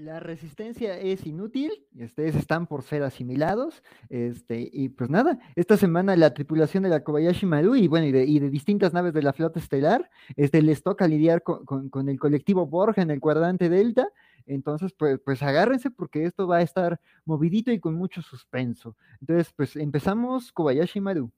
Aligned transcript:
La 0.00 0.18
resistencia 0.18 0.98
es 0.98 1.26
inútil, 1.26 1.70
ustedes 2.02 2.34
están 2.34 2.66
por 2.66 2.82
ser 2.82 3.02
asimilados, 3.02 3.82
este, 4.08 4.66
y 4.72 4.88
pues 4.88 5.10
nada, 5.10 5.38
esta 5.56 5.76
semana 5.76 6.16
la 6.16 6.32
tripulación 6.32 6.84
de 6.84 6.88
la 6.88 7.04
Kobayashi 7.04 7.44
Maru 7.44 7.76
y 7.76 7.86
bueno, 7.86 8.06
y 8.06 8.38
de, 8.38 8.48
distintas 8.48 8.94
naves 8.94 9.12
de 9.12 9.22
la 9.22 9.34
flota 9.34 9.60
estelar, 9.60 10.10
este, 10.36 10.62
les 10.62 10.82
toca 10.82 11.06
lidiar 11.06 11.42
con, 11.42 12.08
el 12.08 12.18
colectivo 12.18 12.66
Borja 12.66 13.02
en 13.02 13.10
el 13.10 13.20
cuadrante 13.20 13.68
Delta, 13.68 14.08
entonces 14.46 14.94
pues, 14.94 15.20
pues 15.22 15.42
agárrense 15.42 15.90
porque 15.90 16.24
esto 16.24 16.46
va 16.46 16.56
a 16.56 16.62
estar 16.62 16.98
movidito 17.26 17.70
y 17.70 17.78
con 17.78 17.94
mucho 17.94 18.22
suspenso. 18.22 18.96
Entonces, 19.20 19.52
pues 19.54 19.76
empezamos 19.76 20.50
Kobayashi 20.50 21.02
Maru. 21.02 21.30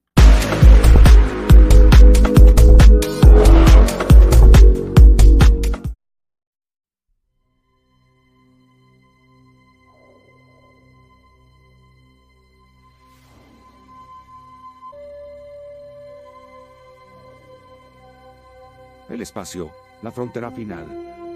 Espacio, 19.23 19.71
la 20.03 20.11
frontera 20.11 20.51
final. 20.51 20.87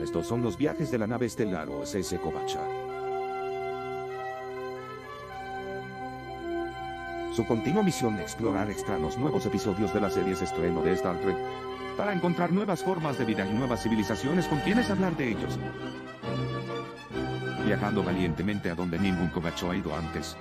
Estos 0.03 0.27
son 0.27 0.43
los 0.43 0.59
viajes 0.59 0.91
de 0.91 0.99
la 0.99 1.07
nave 1.07 1.27
estelar 1.27 1.69
OSS 1.69 2.17
Kovacha. 2.23 2.61
Su 7.33 7.47
continua 7.47 7.83
misión 7.83 8.19
explorar 8.19 8.71
extraños 8.71 9.17
nuevos 9.19 9.47
episodios 9.47 9.93
de 9.95 10.01
las 10.01 10.15
series 10.15 10.43
estreno 10.43 10.83
de 10.83 10.93
Star 10.95 11.19
Trek, 11.21 11.37
para 11.97 12.13
encontrar 12.13 12.53
nuevas 12.53 12.83
formas 12.83 13.19
de 13.19 13.25
vida 13.25 13.47
y 13.47 13.55
nuevas 13.55 13.83
civilizaciones 13.83 14.47
con 14.47 14.59
quienes 14.61 14.91
hablar 14.91 15.17
de 15.17 15.31
ellos. 15.31 15.59
Viajando 17.65 18.03
valientemente 18.03 18.71
a 18.71 18.75
donde 18.75 18.99
ningún 18.99 19.29
Kovacho 19.29 19.71
ha 19.71 19.77
ido 19.77 19.95
antes. 19.95 20.37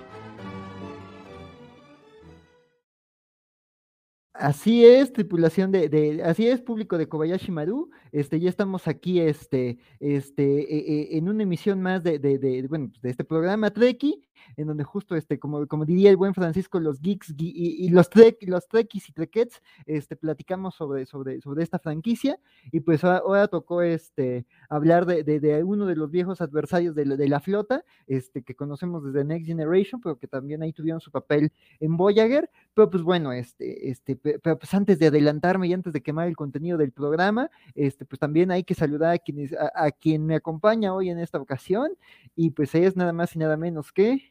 Así 4.46 4.86
es, 4.86 5.12
tripulación 5.12 5.72
de, 5.72 6.22
así 6.24 6.48
es, 6.48 6.62
público 6.62 7.00
de 7.00 7.10
Kobayashi 7.10 7.52
Maru, 7.52 7.90
este, 8.12 8.40
ya 8.40 8.48
estamos 8.48 8.88
aquí, 8.88 9.20
este, 9.20 9.80
este, 10.00 10.44
e, 10.44 11.16
e, 11.16 11.18
en 11.18 11.30
una 11.30 11.42
emisión 11.42 11.82
más 11.82 12.04
de, 12.04 12.20
de, 12.20 12.38
de, 12.38 12.62
bueno, 12.68 12.92
de 13.02 13.10
este 13.10 13.24
programa 13.24 13.72
Treki, 13.72 14.22
en 14.58 14.68
donde 14.68 14.84
justo, 14.84 15.16
este, 15.16 15.40
como, 15.40 15.68
como 15.68 15.86
diría 15.86 16.10
el 16.10 16.18
buen 16.18 16.34
Francisco, 16.34 16.80
los 16.80 17.02
geeks 17.02 17.34
y, 17.38 17.90
los, 17.90 18.10
trek, 18.10 18.38
los 18.48 18.68
trekkies 18.68 19.10
y 19.10 19.14
trekets, 19.14 19.62
este, 19.86 20.16
platicamos 20.16 20.76
sobre, 20.76 21.06
sobre, 21.06 21.42
sobre 21.42 21.64
esta 21.64 21.80
franquicia, 21.80 22.40
y 22.72 22.80
pues 22.80 23.04
ahora, 23.04 23.48
tocó, 23.48 23.82
este, 23.82 24.46
hablar 24.70 25.06
de, 25.06 25.24
de, 25.24 25.64
uno 25.64 25.86
de 25.86 25.96
los 25.96 26.12
viejos 26.12 26.42
adversarios 26.42 26.96
de 26.96 27.06
la, 27.06 27.16
de 27.16 27.28
la 27.28 27.40
flota, 27.40 27.84
este, 28.08 28.44
que 28.44 28.56
conocemos 28.56 29.04
desde 29.04 29.24
Next 29.24 29.48
Generation, 29.48 30.02
pero 30.02 30.18
que 30.18 30.28
también 30.28 30.64
ahí 30.64 30.74
tuvieron 30.74 31.00
su 31.00 31.12
papel 31.12 31.52
en 31.80 31.98
Voyager, 31.98 32.50
pero 32.74 32.90
pues 32.90 33.04
bueno, 33.04 33.32
este, 33.32 33.90
este, 33.90 34.16
pero 34.16 34.58
pues 34.58 34.74
antes 34.74 35.00
de 35.00 35.08
adelantarme 35.08 35.68
y 35.68 35.74
antes 35.74 35.94
de 35.94 36.02
quemar 36.02 36.28
el 36.28 36.36
contenido 36.36 36.78
del 36.78 36.92
programa, 36.92 37.50
este, 37.74 38.06
pues 38.06 38.20
también 38.20 38.52
hay 38.52 38.64
que 38.64 38.76
saludar 38.76 39.14
a, 39.16 39.18
quienes, 39.18 39.54
a, 39.54 39.92
quien 39.92 40.26
me 40.26 40.36
acompaña 40.36 40.94
hoy 40.94 41.10
en 41.10 41.20
esta 41.20 41.40
ocasión, 41.40 41.92
y 42.36 42.52
pues 42.52 42.76
es 42.76 42.96
nada 42.96 43.14
más 43.14 43.36
y 43.36 43.40
nada 43.40 43.58
menos 43.58 43.92
que... 43.92 44.25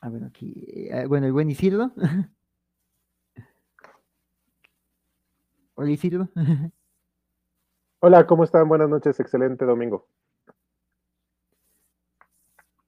A 0.00 0.08
ver, 0.10 0.24
aquí, 0.24 0.52
eh, 0.90 1.06
bueno, 1.06 1.26
el 1.26 1.32
buen 1.32 1.50
Isidro. 1.50 1.92
Hola 5.74 5.90
Isidro. 5.90 6.28
Hola, 8.00 8.26
¿cómo 8.26 8.44
están? 8.44 8.68
Buenas 8.68 8.88
noches, 8.88 9.18
excelente 9.18 9.64
domingo. 9.64 10.06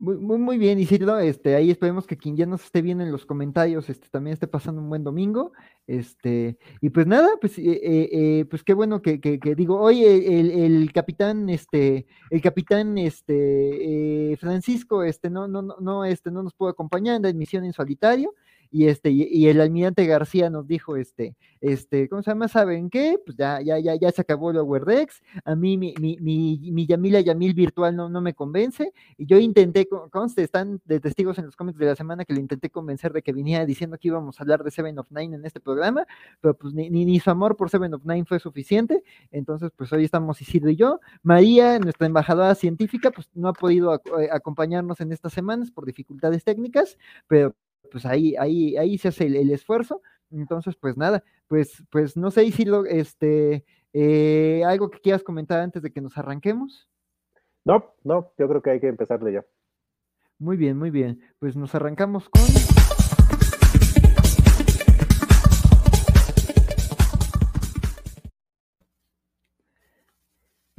Muy, 0.01 0.17
muy, 0.17 0.39
muy 0.39 0.57
bien, 0.57 0.79
Isidro. 0.79 1.19
Este, 1.19 1.55
ahí 1.55 1.71
esperemos 1.71 2.07
que 2.07 2.17
quien 2.17 2.35
ya 2.35 2.47
nos 2.47 2.65
esté 2.65 2.81
viendo 2.81 3.05
en 3.05 3.13
los 3.13 3.27
comentarios 3.27 3.91
este, 3.91 4.09
también 4.09 4.33
esté 4.33 4.47
pasando 4.47 4.81
un 4.81 4.89
buen 4.89 5.05
domingo. 5.05 5.53
Este, 5.87 6.57
y 6.81 6.89
pues 6.89 7.07
nada, 7.07 7.29
pues, 7.39 7.59
eh, 7.59 7.63
eh, 7.83 8.09
eh, 8.11 8.45
pues 8.49 8.65
qué 8.65 8.73
bueno 8.73 9.03
que, 9.03 9.21
que, 9.21 9.39
digo, 9.55 9.79
hoy 9.79 10.03
el, 10.05 10.51
el, 10.53 10.93
capitán, 10.95 11.51
este, 11.51 12.07
el 12.31 12.41
capitán 12.41 12.97
este, 12.97 14.39
Francisco, 14.41 15.03
este, 15.05 15.29
no, 15.29 15.47
no, 15.47 15.61
no, 15.61 16.05
este, 16.07 16.31
no 16.31 16.43
nos 16.43 16.55
pudo 16.55 16.71
acompañar 16.71 17.17
en 17.17 17.23
la 17.23 17.29
admisión 17.29 17.67
en 17.67 17.75
solitario 17.75 18.35
y 18.71 18.87
este, 18.87 19.11
y, 19.11 19.49
el 19.49 19.61
almirante 19.61 20.07
García 20.07 20.49
nos 20.49 20.67
dijo, 20.67 20.97
este, 20.97 21.37
este, 21.61 22.09
¿cómo 22.09 22.23
se 22.23 22.31
llama? 22.31 22.47
¿Saben 22.49 22.89
qué? 22.89 23.19
Pues 23.25 23.37
ya, 23.37 23.61
ya, 23.61 23.79
ya, 23.79 23.97
ya 23.97 24.11
se 24.13 24.23
acabó 24.23 24.51
el 24.51 24.61
Wordex, 24.61 25.23
a 25.45 25.57
mí 25.57 25.77
mi, 25.77 25.95
mi, 25.99 26.17
mi, 26.21 26.71
mi 26.71 26.87
Yamila 26.87 27.21
Yamil 27.21 27.55
virtual 27.55 27.97
no, 27.97 28.09
no 28.09 28.21
me 28.21 28.35
convence, 28.35 28.93
y 29.17 29.27
yo 29.27 29.39
intenté, 29.39 29.89
conste, 30.11 30.43
están 30.43 30.81
de 30.85 31.01
testigos 31.01 31.39
en 31.39 31.47
los 31.47 31.57
cómics 31.57 31.79
de 31.79 31.87
la 31.87 31.97
semana 31.97 32.25
que 32.25 32.33
le 32.33 32.41
intenté 32.41 32.71
convencer 32.71 33.13
de 33.13 33.23
que 33.23 33.33
viniera 33.33 33.67
diciendo 33.67 33.99
que 33.99 34.09
íbamos 34.09 34.39
a 34.39 34.45
hablar 34.45 34.63
de 34.63 34.71
Seven 34.71 34.99
of 34.99 35.11
Nine 35.11 35.37
en 35.37 35.45
este 35.45 35.59
programa, 35.59 36.07
pero 36.41 36.57
pues 36.57 36.73
ni, 36.73 36.89
ni, 36.91 37.19
su 37.19 37.31
amor 37.31 37.57
por 37.57 37.71
Seven 37.71 37.93
of 37.95 38.05
Nine 38.05 38.25
fue 38.25 38.39
suficiente, 38.39 39.03
entonces 39.33 39.71
pues 39.77 39.93
hoy 39.93 40.05
estamos 40.05 40.41
Isidro 40.41 40.71
y 40.71 40.77
yo, 40.77 41.01
María, 41.23 41.79
nuestra 41.81 42.07
embajadora 42.07 42.55
científica, 42.55 43.11
pues 43.11 43.29
no 43.35 43.49
ha 43.49 43.53
podido 43.53 43.95
eh, 43.95 44.29
acompañarnos 44.31 45.01
en 45.01 45.13
estas 45.13 45.33
semanas 45.33 45.71
por 45.71 45.87
dificultades 45.87 46.45
técnicas, 46.45 46.97
pero 47.27 47.55
pues 47.91 48.07
ahí, 48.07 48.35
ahí, 48.37 48.77
ahí 48.77 48.99
se 48.99 49.09
hace 49.09 49.27
el, 49.27 49.51
esfuerzo. 49.51 50.03
Entonces, 50.31 50.77
pues 50.77 50.97
nada, 50.97 51.25
pues, 51.49 51.83
pues 51.91 52.17
no 52.17 52.31
sé, 52.31 52.51
si 52.53 52.65
lo 52.65 52.87
este, 52.87 53.65
eh, 53.93 54.63
algo 54.65 54.91
que 54.91 55.01
quieras 55.01 55.23
comentar 55.23 55.61
antes 55.61 55.83
de 55.83 55.93
que 55.93 56.01
nos 56.01 56.17
arranquemos. 56.17 56.89
No, 57.65 57.95
no, 58.05 58.33
yo 58.39 58.49
creo 58.49 58.63
que 58.63 58.71
hay 58.71 58.81
que 58.81 58.89
empezarle 58.89 59.33
ya. 59.33 59.45
Muy 60.39 60.57
bien, 60.57 60.79
muy 60.79 60.91
bien. 60.91 61.21
Pues 61.39 61.57
nos 61.57 61.75
arrancamos 61.75 62.29
con. 62.29 62.43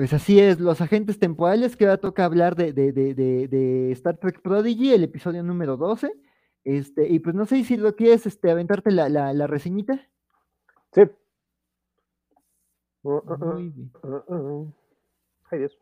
Pues 0.02 0.14
así 0.14 0.40
es, 0.40 0.60
los 0.60 0.82
agentes 0.82 1.20
temporales, 1.20 1.78
que 1.78 1.86
ahora 1.86 1.98
toca 1.98 2.26
hablar 2.26 2.56
de, 2.56 2.74
de, 2.74 2.92
de, 2.92 3.14
de, 3.14 3.92
Star 3.92 4.18
Trek 4.18 4.42
Prodigy, 4.42 4.94
el 4.94 5.04
episodio 5.04 5.44
número 5.44 5.78
12. 5.78 6.12
Este, 6.64 7.08
y 7.08 7.20
pues 7.20 7.36
no 7.36 7.46
sé 7.46 7.64
si 7.64 7.78
lo 7.78 7.96
quieres 7.96 8.26
este, 8.26 8.52
aventarte 8.52 8.92
la, 8.92 9.10
la, 9.10 9.34
la 9.34 9.48
reseñita. 9.48 10.00
Sí. 10.94 11.02
Uh, 13.04 13.14
uh, 13.14 14.34
uh, 14.34 14.74
Ay, 15.50 15.60
Dios. 15.60 15.78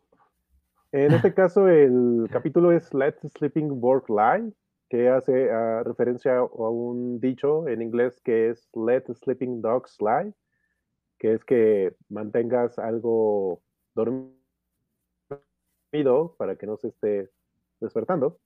En 0.91 1.11
este 1.11 1.33
caso, 1.33 1.67
el 1.67 2.27
capítulo 2.31 2.71
es 2.71 2.93
Let 2.93 3.17
Sleeping 3.27 3.71
Work 3.83 4.09
Lie, 4.09 4.53
que 4.89 5.09
hace 5.09 5.49
referencia 5.83 6.37
a 6.37 6.69
un 6.69 7.19
dicho 7.19 7.67
en 7.67 7.81
inglés 7.81 8.21
que 8.21 8.49
es 8.49 8.69
Let 8.73 9.03
Sleeping 9.13 9.61
Dogs 9.61 9.97
Lie, 9.99 10.33
que 11.19 11.33
es 11.33 11.43
que 11.43 11.95
mantengas 12.07 12.79
algo 12.79 13.61
dormido 13.93 14.33
para 16.37 16.55
que 16.55 16.65
no 16.65 16.77
se 16.77 16.87
esté 16.87 17.29
despertando 17.79 18.39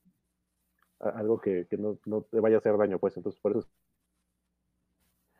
algo 1.00 1.40
que, 1.40 1.68
no, 1.78 2.22
te 2.24 2.40
vaya 2.40 2.56
a 2.56 2.60
hacer 2.60 2.78
daño, 2.78 3.00
pues 3.00 3.18
entonces 3.18 3.40
por 3.42 3.58
eso... 3.58 3.68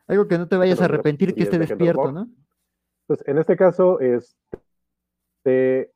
Algo 0.06 0.28
que 0.28 0.36
no 0.36 0.48
te 0.48 0.56
vayas 0.56 0.80
a 0.82 0.84
arrepentir 0.84 1.34
que 1.34 1.44
esté 1.44 1.58
despierto, 1.58 2.12
¿no? 2.12 2.28
Pues 3.06 3.22
en 3.26 3.38
este 3.38 3.56
caso, 3.56 3.98
este... 4.00 5.92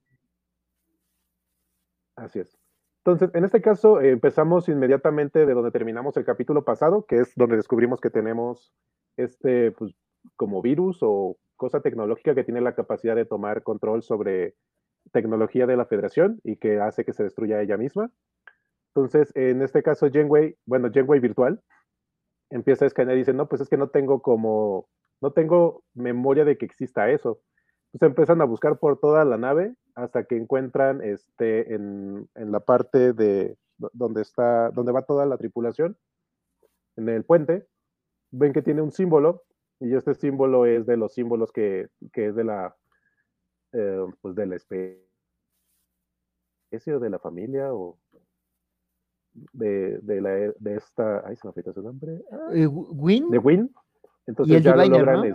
Así 2.16 2.40
es. 2.40 2.58
Entonces, 3.04 3.30
en 3.34 3.44
este 3.44 3.62
caso, 3.62 4.00
empezamos 4.00 4.68
inmediatamente 4.68 5.46
de 5.46 5.54
donde 5.54 5.70
terminamos 5.70 6.16
el 6.16 6.24
capítulo 6.24 6.64
pasado, 6.64 7.06
que 7.06 7.16
es 7.16 7.32
donde 7.36 7.56
descubrimos 7.56 8.00
que 8.00 8.10
tenemos 8.10 8.74
este, 9.16 9.72
pues, 9.72 9.94
como 10.36 10.60
virus 10.60 10.98
o 11.00 11.36
cosa 11.56 11.80
tecnológica 11.80 12.34
que 12.34 12.44
tiene 12.44 12.60
la 12.60 12.74
capacidad 12.74 13.16
de 13.16 13.24
tomar 13.24 13.62
control 13.62 14.02
sobre 14.02 14.54
tecnología 15.12 15.66
de 15.66 15.76
la 15.76 15.86
federación 15.86 16.40
y 16.44 16.56
que 16.56 16.80
hace 16.80 17.04
que 17.04 17.12
se 17.12 17.24
destruya 17.24 17.62
ella 17.62 17.76
misma. 17.76 18.10
Entonces, 18.98 19.34
en 19.36 19.62
este 19.62 19.82
caso, 19.82 20.10
Genway, 20.10 20.56
bueno, 20.66 20.90
Genway 20.92 21.20
virtual, 21.20 21.60
empieza 22.50 22.84
a 22.84 22.88
escanear 22.88 23.16
y 23.16 23.20
dice, 23.20 23.32
no, 23.32 23.48
pues 23.48 23.60
es 23.60 23.68
que 23.68 23.76
no 23.76 23.90
tengo 23.90 24.22
como, 24.22 24.88
no 25.20 25.32
tengo 25.32 25.84
memoria 25.94 26.44
de 26.44 26.58
que 26.58 26.66
exista 26.66 27.10
eso. 27.10 27.40
Entonces 27.92 28.10
empiezan 28.10 28.40
a 28.40 28.44
buscar 28.44 28.78
por 28.78 28.98
toda 28.98 29.24
la 29.24 29.38
nave 29.38 29.74
hasta 29.94 30.24
que 30.24 30.36
encuentran 30.36 31.02
este, 31.02 31.74
en, 31.74 32.28
en 32.34 32.52
la 32.52 32.60
parte 32.60 33.12
de 33.12 33.56
donde 33.92 34.22
está, 34.22 34.70
donde 34.70 34.92
va 34.92 35.02
toda 35.02 35.26
la 35.26 35.38
tripulación, 35.38 35.96
en 36.96 37.08
el 37.08 37.24
puente, 37.24 37.66
ven 38.30 38.52
que 38.52 38.62
tiene 38.62 38.82
un 38.82 38.92
símbolo, 38.92 39.44
y 39.80 39.94
este 39.94 40.14
símbolo 40.14 40.66
es 40.66 40.86
de 40.86 40.96
los 40.96 41.14
símbolos 41.14 41.52
que, 41.52 41.88
que 42.12 42.26
es 42.26 42.34
de 42.34 42.44
la, 42.44 42.76
eh, 43.72 44.04
pues 44.20 44.34
de 44.34 44.46
la 44.46 44.56
especie 44.56 45.04
o 46.94 46.98
de 46.98 47.10
la 47.10 47.20
familia, 47.20 47.72
o 47.72 47.98
de, 49.52 49.98
de, 49.98 50.20
la, 50.20 50.30
de 50.30 50.76
esta, 50.76 51.26
ay, 51.26 51.36
se 51.36 51.46
me 51.46 51.52
olvidó 51.54 51.72
su 51.72 51.82
nombre. 51.82 52.22
Eh, 52.52 52.66
Win. 52.66 53.30
De 53.30 53.38
Win. 53.38 53.70
Entonces 54.26 54.62
ya 54.62 54.76
lo 54.76 54.84
logran. 54.86 55.34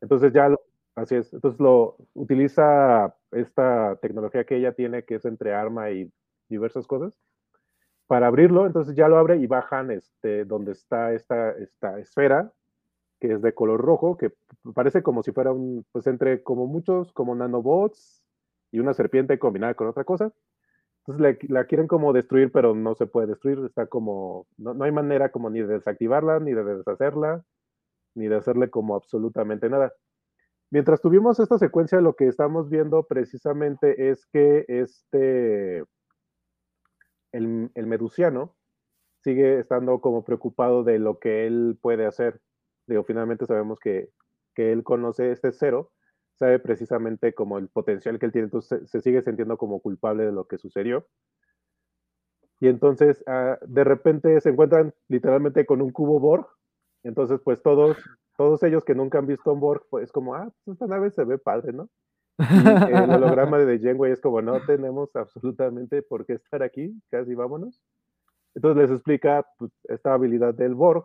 Entonces 0.00 0.32
ya 0.32 0.48
lo, 0.48 0.60
Así 1.00 1.16
es. 1.16 1.32
Entonces 1.32 1.60
lo 1.60 1.96
utiliza 2.14 3.14
esta 3.30 3.96
tecnología 4.02 4.44
que 4.44 4.56
ella 4.56 4.72
tiene, 4.72 5.04
que 5.04 5.16
es 5.16 5.24
entre 5.24 5.54
arma 5.54 5.90
y 5.90 6.12
diversas 6.48 6.86
cosas, 6.86 7.14
para 8.06 8.26
abrirlo. 8.26 8.66
Entonces 8.66 8.94
ya 8.96 9.08
lo 9.08 9.18
abre 9.18 9.36
y 9.36 9.46
bajan 9.46 9.90
este, 9.90 10.44
donde 10.44 10.72
está 10.72 11.12
esta, 11.12 11.52
esta 11.52 11.98
esfera, 11.98 12.52
que 13.20 13.32
es 13.32 13.42
de 13.42 13.54
color 13.54 13.80
rojo, 13.80 14.16
que 14.16 14.32
parece 14.74 15.02
como 15.02 15.22
si 15.22 15.32
fuera 15.32 15.52
un, 15.52 15.86
pues 15.92 16.06
entre 16.06 16.42
como 16.42 16.66
muchos, 16.66 17.12
como 17.12 17.34
nanobots 17.34 18.24
y 18.72 18.80
una 18.80 18.94
serpiente 18.94 19.38
combinada 19.38 19.74
con 19.74 19.88
otra 19.88 20.04
cosa. 20.04 20.32
Entonces 21.06 21.48
la, 21.48 21.64
quieren 21.64 21.86
como 21.86 22.12
destruir, 22.12 22.52
pero 22.52 22.74
no 22.74 22.94
se 22.94 23.06
puede 23.06 23.28
destruir. 23.28 23.58
Está 23.64 23.86
como, 23.86 24.46
no, 24.58 24.74
no 24.74 24.84
hay 24.84 24.92
manera 24.92 25.30
como 25.30 25.50
ni 25.50 25.60
de 25.60 25.74
desactivarla, 25.74 26.40
ni 26.40 26.52
de 26.52 26.64
deshacerla, 26.64 27.44
ni 28.14 28.28
de 28.28 28.36
hacerle 28.36 28.70
como 28.70 28.94
absolutamente 28.94 29.68
nada. 29.68 29.92
Mientras 30.70 31.00
tuvimos 31.00 31.40
esta 31.40 31.58
secuencia, 31.58 32.00
lo 32.00 32.14
que 32.14 32.28
estamos 32.28 32.68
viendo 32.70 33.02
precisamente 33.04 34.10
es 34.10 34.26
que 34.26 34.64
este, 34.68 35.84
el, 37.32 37.70
el 37.74 37.86
medusiano 37.86 38.54
sigue 39.22 39.58
estando 39.58 40.00
como 40.00 40.24
preocupado 40.24 40.84
de 40.84 40.98
lo 40.98 41.18
que 41.18 41.46
él 41.46 41.78
puede 41.80 42.06
hacer. 42.06 42.40
Digo, 42.86 43.04
finalmente 43.04 43.46
sabemos 43.46 43.78
que, 43.80 44.10
que 44.54 44.72
él 44.72 44.82
conoce 44.84 45.32
este 45.32 45.52
cero, 45.52 45.90
sabe 46.40 46.58
precisamente 46.58 47.32
como 47.34 47.58
el 47.58 47.68
potencial 47.68 48.18
que 48.18 48.26
él 48.26 48.32
tiene, 48.32 48.46
entonces 48.46 48.90
se, 48.90 49.00
sigue 49.00 49.22
sintiendo 49.22 49.56
como 49.56 49.80
culpable 49.80 50.24
de 50.24 50.32
lo 50.32 50.46
que 50.48 50.58
sucedió. 50.58 51.06
Y 52.58 52.68
entonces, 52.68 53.22
ah, 53.26 53.58
de 53.62 53.84
repente 53.84 54.40
se 54.40 54.50
encuentran 54.50 54.92
literalmente 55.08 55.64
con 55.64 55.80
un 55.80 55.92
cubo 55.92 56.18
Borg. 56.18 56.46
Entonces, 57.04 57.40
pues 57.42 57.62
todos 57.62 57.96
todos 58.40 58.62
ellos 58.62 58.86
que 58.86 58.94
nunca 58.94 59.18
han 59.18 59.26
visto 59.26 59.52
un 59.52 59.60
Borg, 59.60 59.82
pues 59.90 60.10
como, 60.12 60.34
ah, 60.34 60.50
pues 60.64 60.76
esta 60.76 60.86
nave 60.86 61.10
se 61.10 61.24
ve 61.24 61.36
padre, 61.36 61.74
¿no? 61.74 61.90
Y 62.38 62.96
el 62.96 63.10
holograma 63.10 63.58
de 63.58 63.78
Janeway 63.78 64.12
es 64.12 64.20
como, 64.22 64.40
no 64.40 64.64
tenemos 64.64 65.14
absolutamente 65.14 66.00
por 66.00 66.24
qué 66.24 66.32
estar 66.32 66.62
aquí, 66.62 66.90
casi 67.10 67.34
vámonos. 67.34 67.82
Entonces 68.54 68.82
les 68.82 68.90
explica 68.92 69.46
pues, 69.58 69.70
esta 69.90 70.14
habilidad 70.14 70.54
del 70.54 70.74
Borg, 70.74 71.04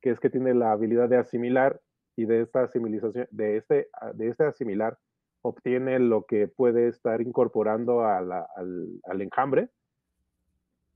que 0.00 0.10
es 0.10 0.20
que 0.20 0.30
tiene 0.30 0.54
la 0.54 0.70
habilidad 0.70 1.08
de 1.08 1.16
asimilar 1.16 1.80
y 2.18 2.26
de 2.26 2.42
esta 2.42 2.64
asimilización, 2.64 3.26
de 3.30 3.56
este, 3.56 3.88
de 4.14 4.28
este 4.28 4.44
asimilar, 4.44 4.98
obtiene 5.42 5.98
lo 5.98 6.24
que 6.24 6.48
puede 6.48 6.88
estar 6.88 7.20
incorporando 7.22 8.04
al, 8.04 8.32
al 8.32 9.22
enjambre 9.22 9.70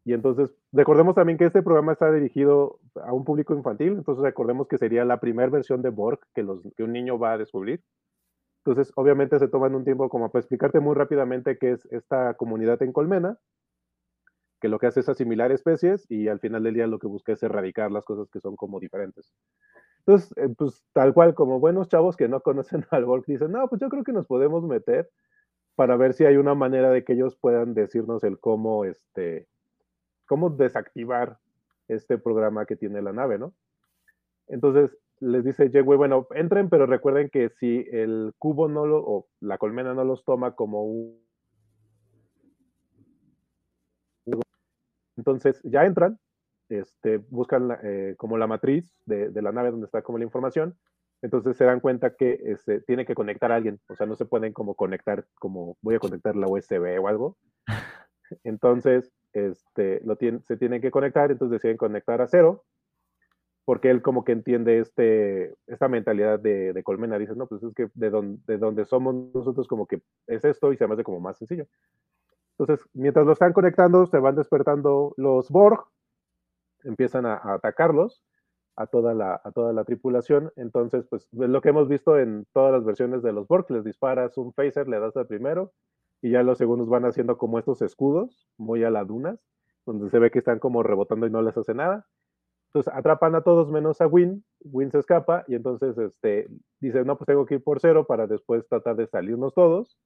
y 0.04 0.14
entonces, 0.14 0.50
recordemos 0.72 1.14
también 1.14 1.38
que 1.38 1.44
este 1.44 1.62
programa 1.62 1.92
está 1.92 2.10
dirigido 2.10 2.80
a 3.04 3.12
un 3.12 3.24
público 3.24 3.54
infantil, 3.54 3.92
entonces 3.92 4.22
recordemos 4.22 4.66
que 4.66 4.78
sería 4.78 5.04
la 5.04 5.20
primera 5.20 5.48
versión 5.48 5.80
de 5.80 5.90
Borg 5.90 6.20
que, 6.34 6.42
los, 6.42 6.60
que 6.76 6.82
un 6.82 6.92
niño 6.92 7.19
va 7.19 7.32
a 7.32 7.38
descubrir. 7.38 7.82
Entonces, 8.64 8.92
obviamente 8.96 9.38
se 9.38 9.48
toman 9.48 9.74
un 9.74 9.84
tiempo 9.84 10.08
como 10.08 10.30
para 10.30 10.40
explicarte 10.40 10.80
muy 10.80 10.94
rápidamente 10.94 11.56
qué 11.58 11.72
es 11.72 11.86
esta 11.92 12.34
comunidad 12.34 12.82
en 12.82 12.92
Colmena, 12.92 13.38
que 14.60 14.69
lo 14.69 14.78
que 14.78 14.86
hace 14.86 15.00
es 15.00 15.08
asimilar 15.08 15.52
especies 15.52 16.08
y 16.08 16.28
al 16.28 16.40
final 16.40 16.62
del 16.62 16.74
día 16.74 16.86
lo 16.86 16.98
que 16.98 17.08
busca 17.08 17.32
es 17.32 17.42
erradicar 17.42 17.90
las 17.90 18.04
cosas 18.04 18.28
que 18.30 18.40
son 18.40 18.56
como 18.56 18.80
diferentes. 18.80 19.32
Entonces, 20.06 20.37
eh, 20.37 20.49
pues 20.56 20.82
tal 20.93 21.14
cual 21.14 21.34
como 21.34 21.60
buenos 21.60 21.88
chavos 21.88 22.16
que 22.16 22.28
no 22.28 22.40
conocen 22.40 22.84
al 22.90 23.04
Borg 23.04 23.25
dicen, 23.26 23.52
no, 23.52 23.69
pues 23.69 23.81
yo 23.81 23.88
creo 23.88 24.04
que 24.04 24.12
nos 24.12 24.26
podemos 24.26 24.64
meter 24.64 25.10
para 25.75 25.96
ver 25.96 26.12
si 26.14 26.25
hay 26.25 26.37
una 26.37 26.54
manera 26.54 26.90
de 26.90 27.04
que 27.04 27.14
ellos 27.14 27.37
puedan 27.37 27.75
decirnos 27.75 28.25
el 28.25 28.38
cómo, 28.38 28.84
este, 28.84 29.49
cómo 30.26 30.50
desactivar 30.50 31.38
este 31.88 32.19
programa 32.19 32.66
que 32.66 32.76
tiene 32.76 33.00
la 33.00 33.12
nave, 33.12 33.38
¿no? 33.38 33.54
Entonces 34.49 34.96
les 35.20 35.44
dice 35.44 35.70
Janeway, 35.70 35.96
bueno, 35.96 36.26
entren, 36.34 36.69
pero 36.69 36.87
recuerden 36.87 37.31
que 37.31 37.48
si 37.48 37.87
el 37.93 38.32
cubo 38.38 38.69
no 38.69 38.87
lo, 38.87 38.98
o 38.98 39.28
la 39.40 39.56
colmena 39.56 39.94
no 39.94 40.05
los 40.05 40.25
toma 40.25 40.55
como 40.56 40.84
un... 40.84 41.22
Entonces 45.16 45.60
ya 45.62 45.84
entran, 45.84 46.19
este, 46.72 47.19
buscan 47.19 47.76
eh, 47.82 48.14
como 48.16 48.38
la 48.38 48.46
matriz 48.46 48.90
de, 49.04 49.30
la 49.42 49.52
nave 49.52 49.70
donde 49.70 49.86
está 49.86 50.02
como 50.02 50.19
la 50.19 50.24
información, 50.24 50.76
entonces 51.20 51.56
se 51.56 51.64
dan 51.64 51.80
cuenta 51.80 52.14
que 52.14 52.40
este, 52.44 52.80
tiene 52.80 53.04
que 53.04 53.14
conectar 53.14 53.52
a 53.52 53.56
alguien, 53.56 53.78
o 53.88 53.94
sea, 53.94 54.06
no 54.06 54.16
se 54.16 54.24
pueden 54.24 54.52
como 54.52 54.74
conectar, 54.74 55.24
como 55.38 55.76
voy 55.82 55.94
a 55.94 56.00
conectar 56.00 56.34
la 56.34 56.48
USB 56.48 56.98
o 57.00 57.08
algo. 57.08 57.36
Entonces, 58.44 59.12
este, 59.34 60.00
lo 60.04 60.16
se 60.16 60.56
tienen 60.56 60.80
que 60.80 60.90
conectar, 60.90 61.30
entonces 61.30 61.60
deciden 61.60 61.76
conectar 61.76 62.20
a 62.22 62.26
cero, 62.26 62.64
porque 63.66 63.90
él 63.90 64.00
como 64.00 64.24
que 64.24 64.32
entiende 64.32 64.78
este, 64.78 65.54
esta 65.66 65.88
mentalidad 65.88 66.40
de, 66.40 66.80
colmena, 66.82 67.19
dice, 67.19 67.34
no, 67.36 67.46
pues 67.46 67.62
es 67.62 67.74
que 67.74 67.88
de 67.94 68.10
donde, 68.10 68.40
de 68.46 68.58
donde 68.58 68.86
somos 68.86 69.14
nosotros 69.34 69.69
como 69.69 69.86
que 69.86 70.00
es 70.26 70.44
esto 70.44 70.72
y 70.72 70.76
se 70.76 70.86
me 70.86 70.94
hace 70.94 71.04
como 71.04 71.20
más 71.20 71.36
sencillo. 71.36 71.66
Entonces, 72.58 72.86
mientras 72.94 73.26
lo 73.26 73.32
están 73.32 73.52
conectando, 73.52 74.06
se 74.06 74.19
van 74.19 74.36
despertando 74.36 75.14
los 75.16 75.50
Borg, 75.50 75.84
empiezan 76.84 77.26
a, 77.26 77.40
atacarlos 77.55 78.23
a 78.76 78.87
toda, 78.87 79.14
la, 79.14 79.40
a 79.44 79.52
toda 79.52 79.73
la 79.73 79.84
tripulación. 79.84 80.52
Entonces, 80.56 81.06
pues 81.08 81.29
es 81.32 81.49
lo 81.49 81.61
que 81.61 81.70
hemos 81.70 81.88
visto 81.88 82.19
en 82.19 82.46
todas 82.52 82.73
las 82.73 82.84
versiones 82.84 83.23
de 83.23 83.32
los 83.32 83.46
Borg, 83.46 83.70
les 83.70 83.84
disparas 83.84 84.38
un 84.38 84.52
phaser, 84.52 84.88
le 84.88 85.00
das 85.00 85.17
al 85.17 85.26
primero, 85.26 85.73
y 86.23 86.31
ya 86.31 86.43
los 86.43 86.58
segundos 86.58 86.88
van 86.88 87.05
haciendo 87.05 87.37
como 87.37 87.58
estos 87.58 87.82
escudos, 87.82 88.49
muy 88.56 88.84
a 88.84 88.90
la 88.90 89.05
dunas, 89.05 89.38
donde 89.84 90.08
se 90.08 90.19
ve 90.19 90.31
que 90.31 90.38
están 90.38 90.58
como 90.58 90.82
rebotando 90.82 91.26
y 91.26 91.31
no 91.31 91.43
les 91.43 91.56
hace 91.56 91.75
nada. 91.75 92.06
Entonces 92.69 92.94
atrapan 92.94 93.34
a 93.34 93.43
todos 93.43 93.70
menos 93.70 94.00
a 94.00 94.06
Win, 94.06 94.44
Win 94.61 94.90
se 94.90 94.99
escapa 94.99 95.44
y 95.46 95.56
entonces 95.56 95.99
este, 95.99 96.49
dice, 96.81 97.05
no, 97.05 97.19
pues 97.19 97.26
tengo 97.26 97.44
que 97.44 97.56
ir 97.56 97.62
por 97.62 97.81
cero 97.81 98.06
para 98.06 98.26
después 98.26 98.67
tratar 98.67 98.96
de 98.96 99.06
salirnos 99.06 99.52
todos. 99.52 99.99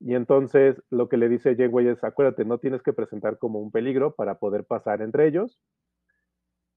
Y 0.00 0.14
entonces 0.14 0.82
lo 0.90 1.08
que 1.08 1.16
le 1.16 1.28
dice 1.28 1.56
Janeway 1.56 1.88
es, 1.88 2.02
acuérdate, 2.02 2.44
no 2.44 2.58
tienes 2.58 2.82
que 2.82 2.92
presentar 2.92 3.38
como 3.38 3.60
un 3.60 3.70
peligro 3.70 4.14
para 4.14 4.38
poder 4.38 4.64
pasar 4.64 5.02
entre 5.02 5.26
ellos. 5.26 5.58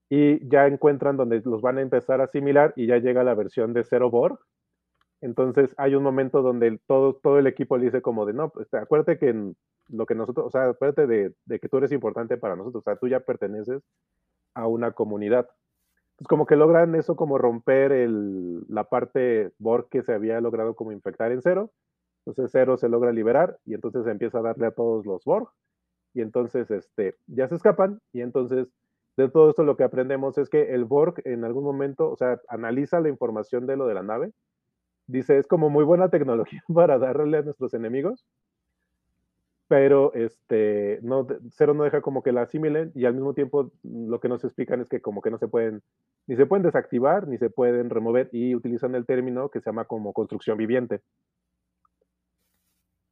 Y 0.09 0.47
ya 0.47 0.67
encuentran 0.67 1.17
donde 1.17 1.41
los 1.45 1.61
van 1.61 1.77
a 1.77 1.81
empezar 1.81 2.21
a 2.21 2.25
asimilar 2.25 2.73
y 2.75 2.87
ya 2.87 2.97
llega 2.97 3.23
la 3.23 3.33
versión 3.33 3.73
de 3.73 3.83
Zero 3.83 4.11
Borg, 4.11 4.39
entonces 5.23 5.73
hay 5.77 5.95
un 5.95 6.03
momento 6.03 6.41
donde 6.41 6.81
todo, 6.85 7.15
todo 7.15 7.39
el 7.39 7.47
equipo 7.47 7.77
le 7.77 7.85
dice 7.85 8.01
como 8.01 8.25
de, 8.25 8.33
no, 8.33 8.49
pues, 8.49 8.73
acuérdate 8.73 9.17
que 9.17 9.53
lo 9.87 10.05
que 10.05 10.15
nosotros, 10.15 10.47
o 10.47 10.51
sea, 10.51 10.65
acuérdate 10.65 11.07
de, 11.07 11.59
que 11.59 11.69
tú 11.69 11.77
eres 11.77 11.93
importante 11.93 12.35
para 12.35 12.57
nosotros, 12.57 12.81
o 12.81 12.83
sea, 12.83 12.97
tú 12.97 13.07
ya 13.07 13.21
perteneces 13.21 13.81
a 14.53 14.67
una 14.67 14.91
comunidad. 14.91 15.47
Entonces 16.11 16.27
como 16.27 16.45
que 16.45 16.57
logran 16.57 16.93
eso 16.95 17.15
como 17.15 17.37
romper 17.37 17.93
el, 17.93 18.65
la 18.67 18.83
parte 18.83 19.53
Borg 19.59 19.87
que 19.87 20.03
se 20.03 20.13
había 20.13 20.41
logrado 20.41 20.75
como 20.75 20.91
infectar 20.91 21.31
en 21.31 21.41
cero. 21.41 21.71
Entonces 22.25 22.51
cero 22.51 22.77
se 22.77 22.89
logra 22.89 23.11
liberar 23.11 23.57
y 23.65 23.73
entonces 23.73 24.07
empieza 24.07 24.39
a 24.39 24.43
darle 24.43 24.67
a 24.67 24.71
todos 24.71 25.05
los 25.05 25.23
Borg. 25.25 25.49
Y 26.13 26.21
entonces 26.21 26.69
este, 26.71 27.15
ya 27.27 27.47
se 27.47 27.55
escapan 27.55 27.99
y 28.11 28.21
entonces 28.21 28.67
de 29.17 29.29
todo 29.29 29.49
esto 29.49 29.63
lo 29.63 29.77
que 29.77 29.83
aprendemos 29.83 30.37
es 30.37 30.49
que 30.49 30.73
el 30.73 30.85
Borg 30.85 31.15
en 31.25 31.43
algún 31.43 31.63
momento, 31.63 32.09
o 32.09 32.15
sea, 32.15 32.39
analiza 32.47 32.99
la 32.99 33.09
información 33.09 33.67
de 33.67 33.77
lo 33.77 33.87
de 33.87 33.93
la 33.93 34.03
nave 34.03 34.31
dice, 35.07 35.37
es 35.37 35.47
como 35.47 35.69
muy 35.69 35.83
buena 35.83 36.09
tecnología 36.09 36.63
para 36.73 36.97
darle 36.97 37.37
a 37.37 37.41
nuestros 37.41 37.73
enemigos, 37.73 38.25
pero 39.67 40.13
este, 40.13 40.99
no, 41.01 41.25
Cero 41.51 41.73
no 41.73 41.83
deja 41.83 42.01
como 42.01 42.21
que 42.21 42.31
la 42.31 42.43
asimilen 42.43 42.91
y 42.95 43.05
al 43.05 43.13
mismo 43.13 43.33
tiempo 43.33 43.71
lo 43.83 44.19
que 44.19 44.29
nos 44.29 44.43
explican 44.43 44.81
es 44.81 44.89
que 44.89 45.01
como 45.01 45.21
que 45.21 45.31
no 45.31 45.37
se 45.37 45.47
pueden, 45.47 45.81
ni 46.27 46.35
se 46.35 46.45
pueden 46.45 46.63
desactivar, 46.63 47.27
ni 47.27 47.37
se 47.37 47.49
pueden 47.49 47.89
remover 47.89 48.29
y 48.31 48.55
utilizan 48.55 48.93
el 48.93 49.05
término 49.05 49.49
que 49.49 49.61
se 49.61 49.69
llama 49.69 49.85
como 49.85 50.13
construcción 50.13 50.57
viviente. 50.57 51.01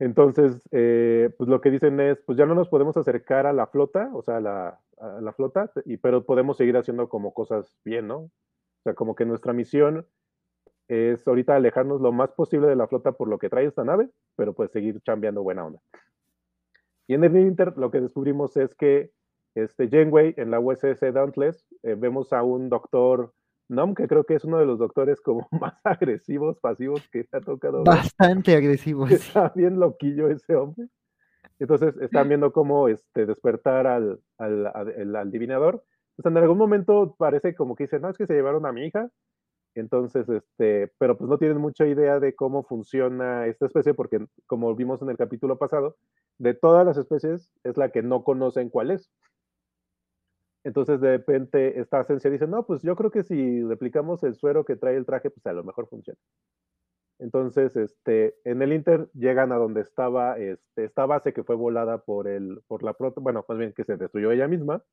Entonces, 0.01 0.67
eh, 0.72 1.29
pues 1.38 1.48
lo 1.48 1.62
que 1.62 1.70
dicen 1.70 2.00
es, 2.00 2.20
pues 2.25 2.36
ya 2.36 2.48
no 2.48 2.55
nos 2.55 2.70
podemos 2.70 2.98
acercar 2.98 3.46
a 3.46 3.53
la 3.53 3.67
flota, 3.67 4.10
o 4.15 4.24
sea, 4.24 4.38
a 4.38 4.41
la, 4.41 5.34
flota, 5.34 5.72
y, 5.86 5.98
pero 5.98 6.25
podemos 6.25 6.58
seguir 6.58 6.75
haciendo 6.75 7.08
como 7.08 7.36
cosas 7.36 7.77
bien, 7.86 8.08
¿no? 8.08 8.17
O 8.17 8.31
sea, 8.84 8.96
como 8.96 9.13
que 9.13 9.25
nuestra 9.25 9.53
misión 9.53 10.08
es 10.88 11.27
ahorita 11.27 11.55
alejarnos 11.55 12.01
lo 12.01 12.12
más 12.12 12.31
posible 12.31 12.67
de 12.67 12.75
la 12.75 12.88
flota 12.88 13.12
por 13.12 13.27
lo 13.27 13.38
que 13.38 13.50
trae 13.50 13.67
esta 13.67 13.84
nave, 13.84 14.10
pero 14.36 14.55
pues 14.55 14.72
seguir 14.72 15.00
chambeando 15.01 15.43
buena 15.43 15.67
onda. 15.67 15.79
Y 17.05 17.13
en 17.13 17.24
el 17.24 17.38
Inter 17.38 17.77
lo 17.77 17.91
que 17.91 18.01
descubrimos 18.01 18.58
es 18.58 18.74
que 18.74 19.12
este 19.53 19.88
Janeway 19.88 20.34
en 20.38 20.50
la 20.50 20.60
USS 20.60 21.13
Dauntless 21.13 21.63
eh, 21.84 21.93
vemos 21.93 22.34
a 22.34 22.41
un 22.41 22.70
doctor 22.70 23.34
Nom, 23.72 23.96
que 23.96 24.08
creo 24.08 24.24
que 24.24 24.36
es 24.36 24.44
uno 24.44 24.60
de 24.60 24.66
los 24.66 24.80
doctores 24.80 25.22
como 25.22 25.48
más 25.62 25.75
agresivos, 25.84 26.60
pasivos 26.60 27.08
que 27.10 27.25
ha 27.32 27.42
tocado. 27.42 27.84
Bastante 27.84 28.56
agresivo. 28.56 29.08
Está 29.08 29.51
bien 29.56 29.80
loquillo 29.80 30.30
ese 30.30 30.56
hombre. 30.56 30.88
Entonces 31.60 31.96
están 31.98 32.28
viendo 32.28 32.51
cómo 32.51 32.88
este, 32.88 33.28
despertar 33.28 33.86
al, 33.86 34.20
al, 34.40 34.66
al, 34.66 35.16
al. 35.16 35.34
Entonces 35.34 35.82
en 36.25 36.38
algún 36.38 36.58
momento 36.58 37.16
parece 37.18 37.54
como 37.54 37.75
que 37.75 37.84
dice, 37.84 38.00
no, 38.00 38.10
es 38.10 38.18
que 38.18 38.25
se 38.25 38.34
llevaron 38.34 38.66
a 38.66 38.72
mi 38.72 38.88
hija, 38.88 39.12
entonces, 39.74 40.28
este, 40.28 40.92
pero 40.98 41.18
pues 41.18 41.30
no 41.30 41.38
tienen 41.38 41.58
mucha 41.58 41.88
idea 41.88 42.20
de 42.20 42.36
cómo 42.36 42.63
funciona 42.63 43.48
esta 43.48 43.68
especie, 43.68 43.94
porque 43.94 44.25
como 44.46 44.75
vimos 44.75 45.01
en 45.01 45.10
el 45.10 45.18
capítulo 45.18 45.58
pasado, 45.58 45.96
de 46.38 46.54
todas 46.54 46.86
las 46.86 46.98
especies 46.98 47.51
es 47.63 47.78
la 47.78 47.90
que 47.90 48.01
no 48.01 48.24
conocen 48.24 48.70
cuál 48.70 48.92
es. 48.92 49.10
Entonces, 50.63 51.01
de 51.01 51.18
repente, 51.18 51.80
esta 51.80 52.01
esencia 52.01 52.30
dice, 52.30 52.48
no, 52.48 52.65
pues 52.65 52.82
yo 52.84 52.96
creo 52.96 53.12
que 53.12 53.24
si 53.24 53.63
replicamos 53.63 54.24
el 54.24 54.36
suero 54.36 54.63
que 54.63 54.75
trae 54.75 54.96
el 54.96 55.06
traje, 55.06 55.32
pues 55.32 55.46
a 55.48 55.53
lo 55.53 55.63
mejor 55.63 55.88
funciona. 55.88 56.20
Entonces, 57.20 57.75
este, 57.75 58.36
en 58.46 58.62
el 58.62 58.74
Inter 58.74 59.10
llegan 59.13 59.51
a 59.51 59.58
donde 59.58 59.82
estaba 59.82 60.38
este, 60.39 60.86
esta 60.86 61.06
base 61.06 61.34
que 61.34 61.44
fue 61.44 61.56
volada 61.56 62.00
por 62.00 62.27
el, 62.27 62.62
por 62.68 62.84
la 62.84 62.96
bueno, 63.18 63.46
más 63.48 63.58
bien 63.58 63.74
que 63.74 63.84
se 63.84 63.98
destruyó 63.98 64.32
ella 64.32 64.48
misma. 64.48 64.84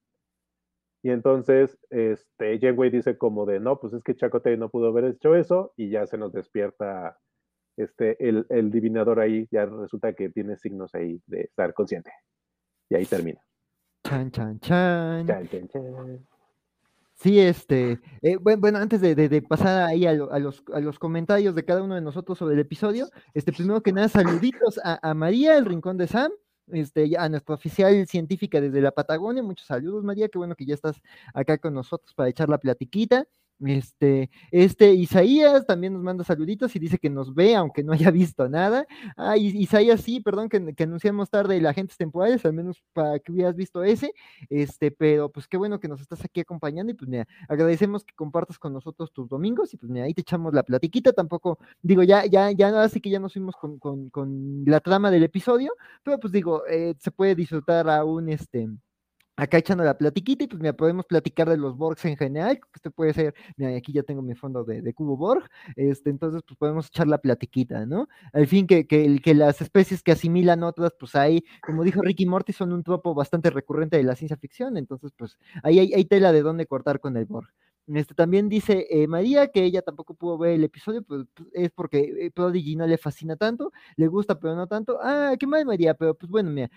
Y 1.03 1.11
entonces, 1.11 1.79
este, 1.91 2.59
Janeway 2.61 2.91
dice 2.91 3.17
como 3.17 3.47
de, 3.47 3.61
no, 3.61 3.81
pues 3.81 3.95
es 3.95 4.03
que 4.03 4.17
Chakotay 4.17 4.57
no 4.59 4.69
pudo 4.69 4.89
haber 4.89 5.05
hecho 5.05 5.35
eso, 5.35 5.73
y 5.77 5.91
ya 5.91 6.07
se 6.07 6.19
nos 6.19 6.33
despierta 6.33 7.19
este, 7.77 8.29
el, 8.29 8.47
el 8.51 8.71
divinador 8.71 9.21
ahí, 9.21 9.47
ya 9.51 9.67
resulta 9.67 10.13
que 10.15 10.29
tiene 10.31 10.57
signos 10.57 10.95
ahí 10.95 11.23
de 11.27 11.43
estar 11.43 11.73
consciente. 11.73 12.11
Y 12.91 12.97
ahí 12.97 13.07
termina. 13.07 13.48
Chan, 14.09 14.31
chan, 14.31 14.59
chan. 14.61 15.27
Chan, 15.27 15.49
chan, 15.51 15.69
chan. 15.69 16.27
Sí, 17.17 17.39
este, 17.41 17.99
eh, 18.23 18.37
bueno, 18.37 18.79
antes 18.79 19.03
de, 19.03 19.43
pasar 19.43 19.83
ahí 19.83 20.07
a, 20.07 20.15
los, 20.15 20.31
a, 20.73 20.81
los, 20.81 20.99
comentarios 20.99 21.55
de 21.55 21.65
cada 21.65 21.83
uno 21.83 21.95
de 21.95 22.01
nosotros 22.01 22.39
sobre 22.39 22.55
el 22.55 22.61
episodio, 22.61 23.09
este, 23.35 23.53
primero 23.53 23.83
que 23.83 23.93
nada, 23.93 24.09
saluditos 24.09 24.81
a, 24.83 25.13
María, 25.13 25.59
el 25.59 25.67
Rincón 25.67 25.99
de 25.99 26.07
Sam, 26.07 26.33
este, 26.69 27.19
a 27.19 27.29
nuestra 27.29 27.55
oficial 27.57 28.07
científica 28.07 28.63
desde 28.63 28.81
la 28.81 28.93
Patagonia, 28.93 29.43
muchos 29.43 29.67
saludos 29.67 30.05
María, 30.05 30.29
qué 30.29 30.39
bueno 30.39 30.55
que 30.55 30.65
ya 30.65 30.75
estás 30.75 31.03
acá 31.35 31.59
con 31.59 31.75
nosotros 31.75 32.15
para 32.15 32.31
echar 32.31 32.49
la 32.49 32.59
platiquita. 32.59 33.27
Este, 33.61 34.31
este 34.53 34.93
Isaías 34.93 35.67
también 35.67 35.93
nos 35.93 36.03
manda 36.03 36.23
saluditos 36.23 36.77
y 36.77 36.79
dice 36.79 36.99
que 36.99 37.11
nos 37.11 37.35
ve, 37.35 37.57
aunque 37.57 37.83
no 37.83 37.93
haya 37.93 38.11
visto 38.11 38.49
nada. 38.49 38.87
Ah, 39.17 39.37
Isaías, 39.37 40.01
sí, 40.01 40.21
perdón, 40.21 40.49
que, 40.49 40.75
que, 40.75 40.85
anunciamos 40.85 41.29
tarde 41.29 41.61
la 41.61 41.71
agentes 41.71 41.97
temporales, 41.97 42.45
al 42.45 42.53
menos 42.53 42.83
para 42.93 43.19
que 43.19 43.33
hubieras 43.33 43.57
visto 43.57 43.83
ese. 43.83 44.13
Este, 44.49 44.91
pero 44.93 45.31
pues 45.31 45.49
qué 45.49 45.57
bueno 45.57 45.81
que 45.81 45.89
nos 45.89 46.01
estás 46.01 46.25
aquí 46.25 46.41
acompañando 46.41 46.93
y 46.93 46.95
pues 46.95 47.09
mira, 47.09 47.27
agradecemos 47.49 48.05
que 48.05 48.15
compartas 48.15 48.59
con 48.59 48.73
nosotros 48.73 49.13
tus 49.13 49.29
domingos 49.29 49.75
y 49.75 49.77
pues 49.77 49.91
mira, 49.91 50.05
ahí 50.05 50.15
te 50.15 50.21
echamos 50.23 50.55
la 50.55 50.63
platiquita. 50.63 51.13
Tampoco, 51.13 51.59
digo, 51.83 52.03
ya, 52.05 52.27
ya, 52.27 52.53
ya, 52.53 52.83
así 52.83 53.01
que 53.01 53.11
ya 53.11 53.19
nos 53.19 53.33
fuimos 53.33 53.57
con, 53.57 53.79
con, 53.79 54.11
con 54.11 54.65
la 54.67 54.81
trama 54.81 55.11
del 55.11 55.25
episodio, 55.25 55.73
pero 56.05 56.19
pues 56.21 56.33
digo, 56.33 56.65
eh, 56.67 56.95
se 56.99 57.11
puede 57.11 57.35
disfrutar 57.35 57.89
aún 57.91 58.29
este 58.29 58.69
acá 59.39 59.59
echando 59.59 59.85
la 59.85 59.97
platiquita 59.97 60.45
y 60.45 60.47
pues 60.49 60.61
mira, 60.61 60.73
podemos 60.75 61.07
platicar 61.07 61.49
de 61.49 61.57
los 61.57 61.77
Borgs 61.77 62.05
en 62.05 62.17
general, 62.17 62.59
que 62.59 62.67
este 62.75 62.91
puede 62.91 63.15
ser, 63.15 63.35
mira, 63.57 63.77
aquí 63.77 63.93
ya 63.93 64.03
tengo 64.03 64.21
mi 64.21 64.35
fondo 64.35 64.65
de, 64.65 64.93
cubo 64.95 65.17
Borg, 65.17 65.49
este, 65.77 66.11
entonces 66.11 66.43
pues 66.47 66.59
podemos 66.59 66.89
echar 66.89 67.07
la 67.07 67.19
platiquita, 67.19 67.87
¿no? 67.87 68.09
Al 68.33 68.49
fin 68.49 68.67
que, 68.67 68.87
que, 68.87 69.21
que 69.21 69.35
las 69.35 69.61
especies 69.63 70.03
que 70.03 70.13
asimilan 70.13 70.65
otras, 70.65 70.93
pues 70.99 71.15
ahí, 71.15 71.45
como 71.65 71.85
dijo 71.85 72.03
Ricky 72.03 72.27
Morty, 72.27 72.53
son 72.53 72.73
un 72.73 72.83
tropo 72.83 73.15
bastante 73.15 73.51
recurrente 73.51 73.97
de 73.97 74.03
la 74.03 74.17
ciencia 74.17 74.37
ficción, 74.37 74.77
entonces 74.77 75.13
pues 75.17 75.39
ahí 75.63 75.79
hay, 75.79 75.95
hay 75.95 76.05
tela 76.05 76.33
de 76.33 76.43
dónde 76.43 76.67
cortar 76.67 76.99
con 76.99 77.17
el 77.17 77.27
Borg. 77.27 77.49
Este, 77.95 78.15
también 78.15 78.49
dice 78.51 78.87
eh, 78.91 79.07
María 79.09 79.49
que 79.49 79.65
ella 79.65 79.81
tampoco 79.83 80.15
pudo 80.15 80.37
ver 80.39 80.53
el 80.53 80.65
episodio, 80.65 81.03
pues, 81.03 81.25
es 81.55 81.71
porque 81.71 82.27
eh, 82.27 82.31
Prodigy 82.31 82.77
no 82.77 82.87
le 82.87 82.99
fascina 82.99 83.37
tanto, 83.37 83.73
le 83.97 84.09
gusta 84.09 84.39
pero 84.39 84.55
no 84.57 84.67
tanto. 84.67 84.99
Ah, 85.03 85.35
qué 85.39 85.47
mal 85.47 85.65
María, 85.65 85.95
pero 85.95 86.15
pues 86.15 86.31
bueno, 86.31 86.51
mira, 86.51 86.71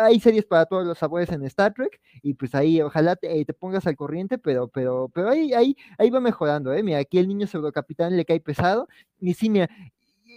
hay 0.00 0.20
series 0.20 0.44
para 0.44 0.66
todos 0.66 0.86
los 0.86 0.98
sabores 0.98 1.30
en 1.30 1.44
Star 1.46 1.72
Trek 1.72 2.00
y 2.22 2.34
pues 2.34 2.54
ahí 2.54 2.80
ojalá 2.82 3.16
te, 3.16 3.44
te 3.44 3.54
pongas 3.54 3.86
al 3.86 3.96
corriente, 3.96 4.38
pero 4.38 4.68
pero 4.68 5.08
pero 5.14 5.30
ahí 5.30 5.52
ahí 5.54 5.76
ahí 5.98 6.10
va 6.10 6.20
mejorando, 6.20 6.72
eh. 6.74 6.82
Mira, 6.82 6.98
aquí 6.98 7.18
el 7.18 7.28
niño 7.28 7.46
pseudocapitán 7.46 8.16
le 8.16 8.24
cae 8.26 8.40
pesado 8.40 8.88
y 9.18 9.34
sí, 9.34 9.48
mira, 9.50 9.68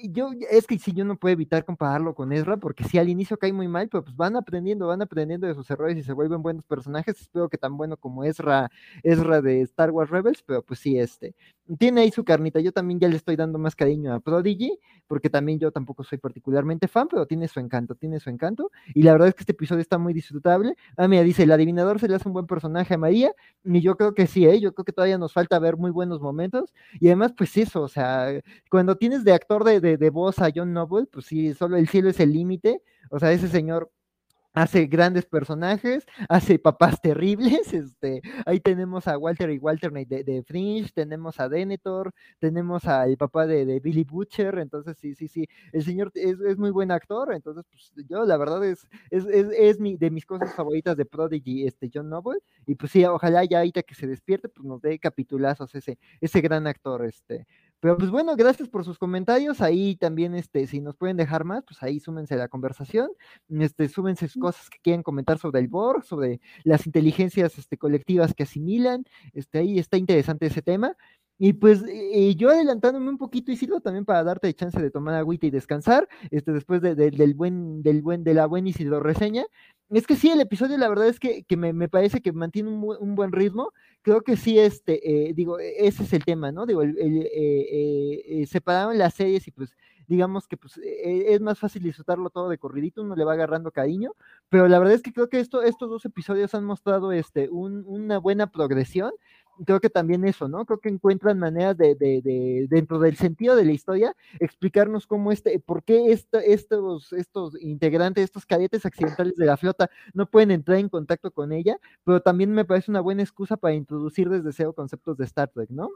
yo, 0.03 0.31
es 0.50 0.67
que 0.67 0.77
si 0.79 0.93
yo 0.93 1.05
no 1.05 1.17
puedo 1.17 1.33
evitar 1.33 1.65
compararlo 1.65 2.15
con 2.15 2.31
Ezra, 2.33 2.57
porque 2.57 2.83
si 2.83 2.97
al 2.97 3.09
inicio 3.09 3.38
cae 3.38 3.53
muy 3.53 3.67
mal, 3.67 3.89
pero 3.89 4.03
pues 4.03 4.15
van 4.15 4.35
aprendiendo, 4.35 4.88
van 4.88 5.01
aprendiendo 5.01 5.47
de 5.47 5.53
sus 5.53 5.69
errores 5.69 5.97
y 5.97 6.03
se 6.03 6.13
vuelven 6.13 6.41
buenos 6.41 6.65
personajes. 6.65 7.19
Espero 7.21 7.50
que 7.50 7.57
tan 7.57 7.77
bueno 7.77 7.97
como 7.97 8.23
Ezra, 8.23 8.69
Ezra 9.03 9.41
de 9.41 9.62
Star 9.62 9.91
Wars 9.91 10.09
Rebels, 10.09 10.43
pero 10.45 10.62
pues 10.63 10.79
sí, 10.79 10.97
este, 11.00 11.35
tiene 11.77 12.01
ahí 12.01 12.12
su 12.12 12.24
carnita. 12.24 12.60
Yo 12.60 12.72
también 12.72 13.00
ya 13.00 13.08
le 13.08 13.15
estoy 13.15 13.36
dando 13.36 13.58
más 13.60 13.75
cariño 13.75 14.13
a 14.13 14.20
Prodigy, 14.20 14.77
porque 15.08 15.29
también 15.29 15.60
yo 15.60 15.72
tampoco 15.72 16.03
soy 16.03 16.17
particularmente 16.17 16.88
fan, 16.88 17.08
pero 17.10 17.25
tiene 17.25 17.48
su 17.48 17.60
encanto, 17.60 17.96
tiene 17.96 18.20
su 18.20 18.29
encanto. 18.29 18.72
Y 18.93 19.03
la 19.03 19.13
verdad 19.13 19.29
es 19.29 19.36
que 19.36 19.41
este 19.41 19.53
episodio 19.53 19.82
está 19.82 19.98
muy 19.98 20.13
disfrutable. 20.13 20.75
Ah, 20.98 21.08
mira, 21.08 21.24
dice, 21.24 21.43
el 21.43 21.51
adivinador 21.51 22.00
se 22.00 22.08
le 22.08 22.15
hace 22.15 22.27
un 22.27 22.34
buen 22.34 22.48
personaje 22.48 22.93
a 22.93 22.98
María, 22.98 23.34
y 23.63 23.82
yo 23.82 23.96
creo 23.98 24.13
que 24.13 24.27
sí, 24.27 24.46
¿eh? 24.46 24.60
yo 24.60 24.74
creo 24.74 24.86
que 24.86 24.93
todavía 24.93 25.17
nos 25.17 25.34
falta 25.34 25.60
ver 25.60 25.77
muy 25.77 25.91
buenos 25.91 26.20
momentos. 26.22 26.74
Y 27.00 27.08
además, 27.08 27.34
pues 27.38 27.55
eso, 27.58 27.82
o 27.82 27.88
sea, 27.88 28.27
cuando 28.70 28.98
tienes 28.98 29.24
de 29.24 29.34
actor 29.34 29.63
de, 29.63 29.79
de, 29.79 29.98
de 29.98 30.10
voz 30.10 30.39
a 30.39 30.50
John 30.53 30.74
Noble, 30.74 31.05
pues 31.12 31.25
sí, 31.25 31.53
solo 31.53 31.77
el 31.77 31.88
cielo 31.88 32.10
es 32.10 32.20
el 32.20 32.34
límite. 32.34 32.82
O 33.10 33.20
sea, 33.20 33.32
ese 33.32 33.48
señor 33.48 33.91
hace 34.53 34.86
grandes 34.86 35.25
personajes, 35.25 36.05
hace 36.29 36.60
papás 36.60 37.01
terribles, 37.01 37.74
este, 37.74 38.22
ahí 38.45 38.60
tenemos 38.60 39.07
a 39.07 39.17
Walter 39.17 39.50
y 39.50 39.57
Walter 39.57 39.91
de, 39.91 40.24
de 40.24 40.43
Fringe, 40.43 40.91
tenemos 40.93 41.39
a 41.39 41.50
Denethor, 41.50 42.13
tenemos 42.39 42.86
al 42.86 43.17
papá 43.17 43.48
de, 43.48 43.79
Billy 43.79 44.03
Butcher, 44.03 44.60
entonces 44.60 44.98
sí, 44.98 45.15
sí, 45.15 45.27
sí, 45.27 45.48
el 45.72 45.83
señor 45.83 46.12
es, 46.15 46.57
muy 46.57 46.72
buen 46.72 46.91
actor, 46.91 47.33
entonces 47.33 47.65
pues 47.69 48.07
yo 48.07 48.25
la 48.25 48.38
verdad 48.38 48.63
es, 48.63 48.88
es, 49.10 49.25
es, 49.25 49.79
mi, 49.79 49.98
de 49.98 50.12
mis 50.12 50.25
cosas 50.25 50.53
favoritas 50.53 50.95
de 50.95 51.05
Prodigy, 51.05 51.65
este 51.65 51.89
John 51.93 52.10
Noble, 52.10 52.39
y 52.65 52.75
pues 52.75 52.91
sí, 52.91 53.03
ojalá 53.05 53.43
ya 53.43 53.60
ahorita 53.60 53.83
que 53.83 53.95
se 53.95 54.07
despierte, 54.07 54.50
pues 54.50 54.65
nos 54.65 54.81
dé 54.81 55.00
capitulazos 55.00 55.74
ese, 55.75 55.98
ese 56.22 56.41
gran 56.41 56.67
actor, 56.67 57.05
este, 57.05 57.48
pero 57.83 57.97
pues 57.97 58.11
bueno, 58.11 58.37
gracias 58.37 58.69
por 58.69 58.85
sus 58.85 58.97
comentarios. 58.97 59.59
Ahí 59.59 59.97
también, 59.97 60.35
este, 60.35 60.67
si 60.67 60.79
nos 60.79 60.95
pueden 60.95 61.17
dejar 61.17 61.43
más, 61.43 61.65
pues 61.65 61.83
ahí 61.83 61.99
súmense 61.99 62.33
a 62.33 62.37
la 62.37 62.47
conversación. 62.47 63.09
Este, 63.49 63.89
súmense 63.89 64.29
cosas 64.39 64.69
que 64.69 64.77
quieren 64.81 65.03
comentar 65.03 65.37
sobre 65.37 65.59
el 65.59 65.67
Borg, 65.67 66.05
sobre 66.05 66.39
las 66.63 66.85
inteligencias 66.85 67.57
este, 67.57 67.77
colectivas 67.77 68.33
que 68.33 68.43
asimilan. 68.43 69.03
Este, 69.33 69.59
ahí 69.59 69.79
está 69.79 69.97
interesante 69.97 70.45
ese 70.45 70.61
tema. 70.61 70.95
Y 71.39 71.53
pues 71.53 71.83
eh, 71.87 72.35
yo 72.35 72.49
adelantándome 72.49 73.09
un 73.09 73.17
poquito, 73.17 73.51
y 73.51 73.57
sirvo 73.57 73.81
también 73.81 74.05
para 74.05 74.23
darte 74.23 74.53
chance 74.53 74.79
de 74.79 74.91
tomar 74.91 75.15
agüita 75.15 75.47
y 75.47 75.51
descansar, 75.51 76.07
este, 76.31 76.51
después 76.51 76.81
del 76.81 77.33
buen, 77.33 77.81
del 77.81 78.01
buen, 78.01 78.23
de 78.23 78.33
la 78.33 78.45
buena 78.45 78.69
Isidro 78.69 78.99
reseña. 78.99 79.45
Es 79.89 80.07
que 80.07 80.15
sí, 80.15 80.29
el 80.29 80.41
episodio 80.41 80.77
la 80.77 80.89
verdad 80.89 81.07
es 81.07 81.19
que, 81.19 81.45
me, 81.57 81.89
parece 81.89 82.21
que 82.21 82.31
mantiene 82.31 82.69
un, 82.69 83.15
buen 83.15 83.31
ritmo. 83.31 83.71
Creo 84.01 84.21
que 84.21 84.37
sí, 84.37 84.59
este, 84.59 85.29
eh, 85.29 85.33
digo, 85.33 85.59
e, 85.59 85.87
ese 85.87 86.03
es 86.03 86.13
el 86.13 86.23
tema, 86.23 86.51
¿no? 86.51 86.65
Digo, 86.65 86.81
el, 86.81 86.95
eh, 86.97 88.45
separaron 88.47 88.97
las 88.97 89.13
series 89.13 89.47
y 89.47 89.51
pues 89.51 89.75
digamos 90.07 90.47
que 90.47 90.57
pues 90.57 90.77
e, 90.77 91.33
es 91.33 91.41
más 91.41 91.59
fácil 91.59 91.83
disfrutarlo 91.83 92.29
todo 92.29 92.49
de 92.49 92.57
corridito, 92.57 93.01
uno 93.01 93.15
le 93.15 93.23
va 93.23 93.33
agarrando 93.33 93.71
cariño, 93.71 94.13
pero 94.49 94.67
la 94.67 94.79
verdad 94.79 94.95
es 94.95 95.01
que 95.01 95.13
creo 95.13 95.29
que 95.29 95.39
esto, 95.39 95.61
estos 95.63 95.89
dos 95.89 96.05
episodios 96.05 96.53
han 96.55 96.65
mostrado 96.65 97.11
este, 97.11 97.49
una 97.49 98.17
buena 98.17 98.47
progresión 98.47 99.11
creo 99.65 99.79
que 99.79 99.89
también 99.89 100.25
eso, 100.25 100.48
¿no? 100.48 100.65
Creo 100.65 100.79
que 100.79 100.89
encuentran 100.89 101.39
maneras 101.39 101.77
de, 101.77 101.95
de, 101.95 102.22
de, 102.22 102.67
dentro 102.69 103.00
del 103.00 103.15
sentido 103.15 103.55
de 103.55 103.65
la 103.65 103.72
historia, 103.72 104.15
explicarnos 104.39 105.07
cómo 105.07 105.31
este, 105.31 105.60
por 105.60 105.83
qué 105.83 106.12
estos, 106.12 107.13
estos 107.13 107.62
integrantes, 107.62 108.24
estos 108.25 108.45
cadetes 108.45 108.86
accidentales 108.86 109.36
de 109.36 109.45
la 109.45 109.57
flota 109.57 109.89
no 110.13 110.25
pueden 110.25 110.51
entrar 110.51 110.77
en 110.77 110.89
contacto 110.89 111.31
con 111.31 111.51
ella, 111.51 111.77
pero 112.03 112.22
también 112.22 112.51
me 112.51 112.65
parece 112.65 112.91
una 112.91 113.01
buena 113.01 113.24
excusa 113.24 113.57
para 113.57 113.74
introducir 113.74 114.29
desde 114.29 114.51
cero 114.51 114.74
conceptos 114.74 115.17
de 115.17 115.25
Star 115.25 115.50
Trek, 115.50 115.69
¿no? 115.69 115.89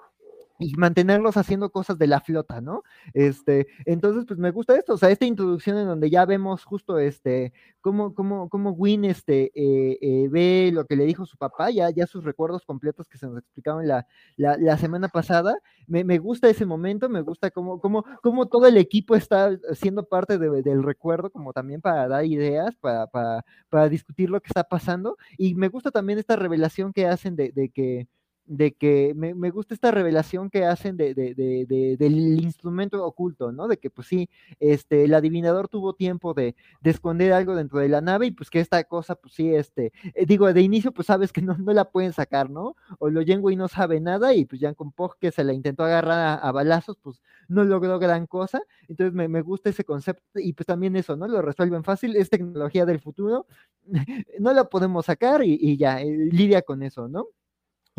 Y 0.59 0.73
mantenerlos 0.75 1.37
haciendo 1.37 1.71
cosas 1.71 1.97
de 1.97 2.07
la 2.07 2.21
flota, 2.21 2.61
¿no? 2.61 2.83
Este, 3.13 3.67
entonces, 3.85 4.25
pues 4.25 4.39
me 4.39 4.51
gusta 4.51 4.75
esto, 4.75 4.93
o 4.93 4.97
sea, 4.97 5.09
esta 5.09 5.25
introducción 5.25 5.77
en 5.77 5.87
donde 5.87 6.09
ya 6.09 6.25
vemos 6.25 6.63
justo 6.63 6.97
este, 6.99 7.53
cómo, 7.81 8.13
cómo, 8.13 8.49
cómo 8.49 8.71
Win 8.71 9.05
este, 9.05 9.51
eh, 9.55 9.97
eh, 10.01 10.27
ve 10.29 10.71
lo 10.73 10.85
que 10.85 10.95
le 10.95 11.05
dijo 11.05 11.25
su 11.25 11.37
papá, 11.37 11.69
ya, 11.69 11.89
ya 11.91 12.07
sus 12.07 12.23
recuerdos 12.23 12.65
completos 12.65 13.07
que 13.07 13.17
se 13.17 13.27
nos 13.27 13.37
explicaron 13.37 13.87
la, 13.87 14.07
la, 14.35 14.77
semana 14.77 15.07
pasada, 15.09 15.55
me, 15.87 16.03
me, 16.03 16.17
gusta 16.17 16.49
ese 16.49 16.65
momento, 16.65 17.09
me 17.09 17.21
gusta 17.21 17.51
cómo, 17.51 17.79
cómo, 17.79 18.03
cómo 18.21 18.47
todo 18.47 18.67
el 18.67 18.77
equipo 18.77 19.15
está 19.15 19.57
siendo 19.73 20.07
parte 20.07 20.37
del 20.37 20.83
recuerdo, 20.83 21.29
como 21.31 21.53
también 21.53 21.81
para 21.81 22.07
dar 22.07 22.25
ideas, 22.25 22.75
para, 22.77 23.07
para, 23.07 23.45
para 23.69 23.89
discutir 23.89 24.29
lo 24.29 24.41
que 24.41 24.47
está 24.47 24.63
pasando, 24.63 25.17
y 25.37 25.55
me 25.55 25.69
gusta 25.69 25.91
también 25.91 26.19
esta 26.19 26.35
revelación 26.35 26.93
que 26.93 27.07
hacen 27.07 27.35
de, 27.35 27.51
de 27.51 27.69
que 27.69 28.07
de 28.47 28.73
que 28.73 29.13
me, 29.15 29.33
gusta 29.51 29.73
esta 29.73 29.91
revelación 29.91 30.49
que 30.49 30.65
hacen 30.65 30.97
de, 30.97 31.13
del 31.13 32.41
instrumento 32.41 33.05
oculto, 33.05 33.51
¿no? 33.51 33.67
De 33.67 33.77
que 33.77 33.89
pues 33.89 34.07
sí, 34.07 34.29
este, 34.59 35.03
el 35.03 35.13
adivinador 35.13 35.67
tuvo 35.67 35.93
tiempo 35.93 36.33
de, 36.33 36.55
esconder 36.83 37.33
algo 37.33 37.53
dentro 37.55 37.79
de 37.79 37.89
la 37.89 37.99
nave 37.99 38.27
y 38.27 38.31
pues 38.31 38.49
que 38.49 38.61
esta 38.61 38.81
cosa, 38.85 39.15
pues 39.15 39.33
sí, 39.33 39.53
este, 39.53 39.91
eh, 40.13 40.25
digo, 40.25 40.51
de 40.53 40.61
inicio 40.61 40.93
pues 40.93 41.07
sabes 41.07 41.33
que 41.33 41.41
no, 41.41 41.57
no 41.57 41.73
la 41.73 41.91
pueden 41.91 42.13
sacar, 42.13 42.49
¿no? 42.49 42.75
O 42.99 43.09
lo 43.09 43.21
y 43.21 43.55
no 43.55 43.67
sabe 43.67 43.99
nada 43.99 44.33
y 44.33 44.45
pues 44.45 44.61
con 44.75 44.91
Pog 44.91 45.17
que 45.19 45.31
se 45.31 45.43
la 45.43 45.53
intentó 45.53 45.83
agarrar 45.83 46.39
a, 46.41 46.51
balazos, 46.51 46.97
pues 47.01 47.21
no 47.49 47.63
logró 47.63 47.99
gran 47.99 48.25
cosa, 48.25 48.61
entonces 48.87 49.13
me, 49.13 49.41
gusta 49.41 49.69
ese 49.69 49.83
concepto 49.83 50.39
y 50.39 50.53
pues 50.53 50.65
también 50.65 50.95
eso, 50.95 51.15
¿no? 51.15 51.27
Lo 51.27 51.41
resuelven 51.41 51.83
fácil, 51.83 52.15
es 52.15 52.29
tecnología 52.29 52.85
del 52.85 52.99
futuro, 52.99 53.45
no 54.39 54.53
la 54.53 54.65
podemos 54.65 55.05
sacar 55.05 55.43
y, 55.43 55.77
ya, 55.77 56.01
eh, 56.01 56.29
lidia 56.31 56.61
con 56.61 56.83
eso, 56.83 57.07
¿no? 57.07 57.27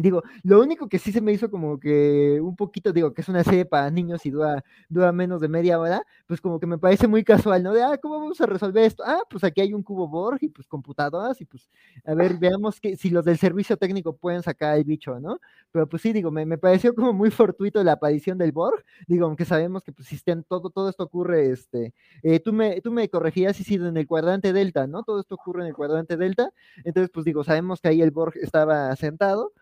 Digo, 0.00 0.22
lo 0.44 0.60
único 0.60 0.88
que 0.88 1.00
sí 1.00 1.10
se 1.10 1.20
me 1.20 1.32
hizo 1.32 1.50
como 1.50 1.80
que 1.80 2.38
un 2.40 2.54
poquito, 2.54 2.92
digo, 2.92 3.12
que 3.12 3.20
es 3.22 3.28
una 3.28 3.42
serie 3.42 3.64
para 3.64 3.90
niños 3.90 4.24
y 4.26 4.30
dura, 4.30 4.62
dura 4.88 5.10
menos 5.10 5.40
de 5.40 5.48
media 5.48 5.80
hora, 5.80 6.02
pues 6.28 6.40
como 6.40 6.60
que 6.60 6.68
me 6.68 6.78
parece 6.78 7.08
muy 7.08 7.24
casual, 7.24 7.64
¿no? 7.64 7.72
De, 7.72 7.82
ah, 7.82 7.98
¿cómo 8.00 8.20
vamos 8.20 8.40
a 8.40 8.46
resolver 8.46 8.84
esto? 8.84 9.02
Ah, 9.04 9.22
pues 9.28 9.42
aquí 9.42 9.60
hay 9.60 9.74
un 9.74 9.82
cubo 9.82 10.06
Borg 10.06 10.38
y 10.40 10.50
pues 10.50 10.68
computadoras 10.68 11.40
y 11.40 11.46
pues, 11.46 11.68
a 12.04 12.14
ver, 12.14 12.38
veamos 12.38 12.80
que 12.80 12.96
si 12.96 13.10
los 13.10 13.24
del 13.24 13.38
servicio 13.38 13.76
técnico 13.76 14.16
pueden 14.16 14.42
sacar 14.44 14.78
el 14.78 14.84
bicho, 14.84 15.18
¿no? 15.18 15.40
Pero 15.72 15.88
pues 15.88 16.02
sí, 16.02 16.12
digo, 16.12 16.30
me, 16.30 16.46
me 16.46 16.58
pareció 16.58 16.94
como 16.94 17.12
muy 17.12 17.30
fortuito 17.32 17.82
la 17.82 17.92
aparición 17.92 18.38
del 18.38 18.52
Borg, 18.52 18.84
digo, 19.08 19.26
aunque 19.26 19.44
sabemos 19.44 19.82
que 19.82 19.90
pues 19.92 20.06
si 20.06 20.14
estén, 20.14 20.44
todo, 20.44 20.70
todo 20.70 20.88
esto 20.90 21.02
ocurre, 21.02 21.50
este, 21.50 21.92
eh, 22.22 22.38
tú, 22.38 22.52
me, 22.52 22.80
tú 22.80 22.92
me 22.92 23.08
corregías 23.08 23.56
si 23.56 23.64
sido 23.64 23.88
en 23.88 23.96
el 23.96 24.06
cuadrante 24.06 24.52
Delta, 24.52 24.86
¿no? 24.86 25.02
Todo 25.02 25.20
esto 25.20 25.34
ocurre 25.34 25.62
en 25.62 25.68
el 25.68 25.74
cuadrante 25.74 26.16
Delta, 26.16 26.52
entonces 26.84 27.10
pues 27.12 27.24
digo, 27.24 27.42
sabemos 27.42 27.80
que 27.80 27.88
ahí 27.88 28.00
el 28.00 28.12
Borg 28.12 28.34
estaba 28.40 28.94
sentado, 28.96 29.52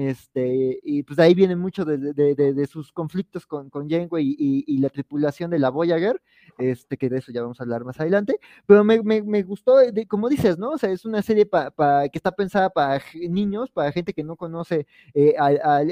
este, 0.00 0.80
y 0.82 1.02
pues 1.02 1.18
ahí 1.18 1.34
viene 1.34 1.56
mucho 1.56 1.84
de, 1.84 1.98
de, 1.98 2.34
de, 2.34 2.66
sus 2.66 2.92
conflictos 2.92 3.46
con, 3.46 3.70
con 3.70 3.88
Janeway 3.88 4.36
y, 4.38 4.64
y, 4.66 4.78
la 4.78 4.88
tripulación 4.88 5.50
de 5.50 5.58
la 5.58 5.70
Voyager, 5.70 6.22
este, 6.58 6.96
que 6.96 7.08
de 7.08 7.18
eso 7.18 7.32
ya 7.32 7.42
vamos 7.42 7.60
a 7.60 7.64
hablar 7.64 7.84
más 7.84 8.00
adelante, 8.00 8.38
pero 8.66 8.84
me, 8.84 9.02
me, 9.02 9.22
me 9.22 9.42
gustó, 9.42 9.76
como 10.08 10.28
dices, 10.28 10.58
¿no? 10.58 10.70
O 10.70 10.78
sea, 10.78 10.90
es 10.90 11.04
una 11.04 11.22
serie 11.22 11.46
pa, 11.46 11.72
que 12.08 12.18
está 12.18 12.32
pensada 12.32 12.70
para 12.70 13.02
niños, 13.28 13.70
para 13.70 13.92
gente 13.92 14.12
que 14.12 14.24
no 14.24 14.36
conoce 14.36 14.86
eh, 15.14 15.34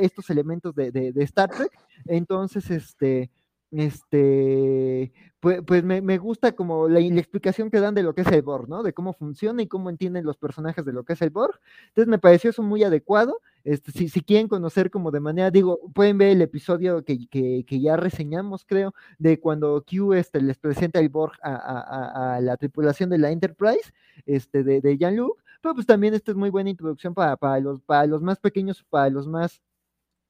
estos 0.01 0.31
elementos 0.31 0.75
de, 0.75 0.91
de, 0.93 1.23
Star 1.25 1.51
Trek, 1.51 1.73
entonces, 2.07 2.71
este, 2.71 3.31
este, 3.71 5.13
pues, 5.41 5.63
pues 5.67 5.83
me, 5.83 6.19
gusta 6.19 6.53
como 6.53 6.89
la, 6.89 7.01
explicación 7.01 7.71
que 7.71 7.81
dan 7.81 7.95
de 7.95 8.03
lo 8.03 8.15
que 8.15 8.21
es 8.21 8.27
el 8.29 8.43
Borg, 8.43 8.69
¿no? 8.69 8.83
De 8.83 8.93
cómo 8.93 9.15
funciona 9.15 9.63
y 9.63 9.67
cómo 9.67 9.89
entienden 9.89 10.25
los 10.25 10.37
personajes 10.37 10.85
de 10.85 10.93
lo 10.93 11.05
que 11.05 11.15
es 11.15 11.23
el 11.23 11.31
Borg. 11.31 11.59
Entonces 11.89 12.09
me 12.09 12.19
pareció 12.19 12.51
eso 12.51 12.63
muy 12.63 12.85
adecuado. 12.85 13.41
Este, 13.65 13.91
si, 13.93 14.09
si 14.09 14.21
quieren 14.21 14.49
conocer 14.49 14.91
como 14.91 15.11
de 15.11 15.21
manera, 15.21 15.51
digo, 15.51 15.81
pueden 15.95 16.19
ver 16.19 16.29
el 16.29 16.43
episodio 16.43 17.05
que, 17.05 17.27
que, 17.29 17.65
que 17.67 17.81
ya 17.81 17.97
reseñamos, 17.97 18.65
creo, 18.67 18.95
de 19.19 19.41
cuando 19.41 19.83
Q 19.85 20.15
este, 20.15 20.43
les 20.43 20.59
presenta 20.59 21.01
el 21.01 21.09
Borg 21.09 21.33
a, 21.43 21.55
a, 21.55 22.37
a 22.37 22.41
la 22.41 22.57
tripulación 22.57 23.09
de 23.11 23.19
la 23.19 23.31
Enterprise, 23.31 23.93
este, 24.27 24.63
de, 24.63 24.81
de 24.81 24.99
Jean-Luc. 24.99 25.43
Pero 25.63 25.75
pues 25.75 25.87
también 25.87 26.15
esta 26.15 26.31
es 26.31 26.37
muy 26.37 26.51
buena 26.51 26.71
introducción 26.71 27.15
para 27.15 27.61
los 28.07 28.23
más 28.23 28.39
pequeños, 28.39 28.85
para 28.89 29.11
los 29.11 29.27
más 29.27 29.63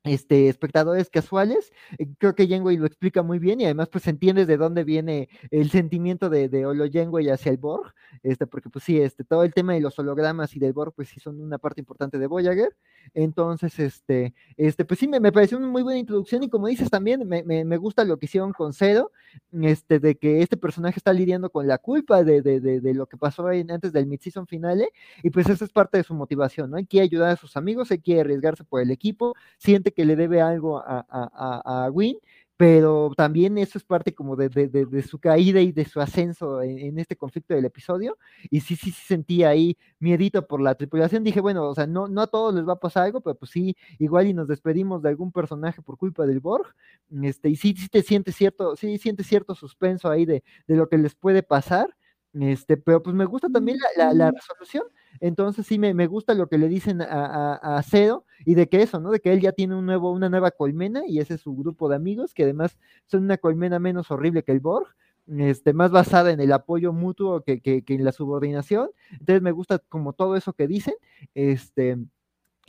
este, 0.05 0.49
espectadores 0.49 1.11
casuales. 1.11 1.73
Eh, 1.99 2.07
creo 2.19 2.35
que 2.35 2.49
Janeway 2.49 2.77
lo 2.77 2.87
explica 2.87 3.23
muy 3.23 3.39
bien 3.39 3.61
y 3.61 3.65
además 3.65 3.89
pues 3.89 4.07
entiendes 4.07 4.47
de 4.47 4.57
dónde 4.57 4.85
viene 4.85 5.29
el 5.51 5.71
sentimiento 5.71 6.31
de, 6.31 6.49
de 6.49 6.67
Olo 6.67 6.87
Janeway 6.91 7.29
hacia 7.29 7.53
el 7.53 7.59
Borg, 7.59 7.95
este, 8.23 8.47
porque 8.47 8.71
pues 8.71 8.85
sí, 8.85 8.99
este, 9.01 9.25
todo 9.25 9.45
el 9.45 9.53
tema 9.53 9.75
de 9.75 9.81
los 9.81 9.99
hologramas 9.99 10.57
y 10.57 10.59
del 10.59 10.73
Borg 10.73 10.95
pues 10.95 11.09
sí 11.09 11.21
son 11.21 11.41
una 11.41 11.59
parte 11.59 11.81
importante 11.81 12.19
de 12.19 12.27
Voyager. 12.27 12.77
Entonces, 13.15 13.79
este, 13.79 14.35
este, 14.57 14.85
pues 14.85 15.01
sí, 15.01 15.09
me, 15.09 15.21
me 15.21 15.33
pareció 15.33 15.59
una 15.59 15.67
muy 15.67 15.83
buena 15.83 15.99
introducción 15.99 16.43
y 16.43 16.49
como 16.49 16.67
dices 16.67 16.91
también, 16.91 17.27
me, 17.27 17.43
me, 17.43 17.65
me, 17.65 17.77
gusta 17.77 18.05
lo 18.05 18.19
que 18.19 18.27
hicieron 18.27 18.53
con 18.53 18.73
Cero, 18.73 19.11
este, 19.53 19.99
de 19.99 20.17
que 20.17 20.43
este 20.43 20.57
personaje 20.57 20.99
está 20.99 21.13
lidiando 21.13 21.51
con 21.51 21.67
la 21.67 21.79
culpa 21.79 22.23
de, 22.25 22.43
de, 22.43 22.61
de, 22.61 22.95
lo 22.95 23.07
que 23.07 23.17
pasó 23.17 23.47
antes 23.47 23.93
del 23.93 24.07
mid-season 24.07 24.47
finale 24.47 24.91
y 25.23 25.31
pues 25.31 25.49
esa 25.49 25.65
es 25.65 25.73
parte 25.73 25.99
de 25.99 26.05
su 26.05 26.15
motivación, 26.15 26.71
¿no? 26.71 26.77
Hay 26.77 26.87
que 26.87 27.01
ayudar 27.01 27.31
a 27.31 27.37
sus 27.37 27.57
amigos, 27.57 27.91
hay 27.91 28.01
que 28.01 28.21
arriesgarse 28.21 28.65
por 28.65 28.81
el 28.81 28.91
equipo, 28.91 29.35
siente 29.59 29.90
que 29.93 30.05
le 30.05 30.17
debe 30.17 30.41
algo 30.41 30.79
a, 30.79 31.07
a, 31.09 31.85
a 31.87 31.91
Win, 31.91 32.17
pero 32.61 33.13
también 33.17 33.57
eso 33.57 33.79
es 33.79 33.85
parte 33.85 34.15
como 34.15 34.37
de, 34.37 34.51
de, 34.51 34.69
de, 34.69 34.85
de 34.85 35.03
su 35.03 35.19
caída 35.19 35.63
y 35.63 35.73
de 35.73 35.87
su 35.87 35.99
ascenso 35.99 36.61
en, 36.61 36.79
en, 36.79 36.99
este 36.99 37.17
conflicto 37.17 37.55
del 37.55 37.65
episodio, 37.65 38.19
y 38.51 38.61
sí, 38.61 38.77
sí, 38.77 38.91
sí 38.91 39.03
sentí 39.07 39.45
ahí 39.45 39.79
miedito 39.99 40.47
por 40.47 40.61
la 40.61 40.75
tripulación, 40.75 41.25
dije, 41.25 41.41
bueno, 41.41 41.65
o 41.67 41.75
sea, 41.75 41.87
no, 41.87 42.07
no 42.07 42.21
a 42.21 42.27
todos 42.27 42.55
les 42.55 42.69
va 42.69 42.75
a 42.75 42.79
pasar 42.79 43.05
algo, 43.05 43.23
pero 43.23 43.35
pues 43.35 43.51
sí, 43.51 43.77
igual 43.99 44.27
y 44.27 44.35
nos 44.35 44.47
despedimos 44.47 45.01
de 45.03 45.09
algún 45.09 45.33
personaje 45.33 45.81
por 45.81 45.97
culpa 45.97 46.27
del 46.27 46.41
Borg, 46.41 46.75
este, 47.23 47.49
y 47.49 47.57
sí, 47.57 47.75
sí 47.79 47.89
te 47.89 48.03
sientes 48.03 48.37
cierto, 48.37 48.77
sí 48.77 48.99
sientes 48.99 49.27
cierto 49.27 49.55
suspenso 49.55 50.11
ahí 50.11 50.27
de, 50.27 50.45
de 50.67 50.77
lo 50.77 50.87
que 50.87 50.99
les 50.99 51.15
puede 51.15 51.43
pasar, 51.43 51.97
este, 52.35 52.77
pero 52.77 53.03
pues 53.03 53.17
me 53.17 53.25
gusta 53.25 53.49
también 53.49 53.79
la, 53.97 54.05
la, 54.09 54.13
la 54.13 54.31
resolución, 54.33 54.85
entonces 55.19 55.67
sí 55.67 55.79
me, 55.79 55.93
me, 55.95 56.07
gusta 56.07 56.35
lo 56.35 56.49
que 56.49 56.59
le 56.59 56.69
dicen 56.69 57.03
a, 57.03 57.07
a, 57.07 57.79
a, 57.79 57.83
Cero 57.83 58.25
y 58.45 58.55
de 58.55 58.69
que 58.69 58.83
eso, 58.83 59.01
¿no? 59.01 59.11
De 59.11 59.21
que 59.21 59.33
él 59.33 59.41
ya 59.41 59.53
tiene 59.53 59.75
un 59.75 59.87
nuevo, 59.87 60.13
una 60.13 60.29
nueva 60.29 60.51
colmena 60.51 61.03
y 61.07 61.19
ese 61.19 61.35
es 61.35 61.41
su 61.41 61.57
grupo 61.57 61.89
de 61.89 61.97
amigos, 61.97 62.35
que 62.35 62.45
además 62.45 62.79
son 63.07 63.25
una 63.25 63.37
colmena 63.37 63.79
menos 63.79 64.11
horrible 64.11 64.43
que 64.43 64.53
el 64.53 64.61
Borg, 64.61 64.87
este, 65.27 65.73
más 65.73 65.91
basada 65.91 66.33
en 66.33 66.41
el 66.41 66.53
apoyo 66.53 66.93
mutuo 66.93 67.43
que, 67.43 67.61
que, 67.61 67.83
que 67.83 67.95
en 67.95 68.05
la 68.05 68.13
subordinación. 68.13 68.91
Entonces 69.13 69.43
me 69.43 69.53
gusta 69.53 69.79
como 69.79 70.13
todo 70.13 70.37
eso 70.37 70.53
que 70.53 70.67
dicen. 70.67 70.95
Este, 71.35 71.99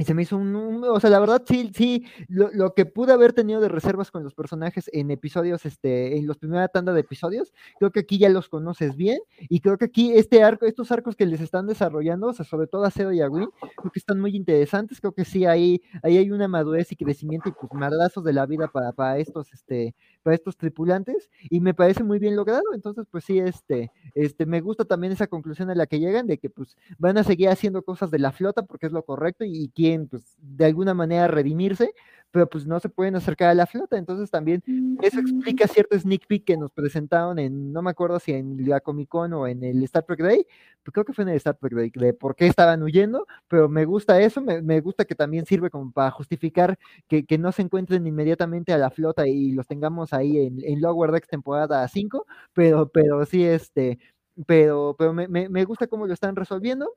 y 0.01 0.03
se 0.03 0.15
me 0.15 0.23
hizo 0.23 0.35
un, 0.35 0.55
un, 0.55 0.83
o 0.83 0.99
sea, 0.99 1.11
la 1.11 1.19
verdad 1.19 1.43
sí, 1.47 1.71
sí, 1.75 2.07
lo, 2.27 2.49
lo, 2.53 2.73
que 2.73 2.87
pude 2.87 3.13
haber 3.13 3.33
tenido 3.33 3.61
de 3.61 3.69
reservas 3.69 4.09
con 4.09 4.23
los 4.23 4.33
personajes 4.33 4.89
en 4.93 5.11
episodios, 5.11 5.63
este, 5.67 6.17
en 6.17 6.25
los 6.25 6.39
primera 6.39 6.67
tanda 6.69 6.91
de 6.91 7.01
episodios, 7.01 7.53
creo 7.77 7.91
que 7.91 7.99
aquí 7.99 8.17
ya 8.17 8.27
los 8.29 8.49
conoces 8.49 8.95
bien, 8.95 9.19
y 9.41 9.59
creo 9.59 9.77
que 9.77 9.85
aquí 9.85 10.13
este 10.15 10.41
arco, 10.41 10.65
estos 10.65 10.91
arcos 10.91 11.15
que 11.15 11.27
les 11.27 11.39
están 11.39 11.67
desarrollando, 11.67 12.29
o 12.29 12.33
sea, 12.33 12.43
sobre 12.43 12.65
todo 12.65 12.83
a 12.83 12.89
Cero 12.89 13.13
y 13.13 13.21
a 13.21 13.29
Win, 13.29 13.49
creo 13.77 13.91
que 13.91 13.99
están 13.99 14.19
muy 14.19 14.35
interesantes, 14.35 14.99
creo 14.99 15.11
que 15.11 15.23
sí, 15.23 15.45
ahí, 15.45 15.83
ahí 16.01 16.17
hay 16.17 16.31
una 16.31 16.47
madurez 16.47 16.91
y 16.91 16.95
crecimiento 16.95 17.49
y 17.49 17.51
pues 17.51 17.71
madrazos 17.71 18.23
de 18.23 18.33
la 18.33 18.47
vida 18.47 18.69
para, 18.69 18.93
para 18.93 19.19
estos, 19.19 19.53
este, 19.53 19.93
para 20.23 20.35
estos 20.35 20.57
tripulantes, 20.57 21.29
y 21.47 21.59
me 21.59 21.75
parece 21.75 22.03
muy 22.03 22.17
bien 22.17 22.35
logrado, 22.35 22.73
entonces 22.73 23.05
pues 23.11 23.23
sí, 23.23 23.37
este, 23.37 23.91
este, 24.15 24.47
me 24.47 24.61
gusta 24.61 24.83
también 24.83 25.13
esa 25.13 25.27
conclusión 25.27 25.69
a 25.69 25.75
la 25.75 25.85
que 25.85 25.99
llegan, 25.99 26.25
de 26.25 26.39
que 26.39 26.49
pues 26.49 26.75
van 26.97 27.19
a 27.19 27.23
seguir 27.23 27.49
haciendo 27.49 27.83
cosas 27.83 28.09
de 28.09 28.17
la 28.17 28.31
flota 28.31 28.63
porque 28.63 28.87
es 28.87 28.91
lo 28.91 29.05
correcto 29.05 29.45
y, 29.45 29.51
y 29.75 29.90
quieren 29.91 30.07
pues 30.07 30.23
de 30.39 30.65
alguna 30.65 30.93
manera 30.93 31.27
redimirse, 31.27 31.93
pero 32.31 32.49
pues 32.49 32.65
no 32.65 32.79
se 32.79 32.89
pueden 32.89 33.15
acercar 33.17 33.49
a 33.49 33.53
la 33.53 33.67
flota, 33.67 33.97
entonces 33.97 34.31
también 34.31 34.63
eso 35.01 35.19
explica 35.19 35.67
cierto 35.67 35.99
sneak 35.99 36.27
peek 36.27 36.45
que 36.45 36.57
nos 36.57 36.71
presentaron 36.71 37.37
en, 37.39 37.73
no 37.73 37.81
me 37.81 37.91
acuerdo 37.91 38.19
si 38.19 38.31
en 38.31 38.69
la 38.69 38.79
Comic 38.79 39.09
Con 39.09 39.33
o 39.33 39.47
en 39.47 39.63
el 39.63 39.83
Star 39.83 40.03
Trek 40.03 40.21
Day, 40.21 40.47
pues 40.81 40.93
creo 40.93 41.03
que 41.03 41.13
fue 41.13 41.23
en 41.23 41.29
el 41.29 41.35
Star 41.35 41.57
Trek 41.57 41.73
Day, 41.73 41.91
de 41.93 42.13
por 42.13 42.35
qué 42.35 42.47
estaban 42.47 42.81
huyendo, 42.83 43.27
pero 43.49 43.67
me 43.67 43.83
gusta 43.83 44.21
eso, 44.21 44.41
me, 44.41 44.61
me 44.61 44.79
gusta 44.79 45.03
que 45.03 45.13
también 45.13 45.45
sirve 45.45 45.69
como 45.69 45.91
para 45.91 46.09
justificar 46.11 46.79
que, 47.07 47.25
que, 47.25 47.37
no 47.37 47.51
se 47.51 47.63
encuentren 47.63 48.07
inmediatamente 48.07 48.71
a 48.71 48.77
la 48.77 48.91
flota 48.91 49.27
y 49.27 49.51
los 49.51 49.67
tengamos 49.67 50.13
ahí 50.13 50.37
en, 50.37 50.59
en 50.63 50.81
Lower 50.81 51.11
Decks 51.11 51.27
temporada 51.27 51.85
5, 51.85 52.25
pero, 52.53 52.87
pero 52.87 53.25
sí, 53.25 53.43
este, 53.43 53.99
pero, 54.47 54.95
pero 54.97 55.13
me, 55.13 55.27
me, 55.27 55.49
me 55.49 55.65
gusta 55.65 55.87
cómo 55.87 56.07
lo 56.07 56.13
están 56.13 56.35
resolviendo. 56.35 56.93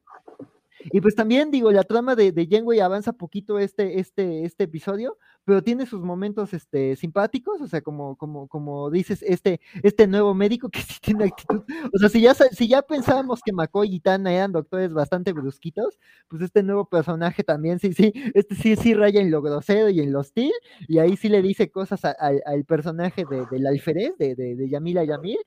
Y 0.93 1.01
pues 1.01 1.15
también 1.15 1.51
digo, 1.51 1.71
la 1.73 1.85
trama 1.85 2.15
de, 2.15 2.33
de 2.33 2.47
Janeway 2.51 2.81
avanza 2.81 3.13
poquito 3.13 3.59
este, 3.59 4.01
este, 4.01 4.45
este 4.45 4.65
episodio, 4.65 5.19
pero 5.45 5.63
tiene 5.63 5.87
sus 5.87 6.01
momentos 6.03 6.55
este, 6.55 6.97
simpáticos, 6.97 7.61
o 7.61 7.67
sea, 7.67 7.83
como, 7.83 8.17
como, 8.17 8.49
como 8.49 8.91
dices, 8.91 9.23
este, 9.23 9.61
este 9.83 10.07
nuevo 10.07 10.35
médico 10.35 10.69
que 10.69 10.81
sí 10.83 10.99
tiene 11.01 11.25
actitud, 11.25 11.63
o 11.93 11.99
sea, 11.99 12.09
si 12.09 12.21
ya, 12.21 12.35
si 12.35 12.69
ya 12.69 12.83
pensábamos 12.83 13.41
que 13.45 13.53
McCoy 13.53 13.95
y 13.95 14.01
Tana 14.01 14.33
eran 14.33 14.53
doctores 14.53 14.93
bastante 14.93 15.33
brusquitos, 15.33 15.99
pues 16.29 16.43
este 16.43 16.63
nuevo 16.63 16.89
personaje 16.89 17.45
también, 17.45 17.79
sí, 17.79 17.93
sí, 17.93 18.13
este 18.35 18.55
sí, 18.55 18.77
sí 18.77 18.95
raya 18.95 19.21
en 19.21 19.31
lo 19.31 19.43
grosero 19.43 19.89
y 19.91 20.01
en 20.01 20.13
lo 20.13 20.21
hostil, 20.21 20.53
y 20.89 20.99
ahí 20.99 21.17
sí 21.17 21.29
le 21.29 21.43
dice 21.43 21.71
cosas 21.71 22.05
a, 22.05 22.11
a, 22.11 22.33
al 22.47 22.65
personaje 22.65 23.25
de, 23.29 23.47
del 23.51 23.67
alférez, 23.67 24.17
de, 24.19 24.35
de, 24.35 24.57
de 24.57 24.69
Yamila 24.69 25.05
Yamil, 25.05 25.39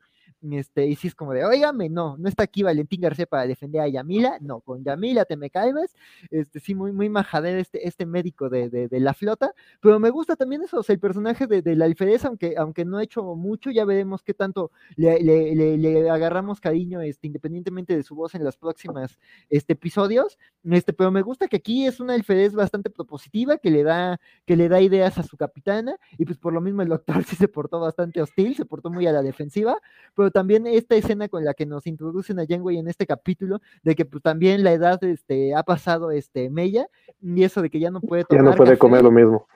este, 0.41 0.86
y 0.86 0.95
si 0.95 1.08
es 1.08 1.15
como 1.15 1.34
de, 1.34 1.43
óigame, 1.45 1.89
no, 1.89 2.15
no 2.17 2.30
está 2.30 2.43
aquí 2.43 2.63
Valentín 2.63 3.02
García 3.02 3.26
para 3.26 3.47
defender 3.47 3.82
a 3.82 3.88
Yamila, 3.88 4.38
no, 4.41 4.62
con 4.62 4.84
Yamila 4.84 5.26
te 5.26 5.36
me 5.36 5.50
calmas, 5.50 5.95
este, 6.30 6.60
sí, 6.60 6.76
muy, 6.76 6.91
muy 6.91 7.10
majadero 7.10 7.60
este, 7.60 7.88
este 7.88 8.06
médico 8.06 8.50
de, 8.50 8.69
de, 8.69 8.88
de, 8.88 9.00
la 9.00 9.13
flota, 9.13 9.52
pero 9.82 10.00
me 10.00 10.10
gusta 10.10 10.36
también 10.36 10.62
eso, 10.62 10.80
o 10.80 10.84
sea, 10.84 10.93
el 10.93 11.00
personaje 11.00 11.47
de, 11.47 11.62
de 11.62 11.76
la 11.76 11.86
alférez, 11.86 12.26
aunque, 12.26 12.56
aunque 12.58 12.86
no 12.86 12.97
ha 12.97 13.04
hecho 13.04 13.23
mucho, 13.36 13.71
ya 13.71 13.84
veremos 13.86 14.21
qué 14.23 14.34
tanto 14.34 14.71
le, 14.95 15.19
le, 15.21 15.56
le, 15.56 15.78
le, 15.78 16.10
agarramos 16.10 16.60
cariño, 16.60 17.02
este, 17.02 17.28
independientemente 17.28 17.95
de 17.95 18.04
su 18.04 18.15
voz 18.15 18.36
en 18.36 18.43
los 18.43 18.58
próximos 18.58 19.17
este, 19.50 19.73
episodios, 19.73 20.38
este, 20.63 20.93
pero 20.93 21.12
me 21.12 21.21
gusta 21.21 21.47
que 21.47 21.58
aquí 21.58 21.88
es 21.88 22.00
una 22.00 22.13
alférez 22.13 22.54
bastante 22.54 22.89
propositiva, 22.89 23.58
que 23.58 23.71
le 23.71 23.84
da, 23.84 24.19
que 24.45 24.56
le 24.56 24.69
da 24.69 24.82
ideas 24.82 25.17
a 25.17 25.23
su 25.23 25.36
capitana, 25.36 25.97
y 26.17 26.26
pues 26.26 26.38
por 26.38 26.54
lo 26.54 26.62
mismo 26.62 26.82
el 26.84 26.89
doctor 26.89 27.23
sí 27.23 27.36
se 27.36 27.47
portó 27.47 27.80
bastante 27.80 28.21
hostil, 28.21 28.56
se 28.56 28.65
portó 28.65 28.89
muy 28.89 29.08
a 29.08 29.12
la 29.12 29.21
defensiva, 29.21 29.78
pero 30.15 30.26
pero 30.27 30.31
también 30.41 30.67
esta 30.67 30.95
escena 30.97 31.29
con 31.29 31.45
la 31.45 31.53
que 31.53 31.65
nos 31.65 31.87
introducen 31.87 32.37
a 32.37 32.45
Janeway 32.45 32.77
en 32.77 32.89
este 32.89 33.05
capítulo, 33.05 33.61
de 33.81 33.95
que 33.95 34.03
pues, 34.03 34.21
también 34.21 34.61
la 34.61 34.73
edad 34.73 35.01
este, 35.05 35.55
ha 35.55 35.63
pasado 35.63 36.11
este, 36.11 36.49
Mella, 36.49 36.87
y 37.21 37.43
eso 37.43 37.61
de 37.61 37.69
que 37.69 37.79
ya 37.79 37.91
no 37.91 38.01
puede 38.01 38.25
tomar 38.25 38.43
Ya 38.43 38.49
no 38.51 38.57
puede 38.57 38.71
café. 38.71 38.79
comer 38.79 39.03
lo 39.03 39.11
mismo. 39.11 39.47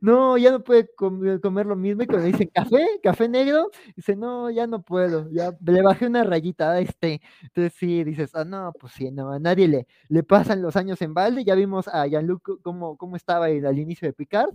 No, 0.00 0.38
ya 0.38 0.50
no 0.50 0.62
puede 0.62 0.88
comer, 0.94 1.40
comer 1.40 1.66
lo 1.66 1.76
mismo, 1.76 2.02
y 2.02 2.06
cuando 2.06 2.26
dicen 2.26 2.50
café, 2.54 2.86
café 3.02 3.28
negro, 3.28 3.70
dice, 3.96 4.14
no, 4.16 4.50
ya 4.50 4.66
no 4.66 4.82
puedo, 4.82 5.28
ya 5.30 5.56
le 5.64 5.82
bajé 5.82 6.06
una 6.06 6.24
rayita 6.24 6.72
a 6.72 6.80
este. 6.80 7.20
Entonces 7.42 7.72
sí, 7.74 8.04
dices, 8.04 8.34
ah, 8.34 8.44
no, 8.44 8.72
pues 8.78 8.92
sí, 8.92 9.10
no, 9.10 9.32
a 9.32 9.38
nadie 9.38 9.66
le, 9.68 9.86
le 10.08 10.22
pasan 10.22 10.62
los 10.62 10.76
años 10.76 11.02
en 11.02 11.14
balde, 11.14 11.44
ya 11.44 11.54
vimos 11.54 11.88
a 11.88 12.06
Jean-Luc 12.06 12.60
cómo, 12.62 12.96
cómo 12.96 13.16
estaba 13.16 13.46
al 13.46 13.78
inicio 13.78 14.06
de 14.06 14.12
Picard, 14.12 14.54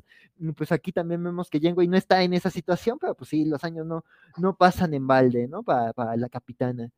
pues 0.55 0.71
aquí 0.71 0.91
también 0.91 1.23
vemos 1.23 1.49
que 1.49 1.59
Janeway 1.59 1.87
no 1.87 1.97
está 1.97 2.23
en 2.23 2.33
esa 2.33 2.49
situación, 2.49 2.97
pero 2.99 3.13
pues 3.15 3.29
sí, 3.29 3.45
los 3.45 3.63
años 3.63 3.85
no, 3.85 4.05
no 4.37 4.55
pasan 4.55 4.93
en 4.93 5.07
balde, 5.07 5.47
¿no? 5.47 5.63
Para, 5.63 5.93
para 5.93 6.15
la 6.15 6.29
capitana. 6.29 6.89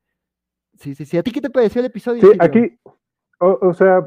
Sí, 0.78 0.96
sí, 0.96 1.06
sí. 1.06 1.18
¿A 1.18 1.24
ti 1.24 1.32
qué 1.32 1.42
te 1.42 1.50
pareció 1.50 1.80
el 1.80 1.88
episodio? 1.88 2.22
Sí, 2.22 2.38
aquí, 2.40 2.80
o, 3.40 3.58
o 3.62 3.74
sea, 3.74 4.06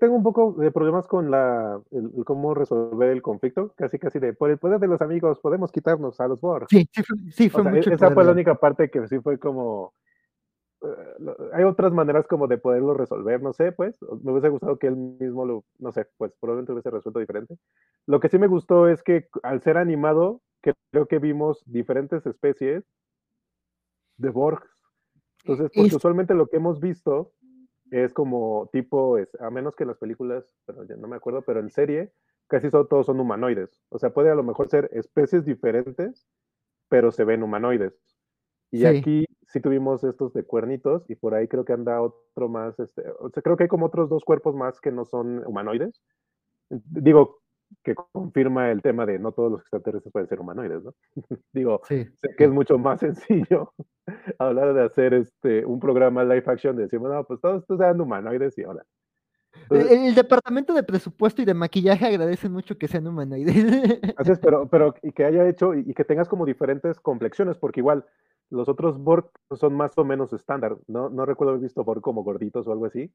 Tengo 0.00 0.16
un 0.16 0.22
poco 0.22 0.52
de 0.52 0.70
problemas 0.70 1.06
con 1.06 1.30
la, 1.30 1.80
el, 1.90 2.10
el 2.16 2.24
cómo 2.24 2.54
resolver 2.54 3.10
el 3.10 3.22
conflicto, 3.22 3.72
casi 3.76 3.98
casi 3.98 4.18
de 4.18 4.32
por 4.32 4.50
el 4.50 4.58
poder 4.58 4.80
de 4.80 4.88
los 4.88 5.00
amigos 5.00 5.38
podemos 5.40 5.70
quitarnos 5.70 6.20
a 6.20 6.28
los 6.28 6.40
Borg. 6.40 6.66
Sí, 6.68 6.88
sí 6.92 7.02
fue, 7.02 7.16
sí, 7.30 7.46
O 7.46 7.50
fue 7.50 7.62
sea, 7.62 7.72
mucho 7.72 7.90
esa 7.90 8.06
poder 8.06 8.14
fue 8.14 8.24
la 8.24 8.32
única 8.32 8.54
parte 8.56 8.90
que 8.90 9.06
sí 9.06 9.20
fue 9.20 9.38
como 9.38 9.94
eh, 10.82 10.86
hay 11.52 11.64
otras 11.64 11.92
maneras 11.92 12.26
como 12.26 12.48
de 12.48 12.58
poderlo 12.58 12.94
resolver, 12.94 13.40
no 13.40 13.52
sé, 13.52 13.70
pues, 13.70 13.96
me 14.22 14.32
hubiese 14.32 14.48
gustado 14.48 14.78
que 14.78 14.88
él 14.88 14.96
mismo 14.96 15.44
lo, 15.44 15.64
no 15.78 15.92
sé, 15.92 16.08
pues 16.16 16.32
probablemente 16.40 16.72
hubiese 16.72 16.90
resuelto 16.90 17.20
diferente. 17.20 17.56
Lo 18.06 18.18
que 18.18 18.28
sí 18.28 18.38
me 18.38 18.48
gustó 18.48 18.88
es 18.88 19.02
que 19.04 19.28
al 19.44 19.62
ser 19.62 19.76
animado, 19.76 20.40
creo 20.90 21.06
que 21.06 21.18
vimos 21.20 21.62
diferentes 21.66 22.26
especies 22.26 22.84
de 24.16 24.30
Borg. 24.30 24.64
Entonces, 25.44 25.70
porque 25.74 25.88
Es- 25.88 25.94
usualmente 25.96 26.34
lo 26.34 26.46
que 26.48 26.56
hemos 26.56 26.80
visto 26.80 27.32
es 27.92 28.14
como 28.14 28.68
tipo, 28.72 29.18
es, 29.18 29.30
a 29.40 29.50
menos 29.50 29.76
que 29.76 29.84
las 29.86 29.98
películas, 29.98 30.44
pero 30.66 30.84
ya 30.84 30.96
no 30.96 31.08
me 31.08 31.16
acuerdo, 31.16 31.42
pero 31.42 31.60
en 31.60 31.70
serie 31.70 32.12
casi 32.48 32.70
son- 32.70 32.88
todos 32.88 33.06
son 33.06 33.20
humanoides. 33.20 33.82
O 33.90 33.98
sea, 33.98 34.10
puede 34.14 34.30
a 34.30 34.34
lo 34.36 34.42
mejor 34.44 34.68
ser 34.70 34.90
especies 34.92 35.44
diferentes, 35.46 36.26
pero 36.88 37.12
se 37.12 37.24
ven 37.24 37.42
humanoides. 37.42 37.94
Y 38.72 38.80
Sí. 38.80 38.86
aquí 38.86 39.26
sí 39.48 39.60
tuvimos 39.60 40.04
estos 40.04 40.32
de 40.34 40.44
cuernitos 40.44 41.08
y 41.10 41.16
por 41.16 41.34
ahí 41.34 41.48
creo 41.48 41.64
que 41.66 41.74
anda 41.74 42.02
otro 42.02 42.48
más, 42.48 42.78
este, 42.80 43.04
o 43.20 43.30
sea, 43.30 43.42
creo 43.42 43.56
que 43.56 43.64
hay 43.64 43.68
como 43.68 43.86
otros 43.86 44.10
dos 44.10 44.24
cuerpos 44.24 44.54
más 44.56 44.80
que 44.80 44.92
no 44.92 45.04
son 45.06 45.46
humanoides. 45.46 46.02
Digo, 46.70 47.41
que 47.82 47.94
confirma 47.94 48.70
el 48.70 48.82
tema 48.82 49.06
de 49.06 49.18
no 49.18 49.32
todos 49.32 49.52
los 49.52 49.60
extraterrestres 49.60 50.12
pueden 50.12 50.28
ser 50.28 50.40
humanoides, 50.40 50.82
¿no? 50.82 50.94
Digo, 51.52 51.80
sí. 51.84 52.04
sé 52.20 52.34
que 52.36 52.44
es 52.44 52.50
mucho 52.50 52.78
más 52.78 53.00
sencillo 53.00 53.72
hablar 54.38 54.74
de 54.74 54.82
hacer 54.82 55.14
este 55.14 55.64
un 55.64 55.80
programa 55.80 56.24
live 56.24 56.44
action 56.46 56.76
de 56.76 56.84
decir, 56.84 57.00
no, 57.00 57.24
pues 57.24 57.40
todos 57.40 57.62
estos 57.62 57.78
sean 57.78 58.00
humanoides 58.00 58.56
y 58.58 58.64
ahora. 58.64 58.84
El, 59.70 59.80
Entonces, 59.80 60.08
el 60.08 60.14
departamento 60.14 60.72
de 60.72 60.82
presupuesto 60.82 61.42
y 61.42 61.44
de 61.44 61.54
maquillaje 61.54 62.06
agradecen 62.06 62.52
mucho 62.52 62.78
que 62.78 62.88
sean 62.88 63.06
humanoides. 63.06 64.00
Así 64.16 64.32
es, 64.32 64.38
pero, 64.38 64.66
pero 64.70 64.94
y 65.02 65.12
que 65.12 65.24
haya 65.24 65.46
hecho 65.46 65.74
y, 65.74 65.80
y 65.86 65.94
que 65.94 66.04
tengas 66.04 66.28
como 66.28 66.46
diferentes 66.46 66.98
complexiones, 67.00 67.58
porque 67.58 67.80
igual 67.80 68.04
los 68.52 68.68
otros 68.68 68.98
Borg 68.98 69.30
son 69.52 69.74
más 69.74 69.98
o 69.98 70.04
menos 70.04 70.32
estándar. 70.34 70.78
No, 70.88 71.10
no 71.10 71.26
recuerdo 71.26 71.52
haber 71.52 71.62
visto 71.64 71.84
Borg 71.84 72.02
como 72.02 72.24
gorditos 72.24 72.66
o 72.68 72.72
algo 72.72 72.86
así. 72.86 73.12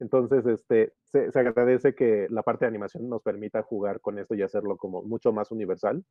Entonces, 0.00 0.46
este, 0.46 0.94
se, 1.04 1.32
se 1.32 1.38
agradece 1.40 1.94
que 1.94 2.28
la 2.30 2.42
parte 2.42 2.66
de 2.66 2.70
animación 2.70 3.08
nos 3.08 3.22
permita 3.22 3.62
jugar 3.62 4.00
con 4.00 4.18
esto 4.18 4.34
y 4.34 4.42
hacerlo 4.42 4.76
como 4.78 5.02
mucho 5.02 5.32
más 5.32 5.50
universal 5.52 6.04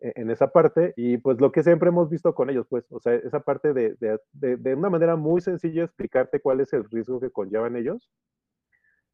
e- 0.00 0.12
en 0.16 0.30
esa 0.30 0.48
parte. 0.48 0.92
Y 0.96 1.18
pues 1.18 1.40
lo 1.40 1.52
que 1.52 1.62
siempre 1.62 1.88
hemos 1.88 2.10
visto 2.10 2.34
con 2.34 2.50
ellos, 2.50 2.66
pues, 2.68 2.86
o 2.90 3.00
sea, 3.00 3.14
esa 3.14 3.40
parte 3.40 3.72
de, 3.72 3.94
de, 4.00 4.18
de, 4.32 4.56
de 4.56 4.74
una 4.74 4.90
manera 4.90 5.16
muy 5.16 5.40
sencilla 5.40 5.84
explicarte 5.84 6.40
cuál 6.40 6.60
es 6.60 6.72
el 6.72 6.84
riesgo 6.90 7.20
que 7.20 7.30
conllevan 7.30 7.76
ellos. 7.76 8.10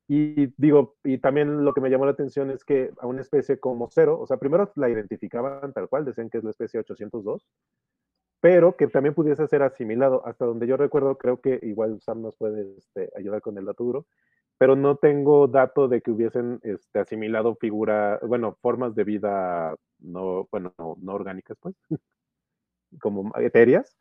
Y 0.09 0.53
digo, 0.61 0.97
y 1.05 1.19
también 1.19 1.65
lo 1.65 1.73
que 1.73 1.81
me 1.81 1.89
llamó 1.89 2.05
la 2.05 2.11
atención 2.13 2.51
es 2.51 2.65
que 2.65 2.91
a 2.99 3.07
una 3.07 3.21
especie 3.21 3.61
como 3.61 3.89
cero, 3.91 4.19
o 4.21 4.27
sea, 4.27 4.39
primero 4.39 4.71
la 4.75 4.91
identificaban 4.91 5.73
tal 5.73 5.89
cual, 5.89 6.05
decían 6.05 6.29
que 6.31 6.39
es 6.39 6.45
la 6.45 6.51
especie 6.51 6.81
802, 6.81 7.47
pero 8.41 8.77
que 8.77 8.87
también 8.87 9.15
pudiese 9.15 9.47
ser 9.47 9.63
asimilado. 9.63 10.27
Hasta 10.27 10.47
donde 10.47 10.67
yo 10.67 10.77
recuerdo, 10.77 11.17
creo 11.19 11.41
que 11.41 11.59
igual 11.63 12.01
Sam 12.01 12.23
nos 12.23 12.37
puede 12.37 12.77
este, 12.79 13.11
ayudar 13.17 13.43
con 13.43 13.59
el 13.59 13.67
dato 13.67 13.85
duro, 13.85 14.07
pero 14.59 14.77
no 14.77 14.97
tengo 14.97 15.47
dato 15.47 15.89
de 15.89 16.01
que 16.01 16.11
hubiesen 16.11 16.61
este, 16.63 16.99
asimilado 16.99 17.55
figura, 17.57 18.19
bueno, 18.23 18.57
formas 18.61 18.95
de 18.95 19.05
vida 19.05 19.77
no, 19.99 20.49
bueno, 20.51 20.73
no, 20.79 20.97
no 21.01 21.15
orgánicas, 21.15 21.57
pues, 21.61 21.75
como 23.01 23.31
etéreas. 23.39 23.97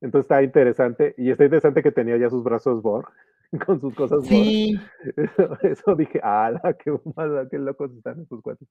Entonces 0.00 0.24
está 0.24 0.42
interesante, 0.42 1.14
y 1.18 1.30
está 1.30 1.44
interesante 1.44 1.82
que 1.82 1.92
tenía 1.92 2.16
ya 2.16 2.30
sus 2.30 2.42
brazos 2.42 2.82
Borg, 2.82 3.08
con 3.66 3.80
sus 3.80 3.94
cosas 3.94 4.18
Borg. 4.18 4.28
sí. 4.28 4.80
Eso, 5.16 5.58
eso 5.62 5.94
dije, 5.94 6.20
ala, 6.22 6.76
qué 6.82 6.98
mala, 7.16 7.48
qué 7.50 7.58
locos 7.58 7.92
están 7.92 8.20
estos 8.20 8.40
cuates. 8.40 8.66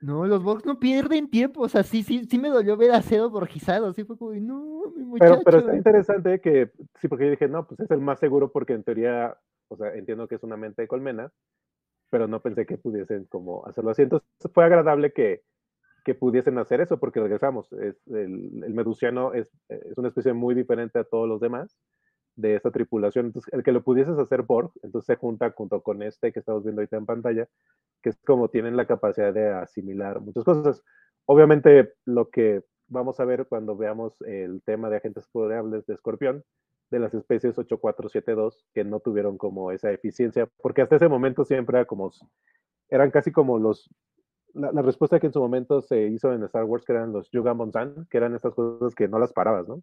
No, 0.00 0.26
los 0.26 0.42
Borgs 0.42 0.64
no 0.64 0.78
pierden 0.78 1.28
tiempo. 1.28 1.62
O 1.62 1.68
sea, 1.68 1.82
sí, 1.82 2.02
sí, 2.02 2.24
sí 2.24 2.38
me 2.38 2.48
dolió 2.48 2.76
ver 2.76 2.92
a 2.92 3.02
Cero 3.02 3.30
borgizado. 3.30 3.92
Sí 3.92 4.04
fue 4.04 4.16
como, 4.16 4.32
no, 4.32 4.84
mi 4.96 5.18
Pero, 5.18 5.36
muchacho. 5.36 5.42
pero 5.44 5.58
está 5.58 5.76
interesante 5.76 6.40
que, 6.40 6.70
sí, 7.00 7.08
porque 7.08 7.26
yo 7.26 7.30
dije, 7.32 7.48
no, 7.48 7.66
pues 7.66 7.80
es 7.80 7.90
el 7.90 8.00
más 8.00 8.18
seguro 8.18 8.50
porque 8.50 8.72
en 8.72 8.82
teoría, 8.82 9.36
o 9.68 9.76
sea, 9.76 9.94
entiendo 9.94 10.26
que 10.26 10.36
es 10.36 10.42
una 10.42 10.56
mente 10.56 10.82
de 10.82 10.88
colmena, 10.88 11.30
pero 12.10 12.26
no 12.26 12.40
pensé 12.40 12.66
que 12.66 12.78
pudiesen 12.78 13.26
como 13.26 13.66
hacerlo 13.66 13.90
así. 13.90 14.02
Entonces 14.02 14.28
fue 14.52 14.64
agradable 14.64 15.12
que, 15.12 15.42
que 16.04 16.14
pudiesen 16.14 16.56
hacer 16.58 16.80
eso 16.80 16.98
porque 16.98 17.20
regresamos, 17.20 17.70
es, 17.74 17.96
el, 18.08 18.64
el 18.64 18.74
medusiano 18.74 19.34
es, 19.34 19.48
es 19.68 19.98
una 19.98 20.08
especie 20.08 20.32
muy 20.32 20.54
diferente 20.54 20.98
a 20.98 21.04
todos 21.04 21.28
los 21.28 21.40
demás 21.40 21.76
de 22.40 22.54
esta 22.56 22.70
tripulación. 22.70 23.26
Entonces, 23.26 23.52
el 23.52 23.62
que 23.62 23.72
lo 23.72 23.82
pudieses 23.82 24.18
hacer 24.18 24.42
Borg, 24.42 24.72
entonces 24.82 25.06
se 25.06 25.16
junta 25.16 25.50
junto 25.52 25.82
con 25.82 26.02
este 26.02 26.32
que 26.32 26.40
estamos 26.40 26.64
viendo 26.64 26.80
ahorita 26.80 26.96
en 26.96 27.06
pantalla, 27.06 27.48
que 28.02 28.10
es 28.10 28.18
como 28.24 28.48
tienen 28.48 28.76
la 28.76 28.86
capacidad 28.86 29.32
de 29.32 29.50
asimilar 29.50 30.20
muchas 30.20 30.44
cosas. 30.44 30.82
Obviamente, 31.26 31.92
lo 32.04 32.30
que 32.30 32.62
vamos 32.88 33.20
a 33.20 33.24
ver 33.24 33.46
cuando 33.46 33.76
veamos 33.76 34.20
el 34.22 34.62
tema 34.62 34.90
de 34.90 34.96
agentes 34.96 35.28
podereables 35.28 35.86
de 35.86 35.94
Escorpión, 35.94 36.44
de 36.90 36.98
las 36.98 37.14
especies 37.14 37.56
8472, 37.56 38.66
que 38.74 38.84
no 38.84 39.00
tuvieron 39.00 39.38
como 39.38 39.70
esa 39.70 39.92
eficiencia, 39.92 40.48
porque 40.60 40.82
hasta 40.82 40.96
ese 40.96 41.08
momento 41.08 41.44
siempre 41.44 41.78
era 41.78 41.84
como, 41.84 42.10
eran 42.88 43.12
casi 43.12 43.30
como 43.30 43.60
los, 43.60 43.88
la, 44.54 44.72
la 44.72 44.82
respuesta 44.82 45.20
que 45.20 45.28
en 45.28 45.32
su 45.32 45.40
momento 45.40 45.82
se 45.82 46.08
hizo 46.08 46.32
en 46.32 46.42
Star 46.44 46.64
Wars, 46.64 46.84
que 46.84 46.92
eran 46.92 47.12
los 47.12 47.30
Yuga 47.30 47.54
Monsan, 47.54 48.08
que 48.10 48.16
eran 48.16 48.34
estas 48.34 48.54
cosas 48.54 48.94
que 48.96 49.06
no 49.06 49.20
las 49.20 49.32
parabas, 49.32 49.68
¿no? 49.68 49.82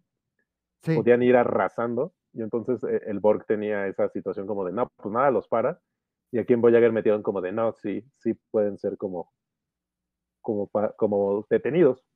Sí. 0.82 0.94
podían 0.94 1.22
ir 1.22 1.36
arrasando 1.36 2.12
y 2.38 2.42
entonces 2.42 2.82
eh, 2.84 3.02
el 3.06 3.18
Borg 3.18 3.44
tenía 3.46 3.88
esa 3.88 4.08
situación 4.08 4.46
como 4.46 4.64
de 4.64 4.72
no, 4.72 4.88
pues 4.96 5.12
nada 5.12 5.30
los 5.32 5.48
para 5.48 5.80
y 6.30 6.38
aquí 6.38 6.52
en 6.52 6.60
Voyager 6.60 6.92
metieron 6.92 7.22
como 7.22 7.40
de 7.40 7.50
no, 7.52 7.72
sí, 7.72 8.04
sí 8.18 8.34
pueden 8.50 8.78
ser 8.78 8.96
como 8.96 9.32
como, 10.40 10.70
como 10.96 11.46
detenidos. 11.50 12.06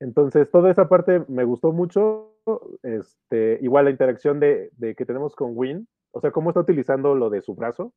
Entonces 0.00 0.50
toda 0.50 0.70
esa 0.70 0.88
parte 0.88 1.24
me 1.28 1.44
gustó 1.44 1.72
mucho, 1.72 2.34
este, 2.82 3.58
igual 3.62 3.86
la 3.86 3.92
interacción 3.92 4.40
de, 4.40 4.70
de 4.76 4.94
que 4.94 5.06
tenemos 5.06 5.34
con 5.34 5.52
Win, 5.54 5.88
o 6.10 6.20
sea, 6.20 6.32
cómo 6.32 6.50
está 6.50 6.60
utilizando 6.60 7.14
lo 7.14 7.30
de 7.30 7.40
su 7.40 7.54
brazo. 7.54 7.94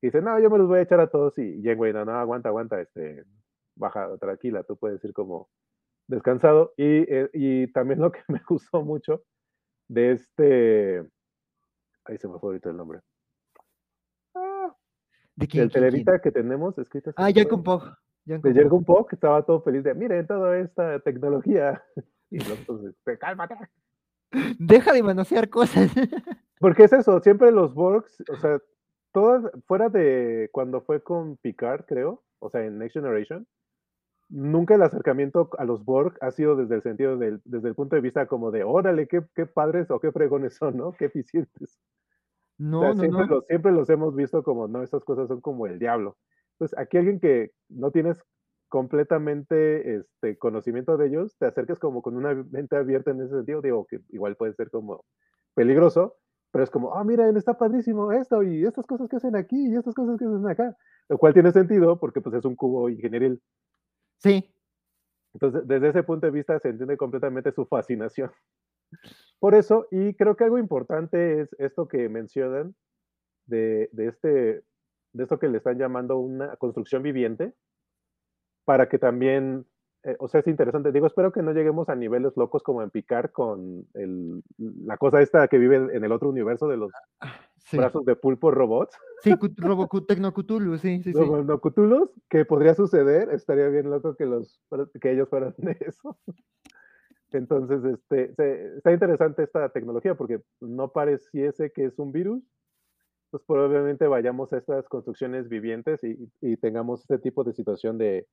Y 0.00 0.06
dice, 0.06 0.22
no, 0.22 0.38
yo 0.38 0.50
me 0.50 0.58
los 0.58 0.68
voy 0.68 0.78
a 0.78 0.82
echar 0.82 1.00
a 1.00 1.10
todos 1.10 1.36
y 1.38 1.62
Janeway, 1.62 1.92
no, 1.92 2.04
no, 2.04 2.12
aguanta, 2.12 2.48
aguanta, 2.48 2.80
este, 2.80 3.24
baja, 3.74 4.16
tranquila, 4.18 4.62
tú 4.62 4.76
puedes 4.76 5.04
ir 5.04 5.12
como 5.12 5.50
descansado. 6.06 6.72
Y, 6.76 7.12
eh, 7.12 7.28
y 7.34 7.66
también 7.72 8.00
lo 8.00 8.12
que 8.12 8.20
me 8.28 8.40
gustó 8.48 8.82
mucho 8.82 9.24
de 9.88 10.12
este. 10.12 10.98
Ahí 12.04 12.18
se 12.18 12.28
me 12.28 12.38
fue 12.38 12.50
ahorita 12.50 12.70
el 12.70 12.76
nombre. 12.76 13.00
Ah, 14.34 14.74
¿De 15.36 15.46
quién, 15.46 15.68
del 15.68 16.04
quién, 16.04 16.20
que 16.22 16.32
tenemos 16.32 16.78
escrita. 16.78 17.12
Ah, 17.16 17.30
ya 17.30 17.46
con 17.46 17.62
Pog. 17.62 17.96
De. 18.24 18.40
Jergon 18.52 18.84
Pog, 18.84 19.08
que 19.08 19.16
estaba 19.16 19.44
todo 19.44 19.60
feliz 19.62 19.84
de, 19.84 19.94
miren 19.94 20.26
toda 20.26 20.58
esta 20.58 21.00
tecnología. 21.00 21.82
Y 22.30 22.38
nosotros, 22.38 22.86
este, 22.86 23.16
cálmate. 23.16 23.54
Deja 24.58 24.92
de 24.92 25.04
manosear 25.04 25.48
cosas. 25.48 25.92
Porque 26.58 26.84
es 26.84 26.92
eso, 26.92 27.20
siempre 27.20 27.52
los 27.52 27.74
Borgs, 27.74 28.24
o 28.28 28.36
sea, 28.36 28.58
todas, 29.12 29.44
fuera 29.66 29.88
de 29.88 30.48
cuando 30.50 30.80
fue 30.80 31.02
con 31.02 31.36
Picard, 31.36 31.84
creo, 31.86 32.24
o 32.40 32.50
sea, 32.50 32.64
en 32.64 32.78
Next 32.78 32.94
Generation, 32.94 33.46
nunca 34.28 34.74
el 34.74 34.82
acercamiento 34.82 35.50
a 35.58 35.64
los 35.64 35.84
Borg 35.84 36.16
ha 36.20 36.30
sido 36.30 36.56
desde 36.56 36.76
el 36.76 36.82
sentido 36.82 37.16
del, 37.18 37.40
desde 37.44 37.68
el 37.68 37.74
punto 37.74 37.96
de 37.96 38.02
vista 38.02 38.26
como 38.26 38.50
de, 38.50 38.64
órale, 38.64 39.08
qué, 39.08 39.22
qué 39.34 39.46
padres 39.46 39.90
o 39.90 40.00
qué 40.00 40.12
fregones 40.12 40.56
son, 40.56 40.76
¿no? 40.76 40.92
Qué 40.92 41.06
eficientes. 41.06 41.80
O 42.72 42.78
No, 42.78 42.78
sea, 42.78 42.94
no, 42.94 43.04
siempre, 43.04 43.26
no. 43.26 43.26
Los, 43.26 43.44
siempre 43.46 43.72
los 43.72 43.90
hemos 43.90 44.14
visto 44.14 44.42
como, 44.42 44.68
no, 44.68 44.82
estas 44.82 45.04
cosas 45.04 45.28
son 45.28 45.40
como 45.40 45.66
el 45.66 45.78
diablo. 45.78 46.16
Pues 46.58 46.76
aquí 46.78 46.98
alguien 46.98 47.20
que 47.20 47.52
no 47.68 47.90
tienes 47.90 48.22
completamente 48.68 49.96
este 49.96 50.38
conocimiento 50.38 50.96
de 50.96 51.06
ellos, 51.08 51.36
te 51.38 51.46
acercas 51.46 51.78
como 51.78 52.02
con 52.02 52.16
una 52.16 52.34
mente 52.34 52.76
abierta 52.76 53.10
en 53.12 53.20
ese 53.22 53.36
sentido, 53.36 53.60
digo 53.62 53.86
que 53.86 54.00
igual 54.10 54.36
puede 54.36 54.54
ser 54.54 54.70
como 54.70 55.04
peligroso, 55.54 56.16
pero 56.52 56.64
es 56.64 56.70
como, 56.70 56.94
ah, 56.94 57.04
miren, 57.04 57.36
está 57.36 57.54
padrísimo 57.56 58.12
esto 58.12 58.42
y 58.42 58.64
estas 58.64 58.86
cosas 58.86 59.08
que 59.08 59.16
hacen 59.16 59.36
aquí 59.36 59.68
y 59.70 59.76
estas 59.76 59.94
cosas 59.94 60.18
que 60.18 60.24
hacen 60.24 60.46
acá, 60.48 60.76
lo 61.08 61.18
cual 61.18 61.34
tiene 61.34 61.52
sentido 61.52 61.98
porque 62.00 62.20
pues 62.20 62.34
es 62.36 62.44
un 62.44 62.56
cubo 62.56 62.88
ingenieril. 62.88 63.40
Sí. 64.24 64.50
Entonces, 65.34 65.68
desde 65.68 65.90
ese 65.90 66.02
punto 66.02 66.26
de 66.26 66.32
vista 66.32 66.58
se 66.58 66.70
entiende 66.70 66.96
completamente 66.96 67.52
su 67.52 67.66
fascinación. 67.66 68.30
Por 69.38 69.54
eso, 69.54 69.86
y 69.90 70.14
creo 70.14 70.34
que 70.34 70.44
algo 70.44 70.58
importante 70.58 71.42
es 71.42 71.54
esto 71.58 71.86
que 71.86 72.08
mencionan 72.08 72.74
de, 73.44 73.90
de 73.92 74.06
este, 74.06 74.28
de 75.12 75.22
esto 75.22 75.38
que 75.38 75.48
le 75.48 75.58
están 75.58 75.76
llamando 75.76 76.16
una 76.16 76.56
construcción 76.56 77.02
viviente, 77.02 77.52
para 78.64 78.88
que 78.88 78.98
también, 78.98 79.66
eh, 80.04 80.16
o 80.18 80.28
sea, 80.28 80.40
es 80.40 80.46
interesante. 80.46 80.92
Digo, 80.92 81.06
espero 81.06 81.32
que 81.32 81.42
no 81.42 81.52
lleguemos 81.52 81.88
a 81.88 81.94
niveles 81.94 82.36
locos 82.36 82.62
como 82.62 82.82
en 82.82 82.90
Picard 82.90 83.30
con 83.32 83.86
el, 83.94 84.42
la 84.58 84.96
cosa 84.96 85.20
esta 85.22 85.48
que 85.48 85.58
vive 85.58 85.76
en 85.76 86.04
el 86.04 86.12
otro 86.12 86.28
universo 86.28 86.68
de 86.68 86.76
los 86.76 86.92
Sí, 87.56 87.78
brazos 87.78 88.04
de 88.04 88.14
pulpo 88.14 88.50
robots, 88.50 88.94
sí 89.22 89.30
Robocu- 89.30 90.06
Tecnocutulu, 90.06 90.76
sí, 90.76 91.02
sí, 91.02 91.14
sí. 91.14 91.18
no 91.18 92.10
que 92.28 92.44
podría 92.44 92.74
suceder. 92.74 93.30
Estaría 93.30 93.68
bien 93.68 93.88
loco 93.88 94.14
que, 94.16 94.26
los, 94.26 94.60
que 95.00 95.12
ellos 95.12 95.30
fueran 95.30 95.54
de 95.56 95.72
eso. 95.80 96.18
Entonces, 97.32 97.82
este, 97.84 98.34
se- 98.34 98.76
está 98.76 98.92
interesante 98.92 99.42
esta 99.42 99.70
tecnología 99.70 100.14
porque 100.14 100.42
no 100.60 100.92
pareciese 100.92 101.72
que 101.72 101.86
es 101.86 101.98
un 101.98 102.12
virus, 102.12 102.42
pues 103.30 103.42
probablemente 103.46 104.06
vayamos 104.06 104.52
a 104.52 104.58
estas 104.58 104.86
construcciones 104.88 105.48
vivientes 105.48 106.00
y, 106.04 106.56
tengamos 106.58 107.00
este 107.00 107.18
tipo 107.18 107.44
de 107.44 107.54
situación 107.54 107.96
de, 107.96 108.26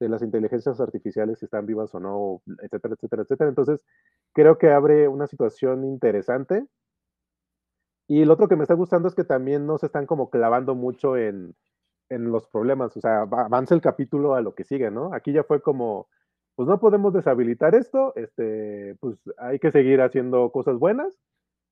de, 0.00 0.08
las 0.08 0.22
inteligencias 0.22 0.80
artificiales, 0.80 1.38
si 1.38 1.46
están 1.46 1.66
vivas 1.66 1.94
o 1.94 2.00
no, 2.00 2.42
etcétera, 2.62 2.94
etcétera, 2.94 3.22
etcétera. 3.22 3.48
Entonces, 3.48 3.84
creo 4.32 4.58
que 4.58 4.70
abre 4.70 5.08
una 5.08 5.26
situación 5.26 5.84
interesante. 5.84 6.66
Y 8.08 8.24
lo 8.24 8.34
otro 8.34 8.48
que 8.48 8.56
me 8.56 8.62
está 8.62 8.74
gustando 8.74 9.08
es 9.08 9.14
que 9.14 9.24
también 9.24 9.66
no 9.66 9.78
se 9.78 9.86
están 9.86 10.06
como 10.06 10.30
clavando 10.30 10.74
mucho 10.74 11.16
en, 11.16 11.56
en 12.08 12.30
los 12.30 12.46
problemas, 12.48 12.96
o 12.96 13.00
sea, 13.00 13.22
avanza 13.22 13.74
el 13.74 13.80
capítulo 13.80 14.34
a 14.34 14.40
lo 14.40 14.54
que 14.54 14.64
sigue, 14.64 14.90
¿no? 14.90 15.12
Aquí 15.12 15.32
ya 15.32 15.44
fue 15.44 15.60
como, 15.60 16.08
pues 16.54 16.68
no 16.68 16.78
podemos 16.80 17.12
deshabilitar 17.12 17.74
esto, 17.74 18.14
este, 18.16 18.96
pues 19.00 19.18
hay 19.38 19.58
que 19.58 19.72
seguir 19.72 20.00
haciendo 20.00 20.50
cosas 20.52 20.78
buenas 20.78 21.18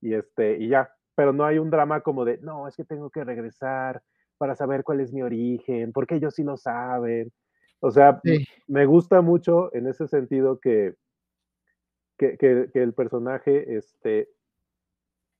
y 0.01 0.15
este, 0.15 0.59
y 0.59 0.69
ya, 0.69 0.91
pero 1.15 1.33
no 1.33 1.45
hay 1.45 1.59
un 1.59 1.71
drama 1.71 2.01
como 2.01 2.25
de, 2.25 2.39
no, 2.39 2.69
es 2.69 2.77
que 2.77 2.85
tengo 2.85 3.11
que 3.11 3.25
regresar 3.25 4.03
para 4.39 4.57
saber 4.57 4.85
cuál 4.85 5.01
es 5.01 5.13
mi 5.13 5.23
origen, 5.23 5.93
porque 5.93 6.17
ellos 6.17 6.35
sí 6.35 6.43
lo 6.43 6.57
saben. 6.57 7.33
O 7.81 7.91
sea, 7.91 8.21
me 8.67 8.87
gusta 8.87 9.21
mucho 9.21 9.75
en 9.75 9.87
ese 9.87 10.09
sentido 10.09 10.59
que, 10.59 10.95
que, 12.19 12.37
que, 12.39 12.71
el 12.75 12.95
personaje 12.95 13.77
este, 13.77 14.31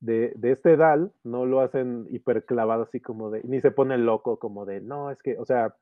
de, 0.01 0.33
de, 0.37 0.53
este 0.53 0.77
Dal 0.77 1.13
no 1.23 1.47
lo 1.47 1.61
hacen 1.61 2.07
hiperclavado 2.11 2.83
así 2.83 3.01
como 3.01 3.31
de, 3.31 3.43
ni 3.45 3.61
se 3.61 3.71
pone 3.71 3.97
loco 3.97 4.39
como 4.39 4.67
de, 4.67 4.81
no, 4.81 5.11
es 5.11 5.23
que, 5.23 5.39
o 5.39 5.45
sea, 5.45 5.75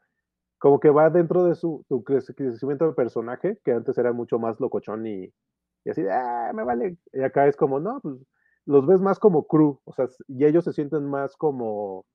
como 0.59 0.79
que 0.79 0.91
va 0.91 1.11
dentro 1.11 1.45
de 1.45 1.57
su, 1.57 1.85
su 1.89 2.05
crecimiento 2.05 2.85
del 2.85 2.95
personaje, 2.95 3.59
que 3.65 3.73
antes 3.73 3.99
era 3.99 4.13
mucho 4.13 4.39
más 4.39 4.61
locochón 4.61 5.07
y, 5.07 5.33
y 5.85 5.91
así 5.91 6.03
de, 6.03 6.13
ah, 6.13 6.53
me 6.55 6.63
vale. 6.63 6.99
Y 7.13 7.23
acá 7.23 7.49
es 7.49 7.57
como, 7.57 7.81
no, 7.81 8.01
pues 8.01 8.17
los 8.67 8.87
ves 8.87 9.01
más 9.01 9.19
como 9.19 9.47
crew, 9.47 9.81
o 9.85 9.93
sea, 9.93 10.07
y 10.29 10.45
ellos 10.45 10.65
se 10.65 10.73
sienten 10.73 11.05
más 11.05 11.37
como, 11.37 12.07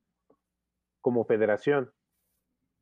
como 1.02 1.26
federación. 1.26 1.92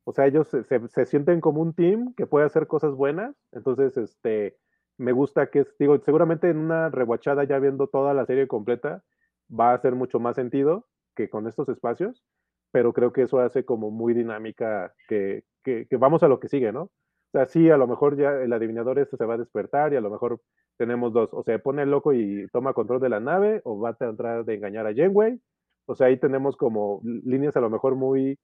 O 0.08 0.12
sea, 0.12 0.26
ellos 0.26 0.46
se, 0.48 0.62
se, 0.62 1.04
sienten 1.04 1.40
como 1.40 1.60
un 1.60 1.74
team 1.74 2.14
que 2.16 2.26
puede 2.28 2.46
hacer 2.46 2.68
cosas 2.68 2.94
buenas. 2.94 3.34
Entonces, 3.50 3.96
este, 3.96 4.56
me 4.98 5.10
gusta 5.10 5.50
que, 5.50 5.66
digo, 5.80 5.98
seguramente 5.98 6.48
en 6.48 6.58
una 6.58 6.90
rewatchada 6.90 7.42
ya 7.42 7.58
viendo 7.58 7.88
toda 7.88 8.14
la 8.14 8.24
serie 8.24 8.46
completa, 8.46 9.02
va 9.50 9.72
a 9.72 9.74
hacer 9.74 9.96
mucho 9.96 10.20
más 10.20 10.36
sentido 10.36 10.86
que 11.16 11.28
con 11.28 11.48
estos 11.48 11.68
espacios, 11.68 12.22
pero 12.70 12.92
creo 12.92 13.12
que 13.12 13.22
eso 13.22 13.40
hace 13.40 13.64
como 13.64 13.90
muy 13.90 14.14
dinámica 14.14 14.94
que, 15.08 15.42
que, 15.64 15.88
vamos 15.98 16.22
a 16.22 16.28
lo 16.28 16.38
que 16.38 16.48
sigue, 16.48 16.70
¿no? 16.70 16.82
O 16.82 16.90
sea, 17.32 17.46
sí, 17.46 17.68
a 17.70 17.76
lo 17.76 17.88
mejor 17.88 18.16
ya 18.16 18.30
el 18.30 18.52
adivinador 18.52 19.00
este 19.00 19.16
se 19.16 19.24
va 19.24 19.34
a 19.34 19.38
despertar 19.38 19.92
y 19.92 19.96
a 19.96 20.00
lo 20.00 20.10
mejor 20.10 20.40
tenemos 20.78 21.12
dos, 21.12 21.30
o 21.32 21.42
sea, 21.42 21.58
pone 21.58 21.84
loco 21.84 22.12
y 22.12 22.46
toma 22.52 22.74
control 22.74 23.00
de 23.00 23.08
la 23.08 23.18
nave, 23.18 23.60
o 23.64 23.80
va 23.80 23.90
a 23.90 23.94
tratar 23.94 24.44
de 24.44 24.54
engañar 24.54 24.86
a 24.86 24.94
Janeway. 24.94 25.40
O 25.86 25.96
sea, 25.96 26.08
ahí 26.08 26.16
tenemos 26.18 26.56
como 26.56 27.00
líneas 27.02 27.56
a 27.56 27.60
lo 27.60 27.70
mejor 27.70 27.96
muy 27.96 28.38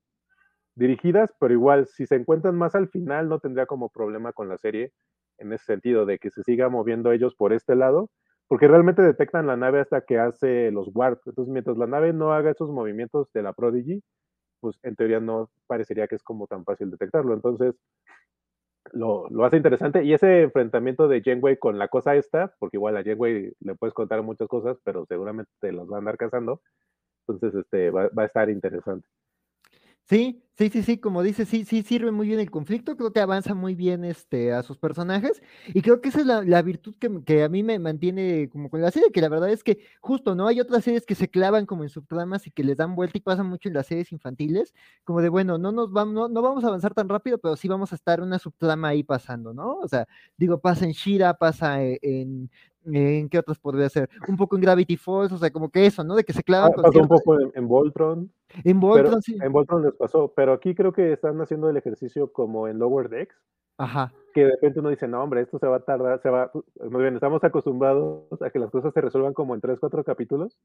dirigidas, 0.75 1.31
pero 1.39 1.53
igual, 1.55 1.87
si 1.87 2.07
se 2.07 2.17
encuentran 2.17 2.57
más 2.57 2.75
al 2.75 2.89
final, 2.89 3.29
no 3.29 3.41
tendría 3.41 3.67
como 3.67 3.91
problema 3.91 4.33
con 4.33 4.49
la 4.49 4.59
serie, 4.59 4.93
en 5.39 5.53
ese 5.53 5.65
sentido, 5.65 6.07
de 6.07 6.19
que 6.19 6.31
se 6.31 6.43
siga 6.43 6.69
moviendo 6.69 7.13
ellos 7.13 7.35
por 7.35 7.53
este 7.53 7.77
lado, 7.77 8.11
porque 8.49 8.69
realmente 8.69 9.03
detectan 9.03 9.47
la 9.47 9.57
nave 9.57 9.81
hasta 9.81 10.03
que 10.03 10.19
hace 10.19 10.71
los 10.71 10.91
warp. 10.95 11.21
Entonces, 11.27 11.53
mientras 11.53 11.79
la 11.79 11.87
nave 11.87 12.13
no 12.13 12.33
haga 12.33 12.51
esos 12.51 12.71
movimientos 12.71 13.29
de 13.33 13.43
la 13.43 13.53
Prodigy, 13.53 14.03
pues 14.61 14.79
en 14.83 14.97
teoría 14.97 15.21
no 15.21 15.51
parecería 15.67 16.09
que 16.09 16.17
es 16.17 16.23
como 16.23 16.47
tan 16.47 16.65
fácil 16.65 16.91
detectarlo. 16.91 17.35
Entonces, 17.35 17.75
lo, 18.93 19.29
lo, 19.31 19.45
hace 19.45 19.57
interesante. 19.57 20.05
Y 20.05 20.13
ese 20.15 20.43
enfrentamiento 20.43 21.09
de 21.09 21.23
Janeway 21.23 21.59
con 21.59 21.79
la 21.79 21.89
cosa 21.89 22.17
esta, 22.17 22.55
porque 22.59 22.77
igual 22.77 22.97
a 22.97 23.05
Janeway 23.05 23.53
le 23.61 23.75
puedes 23.77 23.95
contar 23.95 24.23
muchas 24.23 24.49
cosas, 24.49 24.79
pero 24.85 25.07
seguramente 25.07 25.51
te 25.61 25.73
los 25.73 25.91
va 25.91 25.97
a 25.97 25.99
andar 26.01 26.17
cazando. 26.19 26.61
Entonces, 27.27 27.55
este, 27.61 27.91
va 27.91 28.11
a 28.17 28.25
estar 28.27 28.51
interesante. 28.51 29.09
Sí, 30.09 30.43
sí, 30.59 30.69
sí, 30.69 30.83
sí, 30.83 30.99
como 30.99 31.23
dice, 31.23 31.47
sí, 31.47 31.65
sí 31.65 31.83
sirve 31.83 32.11
muy 32.11 32.27
bien 32.27 32.41
el 32.41 32.51
conflicto, 32.51 32.97
creo 32.97 33.13
que 33.13 33.21
avanza 33.21 33.55
muy 33.55 33.75
bien 33.75 34.05
este, 34.05 34.53
a 34.53 34.63
sus 34.63 34.77
personajes 34.77 35.41
y 35.69 35.81
creo 35.81 36.01
que 36.01 36.09
esa 36.11 36.21
es 36.21 36.27
la, 36.27 36.61
virtud 36.63 36.95
que, 36.99 37.09
que, 37.25 37.45
a 37.45 37.49
mí 37.49 37.63
me 37.63 37.79
mantiene 37.79 38.49
como 38.51 38.69
con 38.69 38.83
la 38.83 38.91
serie, 38.91 39.11
que 39.13 39.21
la 39.23 39.29
verdad 39.31 39.49
es 39.51 39.63
que 39.65 39.79
justo, 40.01 40.35
¿no? 40.35 40.49
Hay 40.49 40.61
otras 40.61 40.85
series 40.85 41.07
que 41.07 41.15
se 41.15 41.29
clavan 41.31 41.65
como 41.67 41.85
en 41.85 41.89
subtramas 41.89 42.47
y 42.47 42.51
que 42.51 42.65
les 42.65 42.77
dan 42.77 42.95
vuelta 42.95 43.17
y 43.17 43.21
pasan 43.23 43.47
mucho 43.47 43.69
en 43.69 43.75
las 43.75 43.87
series 43.87 44.13
infantiles, 44.13 44.75
como 45.05 45.23
de, 45.23 45.29
bueno, 45.31 45.57
no 45.57 45.73
nos 45.73 45.91
vamos, 45.93 46.31
no, 46.31 46.43
vamos 46.43 46.65
a 46.65 46.67
avanzar 46.69 46.93
tan 46.95 47.09
rápido, 47.09 47.39
pero 47.39 47.57
sí 47.57 47.69
vamos 47.69 47.93
a 47.93 47.95
estar 47.95 48.21
una 48.21 48.39
subtrama 48.39 48.89
ahí 48.89 49.03
pasando, 49.05 49.55
¿no? 49.55 49.79
O 49.79 49.89
sea, 49.89 50.07
digo, 50.37 50.61
pasa 50.61 50.85
en 50.85 50.93
Shira, 50.93 51.35
pasa 51.35 51.83
e, 51.83 51.99
en, 52.03 52.51
¿En 52.85 53.29
qué 53.29 53.39
otras 53.39 53.59
podría 53.59 53.89
ser? 53.89 54.09
Un 54.29 54.37
poco 54.37 54.57
en 54.57 54.63
Gravity 54.63 54.97
Falls, 54.97 55.33
o 55.33 55.39
sea, 55.39 55.51
como 55.51 55.71
que 55.71 55.87
eso, 55.87 56.03
¿no? 56.03 56.15
De 56.15 56.25
que 56.25 56.33
se 56.33 56.43
clavan. 56.43 56.73
Ah, 56.77 56.83
pasó 56.83 57.01
un 57.01 57.09
poco 57.09 57.39
en 57.55 57.69
Voltron. 57.69 58.33
En 58.65 58.81
Voltron, 58.81 59.23
sí. 59.23 59.37
En 59.41 59.53
Voltron 59.53 59.83
les 59.83 59.95
pasó, 59.95 60.33
pero 60.35 60.53
aquí 60.53 60.75
creo 60.75 60.93
que 60.93 61.13
están 61.13 61.41
haciendo 61.41 61.71
el 61.71 61.77
ejercicio 61.77 62.33
como 62.33 62.69
en 62.69 62.79
Lower 62.79 63.09
Decks. 63.09 63.37
Ajá. 63.79 64.13
Que 64.35 64.45
de 64.45 64.51
repente 64.51 64.81
uno 64.81 64.89
dice, 64.89 65.09
no, 65.09 65.23
hombre, 65.23 65.43
esto 65.43 65.59
se 65.59 65.67
va 65.67 65.77
a 65.77 65.85
tardar, 65.85 66.21
se 66.21 66.31
va. 66.31 66.51
Muy 66.91 67.03
bien, 67.03 67.15
estamos 67.15 67.43
acostumbrados 67.45 68.41
a 68.43 68.51
que 68.51 68.59
las 68.59 68.71
cosas 68.71 68.93
se 68.93 69.01
resuelvan 69.01 69.35
como 69.35 69.55
en 69.55 69.61
3, 69.61 69.79
4 69.79 70.05
capítulos, 70.05 70.59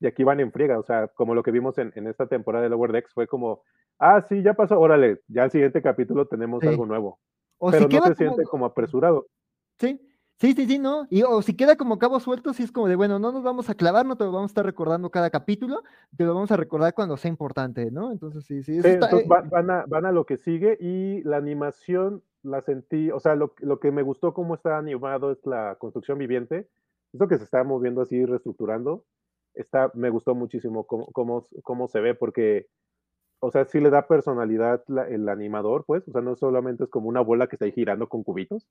y 0.00 0.06
aquí 0.06 0.24
van 0.24 0.40
en 0.40 0.52
friega, 0.52 0.78
o 0.78 0.82
sea, 0.82 1.08
como 1.08 1.34
lo 1.34 1.42
que 1.42 1.50
vimos 1.50 1.78
en, 1.78 1.92
en 1.94 2.06
esta 2.06 2.26
temporada 2.26 2.64
de 2.64 2.70
Lower 2.70 2.92
Decks 2.92 3.12
fue 3.12 3.26
como, 3.26 3.62
ah, 3.98 4.24
sí, 4.28 4.42
ya 4.42 4.54
pasó, 4.54 4.78
órale, 4.78 5.20
ya 5.28 5.44
el 5.44 5.50
siguiente 5.50 5.82
capítulo 5.82 6.26
tenemos 6.26 6.62
algo 6.64 6.86
nuevo. 6.86 7.18
O 7.58 7.70
pero 7.70 7.88
no 7.88 8.06
se 8.06 8.14
siente 8.14 8.44
como 8.44 8.66
apresurado. 8.66 9.26
Sí, 9.78 10.00
Sí, 10.44 10.52
sí, 10.52 10.66
sí, 10.66 10.78
¿no? 10.78 11.06
Y 11.08 11.22
o 11.22 11.40
si 11.40 11.56
queda 11.56 11.74
como 11.74 11.98
cabo 11.98 12.20
suelto, 12.20 12.52
sí 12.52 12.64
es 12.64 12.70
como 12.70 12.86
de, 12.86 12.96
bueno, 12.96 13.18
no 13.18 13.32
nos 13.32 13.42
vamos 13.42 13.70
a 13.70 13.74
clavar, 13.74 14.04
no 14.04 14.16
te 14.16 14.24
lo 14.24 14.30
vamos 14.30 14.50
a 14.50 14.52
estar 14.52 14.66
recordando 14.66 15.08
cada 15.08 15.30
capítulo, 15.30 15.82
te 16.18 16.24
lo 16.24 16.34
vamos 16.34 16.50
a 16.50 16.58
recordar 16.58 16.92
cuando 16.92 17.16
sea 17.16 17.30
importante, 17.30 17.90
¿no? 17.90 18.12
Entonces, 18.12 18.44
sí, 18.44 18.62
sí. 18.62 18.76
entonces 18.76 19.24
eh, 19.24 19.26
van, 19.26 19.70
a, 19.70 19.86
van 19.86 20.04
a 20.04 20.12
lo 20.12 20.26
que 20.26 20.36
sigue 20.36 20.76
y 20.78 21.22
la 21.22 21.38
animación 21.38 22.22
la 22.42 22.60
sentí, 22.60 23.10
o 23.10 23.20
sea, 23.20 23.36
lo, 23.36 23.54
lo, 23.60 23.80
que 23.80 23.90
me 23.90 24.02
gustó 24.02 24.34
cómo 24.34 24.54
está 24.54 24.76
animado 24.76 25.32
es 25.32 25.38
la 25.46 25.76
construcción 25.76 26.18
viviente, 26.18 26.68
eso 27.14 27.26
que 27.26 27.38
se 27.38 27.44
está 27.44 27.64
moviendo 27.64 28.02
así, 28.02 28.22
reestructurando, 28.26 29.06
está, 29.54 29.90
me 29.94 30.10
gustó 30.10 30.34
muchísimo 30.34 30.84
cómo, 30.84 31.06
cómo, 31.06 31.46
cómo 31.62 31.88
se 31.88 32.00
ve, 32.00 32.14
porque 32.14 32.66
o 33.44 33.50
sea, 33.50 33.64
sí 33.66 33.80
le 33.80 33.90
da 33.90 34.06
personalidad 34.06 34.82
el 35.08 35.28
animador, 35.28 35.84
pues, 35.86 36.06
o 36.08 36.12
sea, 36.12 36.20
no 36.20 36.34
solamente 36.36 36.84
es 36.84 36.90
como 36.90 37.08
una 37.08 37.20
bola 37.20 37.46
que 37.46 37.56
está 37.56 37.66
ahí 37.66 37.72
girando 37.72 38.08
con 38.08 38.22
cubitos, 38.22 38.66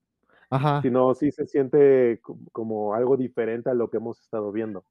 Ajá. 0.49 0.81
sino 0.81 1.13
sí 1.13 1.31
se 1.31 1.45
siente 1.45 2.21
como 2.51 2.93
algo 2.93 3.15
diferente 3.17 3.69
a 3.69 3.73
lo 3.73 3.89
que 3.89 3.97
hemos 3.97 4.19
estado 4.21 4.51
viendo. 4.51 4.83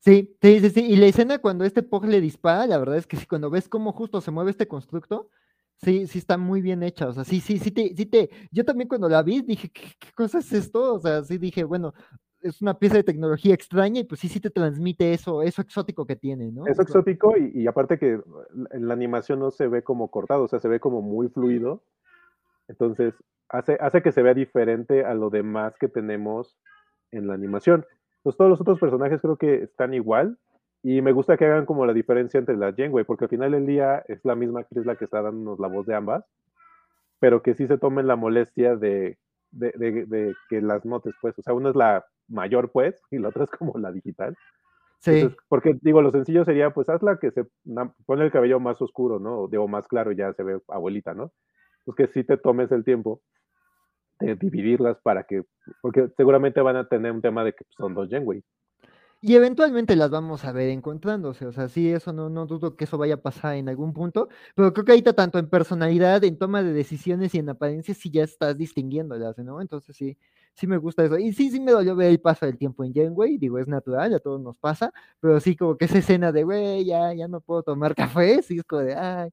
Sí, 0.00 0.36
sí, 0.42 0.60
sí, 0.60 0.70
sí, 0.70 0.80
y 0.84 0.96
la 0.96 1.06
escena 1.06 1.38
cuando 1.38 1.64
este 1.64 1.82
Pog 1.82 2.04
le 2.04 2.20
dispara, 2.20 2.66
la 2.66 2.76
verdad 2.76 2.98
es 2.98 3.06
que 3.06 3.16
sí, 3.16 3.26
cuando 3.26 3.48
ves 3.48 3.68
cómo 3.68 3.92
justo 3.92 4.20
se 4.20 4.30
mueve 4.30 4.50
este 4.50 4.68
constructo, 4.68 5.30
sí, 5.82 6.06
sí 6.06 6.18
está 6.18 6.36
muy 6.36 6.60
bien 6.60 6.82
hecha, 6.82 7.08
o 7.08 7.12
sea, 7.14 7.24
sí, 7.24 7.40
sí, 7.40 7.58
sí 7.58 7.70
te, 7.70 7.94
sí 7.96 8.04
te, 8.04 8.28
yo 8.50 8.64
también 8.66 8.88
cuando 8.88 9.08
la 9.08 9.22
vi 9.22 9.40
dije, 9.40 9.70
¿qué, 9.70 9.94
qué 9.98 10.12
cosa 10.14 10.40
es 10.40 10.52
esto? 10.52 10.94
O 10.94 11.00
sea, 11.00 11.22
sí 11.24 11.38
dije, 11.38 11.64
bueno, 11.64 11.94
es 12.44 12.60
una 12.60 12.78
pieza 12.78 12.96
de 12.96 13.04
tecnología 13.04 13.54
extraña 13.54 14.00
y 14.00 14.04
pues 14.04 14.20
sí, 14.20 14.28
sí 14.28 14.38
te 14.38 14.50
transmite 14.50 15.14
eso, 15.14 15.42
eso 15.42 15.62
exótico 15.62 16.06
que 16.06 16.14
tiene, 16.14 16.52
¿no? 16.52 16.66
Es 16.66 16.78
exótico 16.78 17.34
y, 17.38 17.66
aparte 17.66 17.98
que 17.98 18.20
en 18.70 18.88
la 18.88 18.92
animación 18.92 19.40
no 19.40 19.50
se 19.50 19.66
ve 19.66 19.82
como 19.82 20.10
cortado, 20.10 20.44
o 20.44 20.48
sea, 20.48 20.60
se 20.60 20.68
ve 20.68 20.78
como 20.78 21.00
muy 21.00 21.28
fluido. 21.28 21.82
Entonces, 22.68 23.14
hace, 23.48 23.78
hace 23.80 24.02
que 24.02 24.12
se 24.12 24.22
vea 24.22 24.34
diferente 24.34 25.04
a 25.04 25.14
lo 25.14 25.30
demás 25.30 25.74
que 25.80 25.88
tenemos 25.88 26.58
en 27.12 27.28
la 27.28 27.34
animación. 27.34 27.86
Pues 28.22 28.36
todos 28.36 28.50
los 28.50 28.60
otros 28.60 28.78
personajes 28.78 29.22
creo 29.22 29.38
que 29.38 29.62
están 29.62 29.94
igual 29.94 30.38
y 30.82 31.00
me 31.00 31.12
gusta 31.12 31.38
que 31.38 31.46
hagan 31.46 31.64
como 31.64 31.86
la 31.86 31.94
diferencia 31.94 32.38
entre 32.38 32.58
la 32.58 32.74
Janeway, 32.76 33.04
porque 33.04 33.24
al 33.24 33.30
final 33.30 33.52
del 33.52 33.66
día 33.66 34.04
es 34.06 34.22
la 34.22 34.34
misma 34.34 34.60
actriz 34.60 34.84
la 34.84 34.96
que 34.96 35.06
está 35.06 35.22
dándonos 35.22 35.58
la 35.58 35.68
voz 35.68 35.86
de 35.86 35.94
ambas, 35.94 36.26
pero 37.20 37.42
que 37.42 37.54
sí 37.54 37.66
se 37.66 37.78
tomen 37.78 38.06
la 38.06 38.16
molestia 38.16 38.76
de, 38.76 39.16
de, 39.54 40.06
de 40.06 40.34
que 40.48 40.60
las 40.60 40.84
notes, 40.84 41.14
pues, 41.20 41.38
o 41.38 41.42
sea, 41.42 41.54
una 41.54 41.70
es 41.70 41.76
la 41.76 42.04
mayor, 42.28 42.70
pues, 42.72 43.00
y 43.10 43.18
la 43.18 43.28
otra 43.28 43.44
es 43.44 43.50
como 43.50 43.78
la 43.78 43.92
digital. 43.92 44.36
Sí. 45.00 45.28
porque 45.48 45.76
digo, 45.82 46.00
lo 46.00 46.10
sencillo 46.10 46.46
sería, 46.46 46.70
pues 46.70 46.88
hazla 46.88 47.18
que 47.18 47.30
se 47.30 47.44
pone 48.06 48.24
el 48.24 48.32
cabello 48.32 48.58
más 48.58 48.80
oscuro, 48.80 49.18
¿no? 49.18 49.40
O 49.42 49.68
más 49.68 49.86
claro, 49.86 50.12
ya 50.12 50.32
se 50.32 50.42
ve 50.42 50.60
abuelita, 50.68 51.12
¿no? 51.12 51.30
Pues 51.84 51.94
que 51.94 52.06
sí 52.06 52.24
te 52.24 52.38
tomes 52.38 52.72
el 52.72 52.84
tiempo 52.84 53.20
de 54.20 54.34
dividirlas 54.36 54.98
para 55.02 55.24
que, 55.24 55.42
porque 55.82 56.08
seguramente 56.16 56.62
van 56.62 56.76
a 56.76 56.88
tener 56.88 57.12
un 57.12 57.20
tema 57.20 57.44
de 57.44 57.52
que 57.52 57.64
son 57.76 57.94
dos 57.94 58.08
Genway. 58.08 58.42
Y 59.26 59.36
eventualmente 59.36 59.96
las 59.96 60.10
vamos 60.10 60.44
a 60.44 60.52
ver 60.52 60.68
encontrándose, 60.68 61.46
o 61.46 61.52
sea, 61.52 61.68
sí, 61.70 61.88
eso 61.90 62.12
no, 62.12 62.28
no 62.28 62.44
dudo 62.44 62.76
que 62.76 62.84
eso 62.84 62.98
vaya 62.98 63.14
a 63.14 63.22
pasar 63.22 63.54
en 63.56 63.70
algún 63.70 63.94
punto, 63.94 64.28
pero 64.54 64.74
creo 64.74 64.84
que 64.84 64.92
ahorita 64.92 65.14
tanto 65.14 65.38
en 65.38 65.48
personalidad, 65.48 66.22
en 66.24 66.36
toma 66.36 66.62
de 66.62 66.74
decisiones 66.74 67.34
y 67.34 67.38
en 67.38 67.48
apariencia, 67.48 67.94
sí 67.94 68.10
ya 68.10 68.22
estás 68.22 68.58
distinguiéndolas, 68.58 69.38
¿no? 69.38 69.62
Entonces 69.62 69.96
sí, 69.96 70.18
sí 70.52 70.66
me 70.66 70.76
gusta 70.76 71.04
eso. 71.06 71.16
Y 71.18 71.32
sí, 71.32 71.50
sí 71.50 71.58
me 71.58 71.72
dolió 71.72 71.96
ver 71.96 72.10
el 72.10 72.20
paso 72.20 72.44
del 72.44 72.58
tiempo 72.58 72.84
en 72.84 72.92
Janeway, 72.92 73.38
digo, 73.38 73.58
es 73.58 73.66
natural, 73.66 74.12
a 74.12 74.18
todos 74.20 74.42
nos 74.42 74.58
pasa, 74.58 74.92
pero 75.20 75.40
sí 75.40 75.56
como 75.56 75.78
que 75.78 75.86
esa 75.86 75.98
escena 75.98 76.30
de, 76.30 76.44
güey, 76.44 76.84
ya, 76.84 77.14
ya 77.14 77.26
no 77.26 77.40
puedo 77.40 77.62
tomar 77.62 77.94
café, 78.18 78.42
sí 78.42 78.58
es 78.58 78.64
como 78.64 78.82
de, 78.82 78.94
ay, 78.94 79.30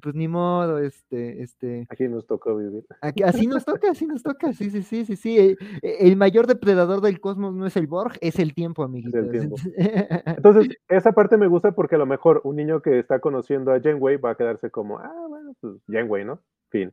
pues 0.00 0.14
ni 0.14 0.28
modo, 0.28 0.78
este, 0.78 1.42
este. 1.42 1.86
Aquí 1.88 2.08
nos 2.08 2.26
tocó 2.26 2.56
vivir. 2.56 2.84
Aquí, 3.00 3.22
así 3.22 3.46
nos 3.46 3.64
toca, 3.64 3.90
así 3.90 4.06
nos 4.06 4.22
toca, 4.22 4.52
sí, 4.52 4.70
sí, 4.70 4.82
sí, 4.82 5.04
sí, 5.04 5.16
sí. 5.16 5.38
El, 5.38 5.58
el, 5.82 6.16
mayor 6.16 6.46
depredador 6.46 7.00
del 7.00 7.20
cosmos 7.20 7.54
no 7.54 7.66
es 7.66 7.76
el 7.76 7.86
Borg, 7.86 8.12
es 8.20 8.38
el 8.38 8.54
tiempo, 8.54 8.82
amiguitos. 8.82 9.20
El 9.20 9.30
tiempo. 9.30 9.56
Entonces, 10.26 10.68
esa 10.88 11.12
parte 11.12 11.36
me 11.36 11.48
gusta 11.48 11.72
porque 11.72 11.94
a 11.94 11.98
lo 11.98 12.06
mejor 12.06 12.40
un 12.44 12.56
niño 12.56 12.82
que 12.82 12.98
está 12.98 13.20
conociendo 13.20 13.72
a 13.72 13.80
Janeway 13.80 14.16
va 14.16 14.32
a 14.32 14.36
quedarse 14.36 14.70
como, 14.70 14.98
ah, 14.98 15.26
bueno, 15.28 15.54
pues 15.60 15.74
Janeway, 15.88 16.24
¿no? 16.24 16.40
Fin. 16.70 16.92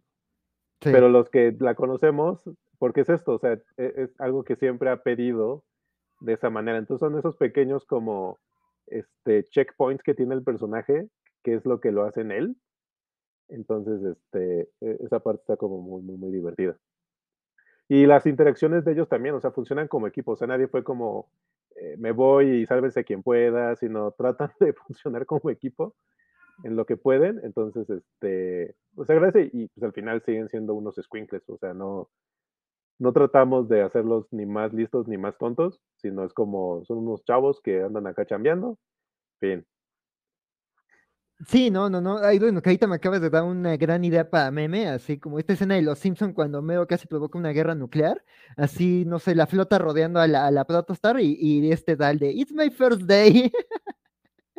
Sí. 0.82 0.92
Pero 0.92 1.10
los 1.10 1.30
que 1.30 1.56
la 1.60 1.76
conocemos, 1.76 2.50
porque 2.80 3.02
es 3.02 3.10
esto, 3.10 3.34
o 3.34 3.40
sea, 3.40 3.54
es, 3.54 3.64
es 3.78 4.20
algo 4.20 4.44
que 4.44 4.56
siempre 4.56 4.90
ha 4.90 5.04
pedido 5.04 5.64
de 6.22 6.34
esa 6.34 6.50
manera. 6.50 6.78
Entonces 6.78 7.06
son 7.06 7.18
esos 7.18 7.38
pequeños 7.38 7.86
como 7.86 8.40
este 8.88 9.44
checkpoints 9.46 10.04
que 10.04 10.14
tiene 10.14 10.36
el 10.36 10.44
personaje, 10.44 11.08
que 11.44 11.56
es 11.56 11.66
lo 11.66 11.80
que 11.80 11.92
lo 11.92 12.04
hace 12.04 12.22
en 12.22 12.32
él. 12.32 12.58
Entonces, 13.50 14.04
este, 14.04 14.70
e, 14.82 14.98
esa 15.02 15.20
parte 15.20 15.42
está 15.42 15.58
como 15.58 15.82
muy, 15.82 16.02
muy, 16.02 16.32
divertida. 16.32 16.78
Y 17.88 18.06
las 18.06 18.26
interacciones 18.26 18.84
de 18.86 18.94
ellos 18.94 19.10
también, 19.10 19.36
o 19.36 19.42
sea, 19.42 19.52
funcionan 19.52 19.88
como 19.88 20.08
equipo. 20.08 20.32
O 20.34 20.36
sea, 20.36 20.48
nadie 20.48 20.68
fue 20.68 20.84
como, 20.84 21.30
eh, 21.76 21.96
me 21.98 22.12
voy 22.12 22.62
y 22.62 22.66
sálvense 22.66 23.04
quien 23.04 23.24
pueda, 23.24 23.76
sino 23.76 24.12
tratan 24.12 24.52
de 24.60 24.74
funcionar 24.74 25.26
como 25.26 25.50
equipo 25.50 25.96
en 26.64 26.76
lo 26.76 26.86
que 26.86 26.98
pueden. 26.98 27.42
Entonces, 27.44 27.90
este, 27.90 28.76
pues 28.96 29.10
agradece 29.10 29.50
y 29.54 29.68
pues 29.68 29.84
al 29.84 29.94
final 29.94 30.22
siguen 30.24 30.50
siendo 30.50 30.74
unos 30.74 30.96
squinkles. 30.96 31.48
O 31.50 31.58
sea, 31.58 31.74
no, 31.74 32.10
no 33.00 33.14
tratamos 33.14 33.68
de 33.70 33.82
hacerlos 33.82 34.28
ni 34.32 34.46
más 34.46 34.74
listos 34.74 35.08
ni 35.08 35.18
más 35.18 35.38
tontos, 35.38 35.82
sino 35.98 36.24
es 36.24 36.34
como 36.34 36.84
son 36.86 37.00
unos 37.00 37.24
chavos 37.26 37.62
que 37.62 37.84
andan 37.84 38.08
acá 38.08 38.26
chambeando. 38.26 38.78
Fin. 39.40 39.66
Sí, 41.44 41.70
no, 41.70 41.90
no, 41.90 42.00
no. 42.00 42.18
Ay, 42.20 42.40
bueno, 42.40 42.62
que 42.62 42.70
ahorita 42.70 42.88
me 42.88 42.96
acabas 42.96 43.20
de 43.20 43.30
dar 43.30 43.44
una 43.44 43.76
gran 43.76 44.06
idea 44.06 44.30
para 44.30 44.52
meme, 44.52 44.88
así 44.88 45.20
como 45.20 45.38
esta 45.38 45.52
escena 45.54 45.76
de 45.76 45.82
Los 45.82 46.00
Simpson 46.00 46.32
cuando 46.32 46.62
Mero 46.62 46.88
casi 46.88 47.08
provoca 47.08 47.38
una 47.38 47.50
guerra 47.50 47.76
nuclear, 47.76 48.24
así, 48.56 49.04
no 49.06 49.20
sé, 49.20 49.36
la 49.36 49.46
flota 49.46 49.78
rodeando 49.78 50.22
a 50.22 50.28
la, 50.28 50.48
a 50.48 50.52
la 50.52 50.66
Protostar 50.66 51.20
y, 51.20 51.38
y 51.38 51.72
este 51.72 51.98
da 51.98 52.12
el 52.12 52.20
de 52.20 52.32
It's 52.32 52.54
my 52.54 52.70
first 52.70 53.02
day. 53.02 53.52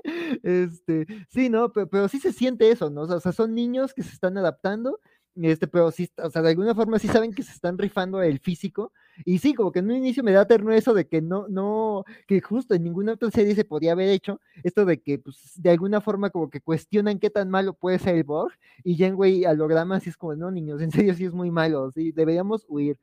este, 0.42 1.06
sí, 1.30 1.48
no, 1.48 1.72
pero, 1.72 1.88
pero, 1.88 2.08
sí 2.08 2.20
se 2.20 2.32
siente 2.32 2.70
eso, 2.70 2.90
¿no? 2.90 3.02
O 3.02 3.20
sea, 3.20 3.32
son 3.32 3.54
niños 3.54 3.94
que 3.94 4.02
se 4.02 4.12
están 4.12 4.36
adaptando 4.38 5.00
este, 5.42 5.66
pero 5.66 5.90
sí, 5.90 6.10
o 6.22 6.30
sea, 6.30 6.40
de 6.40 6.50
alguna 6.50 6.74
forma 6.74 6.98
sí 6.98 7.08
saben 7.08 7.32
que 7.34 7.42
se 7.42 7.52
están 7.52 7.76
rifando 7.76 8.22
el 8.22 8.38
físico. 8.38 8.92
Y 9.24 9.38
sí, 9.38 9.54
como 9.54 9.70
que 9.70 9.80
en 9.80 9.86
un 9.86 9.96
inicio 9.96 10.22
me 10.22 10.32
da 10.32 10.46
ternura 10.46 10.76
eso 10.76 10.94
de 10.94 11.06
que 11.06 11.20
no, 11.20 11.46
no, 11.48 12.04
que 12.26 12.40
justo 12.40 12.74
en 12.74 12.84
ninguna 12.84 13.12
otra 13.12 13.30
serie 13.30 13.54
se 13.54 13.64
podía 13.64 13.92
haber 13.92 14.08
hecho 14.08 14.40
esto 14.62 14.84
de 14.84 15.00
que, 15.00 15.18
pues, 15.18 15.52
de 15.56 15.70
alguna 15.70 16.00
forma 16.00 16.30
como 16.30 16.48
que 16.48 16.60
cuestionan 16.60 17.18
qué 17.18 17.28
tan 17.30 17.50
malo 17.50 17.74
puede 17.74 17.98
ser 17.98 18.16
el 18.16 18.24
Borg. 18.24 18.52
Y 18.82 18.96
Janeway 18.96 19.44
al 19.44 19.60
holograma 19.60 20.00
sí 20.00 20.10
es 20.10 20.16
como, 20.16 20.34
no, 20.34 20.50
niños, 20.50 20.80
en 20.80 20.90
serio 20.90 21.14
sí 21.14 21.24
es 21.24 21.32
muy 21.32 21.50
malo, 21.50 21.90
sí, 21.92 22.12
deberíamos 22.12 22.64
huir. 22.68 22.98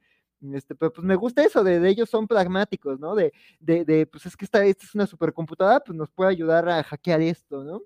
Este, 0.52 0.76
pero 0.76 0.91
pues 0.91 1.06
me 1.06 1.15
gusta 1.15 1.43
eso, 1.43 1.63
de, 1.63 1.80
de 1.80 1.89
ellos 1.89 2.10
son 2.10 2.28
pragmáticos, 2.28 3.00
¿no? 3.00 3.15
De, 3.15 3.32
de, 3.60 3.86
de, 3.86 4.06
pues 4.06 4.26
es 4.26 4.36
que 4.36 4.43
esta, 4.43 4.65
esta 4.65 4.86
es 4.86 4.93
una 4.93 5.08
supercomputadora, 5.08 5.80
pues 5.80 5.98
nos 5.98 6.10
puede 6.10 6.32
ayudar 6.32 6.67
a 6.67 6.84
hackear 6.84 7.22
esto, 7.22 7.63
¿no? 7.63 7.82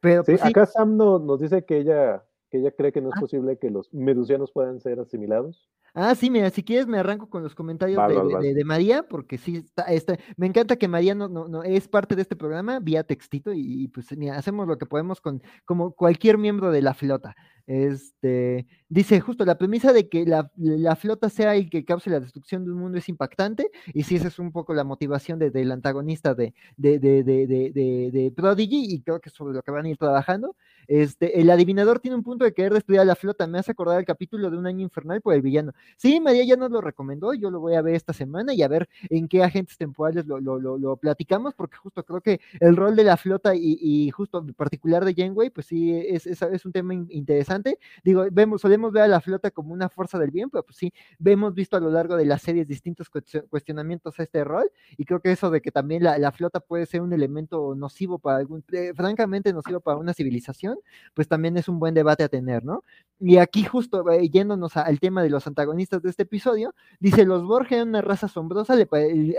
Pero, 0.00 0.22
sí, 0.24 0.32
pues, 0.32 0.42
sí. 0.42 0.48
acá 0.48 0.66
Sam 0.66 0.96
no, 0.96 1.18
nos 1.18 1.40
dice 1.40 1.64
que 1.64 1.78
ella 1.78 2.22
que 2.56 2.60
ella 2.60 2.70
cree 2.70 2.92
que 2.92 3.00
no 3.00 3.10
es 3.10 3.16
ah. 3.16 3.20
posible 3.20 3.58
que 3.58 3.70
los 3.70 3.92
medusianos 3.92 4.50
puedan 4.52 4.80
ser 4.80 4.98
asimilados. 5.00 5.68
Ah, 5.98 6.14
sí, 6.14 6.28
mira, 6.28 6.50
si 6.50 6.62
quieres 6.62 6.86
me 6.86 6.98
arranco 6.98 7.30
con 7.30 7.42
los 7.42 7.54
comentarios 7.54 7.96
de, 8.06 8.14
vas, 8.14 8.26
de- 8.28 8.34
vas. 8.34 8.42
de- 8.42 8.52
de 8.54 8.64
María, 8.64 9.02
porque 9.08 9.38
sí, 9.38 9.56
está, 9.56 9.84
está- 9.84 10.18
me 10.36 10.46
encanta 10.46 10.76
que 10.76 10.88
María 10.88 11.14
no, 11.14 11.26
no, 11.26 11.48
no 11.48 11.62
es 11.62 11.88
parte 11.88 12.14
de 12.14 12.20
este 12.20 12.36
programa 12.36 12.80
vía 12.80 13.02
textito 13.02 13.54
y, 13.54 13.84
y, 13.84 13.88
pues 13.88 14.14
mira, 14.14 14.36
hacemos 14.36 14.68
lo 14.68 14.76
que 14.76 14.84
podemos 14.84 15.22
con 15.22 15.42
como 15.64 15.92
cualquier 15.92 16.36
miembro 16.36 16.70
de 16.70 16.82
la 16.82 16.92
flota. 16.92 17.34
Este, 17.68 18.66
dice 18.88 19.18
justo 19.20 19.44
la 19.44 19.58
premisa 19.58 19.92
de 19.92 20.08
que 20.08 20.24
la, 20.24 20.52
la 20.56 20.94
flota 20.94 21.28
sea 21.30 21.56
el 21.56 21.68
que 21.68 21.84
cause 21.84 22.10
la 22.10 22.20
destrucción 22.20 22.64
de 22.64 22.70
un 22.70 22.78
mundo 22.78 22.98
es 22.98 23.08
impactante, 23.08 23.70
y 23.92 24.02
sí, 24.04 24.16
esa 24.16 24.28
es 24.28 24.38
un 24.38 24.52
poco 24.52 24.74
la 24.74 24.84
motivación 24.84 25.38
de- 25.38 25.50
del 25.50 25.72
antagonista 25.72 26.34
de, 26.34 26.54
de, 26.76 26.98
de, 27.00 27.24
de, 27.24 27.46
de, 27.46 27.70
de- 27.72 28.10
de 28.12 28.30
Prodigy, 28.36 28.84
y 28.94 29.00
creo 29.02 29.18
que 29.20 29.30
es 29.30 29.34
sobre 29.34 29.54
lo 29.54 29.62
que 29.62 29.70
van 29.72 29.86
a 29.86 29.88
ir 29.88 29.96
trabajando. 29.96 30.56
Este, 30.88 31.40
el 31.40 31.50
adivinador 31.50 31.98
tiene 31.98 32.16
un 32.16 32.22
punto 32.22 32.44
de 32.44 32.54
querer 32.54 32.72
destruir 32.72 33.00
a 33.00 33.04
la 33.04 33.16
flota, 33.16 33.48
me 33.48 33.58
hace 33.58 33.72
acordar 33.72 33.98
el 33.98 34.04
capítulo 34.06 34.48
de 34.50 34.56
un 34.58 34.66
año 34.68 34.82
infernal 34.82 35.20
por 35.20 35.34
el 35.34 35.42
villano. 35.42 35.72
Sí, 35.96 36.20
María 36.20 36.44
ya 36.44 36.56
nos 36.56 36.70
lo 36.70 36.80
recomendó, 36.80 37.32
yo 37.34 37.50
lo 37.50 37.60
voy 37.60 37.74
a 37.74 37.82
ver 37.82 37.94
esta 37.94 38.12
semana 38.12 38.52
y 38.54 38.62
a 38.62 38.68
ver 38.68 38.88
en 39.08 39.28
qué 39.28 39.42
agentes 39.42 39.76
temporales 39.78 40.26
lo, 40.26 40.40
lo, 40.40 40.58
lo, 40.58 40.96
platicamos, 40.96 41.54
porque 41.54 41.76
justo 41.76 42.04
creo 42.04 42.20
que 42.20 42.40
el 42.60 42.76
rol 42.76 42.96
de 42.96 43.04
la 43.04 43.16
flota 43.16 43.54
y, 43.54 43.78
y 43.80 44.10
justo 44.10 44.38
en 44.38 44.54
particular 44.54 45.04
de 45.04 45.14
Janeway, 45.14 45.50
pues 45.50 45.66
sí, 45.66 45.92
es, 45.94 46.26
es, 46.26 46.42
es 46.42 46.64
un 46.66 46.72
tema 46.72 46.94
in- 46.94 47.06
interesante. 47.10 47.78
Digo, 48.04 48.24
vemos, 48.32 48.60
solemos 48.60 48.92
ver 48.92 49.04
a 49.04 49.08
la 49.08 49.20
flota 49.20 49.50
como 49.50 49.72
una 49.72 49.88
fuerza 49.88 50.18
del 50.18 50.30
bien, 50.30 50.50
pero 50.50 50.64
pues 50.64 50.76
sí, 50.76 50.92
hemos 51.24 51.54
visto 51.54 51.76
a 51.76 51.80
lo 51.80 51.90
largo 51.90 52.16
de 52.16 52.24
las 52.26 52.42
series 52.42 52.66
distintos 52.68 53.08
cuestio- 53.10 53.46
cuestionamientos 53.48 54.18
a 54.18 54.22
este 54.22 54.44
rol, 54.44 54.70
y 54.96 55.04
creo 55.04 55.20
que 55.20 55.32
eso 55.32 55.50
de 55.50 55.60
que 55.60 55.70
también 55.70 56.02
la, 56.04 56.18
la 56.18 56.32
flota 56.32 56.60
puede 56.60 56.86
ser 56.86 57.00
un 57.02 57.12
elemento 57.12 57.74
nocivo 57.74 58.18
para 58.18 58.38
algún, 58.38 58.64
eh, 58.72 58.92
francamente 58.94 59.52
nocivo 59.52 59.80
para 59.80 59.96
una 59.98 60.14
civilización, 60.14 60.78
pues 61.14 61.28
también 61.28 61.56
es 61.56 61.68
un 61.68 61.78
buen 61.78 61.94
debate 61.94 62.24
a 62.24 62.28
tener, 62.28 62.64
¿no? 62.64 62.82
Y 63.18 63.38
aquí 63.38 63.64
justo 63.64 64.08
eh, 64.10 64.28
yéndonos 64.28 64.76
a- 64.76 64.82
al 64.82 65.00
tema 65.00 65.22
de 65.22 65.30
los 65.30 65.46
antagonistas 65.46 66.02
de 66.02 66.10
este 66.10 66.24
episodio, 66.24 66.74
dice, 67.00 67.24
los 67.24 67.44
Borg 67.44 67.66
eran 67.72 67.88
una 67.88 68.02
raza 68.02 68.26
asombrosa, 68.26 68.76
le 68.76 68.86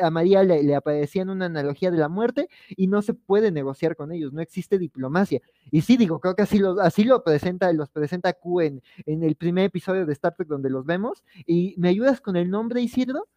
a 0.02 0.10
María 0.10 0.44
le, 0.44 0.64
le 0.64 0.76
aparecían 0.76 1.30
una 1.30 1.46
analogía 1.46 1.92
de 1.92 1.98
la 1.98 2.10
muerte 2.10 2.50
y 2.70 2.88
no 2.88 3.04
se 3.04 3.14
puede 3.14 3.52
negociar 3.52 3.96
con 3.96 4.12
ellos, 4.12 4.34
no 4.34 4.42
existe 4.42 4.80
diplomacia. 4.80 5.42
Y 5.70 5.82
sí, 5.82 5.96
digo, 5.96 6.20
creo 6.20 6.36
que 6.36 6.42
así 6.42 6.58
lo, 6.58 6.80
así 6.82 7.04
lo 7.04 7.24
presenta, 7.24 7.72
los 7.72 7.90
presenta 7.90 8.34
Q 8.34 8.62
en, 8.62 8.82
en 9.06 9.22
el 9.24 9.36
primer 9.36 9.66
episodio 9.66 10.08
de 10.08 10.14
Star 10.14 10.34
Trek 10.36 10.48
donde 10.48 10.70
los 10.72 10.86
vemos. 10.86 11.24
¿Y 11.46 11.76
me 11.78 11.90
ayudas 11.90 12.20
con 12.20 12.36
el 12.36 12.50
nombre, 12.50 12.82
Isidro? 12.82 13.28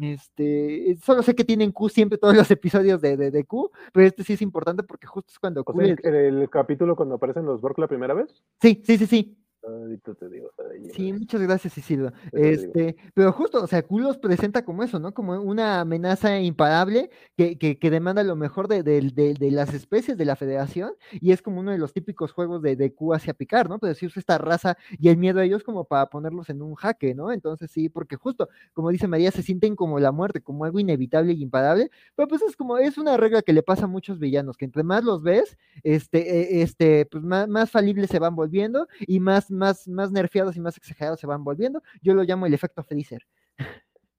Este, 0.00 0.96
solo 1.02 1.22
sé 1.22 1.34
que 1.34 1.44
tienen 1.44 1.72
Q 1.72 1.88
siempre 1.88 2.18
todos 2.18 2.36
los 2.36 2.50
episodios 2.50 3.00
de, 3.00 3.16
de, 3.16 3.30
de 3.30 3.44
Q, 3.44 3.70
pero 3.92 4.06
este 4.06 4.22
sí 4.22 4.34
es 4.34 4.42
importante 4.42 4.82
porque 4.82 5.06
justo 5.06 5.30
es 5.32 5.38
cuando 5.38 5.62
O 5.62 5.64
Q 5.64 5.78
sea, 5.80 5.86
les- 5.88 6.04
el, 6.04 6.14
el 6.42 6.50
capítulo 6.50 6.94
cuando 6.96 7.16
aparecen 7.16 7.44
los 7.46 7.60
Borg 7.60 7.78
la 7.78 7.88
primera 7.88 8.14
vez. 8.14 8.42
Sí, 8.60 8.82
sí, 8.86 8.96
sí, 8.98 9.06
sí. 9.06 9.38
Ahorita 9.68 10.14
te 10.14 10.28
digo. 10.28 10.50
ahí, 10.70 10.90
Sí, 10.94 11.12
muchas 11.12 11.40
gracias, 11.42 11.74
digo. 11.86 12.10
Este, 12.32 12.96
pero 13.14 13.32
justo, 13.32 13.62
o 13.62 13.66
sea, 13.66 13.82
Q 13.82 13.98
los 14.00 14.18
presenta 14.18 14.64
como 14.64 14.82
eso, 14.82 14.98
¿no? 14.98 15.12
Como 15.12 15.34
una 15.40 15.80
amenaza 15.80 16.40
imparable 16.40 17.10
que, 17.36 17.58
que, 17.58 17.78
que 17.78 17.90
demanda 17.90 18.22
lo 18.22 18.36
mejor 18.36 18.68
de, 18.68 18.82
de- 18.82 19.00
de- 19.14 19.34
de 19.34 19.50
las 19.50 19.74
especies 19.74 20.16
de 20.16 20.24
la 20.24 20.36
Federación 20.36 20.92
y 21.12 21.32
es 21.32 21.42
como 21.42 21.60
uno 21.60 21.70
de 21.72 21.78
los 21.78 21.92
típicos 21.92 22.32
juegos 22.32 22.62
de, 22.62 22.76
de 22.76 22.94
Q 22.94 23.14
hacia 23.14 23.34
picar, 23.34 23.68
¿no? 23.68 23.78
Pero 23.78 23.94
sí 23.94 24.06
usa 24.06 24.20
esta 24.20 24.38
raza 24.38 24.76
y 24.98 25.08
el 25.08 25.16
miedo 25.18 25.40
a 25.40 25.44
ellos 25.44 25.62
como 25.62 25.84
para 25.84 26.06
ponerlos 26.06 26.48
en 26.50 26.62
un 26.62 26.74
jaque, 26.74 27.14
¿no? 27.14 27.30
Entonces 27.32 27.70
sí, 27.70 27.88
porque 27.88 28.16
justo, 28.16 28.48
como 28.72 28.90
dice 28.90 29.06
María, 29.08 29.30
se 29.30 29.42
sienten 29.42 29.76
como 29.76 29.98
la 30.00 30.12
muerte, 30.12 30.40
como 30.40 30.64
algo 30.64 30.78
inevitable 30.80 31.32
y 31.32 31.42
imparable, 31.42 31.90
pero 32.16 32.28
pues 32.28 32.42
es 32.42 32.56
como, 32.56 32.78
es 32.78 32.96
una 32.98 33.16
regla 33.16 33.42
que 33.42 33.52
le 33.52 33.62
pasa 33.62 33.84
a 33.84 33.88
muchos 33.88 34.18
villanos, 34.18 34.56
que 34.56 34.64
entre 34.64 34.82
más 34.82 35.04
los 35.04 35.22
ves, 35.22 35.58
este, 35.82 36.58
eh, 36.58 36.62
este, 36.62 37.06
pues 37.06 37.22
más, 37.22 37.48
más 37.48 37.70
falibles 37.70 38.10
se 38.10 38.18
van 38.18 38.34
volviendo 38.36 38.86
y 39.00 39.20
más, 39.20 39.50
más, 39.58 39.86
más 39.86 40.10
nerfeados 40.10 40.56
y 40.56 40.60
más 40.60 40.76
exagerados 40.76 41.20
se 41.20 41.26
van 41.26 41.44
volviendo. 41.44 41.82
Yo 42.00 42.14
lo 42.14 42.22
llamo 42.22 42.46
el 42.46 42.54
efecto 42.54 42.82
Freezer. 42.82 43.26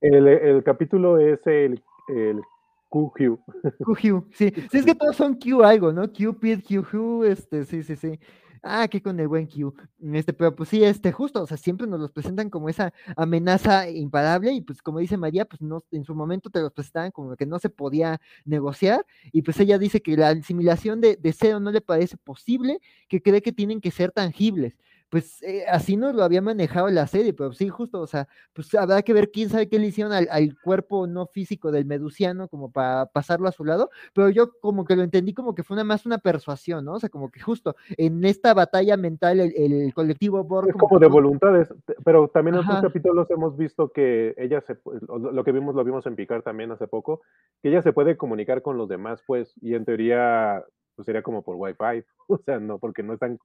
El, 0.01 0.27
el 0.27 0.63
capítulo 0.63 1.17
es 1.17 1.39
el, 1.47 1.83
el 2.09 2.41
QQ. 2.89 3.39
QQ, 3.83 4.33
sí. 4.33 4.51
Sí, 4.71 4.77
es 4.77 4.85
que 4.85 4.95
todos 4.95 5.15
son 5.15 5.35
Q 5.35 5.63
algo, 5.63 5.91
¿no? 5.91 6.11
Cupid, 6.11 6.61
QQ, 6.61 7.25
este, 7.25 7.65
sí, 7.65 7.83
sí, 7.83 7.95
sí. 7.95 8.19
Ah, 8.61 8.87
que 8.89 9.01
con 9.01 9.17
el 9.19 9.27
buen 9.27 9.47
Q. 9.47 9.73
Este, 10.13 10.33
pero 10.33 10.53
pues 10.53 10.69
sí, 10.69 10.83
este, 10.83 11.11
justo, 11.11 11.41
o 11.41 11.47
sea, 11.47 11.55
siempre 11.55 11.87
nos 11.87 11.99
los 11.99 12.11
presentan 12.11 12.49
como 12.49 12.67
esa 12.67 12.93
amenaza 13.15 13.89
imparable 13.89 14.51
y 14.51 14.61
pues 14.61 14.81
como 14.81 14.99
dice 14.99 15.15
María, 15.15 15.45
pues 15.45 15.61
no, 15.61 15.81
en 15.91 16.03
su 16.03 16.13
momento 16.13 16.49
te 16.49 16.59
los 16.59 16.73
presentaban 16.73 17.11
como 17.11 17.35
que 17.37 17.45
no 17.45 17.57
se 17.59 17.69
podía 17.69 18.19
negociar 18.43 19.05
y 19.31 19.43
pues 19.43 19.59
ella 19.61 19.77
dice 19.77 20.01
que 20.01 20.17
la 20.17 20.29
asimilación 20.29 20.99
de, 20.99 21.15
de 21.15 21.31
cero 21.31 21.59
no 21.61 21.71
le 21.71 21.79
parece 21.79 22.17
posible, 22.17 22.79
que 23.07 23.21
cree 23.21 23.41
que 23.41 23.53
tienen 23.53 23.79
que 23.79 23.91
ser 23.91 24.11
tangibles. 24.11 24.75
Pues 25.09 25.41
eh, 25.43 25.65
así 25.67 25.97
nos 25.97 26.15
lo 26.15 26.23
había 26.23 26.41
manejado 26.41 26.87
la 26.89 27.07
serie, 27.07 27.33
pero 27.33 27.51
sí, 27.53 27.69
justo, 27.69 27.99
o 27.99 28.07
sea, 28.07 28.27
pues 28.53 28.73
habrá 28.75 29.01
que 29.01 29.13
ver 29.13 29.31
quién 29.31 29.49
sabe 29.49 29.67
qué 29.67 29.79
le 29.79 29.87
hicieron 29.87 30.13
al, 30.13 30.27
al 30.31 30.55
cuerpo 30.59 31.07
no 31.07 31.25
físico 31.25 31.71
del 31.71 31.85
medusiano 31.85 32.47
como 32.47 32.71
para 32.71 33.07
pasarlo 33.07 33.47
a 33.47 33.51
su 33.51 33.65
lado, 33.65 33.89
pero 34.13 34.29
yo 34.29 34.51
como 34.59 34.85
que 34.85 34.95
lo 34.95 35.03
entendí 35.03 35.33
como 35.33 35.55
que 35.55 35.63
fue 35.63 35.75
una 35.75 35.83
más 35.83 36.05
una 36.05 36.19
persuasión, 36.19 36.85
¿no? 36.85 36.93
O 36.93 36.99
sea, 36.99 37.09
como 37.09 37.31
que 37.31 37.39
justo 37.39 37.75
en 37.97 38.23
esta 38.25 38.53
batalla 38.53 38.97
mental 38.97 39.39
el, 39.39 39.53
el 39.55 39.93
colectivo 39.93 40.43
Borg 40.43 40.69
Es 40.69 40.75
como 40.75 40.99
de 40.99 41.07
voluntades, 41.07 41.73
pero 42.03 42.27
también 42.27 42.55
en 42.55 42.61
otros 42.61 42.81
capítulos 42.81 43.29
hemos 43.31 43.57
visto 43.57 43.91
que 43.91 44.33
ella 44.37 44.61
se, 44.61 44.77
lo 45.07 45.43
que 45.43 45.51
vimos 45.51 45.75
lo 45.75 45.83
vimos 45.83 46.05
en 46.05 46.15
Picar 46.15 46.43
también 46.43 46.71
hace 46.71 46.87
poco, 46.87 47.21
que 47.61 47.69
ella 47.69 47.81
se 47.81 47.93
puede 47.93 48.17
comunicar 48.17 48.61
con 48.61 48.77
los 48.77 48.87
demás, 48.87 49.23
pues, 49.25 49.53
y 49.61 49.75
en 49.75 49.85
teoría 49.85 50.63
pues 50.95 51.05
sería 51.05 51.23
como 51.23 51.43
por 51.43 51.55
Wi-Fi, 51.55 52.03
o 52.27 52.37
sea, 52.39 52.59
no, 52.59 52.77
porque 52.77 53.03
no 53.03 53.13
están, 53.13 53.39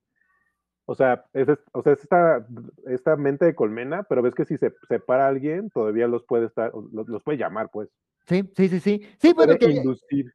o 0.86 0.94
sea, 0.94 1.24
es, 1.32 1.48
o 1.72 1.82
sea, 1.82 1.92
es 1.92 2.02
esta, 2.02 2.46
esta 2.86 3.16
mente 3.16 3.44
de 3.46 3.54
colmena, 3.54 4.02
pero 4.04 4.22
ves 4.22 4.34
que 4.34 4.44
si 4.44 4.56
se 4.58 4.72
separa 4.88 5.26
a 5.26 5.28
alguien, 5.28 5.70
todavía 5.70 6.06
los 6.08 6.24
puede 6.24 6.46
estar, 6.46 6.72
los, 6.92 7.08
los 7.08 7.22
puede 7.22 7.38
llamar, 7.38 7.70
pues, 7.72 7.88
Sí, 8.26 8.42
sí, 8.56 8.68
sí, 8.68 8.80
sí. 8.80 9.02
Sí, 9.18 9.32
bueno, 9.34 9.56
que, 9.58 9.70
inducir. 9.70 10.32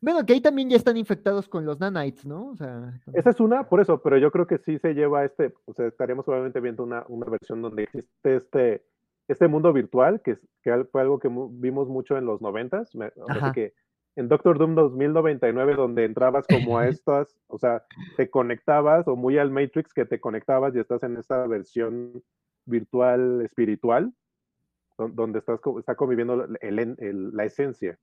Bueno, 0.00 0.24
que 0.26 0.34
ahí 0.34 0.40
también 0.40 0.68
ya 0.68 0.76
están 0.76 0.96
infectados 0.96 1.48
con 1.48 1.64
los 1.64 1.80
nanites, 1.80 2.26
¿no? 2.26 2.48
O 2.48 2.56
sea, 2.56 3.00
Esa 3.14 3.30
es 3.30 3.40
una, 3.40 3.68
por 3.68 3.80
eso, 3.80 4.02
pero 4.02 4.18
yo 4.18 4.30
creo 4.30 4.46
que 4.46 4.58
sí 4.58 4.78
se 4.78 4.94
lleva 4.94 5.24
este, 5.24 5.54
o 5.64 5.72
sea, 5.72 5.86
estaríamos 5.86 6.24
probablemente 6.24 6.60
viendo 6.60 6.82
una, 6.82 7.04
una 7.08 7.26
versión 7.30 7.62
donde 7.62 7.84
existe 7.84 8.36
este, 8.36 8.84
este 9.28 9.48
mundo 9.48 9.72
virtual, 9.72 10.20
que, 10.20 10.38
que 10.62 10.84
fue 10.90 11.00
algo 11.00 11.18
que 11.18 11.28
vimos 11.30 11.88
mucho 11.88 12.18
en 12.18 12.26
los 12.26 12.42
noventas, 12.42 12.90
que 13.54 13.72
en 14.18 14.28
Doctor 14.28 14.58
Doom 14.58 14.74
2099, 14.74 15.76
donde 15.76 16.04
entrabas 16.04 16.44
como 16.48 16.76
a 16.76 16.88
estas, 16.88 17.38
o 17.46 17.56
sea, 17.56 17.84
te 18.16 18.28
conectabas, 18.28 19.06
o 19.06 19.14
muy 19.14 19.38
al 19.38 19.52
Matrix, 19.52 19.94
que 19.94 20.04
te 20.04 20.20
conectabas 20.20 20.74
y 20.74 20.80
estás 20.80 21.04
en 21.04 21.16
esta 21.16 21.46
versión 21.46 22.24
virtual 22.64 23.42
espiritual, 23.42 24.12
donde 24.98 25.38
estás 25.38 25.60
está 25.78 25.94
conviviendo 25.94 26.48
la 26.48 27.44
esencia 27.44 27.96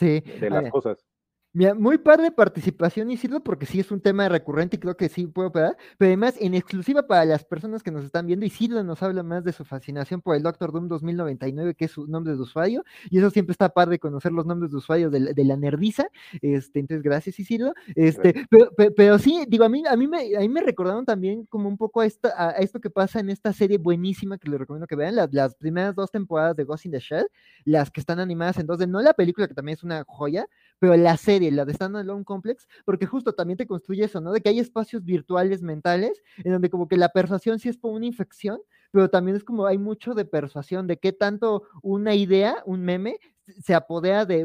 de 0.00 0.50
las 0.50 0.68
cosas. 0.70 1.06
Muy 1.52 1.98
par 1.98 2.22
de 2.22 2.30
participación, 2.30 3.10
Isidro, 3.10 3.42
porque 3.42 3.66
sí 3.66 3.80
es 3.80 3.90
un 3.90 4.00
tema 4.00 4.28
recurrente 4.28 4.76
y 4.76 4.78
creo 4.78 4.96
que 4.96 5.08
sí 5.08 5.26
puedo 5.26 5.48
operar, 5.48 5.76
pero 5.98 6.10
además 6.10 6.36
en 6.38 6.54
exclusiva 6.54 7.08
para 7.08 7.24
las 7.24 7.44
personas 7.44 7.82
que 7.82 7.90
nos 7.90 8.04
están 8.04 8.28
viendo, 8.28 8.46
Isidro 8.46 8.84
nos 8.84 9.02
habla 9.02 9.24
más 9.24 9.42
de 9.42 9.52
su 9.52 9.64
fascinación 9.64 10.20
por 10.20 10.36
el 10.36 10.44
Doctor 10.44 10.70
Doom 10.70 10.86
2099, 10.86 11.74
que 11.74 11.86
es 11.86 11.90
su 11.90 12.06
nombre 12.06 12.34
de 12.34 12.40
usuario, 12.40 12.84
y 13.10 13.18
eso 13.18 13.30
siempre 13.30 13.50
está 13.50 13.68
par 13.68 13.88
de 13.88 13.98
conocer 13.98 14.30
los 14.30 14.46
nombres 14.46 14.70
de 14.70 14.76
usuario 14.76 15.10
de, 15.10 15.44
la 15.44 15.56
nerdiza, 15.56 16.06
este, 16.40 16.78
entonces 16.78 17.02
gracias 17.02 17.40
Isidro, 17.40 17.74
este, 17.96 18.46
pero, 18.48 18.70
pero, 18.94 19.18
sí, 19.18 19.44
digo, 19.48 19.64
a 19.64 19.68
mí, 19.68 19.82
a 19.88 19.96
mí 19.96 20.06
me, 20.06 20.36
a 20.36 20.40
mí 20.40 20.48
me 20.48 20.60
recordaron 20.60 21.04
también 21.04 21.46
como 21.46 21.68
un 21.68 21.76
poco 21.76 22.00
a, 22.00 22.06
esta, 22.06 22.28
a 22.36 22.50
esto 22.58 22.80
que 22.80 22.90
pasa 22.90 23.18
en 23.18 23.28
esta 23.28 23.52
serie 23.52 23.78
buenísima 23.78 24.38
que 24.38 24.48
les 24.48 24.60
recomiendo 24.60 24.86
que 24.86 24.94
vean, 24.94 25.16
las, 25.16 25.32
las 25.32 25.56
primeras 25.56 25.96
dos 25.96 26.12
temporadas 26.12 26.54
de 26.54 26.62
Ghost 26.62 26.86
in 26.86 26.92
the 26.92 27.00
Shell, 27.00 27.26
las 27.64 27.90
que 27.90 27.98
están 27.98 28.20
animadas 28.20 28.58
en 28.58 28.68
dos 28.68 28.78
de, 28.78 28.86
no 28.86 29.02
la 29.02 29.14
película 29.14 29.48
que 29.48 29.54
también 29.54 29.74
es 29.74 29.82
una 29.82 30.04
joya, 30.06 30.46
pero 30.80 30.96
la 30.96 31.16
serie, 31.16 31.52
la 31.52 31.64
de 31.64 31.74
Standalone 31.74 32.24
Complex, 32.24 32.66
porque 32.84 33.06
justo 33.06 33.34
también 33.34 33.58
te 33.58 33.66
construye 33.68 34.04
eso, 34.04 34.20
¿no? 34.20 34.32
De 34.32 34.40
que 34.40 34.48
hay 34.48 34.58
espacios 34.58 35.04
virtuales 35.04 35.62
mentales 35.62 36.22
en 36.38 36.52
donde 36.52 36.70
como 36.70 36.88
que 36.88 36.96
la 36.96 37.10
persuasión 37.10 37.60
sí 37.60 37.68
es 37.68 37.78
como 37.78 37.94
una 37.94 38.06
infección, 38.06 38.60
pero 38.90 39.08
también 39.10 39.36
es 39.36 39.44
como 39.44 39.66
hay 39.66 39.78
mucho 39.78 40.14
de 40.14 40.24
persuasión, 40.24 40.88
de 40.88 40.98
qué 40.98 41.12
tanto 41.12 41.62
una 41.82 42.14
idea, 42.16 42.62
un 42.66 42.82
meme, 42.82 43.20
se 43.62 43.74
apodea 43.74 44.24
de, 44.24 44.44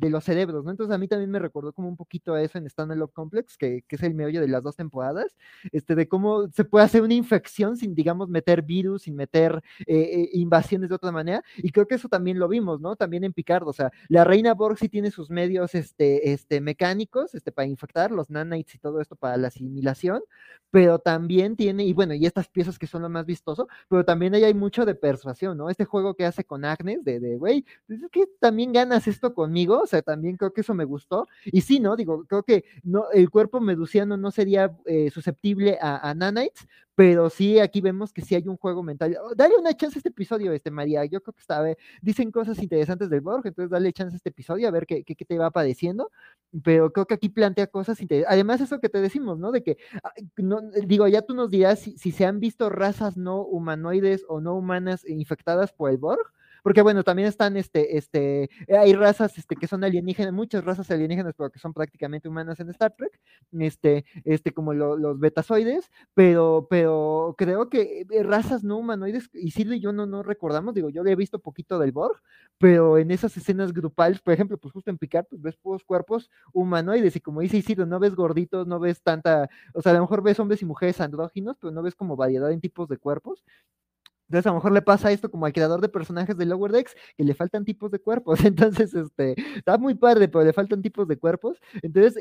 los 0.00 0.24
cerebros, 0.24 0.64
¿no? 0.64 0.70
Entonces 0.70 0.94
a 0.94 0.98
mí 0.98 1.08
también 1.08 1.30
me 1.30 1.38
recordó 1.38 1.72
como 1.72 1.88
un 1.88 1.96
poquito 1.96 2.34
a 2.34 2.42
eso 2.42 2.58
en 2.58 2.66
Stand 2.66 2.94
Love 2.94 3.12
Complex, 3.12 3.56
que, 3.56 3.84
es 3.88 4.02
el 4.02 4.14
meollo 4.14 4.40
de 4.40 4.48
las 4.48 4.62
dos 4.62 4.76
temporadas, 4.76 5.36
este, 5.70 5.94
de 5.94 6.08
cómo 6.08 6.48
se 6.48 6.64
puede 6.64 6.84
hacer 6.84 7.02
una 7.02 7.14
infección 7.14 7.76
sin, 7.76 7.94
digamos, 7.94 8.28
meter 8.28 8.62
virus, 8.62 9.02
sin 9.02 9.16
meter 9.16 9.62
eh, 9.86 9.96
eh, 9.96 10.30
invasiones 10.32 10.88
de 10.88 10.94
otra 10.94 11.12
manera, 11.12 11.42
y 11.56 11.70
creo 11.70 11.86
que 11.86 11.96
eso 11.96 12.08
también 12.08 12.38
lo 12.38 12.48
vimos, 12.48 12.80
¿no? 12.80 12.96
También 12.96 13.24
en 13.24 13.32
Picard, 13.32 13.66
o 13.66 13.72
sea, 13.72 13.90
la 14.08 14.24
reina 14.24 14.54
Borg 14.54 14.78
sí 14.78 14.88
tiene 14.88 15.10
sus 15.10 15.30
medios 15.30 15.74
este, 15.74 16.32
este, 16.32 16.60
mecánicos 16.60 17.34
este, 17.34 17.52
para 17.52 17.68
infectar, 17.68 18.10
los 18.10 18.30
nanites 18.30 18.74
y 18.74 18.78
todo 18.78 19.00
esto 19.00 19.16
para 19.16 19.36
la 19.36 19.48
asimilación, 19.48 20.22
pero 20.70 20.98
también 20.98 21.56
tiene, 21.56 21.84
y 21.84 21.92
bueno, 21.92 22.14
y 22.14 22.26
estas 22.26 22.48
piezas 22.48 22.78
que 22.78 22.86
son 22.86 23.02
lo 23.02 23.08
más 23.08 23.26
vistoso, 23.26 23.68
pero 23.88 24.04
también 24.04 24.34
ahí 24.34 24.44
hay 24.44 24.54
mucho 24.54 24.86
de 24.86 24.94
persuasión, 24.94 25.58
¿no? 25.58 25.68
Este 25.68 25.84
juego 25.84 26.14
que 26.14 26.24
hace 26.24 26.44
con 26.44 26.64
Agnes, 26.64 27.04
de, 27.04 27.36
güey, 27.36 27.64
pues 27.86 28.02
es 28.02 28.10
que 28.26 28.32
también 28.38 28.72
ganas 28.72 29.08
esto 29.08 29.34
conmigo? 29.34 29.80
O 29.80 29.86
sea, 29.86 30.02
también 30.02 30.36
creo 30.36 30.52
que 30.52 30.62
eso 30.62 30.74
me 30.74 30.84
gustó. 30.84 31.28
Y 31.44 31.62
sí, 31.62 31.80
¿no? 31.80 31.96
Digo, 31.96 32.24
creo 32.26 32.42
que 32.42 32.64
el 33.12 33.30
cuerpo 33.30 33.60
medusiano 33.60 34.16
no 34.16 34.30
sería 34.30 34.76
eh, 34.86 35.10
susceptible 35.10 35.78
a, 35.80 36.08
a, 36.08 36.14
nanites, 36.14 36.66
pero 36.94 37.30
sí, 37.30 37.58
aquí 37.58 37.80
vemos 37.80 38.12
que 38.12 38.22
sí 38.22 38.34
hay 38.34 38.46
un 38.46 38.56
juego 38.56 38.82
mental. 38.82 39.16
Dale 39.34 39.56
una 39.56 39.74
chance 39.74 39.96
a 39.96 40.00
este 40.00 40.10
episodio, 40.10 40.52
este 40.52 40.70
María. 40.70 41.04
Yo 41.06 41.22
creo 41.22 41.32
que 41.32 41.40
está, 41.40 41.64
dicen 42.02 42.30
cosas 42.30 42.62
interesantes 42.62 43.08
del 43.10 43.22
Borg, 43.22 43.46
entonces 43.46 43.70
dale 43.70 43.92
chance 43.92 44.14
a 44.14 44.16
este 44.16 44.28
episodio 44.28 44.68
a 44.68 44.70
ver 44.70 44.86
qué, 44.86 45.02
qué, 45.02 45.14
te 45.24 45.38
va 45.38 45.50
padeciendo. 45.50 46.10
Pero 46.62 46.92
creo 46.92 47.06
que 47.06 47.14
aquí 47.14 47.28
plantea 47.30 47.66
cosas 47.66 48.00
interesantes. 48.00 48.32
Además, 48.32 48.60
eso 48.60 48.78
que 48.80 48.88
te 48.90 49.00
decimos, 49.00 49.38
¿no? 49.38 49.52
De 49.52 49.62
que, 49.62 49.78
digo, 50.86 51.08
ya 51.08 51.22
tú 51.22 51.34
nos 51.34 51.50
dirás 51.50 51.80
si, 51.80 51.96
si 51.96 52.12
se 52.12 52.26
han 52.26 52.40
visto 52.40 52.68
razas 52.68 53.16
no 53.16 53.42
humanoides 53.42 54.24
o 54.28 54.40
no 54.40 54.54
humanas 54.54 55.08
infectadas 55.08 55.72
por 55.72 55.90
el 55.90 55.96
Borg 55.98 56.32
porque 56.62 56.82
bueno, 56.82 57.02
también 57.02 57.28
están, 57.28 57.56
este, 57.56 57.96
este, 57.96 58.48
hay 58.68 58.94
razas, 58.94 59.36
este, 59.38 59.56
que 59.56 59.66
son 59.66 59.84
alienígenas, 59.84 60.32
muchas 60.32 60.64
razas 60.64 60.90
alienígenas, 60.90 61.34
pero 61.36 61.50
que 61.50 61.58
son 61.58 61.72
prácticamente 61.72 62.28
humanas 62.28 62.60
en 62.60 62.70
Star 62.70 62.94
Trek, 62.96 63.20
este, 63.58 64.04
este, 64.24 64.52
como 64.52 64.72
los 64.72 65.18
betazoides, 65.18 65.90
pero, 66.14 66.66
pero 66.70 67.34
creo 67.36 67.68
que 67.68 68.06
eh, 68.10 68.22
razas 68.22 68.64
no 68.64 68.78
humanoides, 68.78 69.28
y 69.34 69.50
Silvio 69.50 69.74
y 69.74 69.80
yo 69.80 69.92
no, 69.92 70.06
no 70.06 70.22
recordamos, 70.22 70.74
digo, 70.74 70.88
yo 70.90 71.02
le 71.02 71.12
he 71.12 71.16
visto 71.16 71.38
poquito 71.38 71.78
del 71.78 71.92
Borg, 71.92 72.20
pero 72.58 72.98
en 72.98 73.10
esas 73.10 73.36
escenas 73.36 73.72
grupales, 73.72 74.20
por 74.20 74.34
ejemplo, 74.34 74.56
pues 74.58 74.72
justo 74.72 74.90
en 74.90 74.98
Picard, 74.98 75.26
pues 75.28 75.42
ves 75.42 75.56
puros 75.56 75.84
cuerpos 75.84 76.30
humanoides, 76.52 77.16
y 77.16 77.20
como 77.20 77.40
dice 77.40 77.56
Isidro, 77.56 77.86
no 77.86 77.98
ves 77.98 78.14
gorditos, 78.14 78.66
no 78.66 78.78
ves 78.78 79.02
tanta, 79.02 79.48
o 79.74 79.82
sea, 79.82 79.92
a 79.92 79.94
lo 79.96 80.02
mejor 80.02 80.22
ves 80.22 80.38
hombres 80.38 80.62
y 80.62 80.64
mujeres 80.64 81.00
andróginos, 81.00 81.56
pero 81.60 81.72
no 81.72 81.82
ves 81.82 81.94
como 81.94 82.16
variedad 82.16 82.50
en 82.52 82.60
tipos 82.60 82.88
de 82.88 82.98
cuerpos, 82.98 83.44
entonces 84.32 84.46
a 84.46 84.50
lo 84.50 84.54
mejor 84.54 84.72
le 84.72 84.80
pasa 84.80 85.12
esto 85.12 85.30
como 85.30 85.44
al 85.44 85.52
creador 85.52 85.82
de 85.82 85.90
personajes 85.90 86.38
de 86.38 86.46
Lower 86.46 86.72
Decks, 86.72 86.96
que 87.18 87.22
le 87.22 87.34
faltan 87.34 87.66
tipos 87.66 87.90
de 87.90 87.98
cuerpos. 87.98 88.38
Entonces, 88.46 88.94
este, 88.94 89.34
está 89.56 89.76
muy 89.76 89.94
padre, 89.94 90.26
pero 90.26 90.42
le 90.42 90.54
faltan 90.54 90.80
tipos 90.80 91.06
de 91.06 91.18
cuerpos. 91.18 91.60
Entonces, 91.82 92.14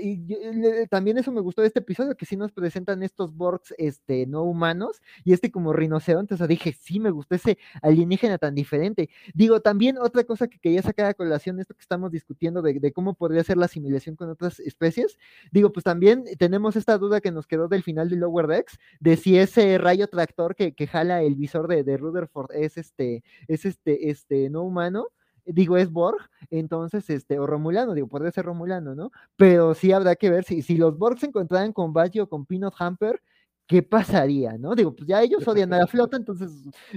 también 0.90 1.18
eso 1.18 1.32
me 1.32 1.40
gustó 1.40 1.62
de 1.62 1.70
este 1.70 1.80
episodio, 1.80 2.18
que 2.18 2.26
sí 2.26 2.36
nos 2.36 2.52
presentan 2.52 3.02
estos 3.02 3.34
Borgs 3.34 3.74
este, 3.78 4.28
no 4.28 4.44
humanos 4.44 5.02
y 5.24 5.32
este 5.32 5.52
como 5.52 5.72
rinoceronte. 5.72 6.34
O 6.34 6.38
sea, 6.38 6.48
dije, 6.48 6.76
sí, 6.78 7.00
me 7.00 7.12
gustó 7.12 7.36
ese 7.36 7.58
alienígena 7.82 8.38
tan 8.38 8.56
diferente. 8.56 9.10
Digo, 9.34 9.62
también 9.62 9.98
otra 9.98 10.26
cosa 10.26 10.48
que 10.50 10.60
quería 10.60 10.82
sacar 10.82 11.06
a 11.06 11.14
colación, 11.14 11.62
esto 11.62 11.76
que 11.76 11.82
estamos 11.82 12.12
discutiendo 12.12 12.62
de, 12.62 12.92
cómo 12.92 13.14
podría 13.14 13.46
ser 13.46 13.56
la 13.56 13.68
asimilación 13.68 14.18
con 14.18 14.30
otras 14.30 14.60
especies. 14.60 15.18
Digo, 15.50 15.72
pues 15.72 15.86
también 15.86 16.26
tenemos 16.38 16.76
esta 16.76 16.98
duda 16.98 17.22
que 17.22 17.32
nos 17.32 17.48
quedó 17.48 17.70
del 17.70 17.84
final 17.84 18.10
de 18.10 18.18
Lower 18.18 18.48
Decks, 18.48 18.80
de 19.00 19.16
si 19.16 19.38
ese 19.38 19.78
rayo 19.78 20.10
tractor 20.10 20.56
que, 20.56 20.74
que 20.74 20.88
jala 20.88 21.22
el 21.22 21.36
visor 21.36 21.70
de 21.70 21.84
Rutherford 22.02 22.52
es 22.54 22.78
este, 22.78 23.24
es 23.48 23.66
este, 23.66 24.10
este 24.10 24.50
no 24.50 24.64
humano, 24.64 25.08
digo, 25.46 25.78
es 25.78 25.92
Borg, 25.92 26.18
entonces, 26.50 27.10
este, 27.10 27.40
o 27.40 27.48
Romulano, 27.48 27.94
digo, 27.94 28.08
puede 28.08 28.32
ser 28.32 28.46
Romulano, 28.46 28.96
¿no? 28.96 29.12
Pero 29.36 29.74
sí 29.74 29.92
habrá 29.92 30.16
que 30.16 30.30
ver 30.30 30.44
si, 30.44 30.62
si 30.62 30.78
los 30.78 30.98
Borg 30.98 31.20
se 31.20 31.28
encontraran 31.28 31.74
con 31.74 31.94
Baggio 31.94 32.24
o 32.24 32.30
con 32.30 32.46
Peanut 32.46 32.74
Hamper, 32.78 33.22
¿qué 33.68 33.82
pasaría, 33.82 34.58
no? 34.58 34.76
Digo, 34.76 34.94
pues 34.94 35.08
ya 35.08 35.22
ellos 35.22 35.48
odian 35.48 35.74
a 35.74 35.78
la 35.78 35.88
flota, 35.88 36.18
entonces 36.18 36.52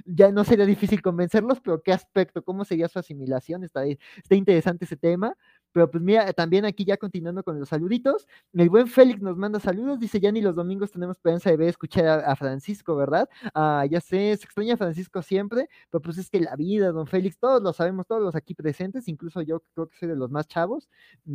ya 0.04 0.32
no 0.32 0.44
sería 0.44 0.66
difícil 0.66 1.00
convencerlos, 1.02 1.60
pero 1.60 1.80
¿qué 1.82 1.92
aspecto? 1.92 2.42
¿Cómo 2.42 2.64
sería 2.64 2.88
su 2.88 2.98
asimilación? 2.98 3.62
Está, 3.64 3.84
está 3.86 4.34
interesante 4.34 4.84
ese 4.84 4.96
tema. 4.96 5.36
Pero 5.74 5.90
pues 5.90 6.04
mira, 6.04 6.32
también 6.32 6.64
aquí 6.64 6.84
ya 6.84 6.96
continuando 6.96 7.42
con 7.42 7.58
los 7.58 7.68
saluditos, 7.68 8.28
el 8.52 8.70
buen 8.70 8.86
Félix 8.86 9.20
nos 9.20 9.36
manda 9.36 9.58
saludos, 9.58 9.98
dice 9.98 10.20
ya 10.20 10.30
ni 10.30 10.40
los 10.40 10.54
domingos 10.54 10.92
tenemos 10.92 11.16
esperanza 11.16 11.50
de 11.50 11.56
ver 11.56 11.68
escuchar 11.68 12.06
a, 12.06 12.36
Francisco, 12.36 12.94
¿verdad? 12.94 13.28
Ah, 13.54 13.84
ya 13.90 14.00
sé, 14.00 14.36
se 14.36 14.44
extraña 14.44 14.76
Francisco 14.76 15.20
siempre, 15.20 15.68
pero 15.90 16.00
pues 16.00 16.16
es 16.18 16.30
que 16.30 16.38
la 16.38 16.54
vida, 16.54 16.92
don 16.92 17.08
Félix, 17.08 17.38
todos 17.38 17.60
lo 17.60 17.72
sabemos, 17.72 18.06
todos 18.06 18.22
los 18.22 18.36
aquí 18.36 18.54
presentes, 18.54 19.08
incluso 19.08 19.42
yo 19.42 19.64
creo 19.74 19.88
que 19.88 19.96
soy 19.98 20.08
de 20.08 20.14
los 20.14 20.30
más 20.30 20.46
chavos. 20.46 20.88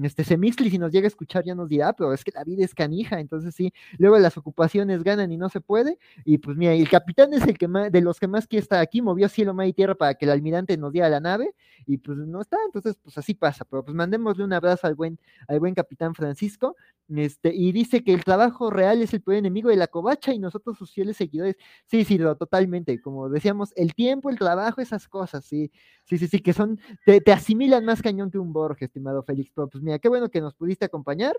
Este 0.04 0.24
Semixli, 0.24 0.70
si 0.70 0.78
nos 0.78 0.94
llega 0.94 1.08
a 1.08 1.10
escuchar, 1.10 1.44
ya 1.44 1.54
nos 1.54 1.68
dirá, 1.68 1.92
pero 1.92 2.14
es 2.14 2.24
que 2.24 2.32
la 2.32 2.46
vida 2.46 2.64
es 2.64 2.74
canija, 2.74 3.20
entonces 3.20 3.54
sí, 3.54 3.74
luego 3.98 4.18
las 4.20 4.38
ocupaciones 4.38 5.04
ganan 5.04 5.34
y 5.34 5.38
no 5.38 5.50
se 5.50 5.60
puede. 5.60 6.00
Y 6.24 6.38
pues 6.38 6.56
mira, 6.56 6.72
el 6.72 6.90
capitán 6.90 7.34
es 7.34 7.46
el 7.46 7.58
que 7.58 7.68
más, 7.68 7.92
de 7.92 8.00
los 8.00 8.18
que 8.22 8.30
más 8.30 8.48
quiere 8.48 8.64
estar 8.64 8.80
aquí, 8.80 9.02
movió 9.02 9.28
cielo, 9.28 9.54
mar 9.54 9.68
y 9.68 9.74
tierra 9.74 9.96
para 9.96 10.14
que 10.14 10.24
el 10.24 10.32
almirante 10.32 10.78
nos 10.78 10.94
diera 10.94 11.10
la 11.10 11.20
nave, 11.20 11.54
y 11.86 11.98
pues 11.98 12.18
no 12.20 12.40
está, 12.40 12.56
entonces 12.66 12.96
pues 13.04 13.18
así 13.18 13.34
pasa, 13.34 13.66
pero 13.66 13.84
pues 13.84 13.96
mandemos 13.96 14.29
un 14.38 14.54
abrazo 14.54 14.88
al 14.88 14.96
buen, 14.96 15.20
al 15.48 15.60
buen 15.60 15.74
capitán 15.74 16.14
Francisco, 16.14 16.76
este, 17.10 17.54
y 17.56 17.72
dice 17.72 18.04
que 18.04 18.14
el 18.14 18.24
trabajo 18.24 18.70
real 18.70 19.02
es 19.02 19.14
el 19.14 19.22
peor 19.22 19.38
enemigo 19.38 19.70
de 19.70 19.76
la 19.76 19.88
covacha 19.88 20.32
y 20.34 20.40
nosotros 20.40 20.78
sus 20.78 20.92
fieles 20.94 21.18
seguidores. 21.18 21.56
Sí, 21.88 22.04
sí, 22.06 22.18
totalmente, 22.18 23.02
como 23.02 23.30
decíamos, 23.30 23.74
el 23.76 23.96
tiempo, 23.96 24.30
el 24.30 24.38
trabajo, 24.38 24.82
esas 24.82 25.08
cosas, 25.08 25.46
sí, 25.46 25.72
sí, 26.10 26.18
sí, 26.18 26.28
sí, 26.28 26.40
que 26.40 26.54
son, 26.54 26.80
te, 27.06 27.32
asimilan 27.32 27.86
más 27.86 28.02
cañón 28.02 28.32
que 28.32 28.40
un 28.40 28.52
Borges, 28.52 28.88
estimado 28.88 29.22
Félix, 29.24 29.52
pero 29.54 29.68
pues 29.68 29.84
mira, 29.84 30.00
qué 30.00 30.10
bueno 30.10 30.30
que 30.30 30.42
nos 30.42 30.56
pudiste 30.56 30.86
acompañar, 30.86 31.38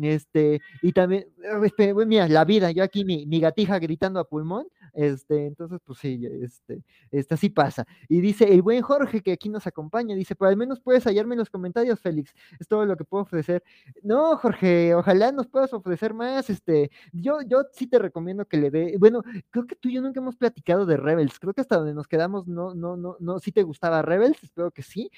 este, 0.00 0.60
y 0.82 0.92
también, 0.92 1.26
este, 1.62 1.94
mira, 1.94 2.26
la 2.28 2.44
vida, 2.44 2.70
yo 2.70 2.82
aquí 2.82 3.04
mi, 3.04 3.26
mi 3.26 3.40
gatija 3.40 3.78
gritando 3.78 4.18
a 4.18 4.24
pulmón, 4.24 4.66
este, 4.94 5.46
entonces, 5.46 5.80
pues 5.84 5.98
sí, 5.98 6.26
este, 6.42 6.82
este, 7.10 7.34
así 7.34 7.50
pasa. 7.50 7.86
Y 8.08 8.20
dice 8.20 8.52
el 8.52 8.62
buen 8.62 8.80
Jorge 8.80 9.20
que 9.22 9.32
aquí 9.32 9.48
nos 9.50 9.66
acompaña, 9.66 10.14
dice, 10.14 10.34
pero 10.34 10.48
al 10.48 10.56
menos 10.56 10.80
puedes 10.80 11.04
hallarme 11.04 11.34
en 11.34 11.40
los 11.40 11.50
comentarios, 11.50 12.00
Félix, 12.00 12.32
es 12.58 12.66
todo 12.66 12.86
lo 12.86 12.96
que 12.96 13.04
puedo 13.04 13.24
ofrecer. 13.24 13.62
No, 14.02 14.36
Jorge, 14.38 14.94
ojalá 14.94 15.32
nos 15.32 15.46
puedas 15.46 15.72
ofrecer 15.74 16.14
más, 16.14 16.48
este, 16.48 16.90
yo, 17.12 17.42
yo 17.42 17.64
sí 17.72 17.86
te 17.86 17.98
recomiendo 17.98 18.46
que 18.46 18.56
le 18.56 18.70
dé, 18.70 18.96
bueno, 18.98 19.22
creo 19.50 19.66
que 19.66 19.76
tú 19.76 19.90
y 19.90 19.94
yo 19.94 20.00
nunca 20.00 20.20
hemos 20.20 20.36
platicado 20.36 20.86
de 20.86 20.96
Rebels, 20.96 21.38
creo 21.38 21.52
que 21.52 21.60
hasta 21.60 21.76
donde 21.76 21.94
nos 21.94 22.08
quedamos, 22.08 22.46
no, 22.48 22.74
no, 22.74 22.96
no, 22.96 23.16
no, 23.20 23.38
si 23.38 23.52
te 23.52 23.62
gustaba 23.62 24.02
Rebels, 24.06 24.42
espero 24.42 24.70
que 24.70 24.82
sí, 24.82 25.10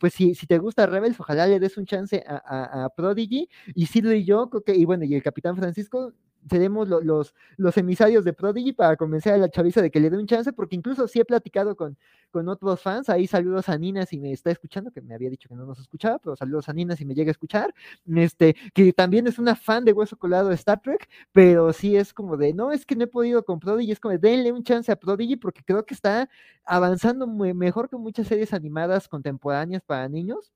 pues 0.00 0.14
si, 0.14 0.34
si 0.34 0.46
te 0.46 0.58
gusta 0.58 0.86
Rebels, 0.86 1.20
ojalá 1.20 1.46
le 1.46 1.60
des 1.60 1.76
un 1.76 1.84
chance 1.84 2.24
a, 2.26 2.84
a, 2.84 2.88
Prodigy, 2.90 3.48
y 3.74 3.86
Silvio 3.86 4.12
y 4.14 4.24
yo, 4.24 4.48
creo 4.48 4.64
que, 4.64 4.74
y 4.74 4.84
bueno, 4.84 5.04
y 5.04 5.14
el 5.14 5.22
Capitán 5.22 5.56
Francisco, 5.56 6.12
seremos 6.48 6.88
los, 6.88 7.34
los 7.56 7.76
emisarios 7.76 8.24
de 8.24 8.32
Prodigy 8.32 8.72
para 8.72 8.96
convencer 8.96 9.34
a 9.34 9.38
la 9.38 9.48
chaviza 9.48 9.82
de 9.82 9.90
que 9.90 10.00
le 10.00 10.10
dé 10.10 10.16
un 10.16 10.26
chance, 10.26 10.52
porque 10.52 10.76
incluso 10.76 11.08
sí 11.08 11.20
he 11.20 11.24
platicado 11.24 11.76
con, 11.76 11.96
con 12.30 12.48
otros 12.48 12.80
fans. 12.80 13.08
Ahí 13.08 13.26
saludos 13.26 13.68
a 13.68 13.78
Nina 13.78 14.06
si 14.06 14.18
me 14.18 14.32
está 14.32 14.50
escuchando, 14.50 14.90
que 14.90 15.00
me 15.00 15.14
había 15.14 15.30
dicho 15.30 15.48
que 15.48 15.54
no 15.54 15.66
nos 15.66 15.78
escuchaba, 15.78 16.18
pero 16.18 16.36
saludos 16.36 16.68
a 16.68 16.72
Nina 16.72 16.96
si 16.96 17.04
me 17.04 17.14
llega 17.14 17.30
a 17.30 17.32
escuchar. 17.32 17.74
Este, 18.14 18.56
que 18.74 18.92
también 18.92 19.26
es 19.26 19.38
una 19.38 19.56
fan 19.56 19.84
de 19.84 19.92
Hueso 19.92 20.16
Colado 20.16 20.48
de 20.48 20.54
Star 20.54 20.80
Trek, 20.80 21.08
pero 21.32 21.72
sí 21.72 21.96
es 21.96 22.12
como 22.12 22.36
de, 22.36 22.52
no, 22.54 22.72
es 22.72 22.86
que 22.86 22.96
no 22.96 23.04
he 23.04 23.08
podido 23.08 23.44
con 23.44 23.60
Prodigy, 23.60 23.92
es 23.92 24.00
como 24.00 24.12
de, 24.12 24.18
denle 24.18 24.52
un 24.52 24.62
chance 24.62 24.90
a 24.90 24.96
Prodigy 24.96 25.36
porque 25.36 25.62
creo 25.64 25.84
que 25.84 25.94
está 25.94 26.28
avanzando 26.64 27.26
mejor 27.26 27.88
que 27.88 27.96
muchas 27.96 28.26
series 28.26 28.52
animadas 28.52 29.08
contemporáneas 29.08 29.82
para 29.82 30.08
niños 30.08 30.52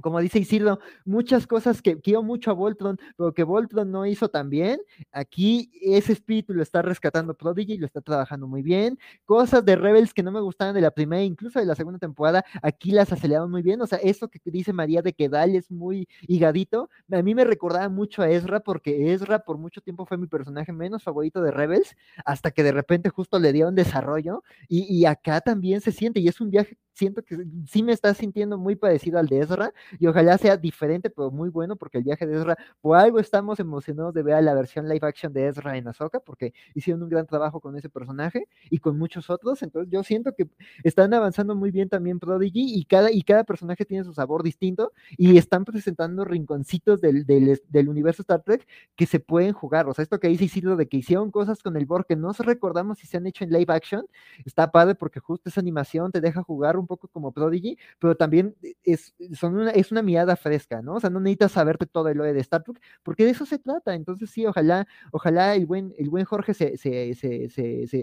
como 0.00 0.20
dice 0.20 0.38
Isidro, 0.38 0.78
muchas 1.04 1.46
cosas 1.46 1.82
que 1.82 2.00
quiero 2.00 2.22
mucho 2.22 2.50
a 2.50 2.54
Voltron, 2.54 2.98
pero 3.16 3.32
que 3.32 3.44
Voltron 3.44 3.90
no 3.90 4.06
hizo 4.06 4.28
tan 4.28 4.50
bien. 4.50 4.80
Aquí 5.12 5.70
ese 5.82 6.12
espíritu 6.12 6.54
lo 6.54 6.62
está 6.62 6.82
rescatando 6.82 7.34
Prodigy, 7.34 7.78
lo 7.78 7.86
está 7.86 8.00
trabajando 8.00 8.46
muy 8.46 8.62
bien. 8.62 8.98
Cosas 9.24 9.64
de 9.64 9.76
Rebels 9.76 10.14
que 10.14 10.22
no 10.22 10.32
me 10.32 10.40
gustaban 10.40 10.74
de 10.74 10.80
la 10.80 10.90
primera, 10.90 11.22
incluso 11.22 11.58
de 11.58 11.66
la 11.66 11.74
segunda 11.74 11.98
temporada, 11.98 12.44
aquí 12.62 12.90
las 12.90 13.12
aceleraron 13.12 13.50
muy 13.50 13.62
bien. 13.62 13.80
O 13.80 13.86
sea, 13.86 13.98
eso 13.98 14.28
que 14.28 14.40
dice 14.44 14.72
María 14.72 15.02
de 15.02 15.12
que 15.12 15.28
Dal 15.28 15.54
es 15.54 15.70
muy 15.70 16.08
higadito, 16.22 16.90
a 17.10 17.22
mí 17.22 17.34
me 17.34 17.44
recordaba 17.44 17.88
mucho 17.88 18.22
a 18.22 18.30
Ezra, 18.30 18.60
porque 18.60 19.12
Ezra 19.12 19.40
por 19.40 19.58
mucho 19.58 19.80
tiempo 19.80 20.06
fue 20.06 20.18
mi 20.18 20.26
personaje 20.26 20.72
menos 20.72 21.02
favorito 21.02 21.42
de 21.42 21.50
Rebels, 21.50 21.96
hasta 22.24 22.50
que 22.50 22.62
de 22.62 22.72
repente 22.72 23.08
justo 23.08 23.38
le 23.38 23.52
dieron 23.52 23.74
desarrollo. 23.74 24.42
Y, 24.68 24.84
y 24.94 25.06
acá 25.06 25.40
también 25.40 25.80
se 25.80 25.92
siente, 25.92 26.20
y 26.20 26.28
es 26.28 26.40
un 26.40 26.50
viaje, 26.50 26.76
siento 26.94 27.22
que 27.22 27.44
sí 27.66 27.82
me 27.82 27.92
está 27.92 28.14
sintiendo 28.14 28.58
muy 28.58 28.76
parecido 28.76 29.18
al 29.18 29.26
de 29.26 29.40
Ezra 29.40 29.72
y 29.98 30.06
ojalá 30.06 30.38
sea 30.38 30.56
diferente, 30.56 31.10
pero 31.10 31.30
muy 31.30 31.48
bueno, 31.48 31.76
porque 31.76 31.98
el 31.98 32.04
viaje 32.04 32.26
de 32.26 32.36
Ezra, 32.36 32.56
por 32.80 32.96
algo 32.96 33.18
estamos 33.18 33.60
emocionados 33.60 34.14
de 34.14 34.22
ver 34.22 34.42
la 34.42 34.54
versión 34.54 34.88
live 34.88 35.06
action 35.06 35.32
de 35.32 35.48
Ezra 35.48 35.76
en 35.76 35.88
Ahsoka, 35.88 36.20
porque 36.20 36.52
hicieron 36.74 37.02
un 37.02 37.08
gran 37.08 37.26
trabajo 37.26 37.60
con 37.60 37.76
ese 37.76 37.88
personaje 37.88 38.48
y 38.70 38.78
con 38.78 38.98
muchos 38.98 39.30
otros, 39.30 39.62
entonces 39.62 39.90
yo 39.92 40.02
siento 40.02 40.34
que 40.34 40.48
están 40.84 41.14
avanzando 41.14 41.54
muy 41.54 41.70
bien 41.70 41.88
también 41.88 42.18
Prodigy 42.18 42.74
y 42.74 42.84
cada, 42.84 43.10
y 43.10 43.22
cada 43.22 43.44
personaje 43.44 43.84
tiene 43.84 44.04
su 44.04 44.12
sabor 44.12 44.42
distinto 44.42 44.92
y 45.16 45.38
están 45.38 45.64
presentando 45.64 46.24
rinconcitos 46.24 47.00
del, 47.00 47.24
del, 47.26 47.88
universo 47.88 48.22
Star 48.22 48.42
Trek 48.42 48.66
que 48.96 49.06
se 49.06 49.20
pueden 49.20 49.52
jugar, 49.52 49.88
o 49.88 49.94
sea, 49.94 50.02
esto 50.02 50.18
que 50.18 50.28
dice 50.28 50.44
Isidro 50.44 50.76
de 50.76 50.86
que 50.88 50.96
hicieron 50.96 51.30
cosas 51.30 51.62
con 51.62 51.76
el 51.76 51.86
Borg 51.86 52.06
que 52.06 52.16
no 52.16 52.32
recordamos 52.38 52.98
si 52.98 53.06
se 53.06 53.16
han 53.16 53.26
hecho 53.26 53.44
en 53.44 53.50
live 53.50 53.72
action, 53.72 54.06
está 54.44 54.70
padre 54.70 54.94
porque 54.94 55.20
justo 55.20 55.48
esa 55.48 55.60
animación 55.60 56.12
te 56.12 56.20
deja 56.20 56.42
jugar 56.42 56.76
un 56.76 56.86
poco 56.86 57.08
como 57.08 57.32
Prodigy, 57.32 57.78
pero 57.98 58.16
también 58.16 58.54
es, 58.84 59.14
son 59.34 59.56
una, 59.56 59.70
es 59.74 59.92
una 59.92 60.02
mirada 60.02 60.36
fresca, 60.36 60.82
¿no? 60.82 60.94
O 60.94 61.00
sea, 61.00 61.10
no 61.10 61.20
necesitas 61.20 61.52
saberte 61.52 61.86
todo 61.86 62.08
el 62.08 62.20
OE 62.20 62.32
de 62.32 62.40
Star 62.40 62.62
Trek, 62.62 62.80
porque 63.02 63.24
de 63.24 63.30
eso 63.30 63.46
se 63.46 63.58
trata. 63.58 63.94
Entonces, 63.94 64.30
sí, 64.30 64.46
ojalá, 64.46 64.86
ojalá 65.12 65.54
el 65.54 65.66
buen, 65.66 65.94
el 65.98 66.10
buen 66.10 66.24
Jorge 66.24 66.54
se, 66.54 66.76
se, 66.76 67.14
se, 67.14 67.48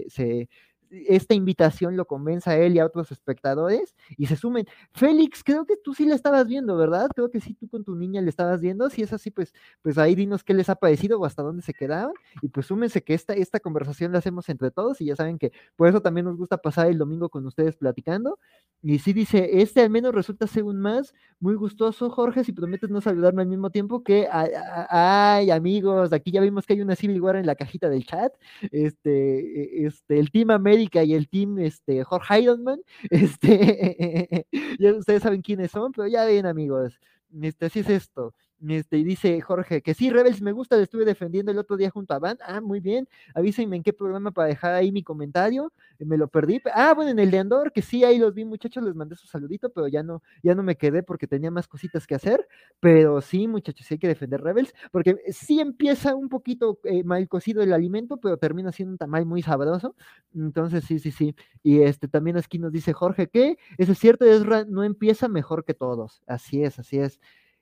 se 0.08 0.48
esta 0.90 1.34
invitación 1.34 1.96
lo 1.96 2.06
convenza 2.06 2.52
a 2.52 2.56
él 2.56 2.74
y 2.74 2.78
a 2.78 2.86
otros 2.86 3.12
espectadores 3.12 3.94
y 4.16 4.26
se 4.26 4.36
sumen. 4.36 4.66
Félix, 4.92 5.44
creo 5.44 5.64
que 5.64 5.76
tú 5.76 5.94
sí 5.94 6.04
la 6.04 6.14
estabas 6.14 6.46
viendo, 6.46 6.76
¿verdad? 6.76 7.08
Creo 7.14 7.30
que 7.30 7.40
sí, 7.40 7.54
tú 7.54 7.68
con 7.68 7.84
tu 7.84 7.94
niña 7.94 8.20
le 8.20 8.30
estabas 8.30 8.60
viendo. 8.60 8.90
Si 8.90 9.02
es 9.02 9.12
así, 9.12 9.30
pues, 9.30 9.52
pues 9.82 9.98
ahí 9.98 10.14
dinos 10.14 10.44
qué 10.44 10.54
les 10.54 10.68
ha 10.68 10.74
parecido 10.74 11.20
o 11.20 11.24
hasta 11.24 11.42
dónde 11.42 11.62
se 11.62 11.74
quedaron. 11.74 12.12
Y 12.42 12.48
pues 12.48 12.66
súmense 12.66 13.02
que 13.02 13.14
esta, 13.14 13.34
esta 13.34 13.60
conversación 13.60 14.12
la 14.12 14.18
hacemos 14.18 14.48
entre 14.48 14.70
todos 14.70 15.00
y 15.00 15.06
ya 15.06 15.16
saben 15.16 15.38
que 15.38 15.52
por 15.76 15.88
eso 15.88 16.00
también 16.00 16.26
nos 16.26 16.36
gusta 16.36 16.58
pasar 16.58 16.88
el 16.88 16.98
domingo 16.98 17.28
con 17.28 17.46
ustedes 17.46 17.76
platicando. 17.76 18.38
Y 18.82 18.98
sí 18.98 19.12
dice, 19.12 19.60
este 19.60 19.82
al 19.82 19.90
menos 19.90 20.14
resulta 20.14 20.46
ser 20.46 20.64
un 20.64 20.80
más 20.80 21.14
muy 21.38 21.54
gustoso, 21.54 22.10
Jorge, 22.10 22.44
si 22.44 22.52
prometes 22.52 22.90
no 22.90 23.00
saludarme 23.00 23.42
al 23.42 23.48
mismo 23.48 23.70
tiempo 23.70 24.02
que, 24.02 24.26
ay, 24.30 25.50
amigos, 25.50 26.12
aquí 26.12 26.30
ya 26.30 26.40
vimos 26.40 26.66
que 26.66 26.74
hay 26.74 26.80
una 26.80 26.96
Civil 26.96 27.20
War 27.20 27.36
en 27.36 27.46
la 27.46 27.54
cajita 27.54 27.88
del 27.88 28.06
chat. 28.06 28.32
Este, 28.70 29.82
e, 29.82 29.86
este, 29.86 30.18
el 30.18 30.30
Team 30.30 30.50
América 30.50 30.79
y 30.82 31.14
el 31.14 31.28
team 31.28 31.58
este, 31.58 32.04
Jorge 32.04 32.34
Heidelman, 32.34 32.80
este, 33.10 34.46
ustedes 34.98 35.22
saben 35.22 35.42
quiénes 35.42 35.70
son, 35.70 35.92
pero 35.92 36.08
ya 36.08 36.24
ven 36.24 36.46
amigos, 36.46 36.98
este, 37.42 37.66
así 37.66 37.80
es 37.80 37.88
esto. 37.90 38.34
Este, 38.68 38.98
y 38.98 39.04
dice 39.04 39.40
Jorge 39.40 39.80
que 39.80 39.94
sí, 39.94 40.10
Rebels 40.10 40.42
me 40.42 40.52
gusta, 40.52 40.76
le 40.76 40.82
estuve 40.82 41.04
defendiendo 41.04 41.50
el 41.50 41.58
otro 41.58 41.76
día 41.76 41.88
junto 41.90 42.12
a 42.12 42.18
Van. 42.18 42.38
Ah, 42.46 42.60
muy 42.60 42.80
bien. 42.80 43.08
Avísenme 43.34 43.76
en 43.76 43.82
qué 43.82 43.92
programa 43.92 44.32
para 44.32 44.48
dejar 44.48 44.74
ahí 44.74 44.92
mi 44.92 45.02
comentario. 45.02 45.72
Eh, 45.98 46.04
me 46.04 46.18
lo 46.18 46.28
perdí. 46.28 46.60
Ah, 46.74 46.92
bueno, 46.94 47.10
en 47.10 47.18
el 47.18 47.30
de 47.30 47.38
Andor, 47.38 47.72
que 47.72 47.80
sí, 47.82 48.04
ahí 48.04 48.18
los 48.18 48.34
vi, 48.34 48.44
muchachos, 48.44 48.82
les 48.82 48.94
mandé 48.94 49.16
su 49.16 49.26
saludito, 49.26 49.70
pero 49.70 49.88
ya 49.88 50.02
no, 50.02 50.22
ya 50.42 50.54
no 50.54 50.62
me 50.62 50.76
quedé 50.76 51.02
porque 51.02 51.26
tenía 51.26 51.50
más 51.50 51.68
cositas 51.68 52.06
que 52.06 52.14
hacer. 52.14 52.46
Pero 52.80 53.20
sí, 53.22 53.48
muchachos, 53.48 53.86
sí 53.86 53.94
hay 53.94 53.98
que 53.98 54.08
defender 54.08 54.42
Rebels, 54.42 54.74
porque 54.92 55.16
sí 55.32 55.60
empieza 55.60 56.14
un 56.14 56.28
poquito 56.28 56.78
eh, 56.84 57.02
mal 57.04 57.26
cocido 57.28 57.62
el 57.62 57.72
alimento, 57.72 58.18
pero 58.18 58.36
termina 58.36 58.72
siendo 58.72 58.92
un 58.92 58.98
tamal 58.98 59.24
muy 59.26 59.42
sabroso. 59.42 59.94
Entonces, 60.34 60.84
sí, 60.84 60.98
sí, 60.98 61.10
sí. 61.10 61.34
Y 61.62 61.82
este 61.82 62.08
también 62.08 62.36
aquí 62.36 62.58
nos 62.58 62.72
dice 62.72 62.92
Jorge 62.92 63.28
que, 63.28 63.56
eso 63.78 63.92
es 63.92 63.98
cierto, 63.98 64.24
Ezra 64.24 64.64
no 64.68 64.84
empieza 64.84 65.28
mejor 65.28 65.64
que 65.64 65.74
todos. 65.74 66.22
Así 66.26 66.62
es, 66.62 66.78
así 66.78 66.98
es. 66.98 67.20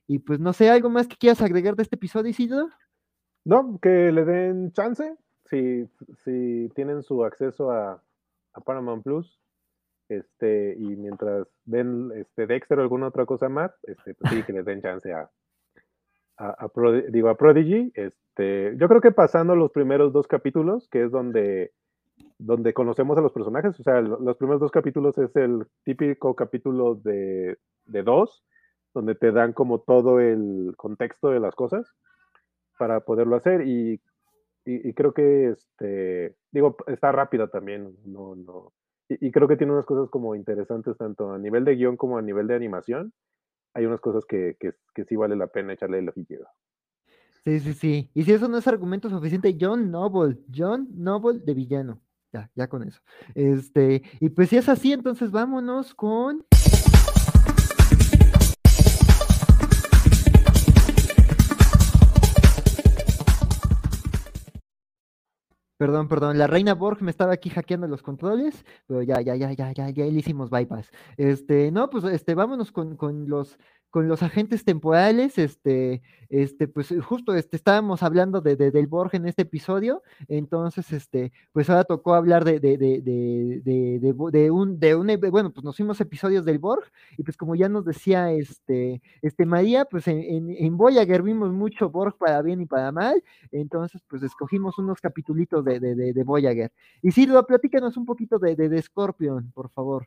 Y 0.08 0.20
pues 0.20 0.40
no 0.40 0.54
sé, 0.54 0.70
¿algo 0.70 0.88
más 0.88 1.06
que 1.06 1.16
quieras 1.16 1.42
agregar 1.42 1.76
de 1.76 1.82
este 1.82 1.96
episodio, 1.96 2.30
Isidro? 2.30 2.70
No, 3.44 3.78
que 3.80 4.10
le 4.10 4.24
den 4.24 4.72
chance, 4.72 5.16
si, 5.44 5.86
si 6.24 6.70
tienen 6.74 7.02
su 7.02 7.24
acceso 7.24 7.70
a, 7.70 8.02
Paramount 8.64 9.04
Plus, 9.04 9.38
este, 10.08 10.74
y 10.76 10.96
mientras 10.96 11.46
ven 11.64 12.10
este 12.16 12.48
Dexter 12.48 12.80
o 12.80 12.82
alguna 12.82 13.06
otra 13.06 13.24
cosa 13.24 13.48
más, 13.48 13.70
este, 13.84 14.14
pues 14.14 14.32
sí, 14.32 14.42
que 14.42 14.52
le 14.52 14.64
den 14.64 14.82
chance 14.82 15.12
a, 15.12 15.30
a, 16.38 16.70
digo, 17.10 17.28
a 17.28 17.36
Prodigy. 17.36 17.92
Este, 17.94 18.74
yo 18.76 18.88
creo 18.88 19.00
que 19.00 19.12
pasando 19.12 19.54
los 19.54 19.70
primeros 19.70 20.12
dos 20.12 20.26
capítulos, 20.26 20.88
que 20.88 21.04
es 21.04 21.12
donde, 21.12 21.72
donde 22.38 22.74
conocemos 22.74 23.16
a 23.18 23.20
los 23.20 23.32
personajes, 23.32 23.78
o 23.78 23.82
sea, 23.84 24.00
los 24.00 24.36
primeros 24.38 24.60
dos 24.60 24.72
capítulos 24.72 25.16
es 25.18 25.36
el 25.36 25.66
típico 25.84 26.34
capítulo 26.34 26.96
de, 26.96 27.58
de 27.84 28.02
dos, 28.02 28.42
donde 28.94 29.14
te 29.14 29.32
dan 29.32 29.52
como 29.52 29.80
todo 29.80 30.20
el 30.20 30.74
contexto 30.76 31.30
de 31.30 31.40
las 31.40 31.54
cosas 31.54 31.86
para 32.78 33.00
poderlo 33.00 33.36
hacer 33.36 33.66
y, 33.66 34.00
creo 34.94 35.14
que 35.14 35.48
este 35.48 36.36
digo 36.50 36.76
está 36.88 37.10
rápida 37.10 37.48
también 37.48 37.96
no 38.04 38.36
no 38.36 38.72
y, 39.08 39.30
creo 39.30 39.48
que 39.48 39.56
tiene 39.56 39.72
unas 39.72 39.86
cosas 39.86 40.10
como 40.10 40.34
interesantes 40.34 40.96
tanto 40.98 41.32
a 41.32 41.38
nivel 41.38 41.64
de 41.64 41.76
guion 41.76 41.96
como 41.96 42.18
a 42.18 42.22
nivel 42.22 42.46
de 42.46 42.54
animación. 42.54 43.12
Hay 43.74 43.86
unas 43.86 44.00
cosas 44.00 44.24
que, 44.26 44.56
que, 44.60 45.04
sí 45.04 45.16
vale 45.16 45.36
la 45.36 45.46
pena 45.46 45.72
echarle 45.72 45.98
el 45.98 46.08
ojillo. 46.08 46.46
Sí 47.44 47.60
sí 47.60 47.72
sí. 47.72 48.10
Y 48.12 48.24
si 48.24 48.32
eso 48.32 48.48
no 48.48 48.58
es 48.58 48.66
argumento 48.66 49.08
suficiente 49.08 49.56
John 49.58 49.90
Noble 49.90 50.38
John 50.54 50.88
Noble 50.94 51.38
de 51.38 51.54
villano. 51.54 52.02
Ya 52.32 52.50
ya 52.54 52.68
con 52.68 52.82
eso. 52.82 53.00
Este 53.34 54.02
y 54.20 54.28
pues 54.28 54.50
si 54.50 54.58
es 54.58 54.68
así 54.68 54.92
entonces 54.92 55.30
vámonos 55.30 55.94
con 55.94 56.44
Perdón, 65.78 66.08
perdón, 66.08 66.38
la 66.38 66.48
reina 66.48 66.74
Borg 66.74 67.02
me 67.02 67.10
estaba 67.12 67.32
aquí 67.32 67.50
hackeando 67.50 67.86
los 67.86 68.02
controles, 68.02 68.64
pero 68.88 69.00
ya, 69.02 69.20
ya, 69.20 69.36
ya, 69.36 69.52
ya, 69.52 69.70
ya, 69.70 69.88
ya 69.90 70.04
le 70.06 70.18
hicimos 70.18 70.50
bypass. 70.50 70.90
Este, 71.16 71.70
no, 71.70 71.88
pues 71.88 72.02
este, 72.02 72.34
vámonos 72.34 72.72
con, 72.72 72.96
con 72.96 73.28
los 73.28 73.56
con 73.90 74.08
los 74.08 74.22
agentes 74.22 74.64
temporales, 74.64 75.38
este, 75.38 76.02
este, 76.28 76.68
pues 76.68 76.92
eh, 76.92 77.00
justo 77.00 77.34
este, 77.34 77.56
estábamos 77.56 78.02
hablando 78.02 78.40
de, 78.40 78.56
del 78.56 78.86
Borg 78.86 79.14
en 79.14 79.26
este 79.26 79.42
episodio, 79.42 80.02
entonces, 80.28 80.92
este, 80.92 81.32
pues 81.52 81.70
ahora 81.70 81.84
tocó 81.84 82.14
hablar 82.14 82.44
de, 82.44 82.60
de, 82.60 82.76
de, 82.76 83.00
de, 83.00 84.50
un, 84.50 84.78
de 84.78 84.94
un, 84.94 85.06
bueno, 85.30 85.52
pues 85.52 85.64
nos 85.64 85.76
fuimos 85.76 86.00
episodios 86.00 86.44
del 86.44 86.58
Borg, 86.58 86.84
y 87.16 87.22
pues 87.22 87.36
como 87.36 87.54
ya 87.54 87.68
nos 87.68 87.84
decía 87.84 88.30
este, 88.32 89.00
este 89.22 89.46
María, 89.46 89.84
pues 89.86 90.06
en, 90.08 90.50
en, 90.50 90.76
Voyager 90.76 91.22
vimos 91.22 91.50
mucho 91.52 91.88
Borg 91.90 92.16
para 92.18 92.42
bien 92.42 92.60
y 92.60 92.66
para 92.66 92.92
mal, 92.92 93.22
entonces 93.50 94.02
pues 94.08 94.22
escogimos 94.22 94.78
unos 94.78 95.00
capitulitos 95.00 95.64
de, 95.64 95.80
de, 95.80 95.94
de, 95.94 96.24
Voyager. 96.24 96.72
Y 97.02 97.10
Silvia, 97.10 97.42
platícanos 97.42 97.96
un 97.96 98.04
poquito 98.04 98.38
de, 98.38 98.54
de 98.54 98.82
Scorpion, 98.82 99.50
por 99.52 99.70
favor. 99.70 100.06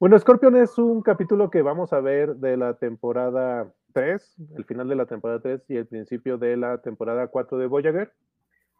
Bueno, 0.00 0.18
Scorpion 0.18 0.56
es 0.56 0.78
un 0.78 1.02
capítulo 1.02 1.50
que 1.50 1.60
vamos 1.60 1.92
a 1.92 2.00
ver 2.00 2.36
de 2.36 2.56
la 2.56 2.72
temporada 2.72 3.70
3, 3.92 4.36
el 4.56 4.64
final 4.64 4.88
de 4.88 4.96
la 4.96 5.04
temporada 5.04 5.40
3 5.40 5.62
y 5.68 5.76
el 5.76 5.86
principio 5.86 6.38
de 6.38 6.56
la 6.56 6.78
temporada 6.78 7.26
4 7.26 7.58
de 7.58 7.66
Voyager. 7.66 8.10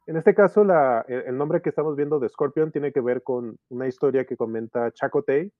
En 0.06 0.16
este 0.16 0.34
caso, 0.34 0.64
la, 0.64 1.04
el 1.06 1.36
nombre 1.36 1.60
que 1.60 1.68
estamos 1.68 1.94
viendo 1.94 2.20
de 2.20 2.30
Scorpion 2.30 2.72
tiene 2.72 2.90
que 2.90 3.02
ver 3.02 3.22
con 3.22 3.58
una 3.68 3.86
historia 3.86 4.24
que 4.24 4.38
comenta 4.38 4.92
Chakotay, 4.92 5.52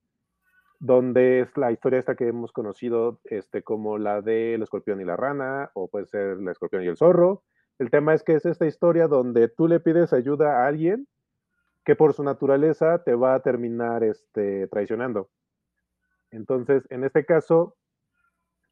donde 0.79 1.41
es 1.41 1.55
la 1.55 1.71
historia 1.71 1.99
esta 1.99 2.15
que 2.15 2.29
hemos 2.29 2.51
conocido 2.51 3.19
este, 3.25 3.61
como 3.61 3.99
la 3.99 4.23
de 4.23 4.55
el 4.55 4.63
escorpión 4.63 4.99
y 4.99 5.05
la 5.05 5.15
rana, 5.15 5.69
o 5.75 5.89
puede 5.89 6.07
ser 6.07 6.39
el 6.39 6.47
escorpión 6.47 6.81
y 6.81 6.87
el 6.87 6.97
zorro. 6.97 7.43
El 7.77 7.91
tema 7.91 8.15
es 8.15 8.23
que 8.23 8.33
es 8.33 8.47
esta 8.47 8.65
historia 8.65 9.07
donde 9.07 9.47
tú 9.47 9.67
le 9.67 9.79
pides 9.79 10.11
ayuda 10.11 10.63
a 10.63 10.67
alguien 10.67 11.07
que 11.85 11.95
por 11.95 12.13
su 12.13 12.23
naturaleza 12.23 13.03
te 13.03 13.13
va 13.13 13.35
a 13.35 13.41
terminar 13.41 14.03
este, 14.03 14.67
traicionando. 14.67 15.29
Entonces, 16.31 16.83
en 16.89 17.03
este 17.03 17.25
caso, 17.25 17.75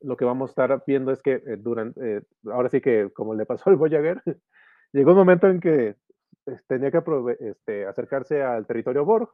lo 0.02 0.18
que 0.18 0.26
vamos 0.26 0.50
a 0.50 0.52
estar 0.52 0.84
viendo 0.88 1.12
es 1.12 1.22
que 1.22 1.34
eh, 1.34 1.58
durante, 1.58 2.18
eh, 2.18 2.22
ahora 2.52 2.70
sí 2.70 2.82
que 2.82 3.12
como 3.14 3.36
le 3.36 3.46
pasó 3.46 3.70
al 3.70 3.76
Voyager, 3.76 4.22
llegó 4.94 5.12
un 5.12 5.18
momento 5.18 5.48
en 5.48 5.60
que 5.60 5.96
tenía 6.68 6.92
que 6.92 7.02
este, 7.40 7.86
acercarse 7.86 8.42
al 8.42 8.66
territorio 8.66 9.06
Borg, 9.06 9.30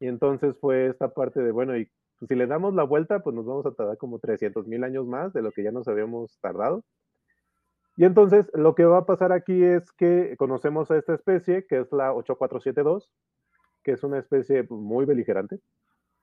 y 0.00 0.08
entonces 0.08 0.56
fue 0.58 0.86
esta 0.86 1.12
parte 1.12 1.40
de, 1.40 1.52
bueno, 1.52 1.76
y 1.76 1.90
pues, 2.18 2.28
si 2.28 2.34
le 2.34 2.46
damos 2.46 2.74
la 2.74 2.84
vuelta, 2.84 3.20
pues 3.20 3.36
nos 3.36 3.46
vamos 3.46 3.66
a 3.66 3.72
tardar 3.72 3.98
como 3.98 4.18
300 4.18 4.66
mil 4.66 4.82
años 4.82 5.06
más 5.06 5.32
de 5.32 5.42
lo 5.42 5.52
que 5.52 5.62
ya 5.62 5.72
nos 5.72 5.88
habíamos 5.88 6.38
tardado. 6.40 6.84
Y 7.96 8.04
entonces 8.04 8.50
lo 8.54 8.74
que 8.74 8.84
va 8.84 8.98
a 8.98 9.06
pasar 9.06 9.32
aquí 9.32 9.62
es 9.62 9.92
que 9.92 10.34
conocemos 10.38 10.90
a 10.90 10.96
esta 10.96 11.14
especie, 11.14 11.66
que 11.66 11.80
es 11.80 11.92
la 11.92 12.14
8472, 12.14 13.10
que 13.82 13.92
es 13.92 14.02
una 14.02 14.18
especie 14.18 14.66
muy 14.70 15.04
beligerante, 15.04 15.60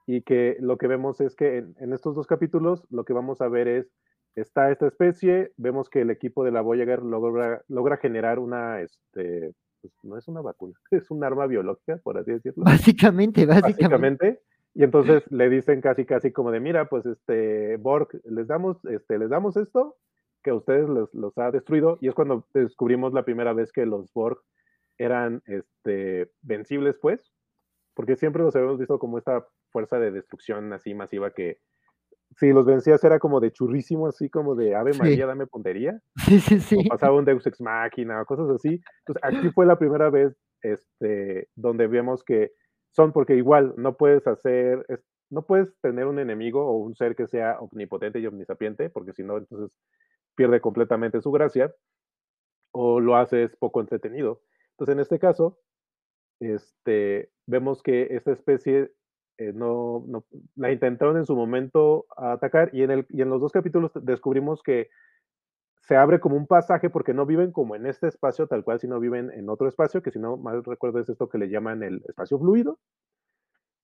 y 0.07 0.23
que 0.23 0.57
lo 0.59 0.77
que 0.77 0.87
vemos 0.87 1.21
es 1.21 1.35
que 1.35 1.57
en, 1.57 1.93
estos 1.93 2.15
dos 2.15 2.25
capítulos 2.25 2.87
lo 2.89 3.03
que 3.05 3.13
vamos 3.13 3.41
a 3.41 3.47
ver 3.47 3.67
es, 3.67 3.93
está 4.35 4.71
esta 4.71 4.87
especie, 4.87 5.51
vemos 5.57 5.89
que 5.89 6.01
el 6.01 6.09
equipo 6.09 6.43
de 6.43 6.51
la 6.51 6.61
Voyager 6.61 7.03
logra, 7.03 7.61
logra 7.67 7.97
generar 7.97 8.39
una, 8.39 8.81
este, 8.81 9.53
pues, 9.81 9.93
no 10.03 10.17
es 10.17 10.27
una 10.27 10.41
vacuna, 10.41 10.73
es 10.91 11.11
un 11.11 11.23
arma 11.23 11.45
biológica, 11.45 11.97
por 12.03 12.17
así 12.17 12.31
decirlo. 12.31 12.63
Básicamente, 12.63 13.45
básicamente. 13.45 13.83
básicamente 13.83 14.41
y 14.77 14.83
entonces 14.83 15.23
le 15.31 15.49
dicen 15.49 15.81
casi, 15.81 16.05
casi 16.05 16.31
como 16.31 16.51
de, 16.51 16.59
mira, 16.59 16.87
pues 16.87 17.03
este, 17.07 17.77
Borg, 17.77 18.09
les 18.25 18.45
damos, 18.45 18.77
este, 18.85 19.17
les 19.17 19.31
damos 19.31 19.57
esto, 19.57 19.97
que 20.43 20.51
a 20.51 20.53
ustedes 20.53 20.87
los, 20.87 21.11
los, 21.15 21.35
ha 21.39 21.49
destruido, 21.49 21.97
y 21.99 22.09
es 22.09 22.13
cuando 22.13 22.45
descubrimos 22.53 23.11
la 23.11 23.25
primera 23.25 23.53
vez 23.53 23.71
que 23.71 23.87
los 23.87 24.13
Borg 24.13 24.37
eran 24.99 25.41
este, 25.47 26.29
vencibles, 26.43 26.95
pues, 27.01 27.33
porque 27.97 28.15
siempre 28.15 28.43
los 28.43 28.55
habíamos 28.55 28.77
visto 28.77 28.99
como 28.99 29.17
esta 29.17 29.43
fuerza 29.71 29.97
de 29.97 30.11
destrucción 30.11 30.71
así 30.71 30.93
masiva 30.93 31.31
que 31.31 31.57
si 32.35 32.53
los 32.53 32.63
vencías 32.63 33.03
era 33.03 33.17
como 33.17 33.39
de 33.39 33.51
churrísimo, 33.51 34.05
así 34.05 34.29
como 34.29 34.53
de 34.53 34.75
Ave 34.75 34.93
María, 34.93 35.25
dame 35.25 35.47
puntería. 35.47 35.99
Sí, 36.27 36.39
sí, 36.39 36.59
sí. 36.59 36.77
O 36.85 36.89
pasaba 36.89 37.17
un 37.17 37.25
Deus 37.25 37.47
Ex 37.47 37.59
Machina, 37.59 38.23
cosas 38.25 38.51
así. 38.51 38.79
Entonces, 38.99 39.23
aquí 39.23 39.49
fue 39.49 39.65
la 39.65 39.79
primera 39.79 40.11
vez 40.11 40.37
este, 40.61 41.49
donde 41.55 41.87
vemos 41.87 42.23
que 42.23 42.51
son 42.91 43.13
porque 43.13 43.35
igual 43.35 43.73
no 43.77 43.97
puedes 43.97 44.27
hacer, 44.27 44.85
no 45.31 45.41
puedes 45.47 45.75
tener 45.81 46.05
un 46.05 46.19
enemigo 46.19 46.67
o 46.67 46.77
un 46.77 46.95
ser 46.95 47.15
que 47.15 47.25
sea 47.25 47.57
omnipotente 47.59 48.19
y 48.19 48.27
omnisapiente, 48.27 48.91
porque 48.91 49.13
si 49.13 49.23
no, 49.23 49.39
entonces 49.39 49.75
pierde 50.35 50.61
completamente 50.61 51.19
su 51.19 51.31
gracia, 51.31 51.73
o 52.71 52.99
lo 52.99 53.15
haces 53.15 53.55
poco 53.55 53.81
entretenido. 53.81 54.43
Entonces, 54.73 54.93
en 54.93 54.99
este 54.99 55.17
caso, 55.17 55.57
este, 56.39 57.31
vemos 57.45 57.81
que 57.81 58.07
esta 58.11 58.31
especie 58.31 58.91
eh, 59.37 59.53
no, 59.53 60.03
la 60.55 60.71
intentaron 60.71 61.17
en 61.17 61.25
su 61.25 61.35
momento 61.35 62.05
atacar 62.15 62.69
y 62.73 62.83
en, 62.83 62.91
el, 62.91 63.05
y 63.09 63.21
en 63.21 63.29
los 63.29 63.41
dos 63.41 63.51
capítulos 63.51 63.91
descubrimos 64.01 64.63
que 64.63 64.89
se 65.81 65.95
abre 65.95 66.19
como 66.19 66.35
un 66.35 66.47
pasaje 66.47 66.89
porque 66.89 67.13
no 67.13 67.25
viven 67.25 67.51
como 67.51 67.75
en 67.75 67.85
este 67.85 68.07
espacio 68.07 68.47
tal 68.47 68.63
cual, 68.63 68.79
sino 68.79 68.99
viven 68.99 69.31
en 69.31 69.49
otro 69.49 69.67
espacio, 69.67 70.01
que 70.01 70.11
si 70.11 70.19
no 70.19 70.35
mal 70.35 70.63
recuerdo 70.63 70.99
es 70.99 71.07
esto 71.07 71.29
que 71.29 71.37
le 71.37 71.49
llaman 71.49 71.83
el 71.83 72.03
espacio 72.07 72.37
fluido. 72.39 72.79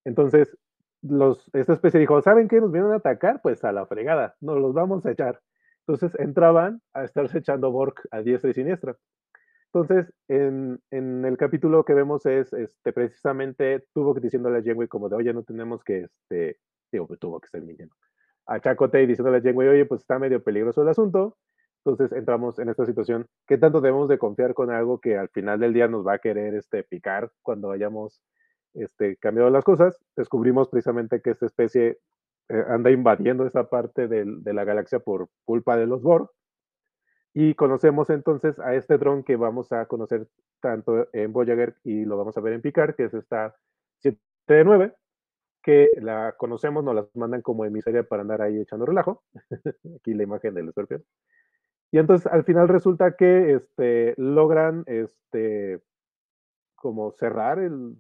Entonces, 0.04 0.58
los, 1.02 1.50
esta 1.54 1.74
especie 1.74 2.00
dijo, 2.00 2.22
¿saben 2.22 2.48
qué? 2.48 2.60
Nos 2.60 2.72
vienen 2.72 2.92
a 2.92 2.96
atacar, 2.96 3.42
pues 3.42 3.64
a 3.64 3.72
la 3.72 3.86
fregada, 3.86 4.36
nos 4.42 4.60
los 4.60 4.74
vamos 4.74 5.06
a 5.06 5.12
echar. 5.12 5.42
Entonces 5.86 6.18
entraban 6.20 6.82
a 6.94 7.04
estarse 7.04 7.40
echando 7.40 7.72
Borg 7.72 7.96
a 8.12 8.22
diestra 8.22 8.50
y 8.50 8.54
siniestra. 8.54 8.98
Entonces, 9.74 10.14
en, 10.28 10.80
el 10.92 11.36
capítulo 11.36 11.84
que 11.84 11.96
vemos 11.96 12.28
es, 12.28 12.54
este, 12.54 12.94
precisamente, 12.94 13.84
tuvo 13.92 14.14
que 14.14 14.22
diciéndole 14.22 14.60
a 14.60 14.64
Janeway 14.64 14.88
como 14.88 15.10
de, 15.10 15.16
oye, 15.16 15.34
no 15.34 15.42
tenemos 15.44 15.84
que, 15.84 16.02
este, 16.04 16.60
digo, 16.92 17.08
pues 17.08 17.20
tuvo 17.20 17.40
que 17.40 17.48
estar 17.48 17.60
mintiendo. 17.62 17.96
A 18.46 18.60
Chakotay 18.60 19.08
diciéndole 19.08 19.38
a 19.38 19.42
Janeway, 19.42 19.70
oye, 19.70 19.86
pues 19.88 20.02
está 20.02 20.20
medio 20.20 20.44
peligroso 20.44 20.84
el 20.84 20.90
asunto, 20.90 21.38
entonces 21.84 22.16
entramos 22.16 22.60
en 22.60 22.70
esta 22.70 22.86
situación. 22.86 23.26
¿Qué 23.48 23.58
tanto 23.58 23.82
debemos 23.82 24.10
de 24.10 24.20
confiar 24.20 24.54
con 24.54 24.70
algo 24.70 25.00
que 25.00 25.18
al 25.18 25.30
final 25.30 25.60
del 25.60 25.74
día 25.74 25.88
nos 25.88 26.06
va 26.06 26.14
a 26.14 26.20
querer 26.20 26.54
este, 26.54 26.84
picar 26.84 27.32
cuando 27.42 27.72
hayamos 27.72 28.22
este, 28.76 29.18
cambiado 29.18 29.50
las 29.50 29.64
cosas? 29.64 29.98
Descubrimos 30.16 30.70
precisamente 30.70 31.20
que 31.20 31.32
esta 31.32 31.48
especie 31.48 31.98
eh, 32.50 32.64
anda 32.70 32.92
invadiendo 32.92 33.48
esa 33.48 33.70
parte 33.70 34.08
de, 34.08 34.24
de 34.28 34.54
la 34.54 34.66
galaxia 34.66 35.00
por 35.00 35.30
culpa 35.46 35.78
de 35.78 35.88
los 35.88 36.04
Borg. 36.04 36.30
Y 37.34 37.56
conocemos 37.56 38.10
entonces 38.10 38.60
a 38.60 38.76
este 38.76 38.98
dron 38.98 39.24
que 39.24 39.36
vamos 39.36 39.72
a 39.72 39.86
conocer 39.88 40.28
tanto 40.62 41.08
en 41.14 41.34
Voyager 41.34 41.76
y 41.84 42.06
lo 42.06 42.18
vamos 42.18 42.38
a 42.38 42.42
ver 42.42 42.54
en 42.54 42.62
Picard, 42.62 42.96
que 42.96 43.06
es 43.06 43.14
esta 43.14 43.56
7 44.00 44.20
que 45.64 45.90
la 46.02 46.34
conocemos, 46.38 46.84
nos 46.84 46.94
la 46.94 47.08
mandan 47.16 47.42
como 47.42 47.66
emisaria 47.66 48.04
para 48.04 48.22
andar 48.22 48.42
ahí 48.42 48.60
echando 48.60 48.86
relajo. 48.86 49.24
Aquí 50.00 50.14
la 50.14 50.24
imagen 50.24 50.54
del 50.54 50.68
escorpión. 50.68 51.04
Y 51.90 52.00
entonces 52.00 52.32
al 52.32 52.44
final 52.44 52.68
resulta 52.68 53.16
que 53.16 53.54
este, 53.54 54.14
logran 54.18 54.84
este, 54.88 55.82
como 56.76 57.12
cerrar 57.14 57.60
el, 57.60 57.96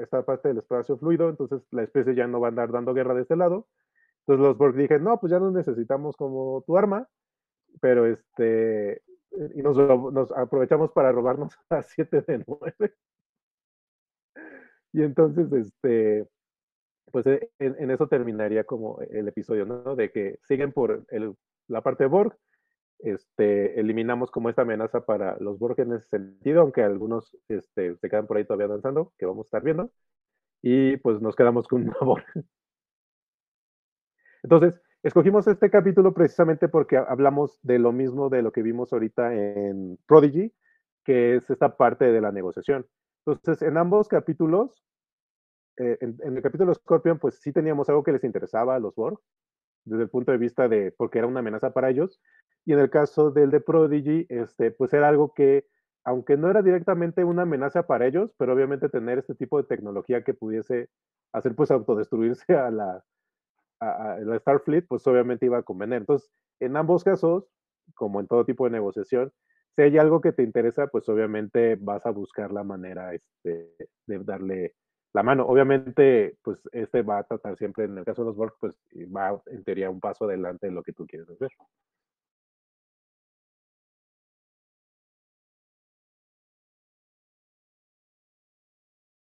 esta 0.00 0.24
parte 0.24 0.48
del 0.48 0.58
espacio 0.58 0.96
fluido, 0.96 1.28
entonces 1.28 1.62
la 1.70 1.82
especie 1.82 2.14
ya 2.14 2.26
no 2.26 2.40
va 2.40 2.48
a 2.48 2.50
andar 2.50 2.72
dando 2.72 2.94
guerra 2.94 3.14
de 3.14 3.22
este 3.22 3.36
lado. 3.36 3.66
Entonces 4.20 4.46
los 4.46 4.56
Borg 4.56 4.74
dicen, 4.74 5.04
no, 5.04 5.18
pues 5.20 5.30
ya 5.30 5.38
no 5.38 5.50
necesitamos 5.50 6.16
como 6.16 6.62
tu 6.66 6.78
arma, 6.78 7.08
pero 7.80 8.06
este, 8.06 9.02
y 9.54 9.62
nos, 9.62 9.76
nos 9.76 10.32
aprovechamos 10.32 10.92
para 10.92 11.12
robarnos 11.12 11.54
a 11.70 11.82
7 11.82 12.22
de 12.22 12.44
9. 12.46 12.94
y 14.92 15.02
entonces, 15.02 15.52
este, 15.52 16.26
pues 17.12 17.26
en, 17.26 17.48
en, 17.58 17.90
eso 17.90 18.08
terminaría 18.08 18.64
como 18.64 19.00
el 19.10 19.28
episodio, 19.28 19.64
¿no? 19.66 19.96
De 19.96 20.10
que 20.10 20.38
siguen 20.42 20.72
por 20.72 21.04
el, 21.10 21.34
la 21.68 21.82
parte 21.82 22.04
de 22.04 22.08
Borg, 22.08 22.36
este, 23.00 23.78
eliminamos 23.78 24.30
como 24.30 24.48
esta 24.48 24.62
amenaza 24.62 25.04
para 25.04 25.36
los 25.38 25.58
Borg 25.58 25.78
en 25.80 25.92
ese 25.92 26.08
sentido, 26.08 26.62
aunque 26.62 26.82
algunos 26.82 27.36
este, 27.48 27.96
se 27.96 28.10
quedan 28.10 28.26
por 28.26 28.36
ahí 28.36 28.44
todavía 28.44 28.68
danzando, 28.68 29.12
que 29.18 29.26
vamos 29.26 29.46
a 29.46 29.48
estar 29.48 29.62
viendo, 29.62 29.90
y 30.62 30.96
pues 30.98 31.20
nos 31.20 31.36
quedamos 31.36 31.68
con 31.68 31.82
una 31.82 31.98
Borg. 32.00 32.24
Entonces, 34.42 34.80
escogimos 35.08 35.46
este 35.46 35.70
capítulo 35.70 36.12
precisamente 36.12 36.68
porque 36.68 36.98
hablamos 36.98 37.58
de 37.62 37.78
lo 37.78 37.92
mismo 37.92 38.28
de 38.28 38.42
lo 38.42 38.52
que 38.52 38.62
vimos 38.62 38.92
ahorita 38.92 39.34
en 39.34 39.98
Prodigy, 40.06 40.52
que 41.02 41.36
es 41.36 41.48
esta 41.48 41.76
parte 41.76 42.12
de 42.12 42.20
la 42.20 42.30
negociación. 42.30 42.86
Entonces, 43.24 43.66
en 43.66 43.78
ambos 43.78 44.06
capítulos, 44.06 44.84
eh, 45.78 45.96
en, 46.00 46.36
el 46.36 46.42
capítulo 46.42 46.74
Scorpion, 46.74 47.18
pues 47.18 47.40
sí 47.40 47.52
teníamos 47.52 47.88
algo 47.88 48.02
que 48.02 48.12
les 48.12 48.22
interesaba 48.22 48.74
a 48.74 48.78
los 48.78 48.94
Borg, 48.94 49.18
desde 49.84 50.02
el 50.02 50.10
punto 50.10 50.32
de 50.32 50.38
vista 50.38 50.68
de, 50.68 50.92
porque 50.92 51.18
era 51.18 51.26
una 51.26 51.40
amenaza 51.40 51.72
para 51.72 51.88
ellos, 51.88 52.20
y 52.66 52.74
en 52.74 52.80
el 52.80 52.90
caso 52.90 53.30
del 53.30 53.50
de 53.50 53.60
Prodigy, 53.60 54.26
este, 54.28 54.72
pues 54.72 54.92
era 54.92 55.08
algo 55.08 55.32
que, 55.32 55.66
aunque 56.04 56.36
no 56.36 56.50
era 56.50 56.60
directamente 56.60 57.24
una 57.24 57.42
amenaza 57.42 57.86
para 57.86 58.06
ellos, 58.06 58.34
pero 58.36 58.52
obviamente 58.52 58.90
tener 58.90 59.18
este 59.18 59.34
tipo 59.34 59.56
de 59.56 59.66
tecnología 59.66 60.22
que 60.22 60.34
pudiese 60.34 60.90
hacer 61.32 61.54
pues 61.54 61.70
autodestruirse 61.70 62.54
a 62.54 62.70
la, 62.70 63.02
a, 63.80 64.18
la 64.20 64.38
Starfleet, 64.38 64.86
pues 64.86 65.06
obviamente 65.06 65.46
iba 65.46 65.58
a 65.58 65.62
convenir. 65.62 65.98
Entonces, 65.98 66.30
en 66.60 66.76
ambos 66.76 67.04
casos, 67.04 67.44
como 67.94 68.20
en 68.20 68.26
todo 68.26 68.44
tipo 68.44 68.64
de 68.64 68.70
negociación, 68.70 69.32
si 69.76 69.82
hay 69.82 69.98
algo 69.98 70.20
que 70.20 70.32
te 70.32 70.42
interesa, 70.42 70.88
pues 70.88 71.08
obviamente 71.08 71.76
vas 71.76 72.04
a 72.04 72.10
buscar 72.10 72.52
la 72.52 72.64
manera 72.64 73.14
este, 73.14 73.74
de 74.06 74.18
darle 74.24 74.74
la 75.14 75.22
mano. 75.22 75.46
Obviamente, 75.46 76.36
pues 76.42 76.58
este 76.72 77.02
va 77.02 77.18
a 77.18 77.24
tratar 77.24 77.56
siempre, 77.56 77.84
en 77.84 77.96
el 77.96 78.04
caso 78.04 78.22
de 78.22 78.26
los 78.26 78.36
Borg, 78.36 78.54
pues 78.60 78.74
va 79.14 79.40
en 79.46 79.64
teoría 79.64 79.90
un 79.90 80.00
paso 80.00 80.24
adelante 80.24 80.66
de 80.66 80.72
lo 80.72 80.82
que 80.82 80.92
tú 80.92 81.06
quieres 81.06 81.28
hacer. 81.30 81.50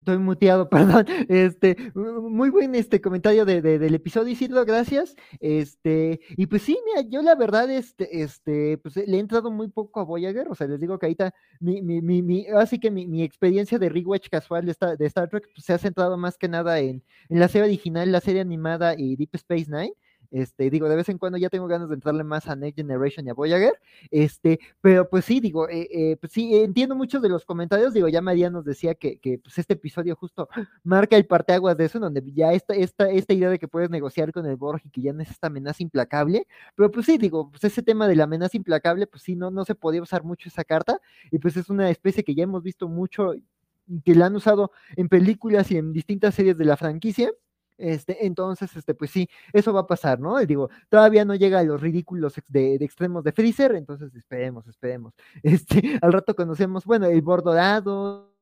Estoy 0.08 0.24
muteado, 0.24 0.70
perdón. 0.70 1.05
Este, 1.28 1.76
muy 1.93 2.49
buen 2.49 2.74
este 2.76 3.01
comentario 3.01 3.43
de, 3.43 3.62
del 3.62 3.93
episodio, 3.93 4.32
Isidro, 4.32 4.64
gracias. 4.64 5.18
Este, 5.41 6.22
y 6.30 6.45
pues 6.45 6.62
sí, 6.62 6.80
mira, 6.86 7.05
yo 7.10 7.22
la 7.22 7.36
verdad, 7.36 7.70
este, 7.70 8.22
este, 8.22 8.78
pues 8.78 8.95
le 8.95 9.18
he 9.18 9.20
entrado 9.20 9.51
muy 9.51 9.68
poco 9.68 9.99
a 9.99 10.05
Voyager, 10.05 10.47
o 10.47 10.55
sea, 10.55 10.68
les 10.68 10.80
digo 10.80 10.97
que 10.97 11.08
ahorita 11.08 11.34
mi, 11.60 11.82
mi, 11.82 12.01
mi, 12.01 12.47
así 12.55 12.80
que 12.80 12.89
mi, 12.89 13.22
experiencia 13.22 13.78
de 13.78 13.89
rewatch 13.89 14.30
casual 14.30 14.66
de, 14.66 14.74
de 14.97 15.05
Star 15.08 15.28
Trek 15.28 15.49
pues, 15.53 15.66
se 15.66 15.74
ha 15.74 15.78
centrado 15.78 16.16
más 16.18 16.38
que 16.38 16.47
nada 16.47 16.80
en, 16.80 17.03
en 17.28 17.39
la 17.41 17.49
serie 17.49 17.68
original, 17.68 18.10
la 18.10 18.22
serie 18.22 18.39
animada 18.39 18.95
y 18.97 19.18
Deep 19.18 19.32
Space 19.34 19.66
Nine. 19.70 19.93
Este, 20.32 20.69
digo, 20.69 20.89
de 20.89 20.95
vez 20.95 21.09
en 21.09 21.17
cuando 21.17 21.38
ya 21.38 21.49
tengo 21.49 21.67
ganas 21.67 21.89
de 21.89 21.95
entrarle 21.95 22.23
más 22.23 22.47
a 22.47 22.55
Next 22.55 22.78
Generation 22.78 23.25
y 23.28 23.30
a 23.30 23.34
Voyager. 23.34 23.73
Este, 24.11 24.59
pero 24.82 25.09
pues 25.09 25.25
sí, 25.25 25.39
digo, 25.39 25.69
eh, 25.69 25.88
eh, 25.91 26.17
pues 26.17 26.32
sí, 26.32 26.55
entiendo 26.55 26.95
muchos 26.95 27.21
de 27.21 27.30
los 27.30 27.45
comentarios. 27.45 27.93
Digo, 27.93 28.07
ya 28.07 28.21
María 28.21 28.49
nos 28.49 28.65
decía 28.65 28.95
que, 28.95 29.19
que 29.19 29.39
pues 29.39 29.57
este 29.57 29.73
episodio 29.73 30.15
justo 30.15 30.49
marca 30.84 31.15
el 31.15 31.25
parteaguas 31.25 31.78
de 31.78 31.86
eso, 31.86 31.99
donde 31.99 32.23
ya 32.34 32.53
esta, 32.53 32.73
esta, 32.73 33.09
esta 33.09 33.34
idea 33.34 33.49
de 33.49 33.59
que 33.59 33.67
puedes 33.67 33.89
negociar 33.89 34.32
con 34.32 34.45
el 34.45 34.55
Borg 34.55 34.82
y 34.86 34.89
que 34.89 35.01
ya 35.01 35.13
no 35.13 35.21
es 35.21 35.32
esta 35.32 35.47
amenaza 35.47 35.84
implacable. 35.84 36.47
Pero 36.75 36.91
pues 36.91 37.05
sí, 37.05 37.17
digo, 37.17 37.49
pues 37.51 37.63
ese 37.63 37.82
tema 37.84 38.07
de 38.07 38.15
la 38.15 38.25
amenaza 38.25 38.57
implacable, 38.57 39.07
pues 39.07 39.23
sí, 39.23 39.36
no, 39.36 39.51
no 39.51 39.65
se 39.65 39.75
podía 39.75 40.01
usar 40.01 40.23
mucho 40.23 40.49
esa 40.49 40.63
carta. 40.63 40.99
Y 41.32 41.39
pues 41.39 41.57
es 41.57 41.69
una 41.69 41.89
especie 41.89 42.23
que 42.23 42.36
ya 42.36 42.43
hemos 42.43 42.63
visto 42.63 42.88
mucho, 42.88 43.34
que 44.03 44.15
la 44.15 44.28
han 44.28 44.36
usado 44.36 44.71
en 44.95 45.09
películas 45.09 45.71
y 45.71 45.78
en 45.78 45.93
distintas 45.93 46.36
series 46.36 46.57
de 46.57 46.65
la 46.65 46.78
franquicia 46.78 47.32
Este, 47.78 48.25
entonces, 48.25 48.75
este, 48.75 48.93
pues 48.93 49.11
sí, 49.11 49.30
eso 49.53 49.73
va 49.73 49.82
a 49.82 49.88
pasar, 49.88 50.19
¿no? 50.19 50.38
Digo, 50.45 50.69
todavía 50.89 51.25
no 51.25 51.36
llega 51.36 51.59
a 51.59 51.63
los 51.63 51.82
ridículos 51.82 52.36
de, 52.47 52.78
de 52.78 52.86
extremos 52.86 53.23
de 53.23 53.32
Freezer, 53.32 53.75
entonces 53.75 54.13
esperemos, 54.15 54.67
esperemos. 54.67 55.13
Este, 55.43 55.99
al 56.01 56.13
rato 56.13 56.36
conocemos, 56.36 56.86
bueno, 56.86 57.07
el 57.07 57.21
Bordorado, 57.21 58.36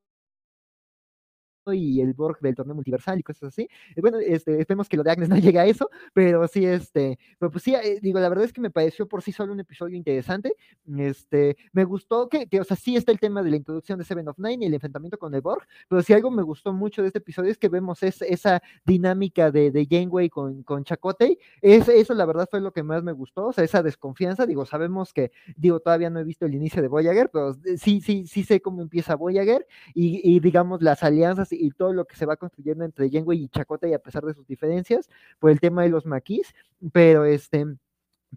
y 1.72 2.00
el 2.00 2.14
Borg 2.14 2.38
del 2.40 2.54
torneo 2.54 2.74
multiversal 2.74 3.18
y 3.18 3.22
cosas 3.22 3.48
así. 3.48 3.68
Eh, 3.94 4.00
bueno, 4.00 4.18
este, 4.18 4.60
esperemos 4.60 4.88
que 4.88 4.96
lo 4.96 5.02
de 5.02 5.10
Agnes 5.10 5.28
no 5.28 5.36
llegue 5.38 5.58
a 5.58 5.66
eso, 5.66 5.90
pero 6.12 6.46
sí, 6.48 6.64
este, 6.64 7.18
pero 7.38 7.50
pues 7.50 7.64
sí, 7.64 7.74
eh, 7.74 7.98
digo, 8.00 8.20
la 8.20 8.28
verdad 8.28 8.44
es 8.44 8.52
que 8.52 8.60
me 8.60 8.70
pareció 8.70 9.08
por 9.08 9.22
sí 9.22 9.32
solo 9.32 9.52
un 9.52 9.60
episodio 9.60 9.96
interesante. 9.96 10.54
Este, 10.98 11.56
me 11.72 11.84
gustó 11.84 12.28
que, 12.28 12.46
que, 12.46 12.60
o 12.60 12.64
sea, 12.64 12.76
sí 12.76 12.96
está 12.96 13.12
el 13.12 13.20
tema 13.20 13.42
de 13.42 13.50
la 13.50 13.56
introducción 13.56 13.98
de 13.98 14.04
Seven 14.04 14.28
of 14.28 14.38
Nine 14.38 14.64
y 14.64 14.68
el 14.68 14.74
enfrentamiento 14.74 15.18
con 15.18 15.34
el 15.34 15.40
Borg, 15.40 15.66
pero 15.88 16.02
si 16.02 16.12
algo 16.12 16.30
me 16.30 16.42
gustó 16.42 16.72
mucho 16.72 17.02
de 17.02 17.08
este 17.08 17.18
episodio 17.18 17.50
es 17.50 17.58
que 17.58 17.68
vemos 17.68 18.02
es, 18.02 18.22
esa 18.22 18.62
dinámica 18.84 19.50
de, 19.50 19.70
de 19.70 19.86
Janeway 19.88 20.28
con, 20.28 20.62
con 20.62 20.84
Chakotay. 20.84 21.38
Es, 21.60 21.88
eso, 21.88 22.14
la 22.14 22.26
verdad, 22.26 22.48
fue 22.50 22.60
lo 22.60 22.72
que 22.72 22.82
más 22.82 23.02
me 23.02 23.12
gustó, 23.12 23.46
o 23.46 23.52
sea, 23.52 23.64
esa 23.64 23.82
desconfianza. 23.82 24.46
Digo, 24.46 24.66
sabemos 24.66 25.12
que, 25.12 25.32
digo, 25.56 25.80
todavía 25.80 26.10
no 26.10 26.20
he 26.20 26.24
visto 26.24 26.46
el 26.46 26.54
inicio 26.54 26.82
de 26.82 26.88
Voyager, 26.88 27.30
pero 27.32 27.54
sí, 27.76 28.00
sí, 28.00 28.26
sí 28.26 28.44
sé 28.44 28.60
cómo 28.60 28.82
empieza 28.82 29.16
Voyager 29.16 29.66
y, 29.94 30.20
y 30.22 30.40
digamos, 30.40 30.82
las 30.82 31.02
alianzas 31.02 31.52
y 31.58 31.70
todo 31.70 31.92
lo 31.92 32.04
que 32.04 32.16
se 32.16 32.26
va 32.26 32.36
construyendo 32.36 32.84
entre 32.84 33.10
Janeway 33.10 33.44
y 33.44 33.48
Chakota 33.48 33.88
y 33.88 33.94
a 33.94 33.98
pesar 33.98 34.24
de 34.24 34.34
sus 34.34 34.46
diferencias 34.46 35.08
por 35.38 35.50
el 35.50 35.60
tema 35.60 35.82
de 35.82 35.88
los 35.88 36.06
maquis, 36.06 36.54
pero 36.92 37.24
este 37.24 37.66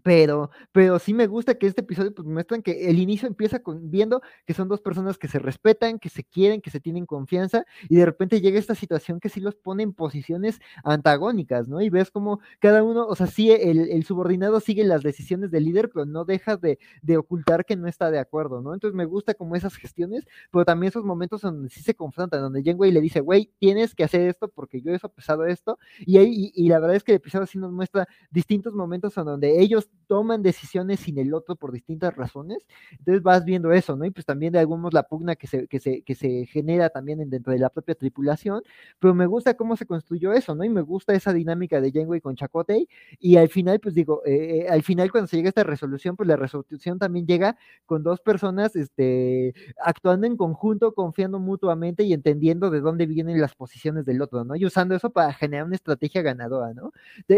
pero, 0.02 0.50
pero 0.72 0.98
sí 0.98 1.14
me 1.14 1.26
gusta 1.26 1.54
que 1.54 1.66
este 1.66 1.82
episodio 1.82 2.14
pues 2.14 2.26
muestran 2.26 2.62
que 2.62 2.88
el 2.88 2.98
inicio 2.98 3.28
empieza 3.28 3.60
con, 3.60 3.90
viendo 3.90 4.22
que 4.46 4.54
son 4.54 4.68
dos 4.68 4.80
personas 4.80 5.18
que 5.18 5.28
se 5.28 5.38
respetan, 5.38 5.98
que 5.98 6.08
se 6.08 6.24
quieren, 6.24 6.60
que 6.60 6.70
se 6.70 6.80
tienen 6.80 7.06
confianza, 7.06 7.64
y 7.88 7.96
de 7.96 8.06
repente 8.06 8.40
llega 8.40 8.58
esta 8.58 8.74
situación 8.74 9.20
que 9.20 9.28
sí 9.28 9.40
los 9.40 9.54
pone 9.56 9.82
en 9.82 9.92
posiciones 9.92 10.60
antagónicas, 10.84 11.68
¿no? 11.68 11.80
Y 11.80 11.90
ves 11.90 12.10
como 12.10 12.40
cada 12.58 12.82
uno, 12.82 13.06
o 13.06 13.14
sea, 13.14 13.26
sí, 13.26 13.50
el, 13.50 13.90
el 13.90 14.04
subordinado 14.04 14.60
sigue 14.60 14.84
las 14.84 15.02
decisiones 15.02 15.50
del 15.50 15.64
líder, 15.64 15.90
pero 15.92 16.06
no 16.06 16.24
deja 16.24 16.56
de, 16.56 16.78
de, 17.02 17.16
ocultar 17.16 17.64
que 17.64 17.76
no 17.76 17.86
está 17.86 18.10
de 18.10 18.18
acuerdo, 18.18 18.62
¿no? 18.62 18.74
Entonces 18.74 18.94
me 18.94 19.04
gusta 19.04 19.34
como 19.34 19.56
esas 19.56 19.76
gestiones, 19.76 20.24
pero 20.50 20.64
también 20.64 20.88
esos 20.88 21.04
momentos 21.04 21.42
donde 21.42 21.68
sí 21.68 21.82
se 21.82 21.94
confrontan, 21.94 22.40
donde 22.40 22.62
Janeway 22.64 22.90
le 22.92 23.00
dice, 23.00 23.20
güey, 23.20 23.52
tienes 23.58 23.94
que 23.94 24.04
hacer 24.04 24.22
esto 24.22 24.48
porque 24.48 24.80
yo 24.80 24.92
he 24.92 24.98
pesado 25.10 25.44
esto, 25.46 25.78
y, 26.00 26.18
y, 26.18 26.52
y 26.54 26.68
la 26.68 26.78
verdad 26.78 26.96
es 26.96 27.04
que 27.04 27.12
el 27.12 27.16
episodio 27.16 27.46
sí 27.46 27.58
nos 27.58 27.72
muestra 27.72 28.08
distintos 28.30 28.74
momentos 28.74 29.16
en 29.18 29.24
donde 29.24 29.60
ellos 29.60 29.89
toman 30.10 30.42
decisiones 30.42 30.98
sin 30.98 31.18
el 31.18 31.32
otro 31.34 31.54
por 31.54 31.70
distintas 31.70 32.16
razones. 32.16 32.66
Entonces 32.98 33.22
vas 33.22 33.44
viendo 33.44 33.70
eso, 33.72 33.94
¿no? 33.94 34.04
Y 34.04 34.10
pues 34.10 34.26
también 34.26 34.52
de 34.52 34.58
algunos 34.58 34.92
la 34.92 35.04
pugna 35.04 35.36
que 35.36 35.46
se, 35.46 35.68
que 35.68 35.78
se, 35.78 36.02
que 36.02 36.16
se 36.16 36.46
genera 36.46 36.90
también 36.90 37.30
dentro 37.30 37.52
de 37.52 37.60
la 37.60 37.70
propia 37.70 37.94
tripulación, 37.94 38.60
pero 38.98 39.14
me 39.14 39.26
gusta 39.26 39.54
cómo 39.54 39.76
se 39.76 39.86
construyó 39.86 40.32
eso, 40.32 40.56
¿no? 40.56 40.64
Y 40.64 40.68
me 40.68 40.80
gusta 40.80 41.14
esa 41.14 41.32
dinámica 41.32 41.80
de 41.80 41.92
Janeway 41.92 42.20
con 42.20 42.34
Chakotay, 42.34 42.88
y 43.20 43.36
al 43.36 43.50
final, 43.50 43.78
pues 43.78 43.94
digo, 43.94 44.22
eh, 44.26 44.66
al 44.68 44.82
final 44.82 45.12
cuando 45.12 45.28
se 45.28 45.36
llega 45.36 45.46
a 45.46 45.50
esta 45.50 45.62
resolución, 45.62 46.16
pues 46.16 46.26
la 46.28 46.34
resolución 46.34 46.98
también 46.98 47.24
llega 47.28 47.56
con 47.86 48.02
dos 48.02 48.20
personas 48.20 48.74
este, 48.74 49.54
actuando 49.84 50.26
en 50.26 50.36
conjunto, 50.36 50.92
confiando 50.92 51.38
mutuamente 51.38 52.02
y 52.02 52.12
entendiendo 52.12 52.70
de 52.70 52.80
dónde 52.80 53.06
vienen 53.06 53.40
las 53.40 53.54
posiciones 53.54 54.04
del 54.06 54.22
otro, 54.22 54.42
¿no? 54.44 54.56
Y 54.56 54.66
usando 54.66 54.96
eso 54.96 55.10
para 55.10 55.32
generar 55.34 55.66
una 55.66 55.76
estrategia 55.76 56.20
ganadora, 56.22 56.74
¿no? 56.74 56.92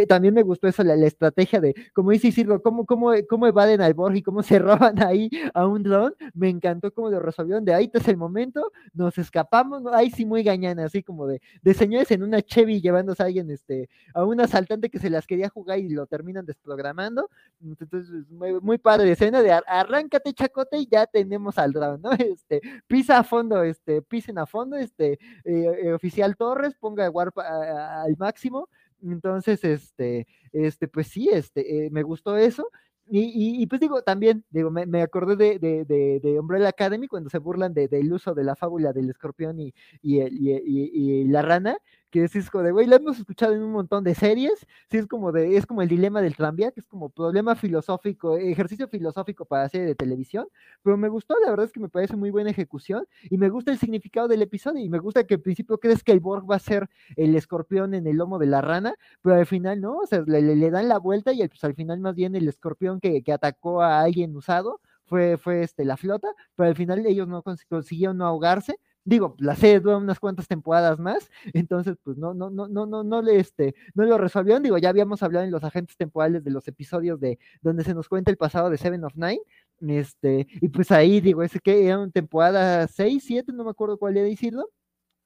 También 0.09 0.33
me 0.33 0.43
gustó 0.43 0.69
eso, 0.69 0.83
la, 0.83 0.97
la 0.97 1.07
estrategia 1.07 1.61
de, 1.61 1.75
como 1.93 2.13
dice 2.13 2.29
Isidro, 2.33 2.63
cómo, 2.63 2.87
cómo, 2.87 3.13
cómo 3.29 3.47
evaden 3.47 3.81
al 3.81 3.95
Borg 3.95 4.17
y 4.17 4.23
cómo 4.23 4.43
se 4.43 4.59
roban 4.59 5.03
ahí 5.03 5.31
a 5.55 5.67
un 5.67 5.83
dron. 5.83 6.15
Me 6.35 6.49
encantó 6.49 6.93
cómo 6.93 7.11
lo 7.11 7.21
resolvieron. 7.21 7.65
De 7.65 7.75
ahí 7.75 7.91
es 7.93 8.09
el 8.09 8.17
momento, 8.17 8.73
nos 8.95 9.19
escapamos. 9.19 9.83
Ahí 9.93 10.11
sí, 10.11 10.25
muy 10.25 10.43
gañana, 10.43 10.85
así 10.85 11.03
como 11.03 11.27
de, 11.27 11.41
de 11.63 11.75
señores 11.75 12.11
en 12.11 12.23
una 12.23 12.43
Chevy 12.43 12.81
llevándose 12.81 13.23
a 13.23 13.27
alguien, 13.27 13.51
este, 13.51 13.89
a 14.15 14.25
un 14.25 14.41
asaltante 14.41 14.91
que 14.91 14.99
se 14.99 15.11
las 15.11 15.27
quería 15.27 15.49
jugar 15.49 15.79
y 15.79 15.89
lo 15.91 16.07
terminan 16.07 16.47
desprogramando. 16.47 17.29
Entonces, 17.63 18.09
muy, 18.31 18.61
muy 18.61 18.79
padre 18.79 19.13
escena 19.13 19.43
de 19.43 19.53
arráncate, 19.53 20.33
chacote, 20.33 20.79
y 20.79 20.89
ya 20.91 21.07
tenemos 21.07 21.59
al 21.59 21.73
dron, 21.73 22.01
¿no? 22.03 22.11
Este, 22.33 22.63
pisa 22.87 23.19
a 23.19 23.25
fondo, 23.25 23.63
este, 23.63 24.01
pisen 24.01 24.39
a 24.39 24.47
fondo, 24.47 24.77
este, 24.77 25.19
eh, 25.45 25.81
eh, 25.85 25.93
oficial 25.93 26.35
Torres, 26.37 26.75
ponga 26.81 27.11
warp 27.11 27.39
al 27.39 28.17
máximo 28.17 28.69
entonces, 29.03 29.65
este, 29.65 30.27
este, 30.53 30.89
pues 30.89 31.09
sí, 31.09 31.29
este, 31.33 31.87
eh, 31.87 31.91
me 31.91 32.03
gustó 32.03 32.37
eso. 32.37 32.69
Y, 33.07 33.21
y, 33.21 33.63
y, 33.63 33.67
pues 33.67 33.81
digo, 33.81 34.03
también, 34.03 34.45
digo, 34.51 34.71
me, 34.71 35.03
acordé 35.03 35.37
de, 35.37 35.59
de, 35.59 35.85
de, 35.85 36.21
de, 36.21 36.41
Umbrella 36.41 36.69
Academy 36.69 37.09
cuando 37.09 37.31
se 37.31 37.39
burlan 37.39 37.75
del 37.75 38.13
uso 38.13 38.33
de 38.33 38.45
la 38.45 38.55
fábula 38.55 38.93
del 38.93 39.11
escorpión 39.11 39.59
y, 39.59 39.75
y 40.03 41.25
la 41.25 41.43
rana, 41.43 41.77
que 42.13 42.25
es, 42.25 42.51
como 42.51 42.63
de, 42.63 42.73
güey, 42.73 42.87
la 42.87 42.97
hemos 42.97 43.19
escuchado 43.19 43.55
en 43.55 43.63
un 43.63 43.73
montón 43.73 44.05
de 44.05 44.15
series, 44.15 44.67
sí 44.91 44.99
es 44.99 45.07
como 45.07 45.33
de, 45.33 45.57
es 45.57 45.65
como 45.65 45.81
el 45.81 45.89
dilema 45.89 46.21
del 46.21 46.37
tranvía, 46.37 46.71
que 46.71 46.81
es 46.81 46.87
como 46.87 47.09
problema 47.09 47.57
filosófico, 47.57 48.37
ejercicio 48.37 48.87
filosófico 48.87 49.47
para 49.47 49.69
serie 49.71 49.87
de 49.87 49.95
televisión, 49.95 50.47
pero 50.83 50.99
me 50.99 51.09
gustó, 51.09 51.35
la 51.43 51.51
verdad 51.51 51.65
es 51.65 51.73
que 51.73 51.81
me 51.81 51.89
parece 51.89 52.15
muy 52.15 52.31
buena 52.31 52.51
ejecución, 52.51 53.07
y 53.23 53.39
me 53.39 53.49
gusta 53.49 53.73
el 53.73 53.79
significado 53.79 54.29
del 54.29 54.43
episodio, 54.43 54.85
y 54.85 54.91
me 54.91 54.99
gusta 54.99 55.25
que 55.25 55.35
al 55.35 55.41
principio 55.41 55.79
crees 55.79 56.05
que 56.05 56.13
el 56.13 56.21
Borg 56.21 56.49
va 56.49 56.57
a 56.57 56.59
ser 56.59 56.91
el 57.17 57.35
escorpión 57.35 57.95
en 57.95 58.07
el 58.07 58.17
lomo 58.17 58.39
de 58.39 58.47
la 58.47 58.61
rana, 58.61 58.95
pero 59.23 59.37
al 59.37 59.47
final 59.47 59.81
no, 59.81 59.97
o 59.97 60.07
sea, 60.07 60.23
le, 60.27 60.43
le 60.43 60.71
dan 60.71 60.89
la 60.89 60.99
vuelta 60.99 61.33
y 61.33 61.49
pues 61.49 61.65
al 61.65 61.75
final 61.75 61.99
más 62.01 62.15
bien 62.15 62.37
el 62.37 62.47
escorpión 62.47 63.01
que, 63.01 63.23
que 63.23 63.33
atacó 63.33 63.81
a 63.81 64.01
alguien 64.03 64.37
usado 64.37 64.81
fue, 65.07 65.37
fue 65.37 65.63
este, 65.63 65.85
la 65.85 65.97
flota, 65.97 66.29
pero 66.55 66.69
al 66.69 66.77
final 66.77 67.05
ellos 67.07 67.29
no 67.29 67.43
consiguieron 67.43 68.19
no 68.19 68.27
ahogarse, 68.27 68.79
digo, 69.05 69.35
la 69.39 69.57
serie 69.57 69.81
dura 69.81 69.97
unas 69.97 70.21
cuantas 70.21 70.49
temporadas 70.49 70.99
más, 70.99 71.31
entonces 71.53 71.97
pues 72.03 72.17
no, 72.17 72.35
no, 72.35 72.51
no, 72.51 72.69
no, 72.69 72.87
no, 72.87 73.03
no 73.03 73.23
le 73.23 73.39
este, 73.41 73.75
no 73.95 74.05
lo 74.05 74.19
resolvieron, 74.19 74.63
digo, 74.63 74.79
ya 74.79 74.89
habíamos 74.91 75.23
hablado 75.23 75.45
en 75.45 75.51
los 75.51 75.65
agentes 75.65 75.97
temporales 75.97 76.45
de 76.45 76.51
los 76.51 76.67
episodios 76.69 77.21
de 77.21 77.39
donde 77.61 77.85
se 77.85 77.95
nos 77.95 78.09
cuenta 78.09 78.31
el 78.31 78.37
pasado 78.37 78.71
de 78.71 78.79
Seven 78.79 79.05
of 79.05 79.15
Nine, 79.17 79.41
este, 79.81 80.47
y 80.61 80.69
pues 80.69 80.91
ahí 80.93 81.21
digo, 81.21 81.43
ese 81.43 81.59
que 81.61 81.87
era 81.87 81.99
una 81.99 82.11
temporada 82.11 82.87
6, 82.87 83.23
7, 83.27 83.53
no 83.53 83.65
me 83.65 83.71
acuerdo 83.71 83.99
cuál 83.99 84.17
era 84.17 84.27
decirlo, 84.27 84.71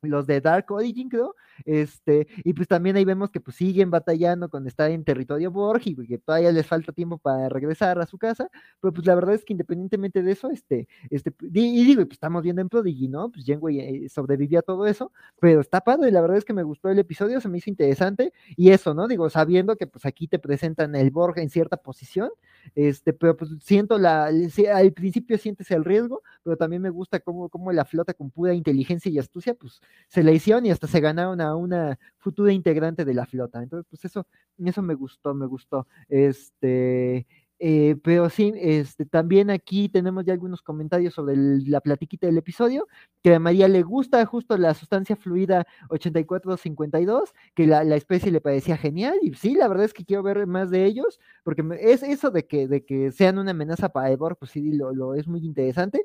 los 0.03 0.26
de 0.26 0.40
Dark 0.40 0.70
Origin, 0.70 1.09
creo, 1.09 1.34
este, 1.64 2.26
y 2.44 2.53
pues 2.53 2.68
también 2.68 2.97
ahí 2.97 3.05
vemos 3.05 3.30
que 3.30 3.40
pues 3.40 3.57
siguen 3.57 3.90
batallando 3.90 4.49
con 4.49 4.66
estar 4.66 4.90
en 4.90 5.05
territorio 5.05 5.51
Borg 5.51 5.82
y 5.84 6.07
que 6.07 6.18
todavía 6.18 6.53
les 6.53 6.66
falta 6.66 6.92
tiempo 6.92 7.18
para 7.18 7.49
regresar 7.49 7.99
a 7.99 8.07
su 8.07 8.18
casa, 8.18 8.51
pero 8.80 8.92
pues 8.92 9.07
la 9.07 9.14
verdad 9.14 9.34
es 9.34 9.44
que 9.44 9.53
independientemente 9.53 10.22
de 10.22 10.32
eso, 10.32 10.51
este, 10.51 10.88
este, 11.11 11.32
y, 11.53 11.84
digo, 11.84 12.03
pues 12.03 12.14
estamos 12.14 12.42
viendo 12.42 12.62
en 12.62 12.68
Prodigy, 12.68 13.09
¿no? 13.09 13.30
Pues 13.30 13.44
Janeway 13.47 13.80
eh, 13.80 14.09
sobrevivía 14.09 14.61
a 14.61 14.62
todo 14.62 14.86
eso, 14.86 15.12
pero 15.40 15.61
está 15.61 15.80
padre, 15.80 16.11
la 16.11 16.20
verdad 16.20 16.36
es 16.36 16.44
que 16.44 16.53
me 16.53 16.62
gustó 16.62 16.88
el 16.90 16.99
episodio, 16.99 17.40
se 17.40 17.49
me 17.49 17.59
hizo 17.59 17.70
interesante, 17.70 18.32
y 18.57 18.70
eso, 18.70 18.94
¿no? 18.94 19.09
Digo, 19.09 19.30
sabiendo 19.30 19.76
que 19.76 19.86
pues 19.86 20.05
aquí 20.07 20.28
te 20.28 20.38
presentan 20.38 20.94
el 20.94 21.11
Borg 21.11 21.38
en 21.38 21.51
cierta 21.51 21.76
posición, 21.76 22.30
este, 22.74 23.12
pero 23.12 23.36
pues 23.36 23.51
siento 23.61 23.99
la, 23.99 24.26
al 24.26 24.92
principio 24.92 25.38
sientes 25.38 25.70
el 25.70 25.84
riesgo, 25.84 26.22
pero 26.42 26.57
también 26.57 26.82
me 26.82 26.90
gusta 26.90 27.20
cómo, 27.20 27.49
cómo 27.49 27.72
la 27.72 27.84
flota 27.84 28.14
con 28.14 28.30
pura 28.30 28.55
inteligencia 28.55 29.11
y 29.11 29.18
astucia, 29.18 29.55
pues 29.55 29.80
se 30.09 30.22
la 30.22 30.32
hicieron 30.32 30.66
y 30.66 30.70
hasta 30.70 30.87
se 30.87 31.01
ganaron 31.01 31.41
a 31.41 31.55
una 31.57 31.99
futura 32.18 32.53
integrante 32.53 33.05
de 33.05 33.14
la 33.14 33.26
flota. 33.26 33.62
Entonces, 33.62 33.87
pues 33.89 34.05
eso, 34.05 34.26
eso 34.59 34.82
me 34.82 34.95
gustó, 34.95 35.34
me 35.34 35.47
gustó. 35.47 35.87
Este, 36.09 37.26
eh, 37.59 37.97
pero 38.03 38.28
sí, 38.28 38.53
este, 38.57 39.07
también 39.07 39.51
aquí 39.51 39.89
tenemos 39.89 40.24
ya 40.26 40.34
algunos 40.34 40.61
comentarios 40.61 41.14
sobre 41.14 41.34
el, 41.34 41.70
la 41.70 41.80
platiquita 41.80 42.26
del 42.26 42.37
episodio, 42.37 42.87
que 43.22 43.34
a 43.34 43.41
María 43.41 43.66
le 43.66 43.82
gusta 43.82 44.24
justo 44.26 44.59
la 44.59 44.74
sustancia 44.74 45.16
fluida 45.16 45.66
8452, 45.89 47.32
que 47.55 47.66
la, 47.66 47.82
la, 47.82 47.97
especie 47.97 48.30
le 48.30 48.43
parecía 48.43 48.76
genial, 48.76 49.18
y 49.22 49.32
sí, 49.34 49.55
la 49.55 49.68
verdad 49.68 49.87
es 49.87 49.95
que 49.95 50.05
quiero 50.05 50.22
ver 50.22 50.47
más 50.47 50.70
de 50.70 50.84
ellos, 50.84 51.18
porque 51.45 51.64
es 51.80 52.03
eso 52.03 52.30
de 52.30 52.47
que, 52.47 52.68
de 52.68 52.84
que 52.84 53.11
sean 53.11 53.39
una 53.39 53.53
amenaza 53.53 53.89
para 53.89 54.11
Eivor, 54.11 54.37
pues 54.37 54.51
sí, 54.51 54.72
lo, 54.72 54.93
lo 54.93 55.14
es 55.14 55.26
muy 55.26 55.41
interesante, 55.45 56.05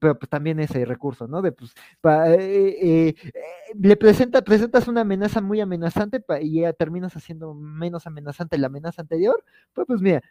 pero 0.00 0.18
pues 0.18 0.28
también 0.30 0.60
ese 0.60 0.84
recurso, 0.84 1.26
¿no? 1.28 1.42
De 1.42 1.52
pues, 1.52 1.72
pa, 2.00 2.30
eh, 2.32 2.76
eh, 3.10 3.14
le 3.74 3.96
presenta, 3.96 4.42
presentas 4.42 4.88
una 4.88 5.02
amenaza 5.02 5.40
muy 5.40 5.60
amenazante 5.60 6.22
y 6.40 6.60
ya 6.62 6.72
terminas 6.72 7.16
haciendo 7.16 7.54
menos 7.54 8.06
amenazante 8.06 8.58
la 8.58 8.66
amenaza 8.68 9.02
anterior, 9.02 9.42
pues, 9.72 9.86
pues 9.86 10.00
mira, 10.00 10.22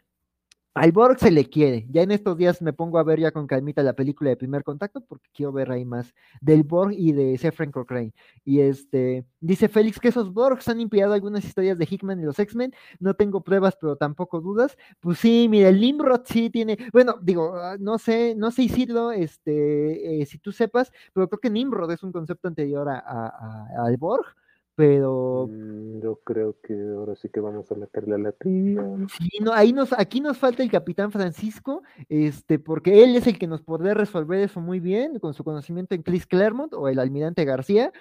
al 0.74 0.92
Borg 0.92 1.18
se 1.20 1.30
le 1.30 1.48
quiere. 1.48 1.86
Ya 1.90 2.02
en 2.02 2.10
estos 2.10 2.36
días 2.36 2.60
me 2.60 2.72
pongo 2.72 2.98
a 2.98 3.04
ver 3.04 3.20
ya 3.20 3.30
con 3.30 3.46
calmita 3.46 3.82
la 3.82 3.94
película 3.94 4.30
de 4.30 4.36
Primer 4.36 4.64
Contacto 4.64 5.00
porque 5.02 5.28
quiero 5.32 5.52
ver 5.52 5.70
ahí 5.70 5.84
más 5.84 6.12
del 6.40 6.64
Borg 6.64 6.92
y 6.92 7.12
de 7.12 7.38
Sefren 7.38 7.70
Cochrane. 7.70 8.12
Y 8.44 8.60
este, 8.60 9.24
dice 9.40 9.68
Félix 9.68 10.00
que 10.00 10.08
esos 10.08 10.32
Borgs 10.32 10.68
han 10.68 10.80
impidido 10.80 11.12
algunas 11.12 11.44
historias 11.44 11.78
de 11.78 11.86
Hickman 11.88 12.20
y 12.20 12.24
los 12.24 12.38
X-Men. 12.38 12.74
No 12.98 13.14
tengo 13.14 13.42
pruebas, 13.42 13.76
pero 13.80 13.96
tampoco 13.96 14.40
dudas. 14.40 14.76
Pues 15.00 15.18
sí, 15.18 15.46
mira, 15.48 15.68
el 15.68 15.80
Nimrod 15.80 16.22
sí 16.24 16.50
tiene, 16.50 16.76
bueno, 16.92 17.16
digo, 17.22 17.54
ah, 17.56 17.76
no 17.78 17.98
sé, 17.98 18.34
no 18.36 18.50
sé 18.50 18.62
Isidro, 18.62 19.12
este, 19.12 20.22
eh, 20.22 20.26
si 20.26 20.38
tú 20.38 20.52
sepas, 20.52 20.90
pero 21.12 21.28
creo 21.28 21.40
que 21.40 21.50
Nimrod 21.50 21.90
es 21.92 22.02
un 22.02 22.12
concepto 22.12 22.48
anterior 22.48 22.88
a, 22.88 22.98
a, 22.98 23.86
al 23.86 23.96
Borg 23.96 24.26
pero 24.76 25.48
mm, 25.50 26.00
yo 26.00 26.16
creo 26.24 26.56
que 26.60 26.74
ahora 26.74 27.14
sí 27.14 27.28
que 27.28 27.40
vamos 27.40 27.70
a 27.70 27.74
meterle 27.74 28.16
a 28.16 28.18
la 28.18 28.32
trivia. 28.32 28.82
Sí, 29.18 29.38
no, 29.40 29.52
ahí 29.52 29.72
nos, 29.72 29.92
aquí 29.92 30.20
nos 30.20 30.36
falta 30.36 30.62
el 30.62 30.70
capitán 30.70 31.12
Francisco, 31.12 31.82
este, 32.08 32.58
porque 32.58 33.04
él 33.04 33.14
es 33.14 33.26
el 33.26 33.38
que 33.38 33.46
nos 33.46 33.62
podría 33.62 33.94
resolver 33.94 34.40
eso 34.40 34.60
muy 34.60 34.80
bien, 34.80 35.18
con 35.20 35.34
su 35.34 35.44
conocimiento 35.44 35.94
en 35.94 36.02
Chris 36.02 36.26
Claremont 36.26 36.74
o 36.74 36.88
el 36.88 36.98
almirante 36.98 37.44
García, 37.44 37.92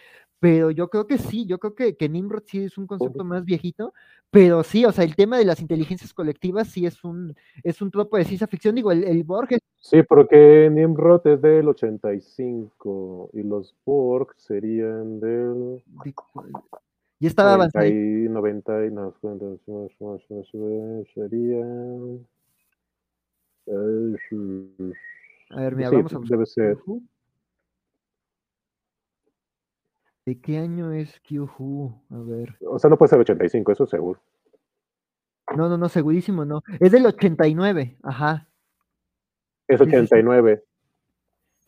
pero 0.43 0.71
yo 0.71 0.89
creo 0.89 1.07
que 1.07 1.17
sí, 1.17 1.45
yo 1.45 1.57
creo 1.57 1.73
que, 1.73 1.95
que 1.95 2.09
Nimrod 2.09 2.43
sí 2.45 2.65
es 2.65 2.77
un 2.77 2.85
concepto 2.85 3.23
más 3.23 3.45
viejito, 3.45 3.93
pero 4.29 4.61
sí, 4.61 4.83
o 4.83 4.91
sea, 4.91 5.05
el 5.05 5.15
tema 5.15 5.37
de 5.37 5.45
las 5.45 5.61
inteligencias 5.61 6.13
colectivas 6.13 6.67
sí 6.67 6.85
es 6.85 7.01
un, 7.05 7.33
es 7.63 7.81
un 7.81 7.89
tropo 7.89 8.17
de 8.17 8.25
ciencia 8.25 8.45
ficción, 8.47 8.75
digo, 8.75 8.91
el, 8.91 9.05
el 9.05 9.23
Borg 9.23 9.53
es- 9.53 9.61
Sí, 9.79 10.03
porque 10.03 10.69
Nimrod 10.69 11.25
es 11.27 11.41
del 11.41 11.69
85 11.69 13.29
y 13.31 13.43
los 13.43 13.73
Borg 13.85 14.33
serían 14.35 15.21
del 15.21 15.81
ya 17.21 17.29
estaba 17.29 17.51
90 17.55 17.79
avanzado. 17.79 17.85
y 17.87 18.27
90 18.27 18.85
y 18.85 18.91
no, 18.91 19.13
serían 21.13 22.27
A 25.51 25.61
ver, 25.61 25.75
mira, 25.75 25.89
sí, 25.89 25.95
vamos 25.95 26.13
a 26.13 26.17
buscar. 26.17 26.37
debe 26.37 26.45
ser 26.45 26.77
Q-Who. 26.79 27.01
¿De 30.25 30.39
qué 30.39 30.57
año 30.57 30.91
es 30.91 31.19
Q-Who? 31.27 32.01
A 32.09 32.19
ver. 32.19 32.55
o 32.65 32.79
sea 32.79 32.89
no 32.89 32.97
puede 32.97 33.09
ser 33.09 33.19
85 33.19 33.71
eso 33.71 33.85
seguro 33.85 34.21
No, 35.55 35.67
no, 35.67 35.77
no, 35.77 35.89
segurísimo 35.89 36.45
no. 36.45 36.63
Es 36.79 36.91
del 36.91 37.05
89, 37.05 37.97
ajá. 38.03 38.47
es 39.67 39.79
Sí, 39.79 39.85
sí, 39.85 39.91
sí. 39.91 39.97
89 39.97 40.63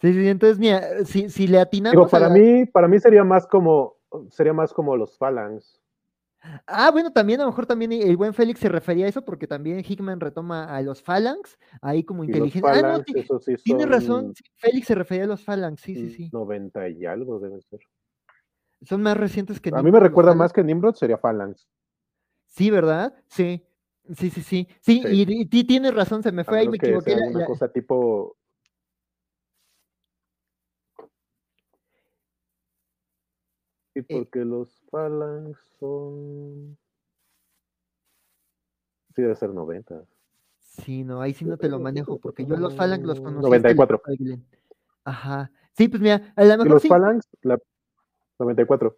Sí, 0.02 0.14
sí, 0.14 0.28
entonces, 0.28 0.60
mira, 0.60 1.06
si, 1.06 1.30
si 1.30 1.48
le 1.48 1.60
atinamos 1.60 1.94
digo 1.94 2.08
para 2.08 2.30
mí 2.30 2.66
para 2.66 2.88
mí 2.88 3.00
sería 3.00 3.24
más 3.24 3.48
como 3.48 3.96
sería 4.30 4.54
más 4.54 4.74
como 4.74 4.96
los 4.96 5.18
Phalanx 5.18 5.82
Ah, 6.68 6.92
bueno, 6.92 7.12
también 7.12 7.40
a 7.42 7.44
lo 7.44 7.50
mejor 7.50 7.66
también 7.66 7.92
el 7.92 8.18
buen 8.18 8.34
Félix 8.34 8.60
se 8.60 8.70
refería 8.70 9.06
a 9.06 9.10
eso 9.10 9.24
porque 9.24 9.48
también 9.48 9.80
Hickman 9.80 10.20
retoma 10.20 10.66
a 10.66 10.82
los 10.82 11.02
Phalanx 11.02 11.58
ahí 11.82 12.04
como 12.04 12.24
inteligencia. 12.24 12.72
Ah, 12.72 12.82
no, 12.82 13.40
sí, 13.40 13.58
sí 13.58 13.64
tiene 13.64 13.84
son 13.84 13.92
razón. 13.92 14.36
sí, 14.36 14.44
Félix 14.56 14.88
se 14.88 14.96
refería 14.96 15.24
a 15.24 15.28
los 15.28 15.44
Phalanx, 15.44 15.82
sí, 15.82 15.96
sí, 15.96 16.10
sí. 16.12 16.30
90 16.32 16.90
y 16.90 17.06
algo 17.06 17.40
deben 17.40 17.62
ser 17.62 17.80
Son 18.86 19.02
más 19.02 19.18
recientes 19.18 19.60
que 19.60 19.70
a 19.74 19.82
mí 19.82 19.92
me 19.92 20.00
recuerda 20.00 20.34
más 20.36 20.54
que 20.54 20.64
Nimrod 20.64 20.96
sería 20.96 21.18
Phalanx 21.18 21.68
Sí, 22.46 22.70
¿verdad? 22.72 23.14
Sí. 23.28 23.66
Sí, 24.16 24.30
sí, 24.30 24.42
sí. 24.42 24.68
Sí, 24.82 25.02
Sí. 25.04 25.08
y, 25.28 25.42
y 25.42 25.46
ti- 25.48 25.64
tienes 25.66 25.94
razón, 25.94 26.22
se 26.24 26.32
me 26.32 26.44
fue 26.44 26.60
ahí, 26.60 26.70
me 26.70 26.78
que 26.78 26.86
equivoqué. 26.88 27.16
sea 27.16 27.28
una 27.28 27.40
la- 27.40 27.46
cosa 27.48 27.68
tipo 27.70 28.38
Sí, 33.94 34.02
Eh. 34.02 34.06
porque 34.10 34.40
los 34.46 34.82
Phalanx 34.92 35.58
son. 35.80 36.78
Sí, 39.16 39.22
debe 39.22 39.36
ser 39.36 39.52
90. 39.52 40.04
Sí, 40.60 41.04
no, 41.06 41.22
ahí 41.22 41.34
sí 41.34 41.46
no 41.46 41.56
te 41.58 41.70
lo 41.70 41.80
manejo 41.80 42.20
porque 42.20 42.46
yo 42.46 42.58
los 42.58 42.76
Phalanx 42.76 43.06
los 43.06 43.20
conocí. 43.22 43.38
hasta 43.38 43.42
la 43.44 43.48
94. 43.48 43.96
época 43.96 44.12
de 44.12 44.18
Glenn. 44.18 44.46
Ajá. 45.06 45.52
Sí, 45.72 45.88
pues 45.88 46.02
mira, 46.02 46.34
a 46.36 46.44
lo 46.44 46.48
Y 46.54 46.58
mejor 46.58 46.68
los 46.72 46.82
sí. 46.82 46.88
Phalanx, 46.90 47.28
la 47.44 47.58
94. 48.40 48.98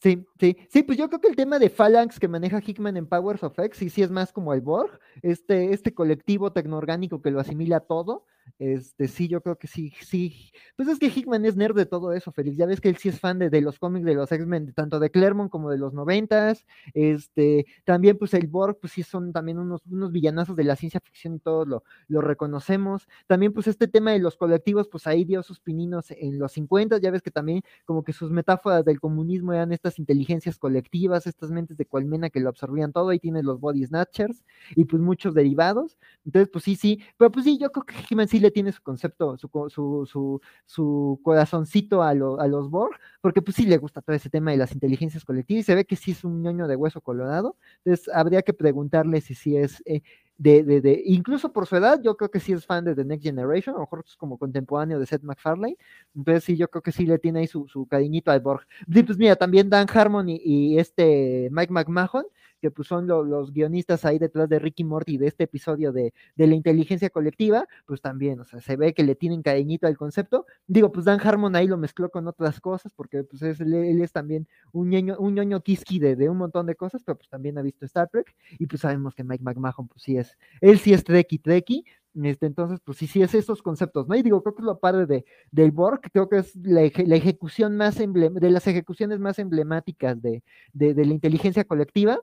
Sí, 0.00 0.26
sí, 0.40 0.56
sí, 0.68 0.82
pues 0.82 0.98
yo 0.98 1.08
creo 1.08 1.20
que 1.20 1.28
el 1.28 1.36
tema 1.36 1.58
de 1.58 1.70
Phalanx 1.70 2.18
que 2.18 2.26
maneja 2.26 2.60
Hickman 2.64 2.96
en 2.96 3.06
Powers 3.06 3.42
of 3.44 3.58
X, 3.58 3.78
sí, 3.78 3.90
sí 3.90 4.02
es 4.02 4.10
más 4.10 4.32
como 4.32 4.54
el 4.54 4.62
Borg, 4.62 4.98
este, 5.22 5.72
este 5.72 5.94
colectivo 5.94 6.52
tecnoorgánico 6.52 7.20
que 7.22 7.30
lo 7.30 7.40
asimila 7.40 7.80
todo, 7.80 8.24
este, 8.58 9.08
sí, 9.08 9.28
yo 9.28 9.42
creo 9.42 9.56
que 9.56 9.66
sí, 9.66 9.92
sí, 10.00 10.50
pues 10.76 10.88
es 10.88 10.98
que 10.98 11.06
Hickman 11.06 11.44
es 11.44 11.56
nerd 11.56 11.76
de 11.76 11.86
todo 11.86 12.12
eso, 12.12 12.32
Félix, 12.32 12.56
ya 12.56 12.66
ves 12.66 12.80
que 12.80 12.88
él 12.88 12.96
sí 12.96 13.08
es 13.08 13.20
fan 13.20 13.38
de, 13.38 13.50
de 13.50 13.60
los 13.60 13.78
cómics 13.78 14.04
de 14.04 14.14
los 14.14 14.32
X-Men, 14.32 14.72
tanto 14.72 14.98
de 14.98 15.10
Claremont 15.10 15.50
como 15.50 15.70
de 15.70 15.78
los 15.78 15.92
noventas, 15.92 16.66
este, 16.94 17.66
también 17.84 18.18
pues 18.18 18.34
el 18.34 18.48
Borg, 18.48 18.78
pues 18.80 18.94
sí 18.94 19.02
son 19.02 19.32
también 19.32 19.58
unos, 19.58 19.82
unos 19.90 20.10
villanazos 20.10 20.56
de 20.56 20.64
la 20.64 20.76
ciencia 20.76 21.00
ficción 21.00 21.34
y 21.34 21.38
todos 21.38 21.68
lo, 21.68 21.84
lo 22.08 22.20
reconocemos, 22.20 23.08
también 23.26 23.52
pues 23.52 23.66
este 23.66 23.88
tema 23.88 24.12
de 24.12 24.18
los 24.18 24.36
colectivos, 24.36 24.88
pues 24.88 25.06
ahí 25.06 25.24
dio 25.24 25.42
sus 25.42 25.60
pininos 25.60 26.10
en 26.10 26.38
los 26.38 26.52
50, 26.52 26.98
ya 26.98 27.10
ves 27.10 27.22
que 27.22 27.30
también 27.30 27.62
como 27.84 28.02
que 28.04 28.12
sus 28.12 28.30
metáforas 28.30 28.84
del 28.84 29.00
comunismo 29.00 29.52
eran 29.52 29.72
estas 29.72 29.98
inteligencias 29.98 30.29
colectivas, 30.58 31.26
estas 31.26 31.50
mentes 31.50 31.76
de 31.76 31.86
colmena 31.86 32.30
que 32.30 32.40
lo 32.40 32.48
absorbían 32.48 32.92
todo, 32.92 33.08
ahí 33.10 33.18
tienes 33.18 33.44
los 33.44 33.60
body 33.60 33.84
snatchers 33.86 34.44
y 34.76 34.84
pues 34.84 35.02
muchos 35.02 35.34
derivados. 35.34 35.98
Entonces, 36.24 36.48
pues 36.52 36.64
sí, 36.64 36.76
sí, 36.76 37.00
pero 37.16 37.30
pues 37.30 37.44
sí, 37.44 37.58
yo 37.58 37.70
creo 37.72 37.84
que 37.84 37.94
He-Man 38.10 38.28
sí 38.28 38.40
le 38.40 38.50
tiene 38.50 38.72
su 38.72 38.82
concepto, 38.82 39.36
su, 39.38 39.48
su, 39.68 40.06
su, 40.06 40.40
su 40.66 41.20
corazoncito 41.22 42.02
a, 42.02 42.14
lo- 42.14 42.40
a 42.40 42.46
los 42.48 42.70
Borg, 42.70 42.94
porque 43.20 43.42
pues 43.42 43.56
sí 43.56 43.66
le 43.66 43.78
gusta 43.78 44.00
todo 44.02 44.14
ese 44.16 44.30
tema 44.30 44.50
de 44.50 44.56
las 44.58 44.72
inteligencias 44.72 45.24
colectivas 45.24 45.60
y 45.62 45.64
se 45.64 45.74
ve 45.74 45.84
que 45.84 45.96
sí 45.96 46.12
es 46.12 46.24
un 46.24 46.42
ñoño 46.42 46.66
de 46.68 46.76
hueso 46.76 47.00
colorado. 47.00 47.56
Entonces, 47.84 48.08
habría 48.14 48.42
que 48.42 48.52
preguntarle 48.54 49.20
si 49.20 49.34
sí 49.34 49.56
es... 49.56 49.82
eh, 49.86 50.02
de, 50.40 50.62
de, 50.64 50.80
de, 50.80 51.02
incluso 51.04 51.52
por 51.52 51.66
su 51.66 51.76
edad, 51.76 52.00
yo 52.02 52.16
creo 52.16 52.30
que 52.30 52.40
sí 52.40 52.54
es 52.54 52.64
fan 52.64 52.82
de 52.82 52.94
The 52.94 53.04
Next 53.04 53.22
Generation, 53.22 53.74
a 53.74 53.78
lo 53.78 53.82
mejor 53.82 54.02
es 54.06 54.16
como 54.16 54.38
contemporáneo 54.38 54.98
de 54.98 55.04
Seth 55.04 55.22
MacFarlane, 55.22 55.76
entonces 56.16 56.44
sí, 56.44 56.56
yo 56.56 56.66
creo 56.68 56.80
que 56.80 56.92
sí 56.92 57.04
le 57.04 57.18
tiene 57.18 57.40
ahí 57.40 57.46
su, 57.46 57.68
su 57.68 57.86
cariñito 57.86 58.30
al 58.30 58.40
Borg. 58.40 58.66
Sí, 58.90 59.02
pues 59.02 59.18
mira, 59.18 59.36
también 59.36 59.68
Dan 59.68 59.86
Harmon 59.92 60.30
y, 60.30 60.40
y 60.42 60.78
este 60.78 61.50
Mike 61.52 61.70
McMahon, 61.70 62.24
que 62.60 62.70
pues 62.70 62.86
son 62.88 63.06
lo- 63.06 63.24
los 63.24 63.52
guionistas 63.52 64.04
ahí 64.04 64.18
detrás 64.18 64.48
de 64.48 64.58
Ricky 64.58 64.84
Morty 64.84 65.18
de 65.18 65.26
este 65.28 65.44
episodio 65.44 65.92
de, 65.92 66.12
de 66.36 66.46
la 66.46 66.54
inteligencia 66.54 67.10
colectiva, 67.10 67.66
pues 67.86 68.00
también, 68.00 68.38
o 68.40 68.44
sea, 68.44 68.60
se 68.60 68.76
ve 68.76 68.92
que 68.94 69.02
le 69.02 69.14
tienen 69.16 69.42
cariñito 69.42 69.86
al 69.86 69.96
concepto. 69.96 70.46
Digo, 70.66 70.92
pues 70.92 71.04
Dan 71.06 71.20
Harmon 71.20 71.56
ahí 71.56 71.66
lo 71.66 71.76
mezcló 71.78 72.10
con 72.10 72.28
otras 72.28 72.60
cosas, 72.60 72.92
porque 72.94 73.24
pues 73.24 73.42
es, 73.42 73.60
él, 73.60 73.74
es 74.02 74.12
también 74.12 74.46
un 74.72 74.90
ñoño, 74.90 75.16
un 75.18 75.34
ñoño 75.34 75.62
de, 76.00 76.16
de 76.16 76.28
un 76.28 76.36
montón 76.36 76.66
de 76.66 76.74
cosas, 76.74 77.02
pero 77.04 77.16
pues 77.16 77.28
también 77.28 77.56
ha 77.58 77.62
visto 77.62 77.84
Star 77.86 78.08
Trek, 78.08 78.34
y 78.58 78.66
pues 78.66 78.82
sabemos 78.82 79.14
que 79.14 79.24
Mike 79.24 79.42
McMahon, 79.42 79.88
pues 79.88 80.02
sí 80.02 80.16
es, 80.16 80.36
él 80.60 80.78
sí 80.78 80.92
es 80.92 81.02
Trekkie 81.04 81.38
Trekkie, 81.38 81.84
este, 82.22 82.46
entonces, 82.46 82.80
pues 82.84 82.98
sí, 82.98 83.06
sí 83.06 83.22
es 83.22 83.34
esos 83.34 83.62
conceptos, 83.62 84.08
¿no? 84.08 84.16
Y 84.16 84.22
digo, 84.22 84.42
creo 84.42 84.54
que 84.54 84.62
es 84.62 84.66
lo 84.66 84.78
padre 84.80 85.06
de, 85.06 85.24
del 85.52 85.70
Borg, 85.70 86.00
creo 86.12 86.28
que 86.28 86.38
es 86.38 86.56
la, 86.56 86.82
eje- 86.82 87.06
la 87.06 87.14
ejecución 87.16 87.76
más 87.76 88.00
emblem- 88.00 88.34
de 88.34 88.50
las 88.50 88.66
ejecuciones 88.66 89.20
más 89.20 89.38
emblemáticas 89.38 90.20
de, 90.20 90.42
de 90.72 91.04
la 91.06 91.12
inteligencia 91.12 91.64
colectiva. 91.64 92.18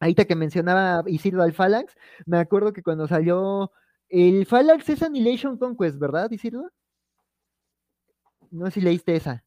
Ahorita 0.00 0.24
que 0.24 0.36
mencionaba 0.36 1.02
Isidro 1.06 1.42
al 1.42 1.52
Phalanx, 1.52 1.94
me 2.26 2.38
acuerdo 2.38 2.72
que 2.72 2.82
cuando 2.82 3.08
salió 3.08 3.72
el 4.08 4.46
Phalanx 4.46 4.88
es 4.88 5.02
Annihilation 5.02 5.56
Conquest, 5.56 5.98
¿verdad, 5.98 6.30
Isidro? 6.30 6.70
No 8.50 8.66
sé 8.66 8.72
si 8.72 8.80
leíste 8.80 9.16
esa. 9.16 9.44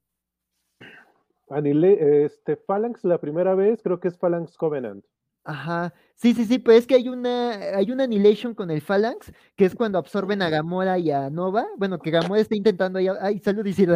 Anile, 1.49 2.25
este, 2.25 2.55
Phalanx, 2.55 3.03
la 3.03 3.19
primera 3.19 3.55
vez, 3.55 3.81
creo 3.81 3.99
que 3.99 4.07
es 4.07 4.17
Phalanx 4.17 4.57
Covenant. 4.57 5.03
Ajá, 5.43 5.93
sí, 6.21 6.33
sí, 6.33 6.45
sí, 6.45 6.59
pero 6.59 6.77
es 6.77 6.85
que 6.85 6.95
hay 6.95 7.07
una, 7.09 7.51
hay 7.75 7.91
una 7.91 8.03
annihilation 8.03 8.53
con 8.53 8.69
el 8.71 8.81
Phalanx, 8.81 9.31
que 9.55 9.65
es 9.65 9.73
cuando 9.73 9.97
absorben 9.97 10.41
a 10.41 10.49
Gamora 10.49 10.99
y 10.99 11.11
a 11.11 11.29
Nova, 11.29 11.65
bueno, 11.77 11.97
que 11.99 12.11
Gamora 12.11 12.41
está 12.41 12.55
intentando 12.55 12.99
ahí, 12.99 13.07
ay, 13.21 13.39
salud, 13.39 13.65
este, 13.65 13.87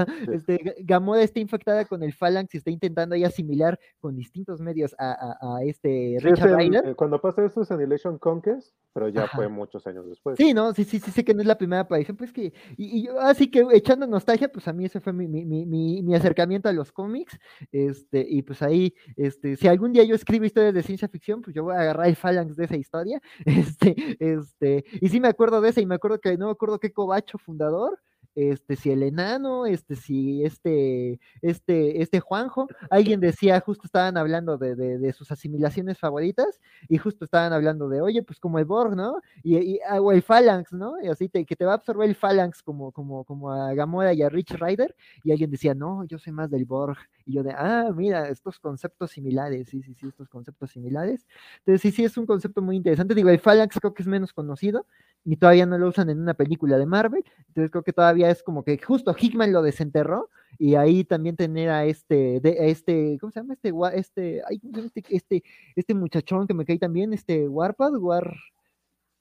Ga- 0.63 0.75
Gamora 0.79 1.21
está 1.21 1.39
infectada 1.39 1.85
con 1.85 2.01
el 2.03 2.13
Phalanx 2.13 2.53
y 2.55 2.57
está 2.57 2.71
intentando 2.71 3.15
ahí 3.15 3.23
asimilar 3.23 3.79
con 3.99 4.15
distintos 4.15 4.61
medios 4.61 4.95
a, 4.97 5.11
a- 5.11 5.57
a 5.57 5.63
este 5.63 6.15
es 6.15 6.23
Richard 6.23 6.55
Ryder. 6.57 6.87
eh, 6.87 6.95
cuando 6.95 7.19
pasa 7.19 7.45
eso 7.45 7.61
es 7.61 7.71
Annihilation 7.71 8.17
Conquest, 8.17 8.73
pero 8.93 9.09
ya 9.09 9.23
Ajá. 9.23 9.35
fue 9.35 9.47
muchos 9.49 9.85
años 9.87 10.07
después. 10.07 10.37
Sí, 10.37 10.53
no, 10.53 10.73
sí, 10.73 10.83
sí, 10.85 10.99
sí, 10.99 11.11
sé 11.11 11.23
que 11.25 11.33
no 11.33 11.41
es 11.41 11.47
la 11.47 11.57
primera 11.57 11.81
aparición, 11.81 12.15
pues 12.15 12.31
que, 12.31 12.53
y, 12.77 12.99
y 12.99 13.05
yo, 13.07 13.19
así 13.19 13.49
que 13.51 13.65
echando 13.73 14.07
nostalgia, 14.07 14.49
pues 14.51 14.67
a 14.67 14.73
mí 14.73 14.85
ese 14.85 14.99
fue 15.01 15.11
mi, 15.13 15.27
mi, 15.27 15.43
mi, 15.45 15.65
mi, 15.65 16.01
mi 16.03 16.15
acercamiento 16.15 16.69
a 16.69 16.73
los 16.73 16.91
cómics, 16.91 17.37
este, 17.71 18.25
y 18.27 18.41
pues 18.43 18.61
ahí, 18.61 18.93
este, 19.17 19.55
si 19.57 19.67
algún 19.67 19.91
día 19.93 20.03
yo 20.03 20.15
escribo 20.15 20.45
historias 20.45 20.73
de 20.73 20.83
ciencia 20.83 21.07
ficción, 21.07 21.41
pues 21.41 21.55
yo 21.55 21.63
voy 21.63 21.75
a 21.75 21.79
agarrar 21.81 22.12
phalanx 22.15 22.55
de 22.55 22.65
esa 22.65 22.77
historia, 22.77 23.21
este, 23.45 24.17
este, 24.19 24.85
y 24.93 25.09
sí 25.09 25.19
me 25.19 25.27
acuerdo 25.27 25.61
de 25.61 25.69
esa, 25.69 25.81
y 25.81 25.85
me 25.85 25.95
acuerdo 25.95 26.19
que, 26.19 26.37
no 26.37 26.47
me 26.47 26.51
acuerdo 26.51 26.79
qué 26.79 26.91
cobacho 26.91 27.37
fundador, 27.37 27.99
este, 28.35 28.75
si 28.75 28.91
el 28.91 29.03
enano, 29.03 29.65
este, 29.65 29.95
si 29.95 30.43
este, 30.43 31.19
este, 31.41 32.01
este 32.01 32.19
Juanjo, 32.19 32.67
alguien 32.89 33.19
decía, 33.19 33.59
justo 33.59 33.83
estaban 33.85 34.17
hablando 34.17 34.57
de, 34.57 34.75
de, 34.75 34.97
de 34.97 35.13
sus 35.13 35.31
asimilaciones 35.31 35.99
favoritas, 35.99 36.59
y 36.89 36.97
justo 36.97 37.25
estaban 37.25 37.53
hablando 37.53 37.89
de, 37.89 38.01
oye, 38.01 38.23
pues 38.23 38.39
como 38.39 38.59
el 38.59 38.65
Borg, 38.65 38.95
¿no? 38.95 39.17
y, 39.43 39.57
y- 39.57 39.79
ah, 39.87 40.01
o 40.01 40.11
el 40.11 40.21
Phalanx, 40.23 40.73
¿no? 40.73 40.95
Y 41.01 41.07
así 41.07 41.29
te, 41.29 41.45
que 41.45 41.55
te 41.55 41.65
va 41.65 41.73
a 41.73 41.75
absorber 41.75 42.09
el 42.09 42.15
Phalanx 42.15 42.61
como, 42.63 42.91
como, 42.91 43.23
como 43.25 43.51
a 43.51 43.73
Gamora 43.73 44.13
y 44.13 44.21
a 44.23 44.29
Rich 44.29 44.51
Rider, 44.59 44.95
y 45.23 45.31
alguien 45.31 45.51
decía, 45.51 45.73
no, 45.75 46.03
yo 46.05 46.17
soy 46.17 46.33
más 46.33 46.49
del 46.49 46.65
Borg, 46.65 46.97
y 47.25 47.33
yo 47.33 47.43
de, 47.43 47.51
ah, 47.55 47.91
mira, 47.95 48.29
estos 48.29 48.59
conceptos 48.59 49.11
similares, 49.11 49.69
sí, 49.69 49.81
sí, 49.83 49.93
sí, 49.93 50.07
estos 50.07 50.27
conceptos 50.29 50.71
similares. 50.71 51.25
Entonces, 51.59 51.81
sí, 51.81 51.91
sí, 51.91 52.03
es 52.03 52.17
un 52.17 52.25
concepto 52.25 52.61
muy 52.61 52.75
interesante. 52.75 53.15
Digo, 53.15 53.29
el 53.29 53.39
Phalanx 53.39 53.79
creo 53.79 53.93
que 53.93 54.03
es 54.03 54.07
menos 54.07 54.33
conocido, 54.33 54.85
y 55.25 55.37
todavía 55.37 55.65
no 55.65 55.77
lo 55.77 55.87
usan 55.87 56.09
en 56.09 56.19
una 56.19 56.33
película 56.33 56.77
de 56.77 56.85
Marvel, 56.85 57.23
entonces 57.47 57.71
creo 57.71 57.83
que 57.83 57.93
todavía 57.93 58.29
es 58.29 58.43
como 58.43 58.63
que 58.63 58.77
justo 58.77 59.15
Hickman 59.17 59.51
lo 59.53 59.61
desenterró, 59.61 60.29
y 60.59 60.75
ahí 60.75 61.03
también 61.03 61.35
tener 61.35 61.69
a 61.69 61.85
este, 61.85 62.39
de, 62.41 62.51
a 62.59 62.65
este, 62.65 63.17
¿cómo 63.19 63.31
se 63.31 63.39
llama? 63.39 63.53
Este, 63.53 63.69
este, 63.95 64.41
ay, 64.47 64.59
¿cómo 64.59 64.73
se 64.73 64.79
llama 64.81 64.91
este, 64.95 65.15
este, 65.15 65.43
este 65.75 65.93
muchachón 65.93 66.45
que 66.47 66.53
me 66.53 66.65
cae 66.65 66.77
también, 66.77 67.13
este 67.13 67.47
Warpad, 67.47 67.95
War, 67.97 68.35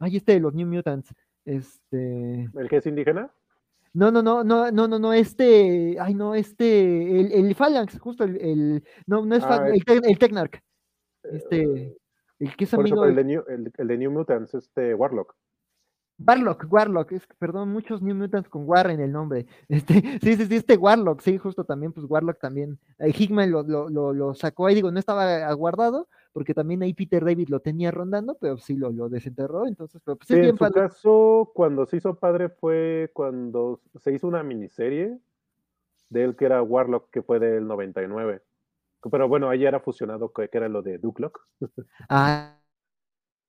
Ay, 0.05 0.17
este 0.17 0.33
de 0.33 0.41
los 0.41 0.53
New 0.53 0.67
Mutants. 0.67 1.15
Este. 1.45 2.51
¿El 2.57 2.69
que 2.69 2.79
es 2.79 2.87
indígena? 2.87 3.31
No, 3.95 4.11
no, 4.11 4.21
no, 4.21 4.43
no, 4.43 4.73
no, 4.73 4.89
no, 4.89 4.99
no, 4.99 5.13
este. 5.13 5.97
Ay, 6.01 6.15
no, 6.15 6.35
este. 6.35 7.21
El, 7.21 7.33
el 7.33 7.55
Phalanx, 7.55 8.01
justo 8.01 8.25
el. 8.25 8.37
el- 8.41 8.85
no, 9.07 9.25
no 9.25 9.37
es 9.37 9.45
Ah, 9.45 9.49
Phalanx, 9.49 9.85
el, 9.87 10.01
el 10.11 10.19
Technarch. 10.19 10.57
Eh, 10.57 10.61
Este. 11.35 11.97
El 12.41 12.57
que 12.57 12.65
es 12.65 12.71
eso, 12.71 12.81
amigo. 12.81 12.97
pero 13.03 13.11
el 13.11 13.15
de, 13.15 13.25
New, 13.25 13.45
el, 13.47 13.73
el 13.79 13.87
de 13.87 13.99
New 13.99 14.11
Mutants, 14.11 14.55
este 14.55 14.93
Warlock. 14.93 15.37
Warlock, 16.27 16.67
Warlock, 16.71 17.13
es, 17.13 17.27
perdón, 17.39 17.71
muchos 17.71 18.03
New 18.03 18.15
Mutants 18.15 18.49
con 18.49 18.69
War 18.69 18.91
en 18.91 19.01
el 19.01 19.13
nombre. 19.13 19.47
Este, 19.69 19.95
sí, 20.23 20.37
sí, 20.37 20.47
sí, 20.47 20.57
este 20.57 20.77
Warlock, 20.77 21.21
sí, 21.21 21.39
justo 21.39 21.65
también, 21.65 21.93
pues 21.93 22.07
Warlock 22.09 22.39
también. 22.39 22.79
Eh, 22.99 23.13
Hickman 23.17 23.51
lo, 23.51 23.63
lo, 23.63 23.89
lo, 23.89 24.13
lo, 24.13 24.35
sacó 24.35 24.67
ahí, 24.67 24.75
digo, 24.75 24.91
no 24.91 24.99
estaba 24.99 25.47
aguardado, 25.49 26.09
porque 26.33 26.55
también 26.55 26.83
ahí 26.83 26.95
Peter 26.95 27.25
David 27.25 27.49
lo 27.49 27.61
tenía 27.61 27.91
rondando, 27.91 28.37
pero 28.41 28.57
sí 28.59 28.77
lo, 28.77 28.91
lo 28.91 29.09
desenterró, 29.09 29.67
entonces, 29.67 30.01
pero 30.05 30.17
pues 30.17 30.29
Sí, 30.29 30.39
bien 30.39 30.51
en 30.51 30.57
su 30.57 30.59
padre. 30.59 30.73
caso, 30.73 31.51
cuando 31.55 31.87
se 31.87 31.97
hizo 31.99 32.15
padre 32.15 32.49
fue 32.49 33.11
cuando 33.15 33.81
se 34.01 34.13
hizo 34.13 34.27
una 34.29 34.43
miniserie 34.43 35.19
de 36.11 36.25
él 36.25 36.37
que 36.37 36.45
era 36.47 36.63
Warlock, 36.63 37.11
que 37.11 37.23
fue 37.23 37.39
del 37.41 37.67
99. 37.67 38.43
Pero 39.11 39.29
bueno, 39.29 39.49
ahí 39.51 39.65
era 39.65 39.81
fusionado, 39.81 40.33
que 40.33 40.49
era 40.53 40.69
lo 40.69 40.83
de 40.83 40.99
Dukelock. 40.99 41.41
Ah, 42.09 42.57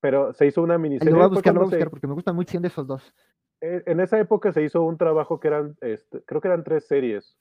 Pero 0.04 0.34
se 0.34 0.46
hizo 0.46 0.60
una 0.60 0.76
miniserie. 0.76 1.12
lo 1.12 1.16
voy 1.16 1.24
a 1.24 1.28
buscar, 1.28 1.54
lo 1.54 1.60
voy 1.60 1.68
a 1.68 1.70
buscar, 1.70 1.88
porque 1.88 2.06
me 2.06 2.12
gustan 2.12 2.36
mucho 2.36 2.60
de 2.60 2.68
esos 2.68 2.86
dos. 2.86 3.14
eh, 3.62 3.82
en 3.86 4.00
esa 4.00 4.20
época 4.20 4.52
se 4.52 4.62
hizo 4.62 4.82
un 4.82 4.98
trabajo 4.98 5.40
que 5.40 5.48
eran, 5.48 5.78
este, 5.80 6.20
creo 6.26 6.42
que 6.42 6.48
eran 6.48 6.62
tres 6.62 6.86
series 6.86 7.38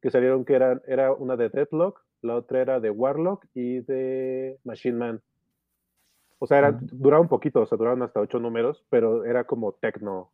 que 0.00 0.10
salieron, 0.10 0.44
que 0.44 0.54
eran, 0.54 0.82
era 0.88 1.12
una 1.12 1.36
de 1.36 1.48
Deadlock, 1.48 2.04
la 2.22 2.34
otra 2.34 2.60
era 2.60 2.80
de 2.80 2.90
Warlock 2.90 3.46
y 3.54 3.82
de 3.82 4.58
Machine 4.64 4.98
Man. 4.98 5.22
O 6.40 6.48
sea, 6.48 6.58
eran, 6.58 6.74
Ujú. 6.74 6.88
duraban 6.90 7.22
un 7.26 7.28
poquito, 7.28 7.60
o 7.60 7.66
sea, 7.66 7.78
duraban 7.78 8.02
hasta 8.02 8.18
ocho 8.18 8.40
números, 8.40 8.84
pero 8.90 9.24
era 9.24 9.44
como 9.44 9.74
tecno, 9.74 10.32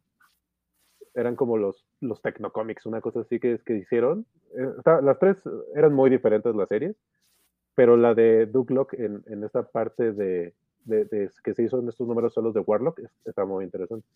eran 1.13 1.37
como 1.37 1.59
los, 1.59 1.85
los 2.01 2.23
tecnocomics, 2.23 2.87
una 2.87 3.03
cosa 3.03 3.21
así 3.21 3.39
que, 3.39 3.59
que 3.59 3.77
hicieron. 3.77 4.25
Eh, 4.57 4.73
las 5.03 5.19
tres 5.19 5.37
eran 5.75 5.93
muy 5.93 6.09
diferentes 6.09 6.55
las 6.55 6.71
series, 6.71 6.97
pero 7.75 7.99
la 7.99 8.15
de 8.15 8.47
Dukelock 8.47 8.95
en, 8.95 9.23
en 9.27 9.45
esta 9.45 9.65
parte 9.65 10.13
de, 10.13 10.55
de- 10.85 11.05
de 11.05 11.31
que 11.43 11.55
se 11.55 11.63
hizo 11.63 11.79
en 11.81 11.89
estos 11.89 12.07
números 12.07 12.33
solos 12.35 12.55
de 12.55 12.61
Warlock 12.61 13.01
es- 13.01 13.11
está 13.25 13.45
muy 13.45 13.65
interesante. 13.65 14.07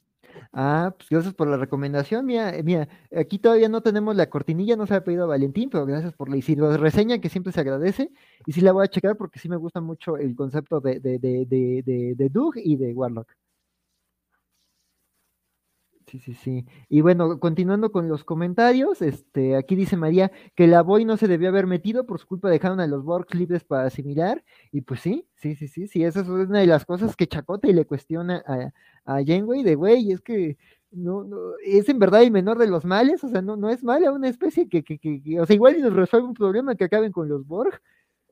Ah, 0.53 0.95
pues 0.97 1.09
gracias 1.11 1.35
por 1.35 1.49
la 1.49 1.57
recomendación. 1.57 2.25
Mira, 2.27 2.55
eh, 2.57 2.63
mira, 2.63 2.89
aquí 3.17 3.39
todavía 3.39 3.69
no 3.69 3.83
tenemos 3.83 4.17
la 4.17 4.31
cortinilla, 4.31 4.77
no 4.77 4.87
se 4.87 4.95
ha 4.95 5.05
pedido 5.05 5.25
a 5.25 5.27
Valentín, 5.27 5.69
pero 5.71 5.85
gracias 5.87 6.13
por 6.15 6.29
la 6.29 6.37
y 6.37 6.43
si 6.43 6.55
reseña, 6.55 7.21
que 7.21 7.29
siempre 7.29 7.53
se 7.53 7.61
agradece. 7.61 8.11
Y 8.47 8.53
sí 8.53 8.61
la 8.61 8.73
voy 8.73 8.85
a 8.85 8.89
checar 8.89 9.17
porque 9.17 9.39
sí 9.39 9.49
me 9.49 9.57
gusta 9.57 9.81
mucho 9.81 10.17
el 10.17 10.35
concepto 10.35 10.81
de, 10.81 11.01
de, 11.01 11.19
de, 11.19 11.47
de, 11.47 12.15
de 12.17 12.29
Doug 12.29 12.55
y 12.57 12.77
de 12.77 12.93
Warlock. 12.95 13.29
Sí, 16.13 16.19
sí, 16.19 16.35
sí. 16.35 16.67
Y 16.91 17.01
bueno, 17.01 17.41
continuando 17.41 17.91
con 17.91 18.07
los 18.07 18.23
comentarios, 18.23 19.01
este, 19.01 19.57
aquí 19.57 19.75
dice 19.77 19.97
María 19.97 20.31
que 20.55 20.67
la 20.67 20.83
Boy 20.83 21.07
no 21.07 21.17
se 21.17 21.27
debió 21.27 21.49
haber 21.49 21.67
metido, 21.67 22.05
por 22.05 22.19
su 22.21 22.27
culpa 22.27 22.51
dejaron 22.51 22.81
a 22.81 22.87
los 22.87 23.03
Borgs 23.03 23.35
libres 23.35 23.65
para 23.65 23.87
asimilar. 23.87 24.45
Y 24.73 24.83
pues 24.83 25.01
sí, 25.01 25.27
sí, 25.37 25.55
sí, 25.57 25.69
sí, 25.69 25.87
sí, 25.87 26.05
esa 26.05 26.21
es 26.21 26.29
una 26.29 26.59
de 26.61 26.67
las 26.67 26.85
cosas 26.85 27.17
que 27.17 27.27
Chacota 27.27 27.67
le 27.69 27.87
cuestiona 27.87 28.43
a, 28.47 28.73
a 29.07 29.25
Janeway 29.25 29.63
de 29.63 29.75
güey, 29.75 30.13
es 30.13 30.21
que 30.21 30.59
no, 30.91 31.25
no, 31.25 31.39
es 31.65 31.89
en 31.89 31.99
verdad 31.99 32.23
el 32.23 32.31
menor 32.31 32.59
de 32.59 32.67
los 32.67 32.85
males, 32.85 33.25
o 33.25 33.29
sea, 33.31 33.41
no, 33.41 33.57
no 33.57 33.71
es 33.71 33.83
mala 33.83 34.13
una 34.13 34.29
especie 34.29 34.69
que, 34.69 34.85
que, 34.85 34.99
que, 34.99 35.41
o 35.41 35.47
sea, 35.47 35.55
igual 35.57 35.79
y 35.79 35.81
nos 35.81 35.95
resuelve 35.95 36.29
un 36.29 36.35
problema 36.35 36.75
que 36.75 36.85
acaben 36.85 37.11
con 37.13 37.27
los 37.31 37.47
Borg. 37.47 37.81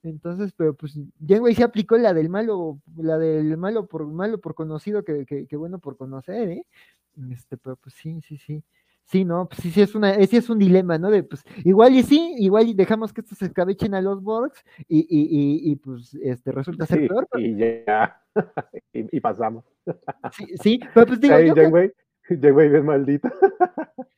Entonces, 0.02 0.52
pero 0.56 0.74
pues 0.74 0.98
Janeway 1.26 1.54
se 1.54 1.62
aplicó 1.64 1.96
la 1.98 2.14
del 2.14 2.28
malo, 2.30 2.80
la 2.96 3.18
del 3.18 3.56
malo 3.58 3.86
por 3.86 4.06
malo 4.06 4.40
por 4.40 4.54
conocido 4.54 5.04
que, 5.04 5.26
que, 5.26 5.46
que 5.46 5.56
bueno 5.56 5.78
por 5.78 5.96
conocer, 5.96 6.48
¿eh? 6.48 6.66
Este, 7.30 7.56
pero 7.56 7.76
pues 7.76 7.94
sí, 7.94 8.20
sí, 8.22 8.36
sí. 8.38 8.62
Sí, 9.04 9.24
no, 9.24 9.48
pues 9.48 9.60
sí, 9.60 9.72
sí 9.72 9.80
es 9.82 9.96
una, 9.96 10.14
sí 10.24 10.36
es 10.36 10.48
un 10.48 10.58
dilema, 10.60 10.96
¿no? 10.96 11.10
De 11.10 11.24
pues, 11.24 11.42
igual 11.64 11.94
y 11.96 12.04
sí, 12.04 12.34
igual 12.38 12.68
y 12.68 12.74
dejamos 12.74 13.12
que 13.12 13.22
estos 13.22 13.38
se 13.38 13.46
escabechen 13.46 13.92
a 13.94 14.00
los 14.00 14.22
Borgs 14.22 14.62
y, 14.86 15.00
y, 15.00 15.06
y, 15.68 15.72
y, 15.72 15.76
pues 15.76 16.14
este 16.22 16.52
resulta 16.52 16.86
ser 16.86 17.00
Sí, 17.00 17.08
peor, 17.08 17.26
pero- 17.28 17.44
y 17.44 17.56
ya, 17.56 18.22
y, 18.92 19.18
pasamos. 19.20 19.64
sí, 20.30 20.46
sí, 20.62 20.80
pero 20.94 21.06
pues 21.06 21.20
digo, 21.20 21.40
yo 21.40 21.54
Janeway, 21.56 21.90
Janeway 22.28 22.68
bien 22.68 22.86
maldita. 22.86 23.32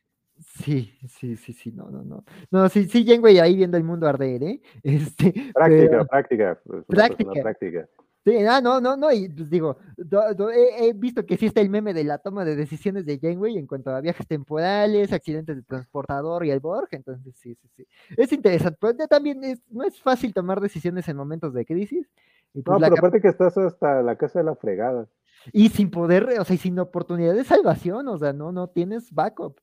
Sí, 0.55 0.93
sí, 1.07 1.35
sí, 1.35 1.51
sí, 1.53 1.71
no, 1.71 1.89
no, 1.89 2.03
no. 2.03 2.23
No, 2.51 2.69
sí, 2.69 2.85
sí, 2.85 3.03
Janeway 3.05 3.39
ahí 3.39 3.55
viendo 3.55 3.75
el 3.75 3.83
mundo 3.83 4.07
arder, 4.07 4.43
¿eh? 4.43 4.61
Este, 4.83 5.33
Práctica, 5.53 5.89
pero- 5.89 6.05
práctica. 6.07 6.59
Práctica. 6.87 7.31
práctica. 7.41 7.89
sí, 8.23 8.37
ah, 8.47 8.61
no, 8.61 8.79
no, 8.79 8.95
no, 8.95 9.11
y 9.11 9.29
pues 9.29 9.49
digo, 9.49 9.77
do- 9.97 10.33
do- 10.35 10.51
he, 10.51 10.87
he 10.89 10.93
visto 10.93 11.25
que 11.25 11.33
existe 11.33 11.59
el 11.59 11.69
meme 11.71 11.91
de 11.93 12.03
la 12.03 12.19
toma 12.19 12.45
de 12.45 12.55
decisiones 12.55 13.03
de 13.05 13.17
Janeway 13.19 13.57
en 13.57 13.65
cuanto 13.65 13.89
a 13.89 13.99
viajes 13.99 14.27
temporales, 14.27 15.11
accidentes 15.11 15.55
de 15.55 15.63
transportador 15.63 16.45
y 16.45 16.51
el 16.51 16.59
Borg, 16.59 16.87
entonces 16.91 17.35
sí, 17.35 17.55
sí, 17.55 17.67
sí. 17.75 17.87
Es 18.15 18.31
interesante, 18.31 18.77
pero 18.79 18.95
ya 18.95 19.07
también 19.07 19.43
es, 19.43 19.59
no 19.71 19.83
es 19.83 19.99
fácil 19.99 20.33
tomar 20.35 20.61
decisiones 20.61 21.07
en 21.09 21.17
momentos 21.17 21.53
de 21.55 21.65
crisis. 21.65 22.07
Y, 22.53 22.61
pues 22.61 22.75
No, 22.75 22.79
la 22.79 22.89
pero 22.89 22.99
aparte 22.99 23.19
que 23.21 23.29
estás 23.29 23.57
hasta 23.57 24.03
la 24.03 24.15
casa 24.17 24.37
de 24.37 24.45
la 24.45 24.55
fregada. 24.55 25.07
y 25.51 25.69
sin 25.69 25.89
poder, 25.89 26.29
o 26.39 26.45
sea, 26.45 26.55
y 26.55 26.59
sin 26.59 26.77
oportunidad 26.77 27.33
de 27.33 27.43
salvación, 27.43 28.07
o 28.07 28.17
sea, 28.19 28.31
no, 28.33 28.51
no 28.51 28.67
tienes 28.67 29.11
backup. 29.11 29.59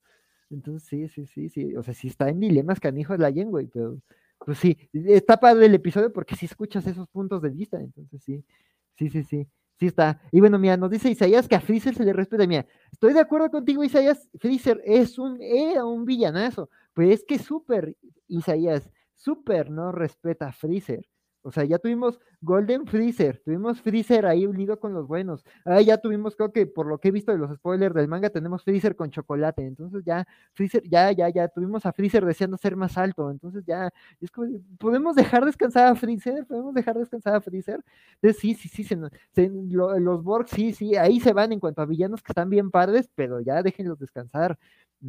Entonces, 0.50 0.88
sí, 0.88 1.08
sí, 1.08 1.26
sí, 1.26 1.48
sí, 1.48 1.76
o 1.76 1.82
sea, 1.82 1.94
sí 1.94 2.08
está 2.08 2.28
en 2.28 2.40
dilemas 2.40 2.80
canijos 2.80 3.18
la 3.18 3.32
Janeway, 3.32 3.66
pero 3.68 3.98
pues 4.44 4.58
sí, 4.58 4.76
está 4.92 5.38
padre 5.38 5.66
el 5.66 5.74
episodio 5.74 6.12
porque 6.12 6.34
sí 6.36 6.46
escuchas 6.46 6.86
esos 6.86 7.08
puntos 7.08 7.42
de 7.42 7.50
vista, 7.50 7.78
entonces 7.80 8.22
sí, 8.22 8.44
sí, 8.96 9.10
sí, 9.10 9.22
sí, 9.24 9.46
sí 9.78 9.86
está. 9.86 10.20
Y 10.32 10.40
bueno, 10.40 10.58
mira, 10.58 10.76
nos 10.76 10.90
dice 10.90 11.10
Isaías 11.10 11.46
que 11.48 11.54
a 11.56 11.60
Freezer 11.60 11.94
se 11.94 12.04
le 12.04 12.12
respeta, 12.12 12.46
mira, 12.46 12.66
estoy 12.90 13.12
de 13.12 13.20
acuerdo 13.20 13.50
contigo, 13.50 13.84
Isaías, 13.84 14.28
Freezer 14.38 14.80
es 14.84 15.18
un, 15.18 15.40
era 15.42 15.84
un 15.84 16.04
villanazo, 16.04 16.70
pero 16.94 17.10
es 17.10 17.24
que 17.24 17.38
súper, 17.38 17.96
Isaías, 18.28 18.90
súper 19.14 19.70
no 19.70 19.92
respeta 19.92 20.48
a 20.48 20.52
Freezer. 20.52 21.06
O 21.42 21.50
sea, 21.52 21.64
ya 21.64 21.78
tuvimos 21.78 22.18
Golden 22.42 22.86
Freezer, 22.86 23.40
tuvimos 23.44 23.80
Freezer 23.80 24.26
ahí 24.26 24.46
unido 24.46 24.78
con 24.78 24.92
los 24.92 25.06
buenos. 25.06 25.44
Ah, 25.64 25.80
ya 25.80 25.96
tuvimos, 25.98 26.36
creo 26.36 26.52
que 26.52 26.66
por 26.66 26.86
lo 26.86 26.98
que 26.98 27.08
he 27.08 27.10
visto 27.10 27.32
de 27.32 27.38
los 27.38 27.54
spoilers 27.56 27.94
del 27.94 28.08
manga, 28.08 28.30
tenemos 28.30 28.62
Freezer 28.62 28.94
con 28.96 29.10
chocolate. 29.10 29.62
Entonces 29.66 30.04
ya, 30.04 30.26
Freezer, 30.52 30.82
ya, 30.88 31.10
ya, 31.12 31.28
ya, 31.30 31.48
tuvimos 31.48 31.86
a 31.86 31.92
Freezer 31.92 32.24
deseando 32.26 32.56
ser 32.58 32.76
más 32.76 32.98
alto. 32.98 33.30
Entonces 33.30 33.64
ya, 33.66 33.90
es 34.20 34.30
como, 34.30 34.48
¿podemos 34.78 35.16
dejar 35.16 35.44
descansar 35.44 35.86
a 35.86 35.94
Freezer? 35.94 36.46
¿Podemos 36.46 36.74
dejar 36.74 36.98
descansar 36.98 37.34
a 37.34 37.40
Freezer? 37.40 37.80
Entonces 38.16 38.40
sí, 38.40 38.54
sí, 38.54 38.68
sí, 38.68 38.84
se 38.84 38.96
se- 39.34 39.50
lo- 39.70 39.98
los 39.98 40.22
Borg, 40.22 40.48
sí, 40.48 40.72
sí, 40.72 40.96
ahí 40.96 41.20
se 41.20 41.32
van 41.32 41.52
en 41.52 41.60
cuanto 41.60 41.82
a 41.82 41.86
villanos 41.86 42.22
que 42.22 42.32
están 42.32 42.50
bien 42.50 42.70
padres, 42.70 43.08
pero 43.14 43.40
ya 43.40 43.62
déjenlos 43.62 43.98
descansar. 43.98 44.58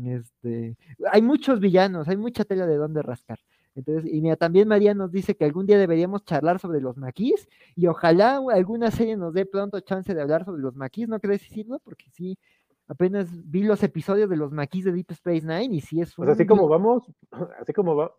Este, 0.06 0.78
hay 1.12 1.22
muchos 1.22 1.60
villanos, 1.60 2.08
hay 2.08 2.18
mucha 2.18 2.46
tela 2.46 2.66
de 2.66 2.78
dónde 2.78 3.02
rascar. 3.02 3.40
Entonces, 3.76 4.12
y 4.12 4.22
mira, 4.22 4.36
también 4.36 4.68
María 4.68 4.94
nos 4.94 5.12
dice 5.12 5.36
que 5.36 5.46
algún 5.46 5.66
día 5.66 5.78
deberíamos 5.78 6.26
charlar 6.26 6.60
sobre 6.60 6.82
los 6.82 6.98
maquis 6.98 7.48
y 7.76 7.88
ojalá 7.88 8.42
alguna 8.52 8.92
serie 8.92 9.16
nos 9.16 9.34
dé 9.34 9.46
pronto 9.46 9.80
chance 9.80 10.14
de 10.14 10.22
hablar 10.22 10.44
sobre 10.44 10.62
los 10.62 10.76
maquis, 10.76 11.08
¿no 11.08 11.20
crees, 11.20 11.50
Isidro? 11.50 11.80
Porque 11.80 12.10
sí, 12.12 12.38
apenas 12.88 13.30
vi 13.50 13.64
los 13.64 13.82
episodios 13.84 14.30
de 14.30 14.36
los 14.36 14.52
maquis 14.52 14.86
de 14.86 14.92
Deep 14.92 15.12
Space 15.12 15.46
Nine 15.46 15.76
y 15.76 15.82
sí 15.82 16.02
es 16.02 16.14
así 16.20 16.46
como 16.46 16.68
vamos, 16.68 17.10
así 17.62 17.72
como 17.72 17.96
va, 17.96 18.14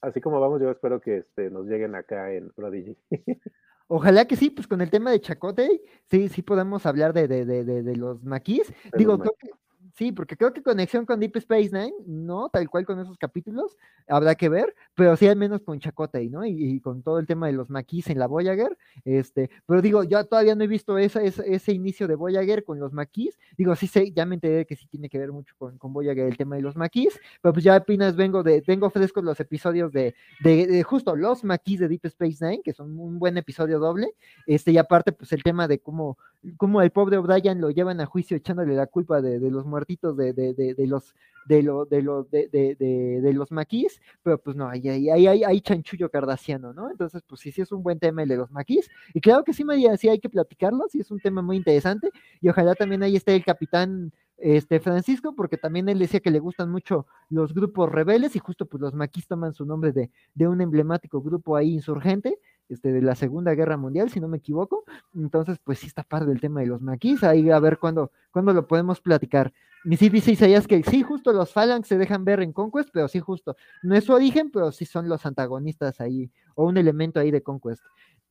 así 0.00 0.20
como 0.20 0.40
vamos, 0.40 0.60
yo 0.60 0.70
espero 0.70 1.00
que 1.00 1.18
este, 1.18 1.50
nos 1.50 1.66
lleguen 1.66 1.94
acá 1.94 2.32
en 2.32 2.50
Prodigy. 2.50 2.96
Ojalá 3.88 4.24
que 4.24 4.34
sí, 4.34 4.50
pues 4.50 4.66
con 4.66 4.80
el 4.80 4.90
tema 4.90 5.12
de 5.12 5.20
Chacote, 5.20 5.80
sí, 6.06 6.28
sí 6.28 6.42
podemos 6.42 6.86
hablar 6.86 7.12
de, 7.12 7.28
de, 7.28 7.44
de, 7.44 7.64
de, 7.64 7.96
los 7.96 8.24
maquis. 8.24 8.72
Digo, 8.98 9.16
creo 9.16 9.32
que, 9.38 9.50
sí, 9.96 10.12
porque 10.12 10.36
creo 10.36 10.52
que 10.52 10.62
conexión 10.62 11.06
con 11.06 11.18
Deep 11.20 11.36
Space 11.36 11.70
Nine, 11.72 11.92
no, 12.06 12.48
tal 12.50 12.68
cual 12.68 12.84
con 12.84 13.00
esos 13.00 13.16
capítulos, 13.18 13.76
habrá 14.06 14.34
que 14.34 14.48
ver, 14.48 14.74
pero 14.94 15.16
sí 15.16 15.26
al 15.26 15.36
menos 15.36 15.62
con 15.62 15.80
Chacote, 15.80 16.28
¿no? 16.28 16.44
Y, 16.44 16.80
con 16.80 17.02
todo 17.02 17.18
el 17.18 17.26
tema 17.26 17.46
de 17.46 17.54
los 17.54 17.70
maquis 17.70 18.08
en 18.08 18.18
la 18.18 18.26
Voyager, 18.26 18.76
este, 19.04 19.50
pero 19.66 19.82
digo, 19.82 20.04
yo 20.04 20.24
todavía 20.26 20.54
no 20.54 20.64
he 20.64 20.66
visto 20.66 20.98
esa- 20.98 21.22
ese 21.22 21.72
inicio 21.72 22.06
de 22.06 22.14
Voyager 22.14 22.62
con 22.64 22.78
los 22.78 22.92
maquis, 22.92 23.38
digo, 23.56 23.74
sí 23.74 23.86
sé, 23.86 24.12
ya 24.12 24.26
me 24.26 24.34
enteré 24.34 24.66
que 24.66 24.76
sí 24.76 24.86
tiene 24.86 25.08
que 25.08 25.18
ver 25.18 25.32
mucho 25.32 25.54
con, 25.58 25.78
con 25.78 25.92
Voyager 25.92 26.26
el 26.26 26.36
tema 26.36 26.56
de 26.56 26.62
los 26.62 26.76
maquis, 26.76 27.18
pero 27.40 27.52
pues 27.52 27.64
ya 27.64 27.74
apenas 27.76 28.16
vengo 28.16 28.42
de, 28.42 28.62
tengo 28.62 28.90
frescos 28.90 29.24
los 29.24 29.40
episodios 29.40 29.92
de, 29.92 30.14
de, 30.40 30.66
de 30.66 30.82
justo 30.82 31.16
los 31.16 31.42
maquis 31.44 31.80
de 31.80 31.88
Deep 31.88 32.04
Space 32.04 32.44
Nine, 32.44 32.62
que 32.62 32.72
son 32.72 32.98
un 32.98 33.18
buen 33.18 33.36
episodio 33.38 33.78
doble, 33.78 34.12
este, 34.46 34.72
y 34.72 34.78
aparte, 34.78 35.12
pues 35.12 35.32
el 35.32 35.42
tema 35.42 35.66
de 35.68 35.78
cómo, 35.78 36.18
cómo 36.56 36.82
el 36.82 36.90
pobre 36.90 37.16
O'Brien 37.18 37.60
lo 37.60 37.70
llevan 37.70 38.00
a 38.00 38.06
juicio 38.06 38.36
echándole 38.36 38.74
la 38.74 38.86
culpa 38.86 39.20
de, 39.20 39.38
los 39.50 39.66
muertitos 39.66 40.16
de, 40.16 40.32
de, 40.32 40.54
de, 40.54 40.86
los 40.86 41.14
de 41.46 41.62
lo, 41.62 41.84
de 41.84 42.02
lo, 42.02 42.24
de, 42.24 42.48
de, 42.48 42.74
de, 42.76 43.20
de 43.20 43.32
los 43.32 43.50
maquis, 43.52 44.00
pero 44.22 44.38
pues 44.38 44.56
no, 44.56 44.68
ahí 44.68 44.88
hay, 44.88 45.10
hay, 45.10 45.26
hay, 45.26 45.44
hay 45.44 45.60
chanchullo 45.60 46.10
cardasiano, 46.10 46.72
¿no? 46.72 46.90
Entonces, 46.90 47.22
pues 47.26 47.40
sí, 47.40 47.52
sí 47.52 47.62
es 47.62 47.72
un 47.72 47.82
buen 47.82 47.98
tema 47.98 48.22
el 48.22 48.28
de 48.28 48.36
los 48.36 48.50
maquis, 48.50 48.88
y 49.14 49.20
claro 49.20 49.44
que 49.44 49.52
sí, 49.52 49.64
María, 49.64 49.96
sí 49.96 50.08
hay 50.08 50.18
que 50.18 50.28
platicarlo, 50.28 50.86
sí 50.88 51.00
es 51.00 51.10
un 51.10 51.20
tema 51.20 51.42
muy 51.42 51.56
interesante, 51.56 52.10
y 52.40 52.48
ojalá 52.48 52.74
también 52.74 53.02
ahí 53.02 53.16
esté 53.16 53.34
el 53.34 53.44
capitán 53.44 54.12
este 54.38 54.80
Francisco, 54.80 55.34
porque 55.34 55.56
también 55.56 55.88
él 55.88 55.98
decía 55.98 56.20
que 56.20 56.30
le 56.30 56.40
gustan 56.40 56.70
mucho 56.70 57.06
los 57.30 57.54
grupos 57.54 57.90
rebeldes, 57.90 58.36
y 58.36 58.38
justo 58.38 58.66
pues 58.66 58.80
los 58.80 58.92
maquis 58.94 59.26
toman 59.26 59.54
su 59.54 59.64
nombre 59.64 59.92
de, 59.92 60.10
de 60.34 60.48
un 60.48 60.60
emblemático 60.60 61.22
grupo 61.22 61.56
ahí 61.56 61.72
insurgente, 61.72 62.38
este, 62.68 62.92
de 62.92 63.02
la 63.02 63.14
Segunda 63.14 63.54
Guerra 63.54 63.76
Mundial, 63.76 64.10
si 64.10 64.20
no 64.20 64.28
me 64.28 64.38
equivoco. 64.38 64.84
Entonces, 65.14 65.58
pues 65.62 65.78
sí 65.78 65.86
está 65.86 66.02
padre 66.02 66.32
el 66.32 66.40
tema 66.40 66.60
de 66.60 66.66
los 66.66 66.82
maquis, 66.82 67.22
ahí 67.24 67.50
a 67.50 67.58
ver 67.58 67.78
cuándo, 67.78 68.10
cuándo 68.30 68.52
lo 68.52 68.66
podemos 68.66 69.00
platicar. 69.00 69.52
Y 69.88 69.96
sí 69.96 70.08
dice 70.08 70.32
Isaías 70.32 70.66
que 70.66 70.82
sí, 70.82 71.02
justo 71.02 71.32
los 71.32 71.52
Phalanx 71.52 71.86
se 71.86 71.96
dejan 71.96 72.24
ver 72.24 72.40
en 72.40 72.52
Conquest, 72.52 72.90
pero 72.92 73.06
sí, 73.06 73.20
justo. 73.20 73.56
No 73.82 73.94
es 73.94 74.04
su 74.04 74.12
origen, 74.12 74.50
pero 74.50 74.72
sí 74.72 74.84
son 74.84 75.08
los 75.08 75.24
antagonistas 75.24 76.00
ahí, 76.00 76.28
o 76.56 76.66
un 76.66 76.76
elemento 76.76 77.20
ahí 77.20 77.30
de 77.30 77.42
Conquest. 77.42 77.82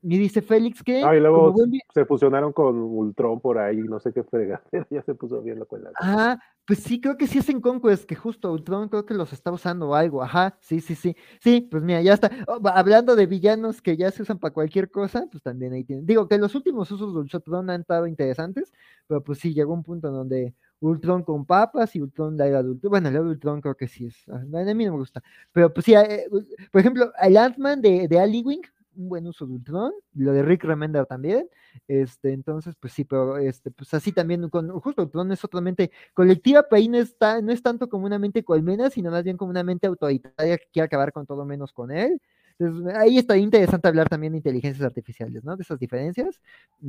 Y 0.08 0.20
dice 0.20 0.42
Félix 0.42 0.84
que. 0.84 1.02
Ah, 1.04 1.16
y 1.16 1.20
luego 1.20 1.56
se 1.94 2.06
fusionaron 2.06 2.54
con 2.54 2.78
Ultron 2.78 3.40
por 3.40 3.58
ahí, 3.58 3.78
no 3.78 4.00
sé 4.00 4.14
qué 4.14 4.24
frega. 4.24 4.62
ya 4.92 5.02
se 5.02 5.16
puso 5.16 5.42
bien 5.42 5.58
la 5.58 5.66
cuela. 5.66 5.90
Ah, 6.00 6.38
pues 6.68 6.80
sí, 6.80 7.02
creo 7.02 7.18
que 7.18 7.26
sí 7.26 7.40
es 7.40 7.50
en 7.50 7.60
Conquest, 7.60 8.06
que 8.06 8.16
justo 8.16 8.52
Ultron 8.52 8.90
creo 8.90 9.06
que 9.06 9.16
los 9.16 9.34
está 9.34 9.52
usando 9.52 9.90
o 9.90 9.96
algo. 9.96 10.22
Ajá, 10.22 10.58
sí, 10.62 10.80
sí, 10.80 10.94
sí. 10.94 11.16
Sí, 11.42 11.62
pues 11.62 11.82
mira, 11.82 12.02
ya 12.02 12.14
está. 12.14 12.30
Oh, 12.48 12.60
hablando 12.68 13.16
de 13.16 13.26
villanos 13.26 13.82
que 13.82 13.98
ya 13.98 14.12
se 14.12 14.22
usan 14.22 14.38
para 14.38 14.54
cualquier 14.54 14.92
cosa, 14.92 15.26
pues 15.32 15.42
también 15.42 15.74
ahí 15.74 15.84
tienen. 15.84 16.06
Digo 16.06 16.28
que 16.28 16.38
los 16.38 16.54
últimos 16.54 16.92
usos 16.92 17.14
de 17.14 17.20
Ultron 17.22 17.70
han 17.72 17.82
estado 17.82 18.06
interesantes, 18.06 18.74
pero 19.08 19.24
pues 19.24 19.40
sí, 19.40 19.56
llegó 19.56 19.74
un 19.74 19.84
punto 19.84 20.10
en 20.10 20.14
donde 20.14 20.54
Ultron 20.80 21.24
con 21.24 21.46
papas 21.46 21.96
y 21.96 22.02
Ultron 22.02 22.38
la 22.38 22.48
era 22.48 22.64
de 22.64 22.70
Ultron. 22.70 22.90
Bueno, 22.92 23.08
el 23.10 23.14
de 23.16 23.20
Ultron 23.22 23.62
creo 23.62 23.76
que 23.76 23.88
sí 23.88 24.08
es. 24.08 24.30
A 24.30 24.40
mí 24.40 24.50
no 24.52 24.76
me 24.76 24.90
gusta. 24.90 25.24
Pero 25.52 25.74
pues 25.74 25.86
sí, 25.86 25.94
eh, 25.96 26.28
por 26.72 26.82
ejemplo, 26.82 27.12
el 27.22 27.38
Ant-Man 27.38 27.82
de, 27.82 28.08
de 28.08 28.20
Ali 28.20 28.42
Wing 28.44 28.62
un 28.96 29.10
buen 29.10 29.28
uso 29.28 29.46
de 29.46 29.54
Ultron, 29.54 29.94
lo 30.14 30.32
de 30.34 30.44
Rick 30.44 30.64
Remender 30.64 31.06
también, 31.06 31.50
este, 31.88 32.34
entonces, 32.34 32.76
pues 32.80 32.94
sí, 32.94 33.04
pero 33.04 33.38
este, 33.38 33.72
pues 33.72 33.94
así 33.94 34.12
también, 34.12 34.50
justo 34.50 35.04
Ultron 35.04 35.32
es 35.32 35.40
totalmente 35.40 35.92
colectiva, 36.14 36.64
pero 36.64 36.78
ahí 36.78 36.88
no, 36.88 36.98
está, 36.98 37.42
no 37.42 37.52
es 37.52 37.62
tanto 37.62 37.90
como 37.90 38.06
una 38.06 38.20
mente 38.20 38.44
colmena, 38.44 38.90
sino 38.90 39.12
más 39.12 39.24
bien 39.24 39.38
como 39.38 39.52
una 39.52 39.64
mente 39.64 39.88
autoritaria 39.88 40.58
que 40.58 40.68
quiere 40.72 40.86
acabar 40.86 41.12
con 41.12 41.26
todo 41.26 41.46
menos 41.46 41.74
con 41.74 41.92
él. 41.92 42.22
Entonces, 42.58 42.96
ahí 42.96 43.18
está 43.18 43.38
interesante 43.38 43.88
hablar 43.88 44.08
también 44.08 44.34
de 44.34 44.38
inteligencias 44.38 44.86
artificiales, 44.86 45.44
¿no? 45.44 45.56
De 45.58 45.64
esas 45.64 45.80
diferencias. 45.80 46.40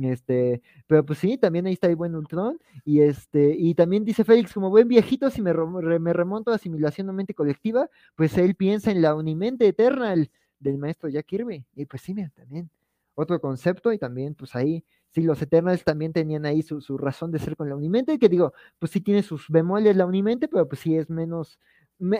Este, 0.01 0.61
pero 0.87 1.05
pues 1.05 1.19
sí, 1.19 1.37
también 1.37 1.65
ahí 1.67 1.73
está 1.73 1.87
el 1.87 1.95
buen 1.95 2.15
Ultron. 2.15 2.59
Y 2.85 3.01
este, 3.01 3.55
y 3.57 3.75
también 3.75 4.05
dice 4.05 4.23
Félix, 4.23 4.53
como 4.53 4.69
buen 4.69 4.87
viejito, 4.87 5.29
si 5.29 5.41
me, 5.41 5.53
remonto 5.53 6.51
a 6.51 6.55
asimilación 6.55 7.07
de 7.07 7.13
mente 7.13 7.33
colectiva, 7.33 7.89
pues 8.15 8.37
él 8.37 8.55
piensa 8.55 8.91
en 8.91 9.01
la 9.01 9.15
unimente 9.15 9.67
eternal 9.67 10.29
del 10.59 10.77
maestro 10.77 11.09
Jack 11.09 11.25
Kirby. 11.25 11.65
Y 11.75 11.85
pues 11.85 12.01
sí, 12.01 12.13
mira, 12.13 12.31
también 12.35 12.69
otro 13.15 13.41
concepto 13.41 13.91
y 13.91 13.97
también 13.97 14.35
pues 14.35 14.55
ahí, 14.55 14.85
sí, 15.09 15.23
los 15.23 15.41
Eternals 15.41 15.83
también 15.83 16.13
tenían 16.13 16.45
ahí 16.45 16.61
su, 16.61 16.97
razón 16.97 17.31
de 17.31 17.39
ser 17.39 17.57
con 17.57 17.67
la 17.67 17.75
Unimente, 17.75 18.19
que 18.19 18.29
digo, 18.29 18.53
pues 18.79 18.91
sí 18.91 19.01
tiene 19.01 19.23
sus 19.23 19.49
bemoles 19.49 19.95
la 19.97 20.05
Unimente, 20.05 20.47
pero 20.47 20.67
pues 20.67 20.81
sí 20.81 20.95
es 20.95 21.09
menos, 21.09 21.59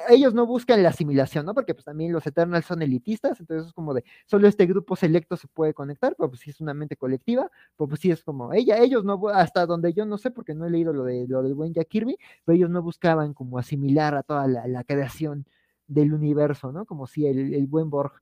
ellos 0.09 0.33
no 0.33 0.45
buscan 0.45 0.81
la 0.83 0.89
asimilación, 0.89 1.45
¿no? 1.45 1.53
Porque 1.53 1.73
pues 1.73 1.85
también 1.85 2.11
los 2.11 2.25
Eternals 2.25 2.65
son 2.65 2.81
elitistas, 2.81 3.39
entonces 3.39 3.67
es 3.67 3.73
como 3.73 3.93
de, 3.93 4.03
solo 4.25 4.47
este 4.47 4.65
grupo 4.65 4.95
selecto 4.95 5.37
se 5.37 5.47
puede 5.47 5.73
conectar, 5.73 6.15
pero 6.17 6.29
pues 6.29 6.41
sí 6.41 6.49
es 6.49 6.61
una 6.61 6.73
mente 6.73 6.95
colectiva, 6.97 7.49
pero 7.77 7.87
pues 7.87 8.01
sí 8.01 8.11
es 8.11 8.23
como, 8.23 8.53
ella, 8.53 8.77
ellos 8.79 9.03
no, 9.05 9.21
hasta 9.29 9.65
donde 9.65 9.93
yo 9.93 10.05
no 10.05 10.17
sé, 10.17 10.31
porque 10.31 10.53
no 10.55 10.65
he 10.65 10.69
leído 10.71 10.93
lo, 10.93 11.03
de, 11.03 11.27
lo 11.27 11.43
del 11.43 11.53
buen 11.53 11.73
Jack 11.73 11.87
Kirby, 11.89 12.17
pero 12.45 12.55
ellos 12.55 12.69
no 12.69 12.81
buscaban 12.81 13.33
como 13.33 13.59
asimilar 13.59 14.15
a 14.15 14.23
toda 14.23 14.47
la, 14.47 14.83
creación 14.83 15.45
del 15.87 16.13
universo, 16.13 16.71
¿no? 16.71 16.85
Como 16.85 17.07
si 17.07 17.27
el, 17.27 17.53
el 17.53 17.67
buen 17.67 17.89
Borg 17.89 18.21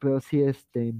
pero 0.00 0.20
sí, 0.20 0.42
este. 0.42 0.94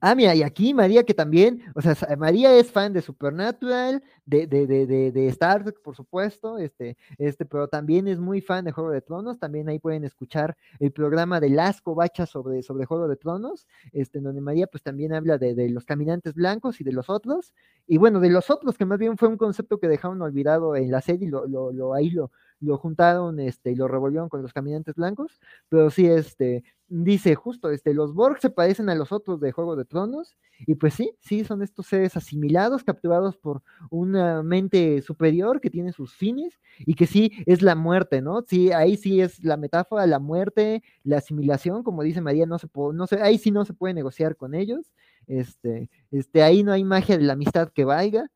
Ah, 0.00 0.14
mira, 0.14 0.34
y 0.34 0.42
aquí 0.42 0.74
María 0.74 1.04
que 1.04 1.14
también, 1.14 1.62
o 1.74 1.80
sea, 1.82 1.94
María 2.16 2.56
es 2.56 2.70
fan 2.70 2.92
de 2.92 3.02
Supernatural, 3.02 4.02
de, 4.26 4.46
de, 4.46 4.66
de, 4.66 5.12
de, 5.12 5.28
Star 5.28 5.62
Trek, 5.64 5.80
por 5.82 5.94
supuesto, 5.94 6.58
este, 6.58 6.96
este, 7.18 7.44
pero 7.44 7.68
también 7.68 8.08
es 8.08 8.18
muy 8.18 8.40
fan 8.40 8.64
de 8.64 8.72
Juego 8.72 8.90
de 8.90 9.02
Tronos, 9.02 9.38
también 9.38 9.68
ahí 9.68 9.78
pueden 9.78 10.04
escuchar 10.04 10.56
el 10.78 10.92
programa 10.92 11.40
de 11.40 11.50
Las 11.50 11.80
Covachas 11.80 12.30
sobre, 12.30 12.62
sobre 12.62 12.86
Juego 12.86 13.08
de 13.08 13.16
Tronos, 13.16 13.66
este, 13.92 14.20
donde 14.20 14.40
María 14.40 14.66
pues 14.66 14.82
también 14.82 15.12
habla 15.12 15.38
de, 15.38 15.54
de, 15.54 15.68
los 15.70 15.84
caminantes 15.84 16.34
blancos 16.34 16.80
y 16.80 16.84
de 16.84 16.92
los 16.92 17.10
otros, 17.10 17.52
y 17.86 17.98
bueno, 17.98 18.20
de 18.20 18.30
los 18.30 18.50
otros, 18.50 18.78
que 18.78 18.86
más 18.86 18.98
bien 18.98 19.18
fue 19.18 19.28
un 19.28 19.36
concepto 19.36 19.78
que 19.78 19.88
dejaron 19.88 20.22
olvidado 20.22 20.76
en 20.76 20.90
la 20.90 21.00
serie, 21.00 21.28
lo, 21.28 21.46
lo, 21.46 21.72
lo 21.72 21.94
ahí 21.94 22.10
lo, 22.10 22.30
lo 22.64 22.78
juntaron 22.78 23.38
este, 23.40 23.72
y 23.72 23.74
lo 23.76 23.88
revolvieron 23.88 24.28
con 24.28 24.42
los 24.42 24.52
caminantes 24.52 24.94
blancos, 24.94 25.40
pero 25.68 25.90
sí, 25.90 26.06
este, 26.06 26.64
dice 26.88 27.34
justo, 27.34 27.70
este, 27.70 27.94
los 27.94 28.14
Borg 28.14 28.40
se 28.40 28.50
parecen 28.50 28.88
a 28.88 28.94
los 28.94 29.12
otros 29.12 29.40
de 29.40 29.52
Juego 29.52 29.76
de 29.76 29.84
Tronos, 29.84 30.36
y 30.66 30.74
pues 30.74 30.94
sí, 30.94 31.12
sí, 31.20 31.44
son 31.44 31.62
estos 31.62 31.86
seres 31.86 32.16
asimilados, 32.16 32.84
capturados 32.84 33.36
por 33.36 33.62
una 33.90 34.42
mente 34.42 35.02
superior 35.02 35.60
que 35.60 35.70
tiene 35.70 35.92
sus 35.92 36.14
fines, 36.14 36.60
y 36.78 36.94
que 36.94 37.06
sí 37.06 37.32
es 37.46 37.62
la 37.62 37.74
muerte, 37.74 38.22
¿no? 38.22 38.42
Sí, 38.46 38.72
ahí 38.72 38.96
sí 38.96 39.20
es 39.20 39.42
la 39.44 39.56
metáfora, 39.56 40.06
la 40.06 40.18
muerte, 40.18 40.82
la 41.02 41.18
asimilación, 41.18 41.82
como 41.82 42.02
dice 42.02 42.20
María, 42.20 42.46
no 42.46 42.58
se 42.58 42.68
puede, 42.68 42.96
no 42.96 43.06
se, 43.06 43.20
ahí 43.22 43.38
sí 43.38 43.50
no 43.50 43.64
se 43.64 43.74
puede 43.74 43.94
negociar 43.94 44.36
con 44.36 44.54
ellos, 44.54 44.92
este, 45.26 45.90
este, 46.10 46.42
ahí 46.42 46.62
no 46.62 46.72
hay 46.72 46.84
magia 46.84 47.16
de 47.16 47.24
la 47.24 47.32
amistad 47.32 47.70
que 47.70 47.84
valga, 47.84 48.30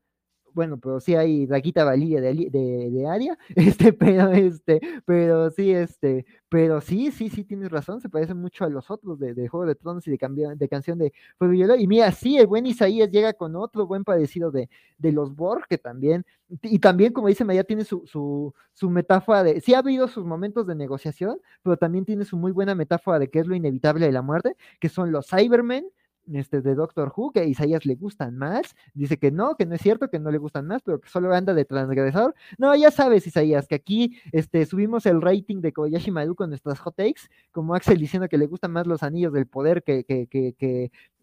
bueno, 0.53 0.77
pero 0.77 0.99
sí 0.99 1.15
hay 1.15 1.45
Raquita 1.45 1.83
Valilla 1.83 2.21
de, 2.21 2.33
de, 2.49 2.89
de 2.91 3.07
Aria, 3.07 3.37
este, 3.55 3.93
pero 3.93 4.31
este, 4.31 4.79
pero 5.05 5.49
sí, 5.51 5.71
este, 5.71 6.25
pero 6.49 6.81
sí, 6.81 7.11
sí, 7.11 7.29
sí, 7.29 7.43
tienes 7.43 7.69
razón, 7.69 8.01
se 8.01 8.09
parece 8.09 8.33
mucho 8.33 8.65
a 8.65 8.69
los 8.69 8.89
otros 8.89 9.19
de, 9.19 9.47
Juego 9.47 9.65
de 9.65 9.75
Tronos 9.75 10.07
y 10.07 10.11
de, 10.11 10.55
de 10.55 10.69
canción 10.69 10.97
de 10.97 11.13
Fuego 11.37 11.53
y 11.53 11.83
Y 11.83 11.87
mira, 11.87 12.11
sí, 12.11 12.37
el 12.37 12.47
buen 12.47 12.65
Isaías 12.65 13.09
llega 13.09 13.33
con 13.33 13.55
otro 13.55 13.87
buen 13.87 14.03
parecido 14.03 14.51
de, 14.51 14.69
de 14.97 15.11
los 15.11 15.35
Borg, 15.35 15.67
que 15.67 15.77
también, 15.77 16.25
y 16.63 16.79
también, 16.79 17.13
como 17.13 17.27
dice 17.27 17.45
María, 17.45 17.63
tiene 17.63 17.83
su, 17.83 18.03
su, 18.05 18.53
su 18.73 18.89
metáfora 18.89 19.43
de, 19.43 19.61
sí 19.61 19.73
ha 19.73 19.79
habido 19.79 20.07
sus 20.07 20.25
momentos 20.25 20.65
de 20.67 20.75
negociación, 20.75 21.39
pero 21.63 21.77
también 21.77 22.05
tiene 22.05 22.25
su 22.25 22.37
muy 22.37 22.51
buena 22.51 22.75
metáfora 22.75 23.19
de 23.19 23.29
qué 23.29 23.39
es 23.39 23.47
lo 23.47 23.55
inevitable 23.55 24.05
de 24.05 24.11
la 24.11 24.21
muerte, 24.21 24.55
que 24.79 24.89
son 24.89 25.11
los 25.11 25.27
Cybermen, 25.27 25.85
este, 26.33 26.61
de 26.61 26.75
Doctor 26.75 27.11
Who, 27.15 27.31
que 27.31 27.41
a 27.41 27.43
Isaías 27.43 27.85
le 27.85 27.95
gustan 27.95 28.37
más. 28.37 28.75
Dice 28.93 29.17
que 29.17 29.31
no, 29.31 29.55
que 29.55 29.65
no 29.65 29.75
es 29.75 29.81
cierto, 29.81 30.09
que 30.09 30.19
no 30.19 30.31
le 30.31 30.37
gustan 30.37 30.67
más, 30.67 30.81
pero 30.81 30.99
que 30.99 31.09
solo 31.09 31.33
anda 31.33 31.53
de 31.53 31.65
transgresor. 31.65 32.35
No, 32.57 32.75
ya 32.75 32.91
sabes, 32.91 33.25
Isaías, 33.27 33.67
que 33.67 33.75
aquí 33.75 34.19
este, 34.31 34.65
subimos 34.65 35.05
el 35.05 35.21
rating 35.21 35.61
de 35.61 35.73
Kobayashi 35.73 36.11
Maru 36.11 36.35
con 36.35 36.49
nuestras 36.49 36.79
hot 36.79 36.95
takes, 36.95 37.21
como 37.51 37.75
Axel 37.75 37.97
diciendo 37.99 38.27
que 38.27 38.37
le 38.37 38.47
gustan 38.47 38.71
más 38.71 38.87
los 38.87 39.03
anillos 39.03 39.33
del 39.33 39.47
poder 39.47 39.83
que, 39.83 40.03
que, 40.03 40.27
que, 40.27 40.53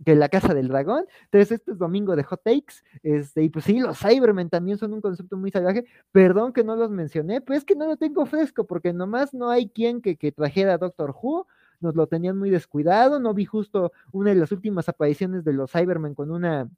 que, 0.04 0.14
la 0.14 0.28
casa 0.28 0.54
del 0.54 0.68
dragón. 0.68 1.04
Entonces, 1.24 1.52
este 1.52 1.72
es 1.72 1.78
domingo 1.78 2.16
de 2.16 2.22
hot 2.24 2.42
takes. 2.42 2.76
Este, 3.02 3.42
y 3.42 3.48
pues 3.48 3.64
sí, 3.64 3.78
los 3.80 3.98
Cybermen 3.98 4.48
también 4.48 4.78
son 4.78 4.92
un 4.92 5.00
concepto 5.00 5.36
muy 5.36 5.50
salvaje. 5.50 5.84
Perdón 6.12 6.52
que 6.52 6.64
no 6.64 6.76
los 6.76 6.90
mencioné, 6.90 7.40
pues 7.40 7.58
es 7.58 7.64
que 7.64 7.76
no 7.76 7.86
lo 7.86 7.96
tengo 7.96 8.26
fresco, 8.26 8.66
porque 8.66 8.92
nomás 8.92 9.34
no 9.34 9.50
hay 9.50 9.68
quien 9.68 10.00
que, 10.00 10.16
que 10.16 10.32
trajera 10.32 10.74
a 10.74 10.78
Doctor 10.78 11.14
Who 11.20 11.46
nos 11.80 11.94
lo 11.94 12.06
tenían 12.06 12.38
muy 12.38 12.50
descuidado, 12.50 13.20
no 13.20 13.34
vi 13.34 13.44
justo 13.44 13.92
una 14.12 14.30
de 14.30 14.36
las 14.36 14.52
últimas 14.52 14.88
apariciones 14.88 15.44
de 15.44 15.52
los 15.52 15.70
Cybermen 15.72 16.14
con 16.14 16.30
una 16.30 16.68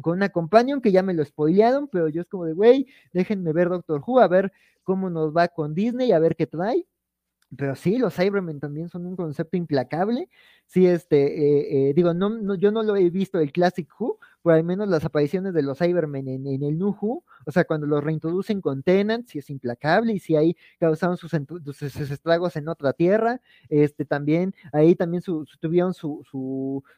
con 0.00 0.16
una 0.16 0.28
companion 0.28 0.80
que 0.80 0.92
ya 0.92 1.02
me 1.02 1.14
lo 1.14 1.24
spoilearon, 1.24 1.88
pero 1.88 2.08
yo 2.08 2.22
es 2.22 2.28
como 2.28 2.44
de, 2.44 2.52
güey, 2.52 2.86
déjenme 3.12 3.52
ver 3.52 3.68
Doctor 3.68 4.02
Who, 4.06 4.20
a 4.20 4.28
ver 4.28 4.52
cómo 4.84 5.10
nos 5.10 5.36
va 5.36 5.48
con 5.48 5.74
Disney, 5.74 6.12
a 6.12 6.18
ver 6.18 6.36
qué 6.36 6.46
trae. 6.46 6.86
Pero 7.56 7.74
sí, 7.76 7.98
los 7.98 8.14
Cybermen 8.14 8.60
también 8.60 8.88
son 8.88 9.06
un 9.06 9.16
concepto 9.16 9.56
implacable. 9.56 10.28
Sí, 10.66 10.86
este, 10.86 11.16
eh, 11.16 11.90
eh, 11.90 11.94
digo, 11.94 12.12
no, 12.12 12.28
no, 12.28 12.54
yo 12.54 12.70
no 12.70 12.82
lo 12.82 12.94
he 12.96 13.08
visto 13.10 13.38
el 13.40 13.52
Classic 13.52 13.88
Who, 13.98 14.18
por 14.42 14.52
al 14.54 14.64
menos 14.64 14.88
las 14.88 15.04
apariciones 15.04 15.52
de 15.54 15.62
los 15.62 15.78
Cybermen 15.78 16.28
en, 16.28 16.46
en 16.46 16.62
el 16.62 16.78
Nuhu, 16.78 17.24
o 17.44 17.50
sea, 17.50 17.64
cuando 17.64 17.86
los 17.86 18.02
reintroducen 18.02 18.60
con 18.60 18.82
Tenant, 18.82 19.26
si 19.26 19.38
es 19.38 19.50
implacable 19.50 20.12
y 20.12 20.18
si 20.18 20.36
ahí 20.36 20.56
causaron 20.78 21.16
sus, 21.16 21.32
estragos 21.32 22.56
en 22.56 22.68
otra 22.68 22.92
tierra, 22.92 23.40
este 23.68 24.04
también, 24.04 24.54
ahí 24.72 24.94
también 24.94 25.22
tuvieron 25.60 25.94
su, 25.94 26.22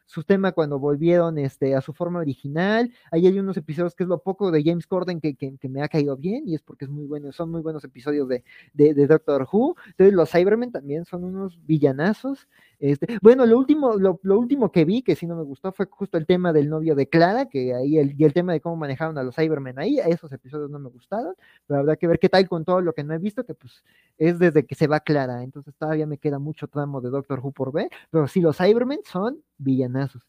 su, 0.06 0.24
tema 0.24 0.52
cuando 0.52 0.78
volvieron 0.78 1.38
este, 1.38 1.74
a 1.74 1.80
su 1.80 1.92
forma 1.92 2.20
original, 2.20 2.92
ahí 3.10 3.26
hay 3.26 3.38
unos 3.38 3.56
episodios 3.56 3.94
que 3.94 4.04
es 4.04 4.08
lo 4.08 4.22
poco 4.22 4.50
de 4.50 4.62
James 4.62 4.86
Corden 4.86 5.20
que, 5.20 5.34
que, 5.34 5.68
me 5.68 5.82
ha 5.82 5.88
caído 5.88 6.16
bien 6.16 6.48
y 6.48 6.54
es 6.54 6.62
porque 6.62 6.84
es 6.84 6.90
muy 6.90 7.06
bueno, 7.06 7.32
son 7.32 7.50
muy 7.50 7.62
buenos 7.62 7.84
episodios 7.84 8.28
de, 8.28 8.44
de 8.74 9.06
Doctor 9.06 9.48
Who, 9.50 9.76
entonces 9.86 10.14
los 10.14 10.30
Cybermen 10.30 10.72
también 10.72 11.04
son 11.04 11.24
unos 11.24 11.58
villanazos, 11.66 12.48
este, 12.80 13.18
bueno, 13.20 13.44
lo 13.44 13.58
último, 13.58 13.96
lo, 13.96 14.18
último 14.22 14.72
que 14.72 14.86
vi, 14.86 15.02
que 15.02 15.14
sí 15.14 15.26
no 15.26 15.36
me 15.36 15.42
gustó, 15.42 15.70
fue 15.70 15.86
justo 15.90 16.16
el 16.16 16.26
tema 16.26 16.50
del 16.52 16.70
novio 16.70 16.94
de 16.94 17.08
Clara, 17.08 17.46
que 17.46 17.74
ahí 17.74 17.98
el, 17.98 18.18
y 18.18 18.24
el 18.24 18.32
tema 18.32 18.54
de 18.54 18.60
cómo 18.62 18.76
manejaron 18.76 19.18
a 19.18 19.22
los 19.22 19.36
Cybermen 19.36 19.78
ahí, 19.78 19.98
esos 19.98 20.32
episodios 20.32 20.70
no 20.70 20.78
me 20.78 20.88
gustaron, 20.88 21.34
pero 21.66 21.80
habrá 21.80 21.96
que 21.96 22.06
ver 22.06 22.18
qué 22.18 22.30
tal 22.30 22.48
con 22.48 22.64
todo 22.64 22.80
lo 22.80 22.94
que 22.94 23.04
no 23.04 23.12
he 23.12 23.18
visto, 23.18 23.44
que 23.44 23.54
pues 23.54 23.84
es 24.16 24.38
desde 24.38 24.64
que 24.64 24.74
se 24.74 24.86
va 24.86 25.00
Clara, 25.00 25.42
entonces 25.42 25.74
todavía 25.76 26.06
me 26.06 26.16
queda 26.16 26.38
mucho 26.38 26.68
tramo 26.68 27.02
de 27.02 27.10
Doctor 27.10 27.40
Who 27.40 27.52
por 27.52 27.70
ver, 27.70 27.90
pero 28.10 28.26
sí, 28.26 28.40
los 28.40 28.56
Cybermen 28.56 29.00
son 29.04 29.42
villanazos. 29.58 30.22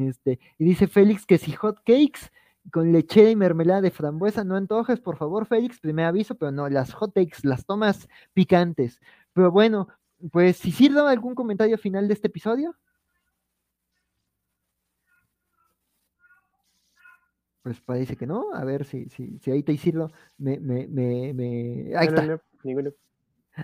Este, 0.00 0.38
y 0.58 0.64
dice 0.64 0.88
Félix 0.88 1.24
que 1.24 1.38
si 1.38 1.52
hot 1.52 1.78
cakes 1.78 2.30
con 2.72 2.92
lechera 2.92 3.30
y 3.30 3.36
mermelada 3.36 3.80
de 3.80 3.90
frambuesa 3.90 4.44
no 4.44 4.56
antojes, 4.56 5.00
por 5.00 5.16
favor, 5.16 5.46
Félix, 5.46 5.80
primer 5.80 6.06
aviso, 6.06 6.34
pero 6.34 6.50
no, 6.50 6.68
las 6.68 6.92
hot 6.92 7.12
cakes, 7.14 7.38
las 7.44 7.64
tomas 7.64 8.08
picantes. 8.34 9.00
Pero 9.32 9.50
bueno, 9.50 9.88
pues, 10.30 10.64
Isidro, 10.64 11.06
¿algún 11.06 11.34
comentario 11.34 11.78
final 11.78 12.08
de 12.08 12.14
este 12.14 12.28
episodio? 12.28 12.74
Pues 17.62 17.80
parece 17.80 18.16
que 18.16 18.26
no. 18.26 18.52
A 18.54 18.64
ver 18.64 18.84
si, 18.84 19.08
si, 19.08 19.38
si 19.38 19.50
ahí 19.50 19.62
te 19.62 19.72
Isidro 19.72 20.10
me, 20.38 20.58
me, 20.60 20.86
me, 20.86 21.34
me... 21.34 21.96
Ahí 21.96 22.06
está. 22.06 22.40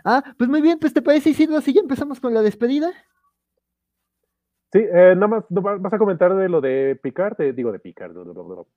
Ah, 0.05 0.35
pues 0.39 0.49
muy 0.49 0.61
bien, 0.61 0.79
pues 0.79 0.93
te 0.93 1.03
parece 1.03 1.31
Isidro, 1.31 1.57
así 1.57 1.73
ya 1.73 1.81
empezamos 1.81 2.19
con 2.19 2.35
la 2.35 2.43
despedida. 2.43 2.93
Sí, 4.73 4.79
eh, 4.79 5.15
nada 5.15 5.29
más 5.29 5.45
vas 5.51 5.93
a 5.93 5.99
comentar 5.99 6.35
de 6.35 6.49
lo 6.49 6.63
de 6.63 6.99
Picard, 7.03 7.37
digo 7.55 7.73
de 7.73 7.79
Picard, 7.79 8.15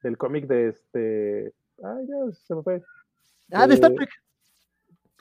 del 0.04 0.18
cómic 0.18 0.46
de 0.46 0.68
este. 0.68 1.54
Ah, 1.82 1.98
ya 2.06 2.34
se 2.34 2.54
me 2.54 2.64
fue. 2.64 2.84
Ah, 3.52 3.66
de 3.66 3.76
Star 3.76 3.94
Trek. 3.94 4.10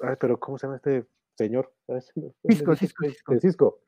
Ay, 0.02 0.16
pero 0.18 0.38
¿cómo 0.40 0.58
se 0.58 0.66
llama 0.66 0.76
este 0.76 1.06
señor? 1.36 1.72
Cisco, 2.48 2.76
Cisco, 2.76 3.06
Cisco. 3.06 3.40
Cisco. 3.40 3.80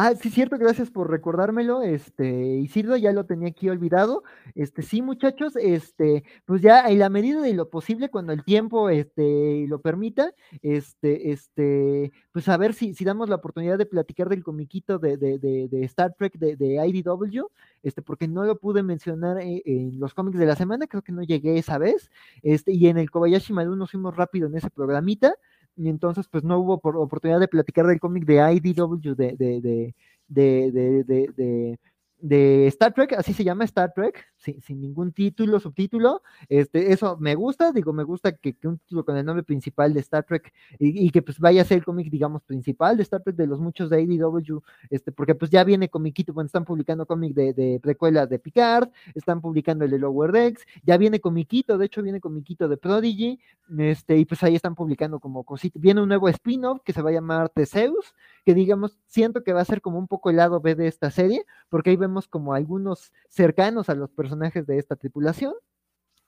Ah, 0.00 0.14
sí, 0.14 0.30
cierto, 0.30 0.58
gracias 0.58 0.92
por 0.92 1.10
recordármelo. 1.10 1.82
Este, 1.82 2.24
Isidro, 2.58 2.96
ya 2.96 3.10
lo 3.10 3.26
tenía 3.26 3.48
aquí 3.48 3.68
olvidado. 3.68 4.22
Este, 4.54 4.82
sí, 4.82 5.02
muchachos, 5.02 5.56
este, 5.56 6.22
pues 6.44 6.62
ya 6.62 6.88
en 6.88 7.00
la 7.00 7.08
medida 7.08 7.40
de 7.40 7.52
lo 7.52 7.68
posible, 7.68 8.08
cuando 8.08 8.32
el 8.32 8.44
tiempo 8.44 8.90
este, 8.90 9.66
lo 9.66 9.80
permita, 9.80 10.32
este, 10.62 11.32
este, 11.32 12.12
pues 12.30 12.48
a 12.48 12.56
ver 12.56 12.74
si, 12.74 12.94
si 12.94 13.04
damos 13.04 13.28
la 13.28 13.34
oportunidad 13.36 13.76
de 13.76 13.86
platicar 13.86 14.28
del 14.28 14.44
comiquito 14.44 15.00
de, 15.00 15.16
de, 15.16 15.36
de, 15.36 15.84
Star 15.86 16.14
Trek 16.14 16.38
de, 16.38 16.54
de, 16.54 16.74
IDW, 16.86 17.48
este, 17.82 18.00
porque 18.00 18.28
no 18.28 18.44
lo 18.44 18.56
pude 18.56 18.84
mencionar 18.84 19.40
en, 19.40 19.62
en, 19.64 19.98
los 19.98 20.14
cómics 20.14 20.38
de 20.38 20.46
la 20.46 20.54
semana, 20.54 20.86
creo 20.86 21.02
que 21.02 21.10
no 21.10 21.24
llegué 21.24 21.58
esa 21.58 21.76
vez. 21.76 22.08
Este, 22.44 22.70
y 22.70 22.86
en 22.86 22.98
el 22.98 23.10
Kobayashi 23.10 23.52
Maru 23.52 23.74
nos 23.74 23.90
fuimos 23.90 24.14
rápido 24.14 24.46
en 24.46 24.56
ese 24.56 24.70
programita 24.70 25.34
y 25.78 25.88
entonces 25.88 26.26
pues 26.28 26.44
no 26.44 26.58
hubo 26.58 26.74
oportunidad 26.74 27.40
de 27.40 27.48
platicar 27.48 27.86
del 27.86 28.00
cómic 28.00 28.24
de 28.24 28.36
IDW 28.54 29.14
de, 29.14 29.36
de, 29.36 29.94
de, 30.28 31.04
de, 31.06 31.78
de 32.20 32.66
Star 32.68 32.92
Trek, 32.92 33.12
así 33.14 33.32
se 33.32 33.44
llama 33.44 33.64
Star 33.64 33.92
Trek, 33.94 34.26
sin, 34.36 34.80
ningún 34.80 35.12
título, 35.12 35.60
subtítulo. 35.60 36.22
Este, 36.48 36.92
eso 36.92 37.16
me 37.18 37.34
gusta, 37.34 37.72
digo, 37.72 37.92
me 37.92 38.02
gusta 38.02 38.32
que, 38.32 38.56
un 38.64 38.78
título 38.78 39.04
con 39.04 39.16
el 39.16 39.24
nombre 39.24 39.42
principal 39.42 39.94
de 39.94 40.00
Star 40.00 40.24
Trek 40.24 40.52
y, 40.78 41.10
que 41.10 41.22
pues 41.22 41.38
vaya 41.38 41.62
a 41.62 41.64
ser 41.64 41.78
el 41.78 41.84
cómic, 41.84 42.10
digamos, 42.10 42.42
principal 42.42 42.96
de 42.96 43.02
Star 43.04 43.22
Trek 43.22 43.36
de 43.36 43.46
los 43.46 43.60
muchos 43.60 43.90
de 43.90 43.96
ADW, 43.98 44.60
este, 44.90 45.12
porque 45.12 45.34
pues 45.34 45.50
ya 45.50 45.64
viene 45.64 45.88
comiquito, 45.88 46.32
bueno, 46.32 46.46
están 46.46 46.64
publicando 46.64 47.06
cómic 47.06 47.34
de, 47.34 47.52
de 47.52 47.80
de 48.28 48.38
Picard, 48.38 48.90
están 49.14 49.40
publicando 49.40 49.84
el 49.84 49.90
de 49.90 49.98
Lower 49.98 50.32
Decks, 50.32 50.64
ya 50.82 50.96
viene 50.96 51.20
comiquito, 51.20 51.78
de 51.78 51.86
hecho 51.86 52.02
viene 52.02 52.20
comiquito 52.20 52.68
de 52.68 52.76
Prodigy, 52.76 53.38
este, 53.78 54.16
y 54.16 54.24
pues 54.24 54.42
ahí 54.42 54.54
están 54.54 54.74
publicando 54.74 55.20
como 55.20 55.44
cositas. 55.44 55.80
Viene 55.80 56.00
un 56.00 56.08
nuevo 56.08 56.28
spin-off 56.28 56.80
que 56.84 56.92
se 56.92 57.02
va 57.02 57.10
a 57.10 57.12
llamar 57.12 57.48
Teseus, 57.50 58.14
que 58.44 58.54
digamos, 58.54 58.98
siento 59.06 59.42
que 59.44 59.52
va 59.52 59.60
a 59.60 59.64
ser 59.64 59.80
como 59.80 59.98
un 59.98 60.08
poco 60.08 60.30
el 60.30 60.36
lado 60.36 60.60
B 60.60 60.74
de 60.74 60.88
esta 60.88 61.10
serie, 61.10 61.44
porque 61.68 61.90
ahí 61.90 61.96
vemos 61.96 62.28
como 62.28 62.54
algunos 62.54 63.12
cercanos 63.28 63.88
a 63.88 63.94
los 63.94 64.10
personajes 64.10 64.66
de 64.66 64.78
esta 64.78 64.96
tripulación. 64.96 65.54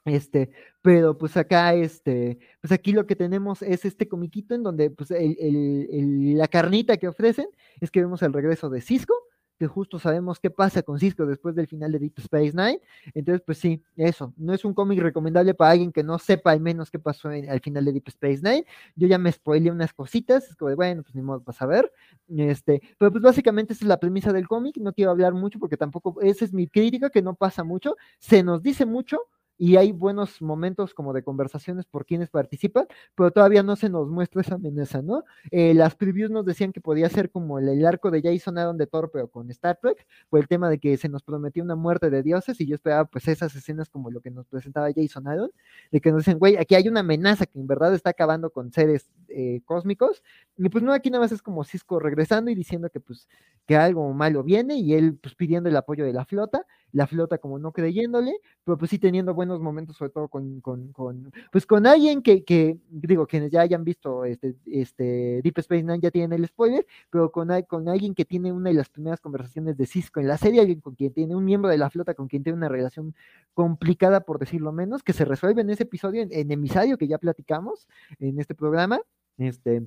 Este, 0.04 0.50
pero 0.80 1.18
pues 1.18 1.36
acá, 1.36 1.74
este, 1.74 2.38
pues 2.60 2.72
aquí 2.72 2.92
lo 2.92 3.06
que 3.06 3.16
tenemos 3.16 3.60
es 3.60 3.84
este 3.84 4.08
comiquito 4.08 4.54
en 4.54 4.62
donde 4.62 4.90
pues 4.90 5.10
la 5.10 6.48
carnita 6.48 6.96
que 6.96 7.08
ofrecen 7.08 7.48
es 7.80 7.90
que 7.90 8.00
vemos 8.00 8.22
el 8.22 8.32
regreso 8.32 8.70
de 8.70 8.80
Cisco, 8.80 9.14
que 9.60 9.66
justo 9.66 9.98
sabemos 9.98 10.40
qué 10.40 10.48
pasa 10.48 10.82
con 10.82 10.98
Cisco 10.98 11.26
después 11.26 11.54
del 11.54 11.66
final 11.66 11.92
de 11.92 11.98
Deep 11.98 12.14
Space 12.16 12.52
Nine. 12.54 12.80
Entonces, 13.12 13.42
pues 13.44 13.58
sí, 13.58 13.82
eso. 13.94 14.32
No 14.38 14.54
es 14.54 14.64
un 14.64 14.72
cómic 14.72 14.98
recomendable 15.00 15.52
para 15.52 15.72
alguien 15.72 15.92
que 15.92 16.02
no 16.02 16.18
sepa 16.18 16.52
al 16.52 16.60
menos 16.60 16.90
qué 16.90 16.98
pasó 16.98 17.28
al 17.28 17.60
final 17.60 17.84
de 17.84 17.92
Deep 17.92 18.08
Space 18.08 18.40
Nine. 18.42 18.64
Yo 18.96 19.06
ya 19.06 19.18
me 19.18 19.30
spoileé 19.30 19.70
unas 19.70 19.92
cositas, 19.92 20.48
es 20.48 20.56
como 20.56 20.74
bueno, 20.74 21.02
pues 21.02 21.14
ni 21.14 21.20
modo, 21.20 21.42
vas 21.44 21.60
a 21.60 21.66
ver. 21.66 21.92
Este, 22.34 22.80
pero 22.96 23.12
pues 23.12 23.22
básicamente 23.22 23.74
esa 23.74 23.84
es 23.84 23.88
la 23.88 24.00
premisa 24.00 24.32
del 24.32 24.48
cómic. 24.48 24.78
No 24.78 24.94
quiero 24.94 25.10
hablar 25.10 25.34
mucho 25.34 25.58
porque 25.58 25.76
tampoco, 25.76 26.22
esa 26.22 26.46
es 26.46 26.54
mi 26.54 26.66
crítica, 26.66 27.10
que 27.10 27.20
no 27.20 27.34
pasa 27.34 27.62
mucho. 27.62 27.96
Se 28.18 28.42
nos 28.42 28.62
dice 28.62 28.86
mucho, 28.86 29.18
y 29.60 29.76
hay 29.76 29.92
buenos 29.92 30.40
momentos 30.40 30.94
como 30.94 31.12
de 31.12 31.22
conversaciones 31.22 31.84
por 31.84 32.06
quienes 32.06 32.30
participan, 32.30 32.86
pero 33.14 33.30
todavía 33.30 33.62
no 33.62 33.76
se 33.76 33.90
nos 33.90 34.08
muestra 34.08 34.40
esa 34.40 34.54
amenaza, 34.54 35.02
¿no? 35.02 35.22
Eh, 35.50 35.74
las 35.74 35.94
previews 35.96 36.30
nos 36.30 36.46
decían 36.46 36.72
que 36.72 36.80
podía 36.80 37.10
ser 37.10 37.30
como 37.30 37.58
el, 37.58 37.84
arco 37.84 38.10
de 38.10 38.22
Jason 38.22 38.56
Aaron 38.56 38.78
de 38.78 38.86
Thor, 38.86 39.10
pero 39.12 39.28
con 39.28 39.50
Star 39.50 39.78
Trek, 39.82 40.06
por 40.30 40.40
el 40.40 40.48
tema 40.48 40.70
de 40.70 40.78
que 40.78 40.96
se 40.96 41.10
nos 41.10 41.22
prometió 41.22 41.62
una 41.62 41.76
muerte 41.76 42.08
de 42.08 42.22
dioses 42.22 42.58
y 42.58 42.66
yo 42.66 42.74
esperaba 42.74 43.04
pues 43.04 43.28
esas 43.28 43.54
escenas 43.54 43.90
como 43.90 44.10
lo 44.10 44.22
que 44.22 44.30
nos 44.30 44.46
presentaba 44.46 44.88
Jason 44.96 45.28
Aaron, 45.28 45.50
de 45.90 46.00
que 46.00 46.10
nos 46.10 46.20
dicen, 46.20 46.38
güey, 46.38 46.56
aquí 46.56 46.74
hay 46.74 46.88
una 46.88 47.00
amenaza 47.00 47.44
que 47.44 47.58
en 47.58 47.66
verdad 47.66 47.92
está 47.92 48.08
acabando 48.08 48.48
con 48.48 48.72
seres 48.72 49.10
eh, 49.28 49.60
cósmicos, 49.66 50.22
y 50.56 50.70
pues 50.70 50.82
no, 50.82 50.94
aquí 50.94 51.10
nada 51.10 51.24
más 51.24 51.32
es 51.32 51.42
como 51.42 51.64
Cisco 51.64 51.98
regresando 52.00 52.50
y 52.50 52.54
diciendo 52.54 52.88
que 52.88 53.00
pues 53.00 53.28
que 53.66 53.76
algo 53.76 54.10
malo 54.14 54.42
viene 54.42 54.76
y 54.76 54.94
él 54.94 55.18
pues 55.22 55.34
pidiendo 55.34 55.68
el 55.68 55.76
apoyo 55.76 56.06
de 56.06 56.14
la 56.14 56.24
flota, 56.24 56.64
la 56.92 57.06
flota 57.06 57.38
como 57.38 57.58
no 57.58 57.72
creyéndole, 57.72 58.32
pero 58.64 58.78
pues 58.78 58.90
sí 58.90 58.98
teniendo 58.98 59.34
buenos 59.34 59.60
momentos, 59.60 59.96
sobre 59.96 60.10
todo 60.10 60.28
con, 60.28 60.60
con, 60.60 60.92
con 60.92 61.32
pues 61.52 61.66
con 61.66 61.86
alguien 61.86 62.22
que, 62.22 62.44
que, 62.44 62.78
digo, 62.90 63.26
quienes 63.26 63.50
ya 63.50 63.62
hayan 63.62 63.84
visto 63.84 64.24
este, 64.24 64.56
este 64.66 65.40
Deep 65.42 65.58
Space 65.58 65.82
Nine 65.82 66.00
ya 66.00 66.10
tienen 66.10 66.32
el 66.32 66.46
spoiler, 66.46 66.86
pero 67.10 67.30
con, 67.30 67.48
con 67.68 67.88
alguien 67.88 68.14
que 68.14 68.24
tiene 68.24 68.52
una 68.52 68.70
de 68.70 68.76
las 68.76 68.88
primeras 68.88 69.20
conversaciones 69.20 69.76
de 69.76 69.86
Cisco 69.86 70.20
en 70.20 70.28
la 70.28 70.38
serie, 70.38 70.60
alguien 70.60 70.80
con 70.80 70.94
quien 70.94 71.12
tiene 71.12 71.36
un 71.36 71.44
miembro 71.44 71.70
de 71.70 71.78
la 71.78 71.90
flota, 71.90 72.14
con 72.14 72.28
quien 72.28 72.42
tiene 72.42 72.56
una 72.56 72.68
relación 72.68 73.14
complicada, 73.54 74.20
por 74.20 74.38
decirlo 74.38 74.72
menos, 74.72 75.02
que 75.02 75.12
se 75.12 75.24
resuelve 75.24 75.62
en 75.62 75.70
ese 75.70 75.84
episodio, 75.84 76.22
en, 76.22 76.32
en 76.32 76.50
emisario 76.50 76.98
que 76.98 77.08
ya 77.08 77.18
platicamos 77.18 77.88
en 78.18 78.40
este 78.40 78.54
programa, 78.54 79.00
este, 79.38 79.82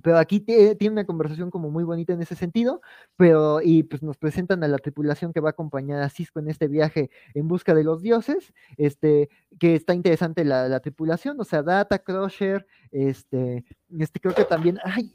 pero 0.00 0.18
aquí 0.18 0.40
tiene 0.40 0.90
una 0.90 1.04
conversación 1.04 1.50
como 1.50 1.70
muy 1.70 1.84
bonita 1.84 2.12
en 2.14 2.22
ese 2.22 2.34
sentido, 2.34 2.80
pero 3.16 3.60
y 3.60 3.82
pues 3.82 4.02
nos 4.02 4.16
presentan 4.16 4.64
a 4.64 4.68
la 4.68 4.78
tripulación 4.78 5.32
que 5.32 5.40
va 5.40 5.50
a 5.50 5.52
acompañar 5.52 6.02
a 6.02 6.08
Cisco 6.08 6.40
en 6.40 6.48
este 6.48 6.68
viaje 6.68 7.10
en 7.34 7.46
busca 7.48 7.74
de 7.74 7.84
los 7.84 8.00
dioses, 8.00 8.54
este, 8.78 9.28
que 9.58 9.74
está 9.74 9.94
interesante 9.94 10.44
la, 10.44 10.80
tripulación, 10.80 11.38
o 11.40 11.44
sea, 11.44 11.62
Data, 11.62 11.98
Crusher, 11.98 12.66
este, 12.90 13.64
este, 13.98 14.20
creo 14.20 14.34
que 14.34 14.44
también, 14.44 14.78
ay, 14.84 15.14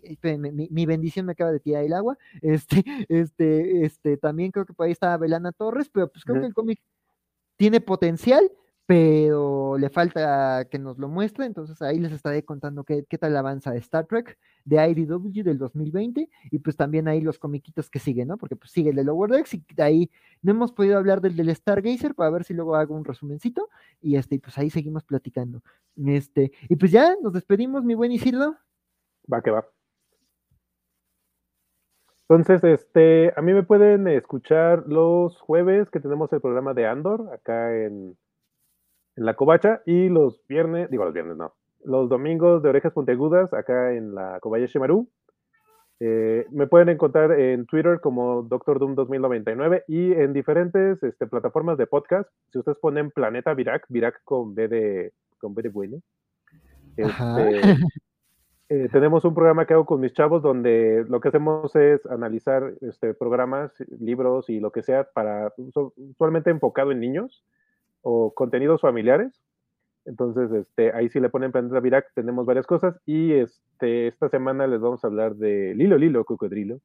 mi, 0.70 0.86
bendición 0.86 1.26
me 1.26 1.32
acaba 1.32 1.52
de 1.52 1.60
tirar 1.60 1.84
el 1.84 1.94
agua, 1.94 2.18
este, 2.42 2.84
este, 3.10 3.86
este, 3.86 4.18
también 4.18 4.52
creo 4.52 4.66
que 4.66 4.74
por 4.74 4.86
ahí 4.86 4.92
está 4.92 5.18
Belana 5.18 5.52
Torres, 5.52 5.90
pero 5.92 6.08
pues 6.08 6.24
creo 6.24 6.40
que 6.40 6.48
el 6.48 6.54
cómic 6.54 6.80
tiene 7.58 7.82
potencial, 7.82 8.52
pero 8.88 9.78
le 9.78 9.90
falta 9.90 10.66
que 10.72 10.80
nos 10.80 10.98
lo 10.98 11.10
muestre, 11.10 11.46
entonces 11.46 11.82
ahí 11.82 12.00
les 12.00 12.14
estaré 12.14 12.46
contando 12.46 12.86
qué, 12.86 13.04
qué 13.08 13.18
tal 13.18 13.36
avanza 13.36 13.76
Star 13.76 14.06
Trek 14.06 14.38
de 14.64 14.78
IDW 14.90 15.44
del 15.44 15.58
2020 15.58 16.30
y 16.50 16.60
pues 16.60 16.78
también 16.78 17.10
ahí 17.10 17.20
los 17.20 17.38
comiquitos 17.38 17.90
que 17.90 18.00
siguen, 18.00 18.30
¿no? 18.30 18.38
Porque 18.38 18.56
pues 18.56 18.72
sigue 18.72 18.92
el 18.92 18.96
de 18.96 19.04
Lower 19.04 19.30
Decks 19.30 19.56
y 19.56 19.66
de 19.76 19.84
ahí 19.84 20.12
no 20.42 20.52
hemos 20.52 20.72
podido 20.72 20.98
hablar 20.98 21.20
del 21.20 21.36
del 21.36 21.54
Stargazer 21.54 22.16
para 22.16 22.30
ver 22.30 22.46
si 22.46 22.54
luego 22.54 22.76
hago 22.76 22.96
un 22.96 23.04
resumencito 23.04 23.68
y 24.02 24.16
este, 24.16 24.40
pues 24.40 24.58
ahí 24.58 24.70
seguimos 24.70 25.04
platicando. 25.04 25.62
Este, 26.06 26.54
y 26.70 26.78
pues 26.78 26.90
ya 26.90 27.14
nos 27.22 27.34
despedimos, 27.34 27.84
mi 27.84 27.94
buen 27.94 28.14
Isidro. 28.14 28.56
Va 29.32 29.42
que 29.42 29.52
va. 29.52 29.68
Entonces, 32.30 32.64
este, 32.64 33.34
a 33.36 33.42
mí 33.42 33.52
me 33.54 33.64
pueden 33.64 34.08
escuchar 34.08 34.86
los 34.88 35.38
jueves 35.42 35.90
que 35.90 36.00
tenemos 36.00 36.32
el 36.32 36.40
programa 36.40 36.74
de 36.74 36.88
Andor 36.88 37.30
acá 37.34 37.76
en 37.76 38.18
en 39.18 39.26
la 39.26 39.34
covacha 39.34 39.82
y 39.86 40.10
los 40.10 40.42
viernes, 40.48 40.90
digo 40.90 41.04
los 41.04 41.14
viernes 41.14 41.36
no, 41.36 41.54
los 41.84 42.08
domingos 42.08 42.62
de 42.62 42.70
orejas 42.70 42.94
puntiagudas 42.94 43.54
acá 43.54 43.94
en 43.94 44.16
la 44.16 44.40
Kobayashi 44.40 44.80
Maru. 44.80 45.10
Eh, 46.00 46.46
me 46.52 46.68
pueden 46.68 46.90
encontrar 46.90 47.32
en 47.32 47.66
Twitter 47.66 48.00
como 48.00 48.44
Doctor 48.44 48.78
Doom 48.78 48.94
2099 48.94 49.86
y 49.88 50.14
en 50.14 50.32
diferentes 50.32 51.02
este, 51.02 51.26
plataformas 51.26 51.78
de 51.80 51.88
podcast. 51.88 52.30
Si 52.52 52.60
ustedes 52.60 52.78
ponen 52.78 53.10
Planeta 53.10 53.56
Virac, 53.56 53.86
Virac 53.90 54.22
con 54.24 54.54
B 54.54 54.68
de, 54.68 55.14
con 55.40 55.56
B 55.56 55.64
de 55.64 55.70
bueno. 55.70 55.98
Este, 56.96 57.76
eh, 58.70 58.90
tenemos 58.92 59.26
un 59.26 59.34
programa 59.34 59.66
que 59.66 59.74
hago 59.74 59.88
con 59.88 60.00
mis 60.00 60.14
chavos 60.14 60.44
donde 60.44 61.04
lo 61.10 61.20
que 61.20 61.30
hacemos 61.30 61.76
es 61.76 62.06
analizar 62.06 62.74
este, 62.82 63.16
programas, 63.16 63.72
libros 64.00 64.50
y 64.50 64.60
lo 64.60 64.72
que 64.72 64.84
sea 64.84 65.06
para 65.06 65.52
usualmente 65.58 66.52
enfocado 66.52 66.92
en 66.92 67.00
niños 67.00 67.44
o 68.02 68.34
contenidos 68.34 68.82
familiares. 68.82 69.42
Entonces, 70.06 70.52
este, 70.52 70.94
ahí 70.94 71.10
sí 71.10 71.20
le 71.20 71.30
ponen 71.30 71.52
Planeta 71.52 71.80
Virac, 71.80 72.12
tenemos 72.14 72.46
varias 72.46 72.66
cosas. 72.66 73.00
Y 73.06 73.34
este, 73.34 74.08
esta 74.08 74.30
semana 74.30 74.66
les 74.68 74.80
vamos 74.80 75.04
a 75.04 75.08
hablar 75.08 75.36
de 75.36 75.76
Lilo 75.76 75.98
Lilo 75.98 76.24
Cocodrilo, 76.24 76.80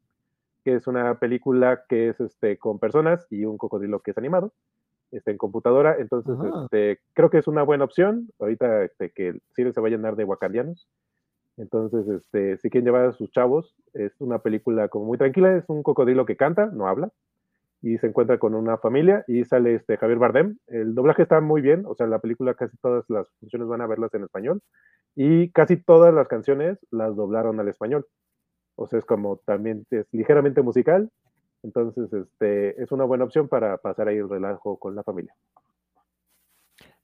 que 0.64 0.74
es 0.74 0.86
una 0.86 1.18
película 1.18 1.84
que 1.89 2.09
es 2.09 2.20
este, 2.20 2.59
con 2.59 2.78
personas 2.78 3.26
y 3.30 3.44
un 3.44 3.59
cocodrilo 3.59 4.01
que 4.01 4.10
es 4.10 4.18
animado, 4.18 4.52
está 5.12 5.30
en 5.30 5.39
computadora. 5.39 5.97
Entonces, 5.98 6.36
este, 6.62 7.01
creo 7.14 7.30
que 7.30 7.39
es 7.39 7.47
una 7.47 7.62
buena 7.62 7.84
opción. 7.84 8.28
Ahorita 8.40 8.84
este, 8.84 9.10
que 9.10 9.39
cine 9.55 9.72
se 9.72 9.80
va 9.80 9.89
a 9.89 9.90
llenar 9.90 10.16
de 10.16 10.24
wakandianos. 10.24 10.89
Entonces, 11.56 12.09
este, 12.09 12.56
si 12.59 12.70
quieren 12.70 12.86
llevar 12.86 13.06
a 13.06 13.12
sus 13.12 13.30
chavos, 13.30 13.76
es 13.93 14.20
una 14.20 14.39
película 14.40 14.89
como 14.89 15.05
muy 15.05 15.18
tranquila, 15.18 15.56
es 15.56 15.64
un 15.68 15.82
cocodrilo 15.82 16.24
que 16.24 16.36
canta, 16.36 16.66
no 16.66 16.89
habla, 16.89 17.10
y 17.82 17.98
se 17.98 18.06
encuentra 18.06 18.38
con 18.38 18.54
una 18.54 18.78
familia 18.78 19.24
y 19.26 19.44
sale 19.44 19.74
este 19.74 19.96
Javier 19.96 20.18
Bardem. 20.18 20.56
El 20.68 20.94
doblaje 20.94 21.22
está 21.22 21.40
muy 21.40 21.60
bien, 21.60 21.84
o 21.86 21.94
sea, 21.94 22.06
la 22.06 22.20
película 22.20 22.54
casi 22.54 22.76
todas 22.78 23.04
las 23.09 23.28
funciones 23.40 23.68
van 23.68 23.80
a 23.80 23.88
verlas 23.88 24.14
en 24.14 24.22
español 24.22 24.62
y 25.16 25.50
casi 25.50 25.76
todas 25.76 26.14
las 26.14 26.28
canciones 26.28 26.78
las 26.90 27.16
doblaron 27.16 27.59
al 27.59 27.68
español. 27.68 28.06
O 28.76 28.86
sea, 28.86 29.00
es 29.00 29.04
como 29.04 29.38
también 29.38 29.84
es 29.90 30.06
ligeramente 30.12 30.62
musical, 30.62 31.10
entonces 31.62 32.12
este 32.12 32.80
es 32.80 32.92
una 32.92 33.04
buena 33.04 33.24
opción 33.24 33.48
para 33.48 33.76
pasar 33.78 34.09
ahí 34.09 34.16
el 34.16 34.28
relajo 34.28 34.78
con 34.78 34.94
la 34.94 35.02
familia. 35.02 35.34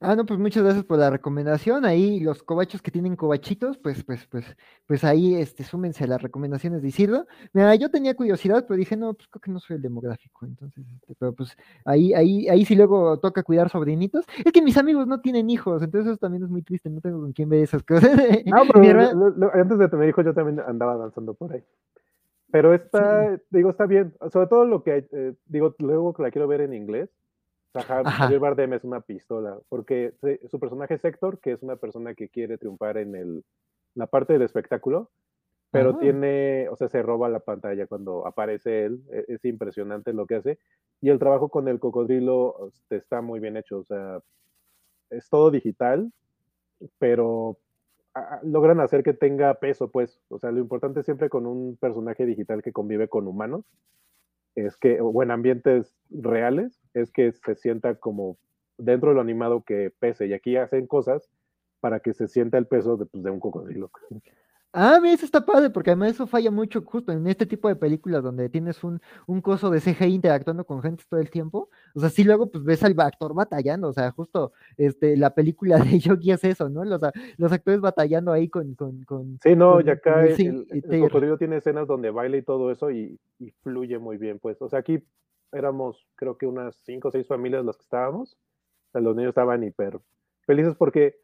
Ah, 0.01 0.15
no, 0.15 0.25
pues 0.25 0.39
muchas 0.39 0.63
gracias 0.63 0.85
por 0.85 0.97
la 0.97 1.09
recomendación. 1.09 1.83
Ahí 1.83 2.21
los 2.21 2.41
cobachos 2.41 2.81
que 2.81 2.89
tienen 2.89 3.17
cobachitos, 3.17 3.77
pues, 3.77 4.01
pues, 4.05 4.25
pues, 4.27 4.45
pues 4.87 5.03
ahí 5.03 5.35
este, 5.35 5.65
súmense 5.65 6.05
a 6.05 6.07
las 6.07 6.21
recomendaciones 6.21 6.81
de 6.81 6.87
Isidro. 6.87 7.25
Mira, 7.51 7.75
yo 7.75 7.91
tenía 7.91 8.15
curiosidad, 8.15 8.65
pero 8.65 8.77
dije, 8.77 8.95
no, 8.95 9.13
pues 9.13 9.27
creo 9.27 9.41
que 9.41 9.51
no 9.51 9.59
soy 9.59 9.75
el 9.75 9.81
demográfico. 9.81 10.45
Entonces, 10.45 10.85
este, 10.93 11.15
pero 11.19 11.33
pues 11.33 11.53
ahí, 11.83 12.13
ahí, 12.13 12.47
ahí 12.47 12.63
sí 12.63 12.75
luego 12.75 13.19
toca 13.19 13.43
cuidar 13.43 13.69
sobrinitos. 13.69 14.25
Es 14.45 14.53
que 14.53 14.61
mis 14.61 14.77
amigos 14.77 15.05
no 15.05 15.19
tienen 15.19 15.49
hijos, 15.49 15.83
entonces 15.83 16.11
eso 16.11 16.17
también 16.17 16.43
es 16.43 16.49
muy 16.49 16.61
triste, 16.61 16.89
no 16.89 17.01
tengo 17.01 17.19
con 17.19 17.33
quién 17.33 17.49
ver 17.49 17.63
esas 17.63 17.83
cosas. 17.83 18.09
No, 18.45 18.63
pero 18.71 19.51
antes 19.53 19.77
de 19.77 19.89
tener 19.89 20.09
hijos 20.09 20.25
yo 20.25 20.33
también 20.33 20.61
andaba 20.61 20.95
danzando 20.95 21.33
por 21.33 21.51
ahí. 21.51 21.63
Pero 22.51 22.73
está, 22.73 23.37
digo, 23.49 23.69
está 23.69 23.85
bien. 23.85 24.13
Sobre 24.31 24.47
todo 24.47 24.65
lo 24.65 24.81
que, 24.81 25.07
eh, 25.11 25.33
digo, 25.45 25.75
luego 25.77 26.13
que 26.13 26.23
la 26.23 26.31
quiero 26.31 26.47
ver 26.47 26.61
en 26.61 26.73
inglés 26.73 27.09
Javier 27.73 28.39
Bardem 28.39 28.73
es 28.73 28.83
una 28.83 29.01
pistola, 29.01 29.57
porque 29.69 30.13
su 30.49 30.59
personaje 30.59 30.95
es 30.95 31.05
Héctor, 31.05 31.39
que 31.39 31.51
es 31.51 31.61
una 31.61 31.75
persona 31.75 32.15
que 32.15 32.29
quiere 32.29 32.57
triunfar 32.57 32.97
en 32.97 33.15
el, 33.15 33.43
la 33.95 34.07
parte 34.07 34.33
del 34.33 34.41
espectáculo, 34.41 35.09
pero 35.71 35.97
tiene, 35.97 36.67
o 36.69 36.75
sea, 36.75 36.89
se 36.89 37.03
roba 37.03 37.29
la 37.29 37.41
pantalla 37.41 37.85
cuando 37.85 38.25
aparece 38.25 38.85
él, 38.85 39.03
e, 39.11 39.25
es, 39.27 39.45
impresionante 39.45 40.13
lo 40.13 40.25
que 40.25 40.35
hace, 40.35 40.59
y 40.99 41.09
el 41.09 41.19
trabajo 41.19 41.49
con 41.49 41.67
el 41.67 41.79
cocodrilo 41.79 42.69
este, 42.73 42.95
está 42.95 43.21
muy 43.21 43.39
bien 43.39 43.55
hecho, 43.55 43.79
o 43.79 43.83
sea, 43.83 44.19
es 45.11 45.29
todo 45.29 45.51
digital, 45.51 46.11
pero 46.97 47.57
logran 48.41 48.79
hacer 48.79 49.03
que 49.03 49.13
tenga 49.13 49.53
peso, 49.55 49.89
pues, 49.91 50.19
o 50.29 50.39
sea, 50.39 50.51
lo 50.51 50.59
importante 50.59 51.03
siempre 51.03 51.29
con 51.29 51.45
un 51.45 51.77
personaje 51.77 52.25
digital 52.25 52.63
que 52.63 52.73
convive 52.73 53.07
con 53.07 53.27
humanos 53.27 53.63
es 54.65 54.77
que, 54.77 54.99
o 55.01 55.23
en 55.23 55.31
ambientes 55.31 55.95
reales, 56.09 56.81
es 56.93 57.11
que 57.11 57.31
se 57.31 57.55
sienta 57.55 57.95
como 57.95 58.37
dentro 58.77 59.09
de 59.09 59.15
lo 59.15 59.21
animado 59.21 59.63
que 59.63 59.91
pese. 59.99 60.27
Y 60.27 60.33
aquí 60.33 60.55
hacen 60.57 60.87
cosas 60.87 61.29
para 61.79 61.99
que 61.99 62.13
se 62.13 62.27
sienta 62.27 62.57
el 62.57 62.67
peso 62.67 62.97
de, 62.97 63.05
pues, 63.05 63.23
de 63.23 63.31
un 63.31 63.39
cocodrilo. 63.39 63.91
Ah, 64.71 64.99
mira, 65.01 65.15
eso 65.15 65.25
está 65.25 65.43
padre, 65.43 65.71
porque 65.71 65.89
además 65.89 66.11
eso 66.11 66.27
falla 66.27 66.51
mucho 66.51 66.83
justo 66.83 67.11
en 67.11 67.25
este 67.25 67.47
tipo 67.47 67.67
de 67.67 67.75
películas 67.75 68.21
donde 68.21 68.49
tienes 68.49 68.83
un, 68.83 69.01
un 69.25 69.41
coso 69.41 69.71
de 69.71 69.81
CGI 69.81 70.13
interactuando 70.13 70.63
con 70.63 70.83
gente 70.83 71.03
todo 71.09 71.19
el 71.19 71.31
tiempo. 71.31 71.69
O 71.95 71.99
sea, 71.99 72.09
sí 72.09 72.23
luego 72.23 72.51
pues 72.51 72.63
ves 72.63 72.83
al 72.83 72.99
actor 72.99 73.33
batallando, 73.33 73.87
o 73.87 73.93
sea, 73.93 74.11
justo 74.11 74.53
este, 74.77 75.17
la 75.17 75.33
película 75.33 75.77
de 75.79 75.97
Yogi 75.97 76.31
es 76.31 76.43
eso, 76.43 76.69
¿no? 76.69 76.85
Los, 76.85 77.01
los 77.37 77.51
actores 77.51 77.81
batallando 77.81 78.31
ahí 78.31 78.47
con... 78.47 78.75
con, 78.75 79.03
con 79.05 79.39
sí, 79.41 79.55
no, 79.55 79.81
ya 79.81 79.93
acá 79.93 80.23
el, 80.25 80.67
cocodrilo 81.01 81.39
tiene 81.39 81.57
escenas 81.57 81.87
donde 81.87 82.11
baila 82.11 82.37
y 82.37 82.43
todo 82.43 82.71
eso 82.71 82.91
y, 82.91 83.19
y, 83.39 83.49
fluye 83.63 83.97
muy 83.97 84.17
bien, 84.17 84.37
pues. 84.37 84.61
O 84.61 84.69
sea, 84.69 84.79
aquí 84.79 85.03
éramos 85.51 86.05
creo 86.15 86.37
que 86.37 86.45
unas 86.45 86.75
cinco 86.83 87.07
o 87.07 87.11
seis 87.11 87.27
familias 87.27 87.65
las 87.65 87.75
que 87.75 87.83
estábamos. 87.83 88.33
O 88.89 88.91
sea, 88.91 89.01
los 89.01 89.15
niños 89.15 89.29
estaban 89.29 89.63
hiper 89.63 89.99
felices 90.45 90.75
porque 90.75 91.15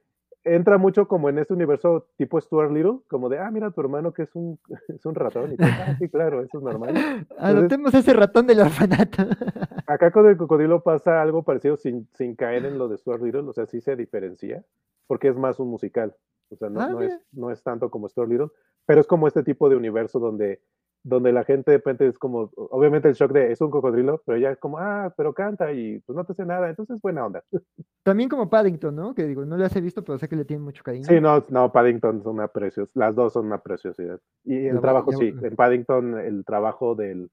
entra 0.46 0.78
mucho 0.78 1.08
como 1.08 1.28
en 1.28 1.40
este 1.40 1.54
universo 1.54 2.08
tipo 2.18 2.40
Stuart 2.40 2.72
Little, 2.72 3.00
como 3.08 3.28
de, 3.30 3.40
ah, 3.40 3.50
mira 3.52 3.72
tu 3.72 3.82
hermano 3.82 4.14
que 4.14 4.24
es 4.24 4.36
un, 4.36 4.60
es 4.88 5.06
un 5.06 5.16
ratón. 5.16 5.54
Y 5.54 5.56
ah, 5.60 5.96
sí, 6.00 6.08
claro, 6.08 6.42
eso 6.42 6.60
es 6.60 6.64
normal. 6.64 7.28
Adoptemos 7.38 7.94
ese 7.94 8.14
ratón 8.14 8.48
del 8.48 8.62
orfanato. 8.62 9.24
acá 9.88 10.12
con 10.12 10.28
el 10.28 10.38
cocodrilo 10.38 10.82
pasa 10.82 11.22
algo 11.22 11.44
parecido 11.44 11.76
sin, 11.76 12.08
sin 12.14 12.36
caer 12.36 12.66
en 12.66 12.78
lo 12.78 12.88
de 12.88 12.98
Stuart 12.98 13.22
Little, 13.22 13.42
o 13.42 13.54
sea, 13.54 13.66
sí 13.66 13.82
se 13.82 13.96
diferencia, 13.96 14.64
porque 15.08 15.28
es 15.28 15.36
más 15.36 15.60
un 15.60 15.70
musical. 15.70 16.16
O 16.50 16.56
sea, 16.56 16.70
no, 16.70 16.80
ah, 16.80 16.90
no, 16.90 17.02
es, 17.02 17.20
no 17.32 17.52
es 17.52 17.64
tanto 17.64 17.90
como 17.90 18.08
Stuart 18.08 18.30
Little, 18.30 18.50
pero 18.86 19.02
es 19.02 19.08
como 19.08 19.28
este 19.28 19.44
tipo 19.44 19.68
de 19.68 19.76
universo 19.76 20.20
donde 20.20 20.62
donde 21.06 21.32
la 21.32 21.44
gente 21.44 21.70
de 21.70 21.78
repente 21.78 22.08
es 22.08 22.18
como, 22.18 22.50
obviamente 22.56 23.08
el 23.08 23.14
shock 23.14 23.32
de 23.32 23.52
es 23.52 23.62
un 23.62 23.70
cocodrilo, 23.70 24.24
pero 24.26 24.40
ya 24.40 24.50
es 24.50 24.58
como, 24.58 24.80
ah, 24.80 25.14
pero 25.16 25.36
canta 25.36 25.72
y 25.72 26.00
pues 26.00 26.16
no 26.16 26.26
te 26.26 26.34
hace 26.34 26.46
nada, 26.46 26.68
entonces 26.68 26.96
es 26.96 27.02
buena 27.02 27.28
onda. 27.28 27.44
También 28.04 28.28
como 28.28 28.50
Paddington, 28.50 28.96
¿no? 28.96 29.14
Que 29.14 29.26
digo, 29.26 29.46
no 29.46 29.56
las 29.56 29.76
he 29.76 29.82
visto, 29.82 30.04
pero 30.04 30.18
sé 30.18 30.28
que 30.28 30.36
le 30.36 30.46
tienen 30.46 30.64
mucho 30.64 30.84
cariño. 30.84 31.06
Sí, 31.06 31.22
no, 31.22 31.44
no, 31.50 31.72
Paddington 31.72 32.24
son 32.24 32.36
una 32.36 32.48
preciosidad, 32.48 32.90
las 32.96 33.14
dos 33.14 33.34
son 33.34 33.46
una 33.46 33.60
preciosidad. 33.60 34.20
Y 34.44 34.66
el 34.66 34.82
trabajo, 34.82 35.12
sí, 35.12 35.28
en 35.28 35.56
Paddington 35.56 36.20
el 36.20 36.44
trabajo 36.44 36.96
del, 36.96 37.30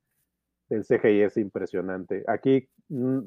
del 0.69 0.85
CGI 0.85 1.23
es 1.23 1.39
impresionante. 1.39 2.25
Aquí 2.27 2.69
mm, 2.91 3.21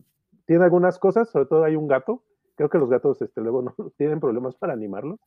tiene 0.45 0.63
algunas 0.63 0.99
cosas, 0.99 1.27
sobre 1.31 1.47
todo 1.47 1.63
hay 1.63 1.75
un 1.75 1.87
gato, 1.87 2.21
creo 2.53 2.69
que 2.69 2.77
los 2.77 2.91
gatos 2.91 3.19
este, 3.19 3.41
luego 3.41 3.63
no 3.79 3.91
tienen 3.97 4.19
problemas 4.19 4.55
para 4.55 4.73
animarlo, 4.73 5.19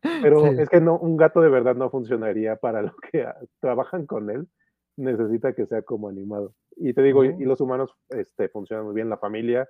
pero 0.00 0.46
es 0.46 0.68
que 0.68 0.80
no, 0.80 0.98
un 0.98 1.16
gato 1.16 1.40
de 1.40 1.48
verdad 1.48 1.76
no 1.76 1.90
funcionaría 1.90 2.56
para 2.56 2.82
lo 2.82 2.94
que 3.10 3.26
trabajan 3.60 4.06
con 4.06 4.30
él 4.30 4.48
necesita 4.96 5.54
que 5.54 5.66
sea 5.66 5.82
como 5.82 6.08
animado. 6.08 6.54
Y 6.76 6.94
te 6.94 7.02
digo, 7.02 7.24
y, 7.24 7.44
los 7.44 7.60
humanos 7.60 7.94
este, 8.10 8.48
funcionan 8.48 8.86
muy 8.86 8.94
bien, 8.94 9.08
la 9.08 9.18
familia, 9.18 9.68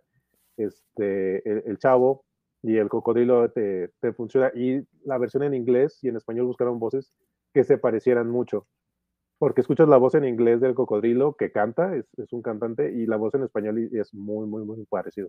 este, 0.57 1.69
el, 1.69 1.79
chavo 1.79 2.25
y 2.63 2.77
el 2.77 2.89
cocodrilo 2.89 3.51
te, 3.51 3.91
te, 4.01 4.13
funciona. 4.13 4.51
Y 4.55 4.87
la 5.05 5.19
versión 5.19 5.43
en 5.43 5.55
inglés 5.55 5.99
y 6.03 6.09
en 6.09 6.17
español 6.17 6.47
buscaron 6.47 6.79
voces 6.79 7.13
que 7.53 7.65
se 7.65 7.79
parecieran 7.79 8.31
mucho. 8.31 8.67
Porque 9.39 9.61
escuchas 9.61 9.89
la 9.89 9.97
voz 9.97 10.15
en 10.15 10.25
inglés 10.25 10.61
del 10.61 10.75
cocodrilo 10.75 11.35
que 11.35 11.51
canta, 11.51 11.97
es, 11.97 12.07
es 12.17 12.33
un 12.33 12.43
cantante, 12.43 12.93
y 12.93 13.07
la 13.07 13.17
voz 13.17 13.35
en 13.35 13.43
español 13.43 13.91
es 13.93 14.15
muy, 14.15 14.47
muy, 14.47 14.65
muy 14.65 14.85
parecido. 14.87 15.29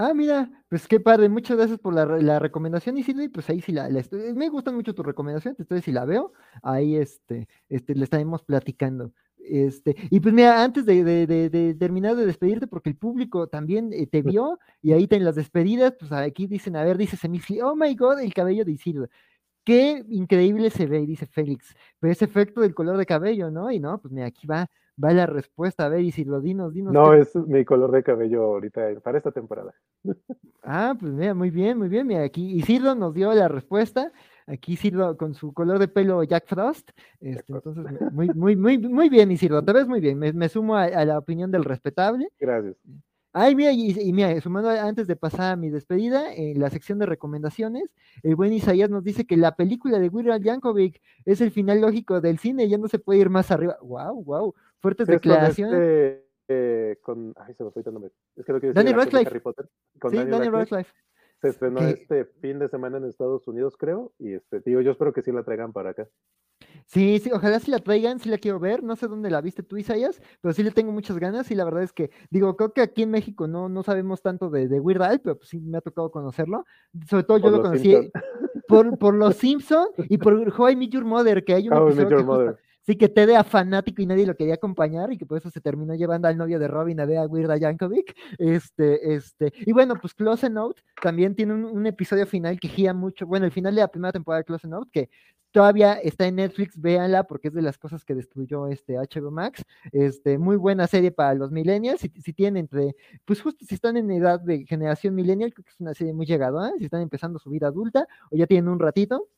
Ah, 0.00 0.14
mira, 0.14 0.48
pues 0.68 0.86
qué 0.86 1.00
padre, 1.00 1.28
muchas 1.28 1.56
gracias 1.56 1.80
por 1.80 1.92
la, 1.92 2.06
la 2.06 2.38
recomendación, 2.38 2.96
Isidro, 2.98 3.28
pues 3.32 3.50
ahí 3.50 3.60
sí 3.60 3.72
la, 3.72 3.88
me 4.32 4.48
gustan 4.48 4.76
mucho 4.76 4.94
tus 4.94 5.04
recomendaciones, 5.04 5.58
entonces 5.58 5.84
si 5.84 5.90
la 5.90 6.04
veo, 6.04 6.32
ahí 6.62 6.94
este, 6.94 7.48
este, 7.68 7.96
le 7.96 8.04
estaremos 8.04 8.44
platicando. 8.44 9.12
Este, 9.38 9.96
y 10.08 10.20
pues 10.20 10.32
mira, 10.32 10.62
antes 10.62 10.86
de, 10.86 11.02
de, 11.02 11.26
de, 11.50 11.74
terminar 11.74 12.14
de 12.14 12.26
despedirte, 12.26 12.68
porque 12.68 12.90
el 12.90 12.96
público 12.96 13.48
también 13.48 13.92
eh, 13.92 14.06
te 14.06 14.22
vio, 14.22 14.60
y 14.82 14.92
ahí 14.92 15.08
en 15.10 15.24
las 15.24 15.34
despedidas, 15.34 15.94
pues 15.98 16.12
aquí 16.12 16.46
dicen, 16.46 16.76
a 16.76 16.84
ver, 16.84 16.96
dice 16.96 17.16
Semifli, 17.16 17.60
oh 17.60 17.74
my 17.74 17.92
god, 17.96 18.20
el 18.20 18.32
cabello 18.32 18.64
de 18.64 18.72
Isidro. 18.72 19.08
Qué 19.64 20.04
increíble 20.10 20.70
se 20.70 20.86
ve, 20.86 21.04
dice 21.06 21.26
Félix. 21.26 21.74
Pero 21.98 22.12
ese 22.12 22.24
efecto 22.26 22.60
del 22.60 22.74
color 22.74 22.96
de 22.98 23.06
cabello, 23.06 23.50
¿no? 23.50 23.70
Y 23.72 23.80
no, 23.80 24.00
pues 24.00 24.12
mira, 24.12 24.26
aquí 24.28 24.46
va 24.46 24.70
va 25.02 25.12
la 25.12 25.26
respuesta. 25.26 25.86
A 25.86 25.88
ver, 25.88 26.00
y 26.00 26.12
si 26.12 26.24
lo 26.24 26.40
dinos, 26.40 26.72
dinos. 26.74 26.92
No, 26.92 27.14
es 27.14 27.34
mi 27.34 27.64
color 27.64 27.92
de 27.92 28.02
cabello 28.02 28.44
ahorita 28.44 29.00
para 29.02 29.18
esta 29.18 29.32
temporada. 29.32 29.74
Ah, 30.70 30.94
pues 31.00 31.10
mira, 31.12 31.32
muy 31.32 31.48
bien, 31.48 31.78
muy 31.78 31.88
bien. 31.88 32.06
Mira, 32.06 32.22
aquí 32.24 32.52
Isidro 32.52 32.94
nos 32.94 33.14
dio 33.14 33.32
la 33.32 33.48
respuesta. 33.48 34.12
Aquí 34.46 34.72
Isidro 34.74 35.16
con 35.16 35.32
su 35.32 35.54
color 35.54 35.78
de 35.78 35.88
pelo 35.88 36.22
Jack 36.24 36.46
Frost. 36.46 36.90
Este, 37.20 37.54
entonces, 37.54 37.86
muy, 38.12 38.28
muy, 38.34 38.54
muy, 38.54 38.76
muy 38.76 39.08
bien, 39.08 39.30
Isidro. 39.30 39.64
Te 39.64 39.72
ves 39.72 39.88
muy 39.88 40.00
bien. 40.00 40.18
Me, 40.18 40.48
sumo 40.50 40.76
a, 40.76 40.88
la 41.06 41.16
opinión 41.16 41.50
del 41.50 41.64
respetable. 41.64 42.28
Gracias. 42.38 42.76
Ay, 43.32 43.54
mira, 43.54 43.72
y, 43.72 44.12
mira, 44.12 44.38
sumando 44.40 44.68
antes 44.68 45.06
de 45.06 45.16
pasar 45.16 45.52
a 45.52 45.56
mi 45.56 45.70
despedida, 45.70 46.34
en 46.34 46.58
la 46.60 46.70
sección 46.70 46.98
de 46.98 47.06
recomendaciones, 47.06 47.84
el 48.22 48.36
buen 48.36 48.52
Isaías 48.52 48.90
nos 48.90 49.04
dice 49.04 49.26
que 49.26 49.36
la 49.36 49.54
película 49.54 49.98
de 49.98 50.08
Weird 50.08 50.42
Yankovic 50.42 51.00
es 51.24 51.40
el 51.40 51.50
final 51.50 51.80
lógico 51.80 52.20
del 52.20 52.38
cine, 52.38 52.68
ya 52.68 52.78
no 52.78 52.88
se 52.88 52.98
puede 52.98 53.20
ir 53.20 53.30
más 53.30 53.50
arriba. 53.50 53.78
Wow, 53.80 54.24
wow. 54.24 54.54
Fuertes 54.80 55.06
declaraciones. 55.06 55.74
Este, 55.74 56.28
eh, 56.48 56.98
con, 57.02 57.34
ay, 57.36 57.54
se 57.54 57.62
me 57.62 57.70
fue 57.70 57.82
el 57.84 57.92
nombre. 57.92 58.10
Es 58.36 58.46
que 58.46 58.52
lo 58.52 58.60
que 58.60 58.72
Daniel 58.72 58.96
Radcliffe. 58.96 59.28
Harry 59.28 59.40
Potter. 59.40 59.68
Con 60.00 60.10
sí, 60.10 60.16
Daniel, 60.16 60.52
Radcliffe. 60.52 60.92
Se 61.40 61.48
estrenó 61.48 61.80
este 61.80 62.24
fin 62.40 62.58
de 62.58 62.68
semana 62.68 62.96
en 62.96 63.04
Estados 63.04 63.46
Unidos, 63.46 63.76
creo. 63.76 64.12
Y 64.18 64.32
este, 64.32 64.60
digo, 64.64 64.80
yo 64.80 64.92
espero 64.92 65.12
que 65.12 65.22
sí 65.22 65.30
la 65.30 65.44
traigan 65.44 65.72
para 65.72 65.90
acá. 65.90 66.08
Sí, 66.86 67.20
sí, 67.20 67.30
ojalá 67.30 67.60
sí 67.60 67.70
la 67.70 67.78
traigan, 67.78 68.18
sí 68.18 68.30
la 68.30 68.38
quiero 68.38 68.58
ver. 68.58 68.82
No 68.82 68.96
sé 68.96 69.06
dónde 69.08 69.30
la 69.30 69.42
viste 69.42 69.62
tú, 69.62 69.76
Isaías, 69.76 70.20
pero 70.40 70.54
sí 70.54 70.62
le 70.62 70.70
tengo 70.70 70.90
muchas 70.90 71.18
ganas. 71.18 71.50
Y 71.50 71.54
la 71.54 71.64
verdad 71.64 71.82
es 71.82 71.92
que, 71.92 72.10
digo, 72.30 72.56
creo 72.56 72.72
que 72.72 72.80
aquí 72.80 73.02
en 73.02 73.10
México 73.10 73.46
no, 73.46 73.68
no 73.68 73.82
sabemos 73.82 74.22
tanto 74.22 74.48
de, 74.48 74.68
de 74.68 74.80
Weird 74.80 75.02
Al, 75.02 75.20
pero 75.20 75.36
pues 75.36 75.50
sí 75.50 75.60
me 75.60 75.78
ha 75.78 75.82
tocado 75.82 76.10
conocerlo. 76.10 76.64
Sobre 77.08 77.24
todo 77.24 77.38
yo 77.38 77.50
lo 77.50 77.62
conocí 77.62 78.10
por, 78.66 78.98
por, 78.98 79.14
los 79.14 79.36
Simpsons 79.36 79.90
y 80.08 80.16
por 80.16 80.34
How 80.34 80.70
I 80.70 80.76
Meet 80.76 80.92
Your 80.92 81.04
Mother, 81.04 81.44
que 81.44 81.54
hay 81.54 81.68
un 81.68 81.74
How 81.74 81.88
episodio 81.88 82.58
Sí, 82.88 82.96
que 82.96 83.10
Ted 83.10 83.28
era 83.28 83.44
fanático 83.44 84.00
y 84.00 84.06
nadie 84.06 84.24
lo 84.24 84.34
quería 84.34 84.54
acompañar 84.54 85.12
y 85.12 85.18
que 85.18 85.26
por 85.26 85.36
eso 85.36 85.50
se 85.50 85.60
terminó 85.60 85.94
llevando 85.94 86.26
al 86.26 86.38
novio 86.38 86.58
de 86.58 86.68
Robin 86.68 86.98
a 87.00 87.04
ver 87.04 87.18
a 87.18 87.26
Weird 87.26 87.60
Yankovic. 87.60 88.16
Este, 88.38 89.14
este, 89.14 89.52
y 89.66 89.74
bueno, 89.74 89.94
pues 90.00 90.14
Close 90.14 90.48
Note 90.48 90.80
también 91.02 91.34
tiene 91.34 91.52
un, 91.52 91.86
episodio 91.86 92.26
final 92.26 92.58
que 92.58 92.66
gira 92.68 92.94
mucho, 92.94 93.26
bueno, 93.26 93.44
el 93.44 93.52
final 93.52 93.74
de 93.74 93.82
la 93.82 93.88
primera 93.88 94.12
temporada 94.12 94.40
de 94.40 94.44
Close 94.46 94.66
Note, 94.66 94.88
que 94.90 95.10
todavía 95.50 95.94
está 95.96 96.26
en 96.28 96.36
Netflix, 96.36 96.80
véanla 96.80 97.24
porque 97.24 97.48
es 97.48 97.54
de 97.54 97.60
las 97.60 97.76
cosas 97.76 98.06
que 98.06 98.14
destruyó 98.14 98.68
este 98.68 98.94
HBO 98.96 99.30
Max. 99.30 99.62
Este, 99.92 100.38
muy 100.38 100.56
buena 100.56 100.86
serie 100.86 101.10
para 101.10 101.34
los 101.34 101.50
millennials, 101.50 102.00
si, 102.00 102.08
si 102.08 102.32
tienen 102.32 102.56
entre, 102.56 102.96
pues 103.26 103.42
justo 103.42 103.66
si 103.66 103.74
están 103.74 103.98
en 103.98 104.10
edad 104.10 104.40
de 104.40 104.64
generación 104.64 105.14
millennial, 105.14 105.52
creo 105.52 105.64
que 105.64 105.72
es 105.72 105.80
una 105.80 105.92
serie 105.92 106.14
muy 106.14 106.24
llegada, 106.24 106.72
si 106.78 106.84
están 106.84 107.02
empezando 107.02 107.38
su 107.38 107.50
vida 107.50 107.66
adulta 107.66 108.08
o 108.30 108.36
ya 108.38 108.46
tienen 108.46 108.70
un 108.70 108.78
ratito 108.78 109.28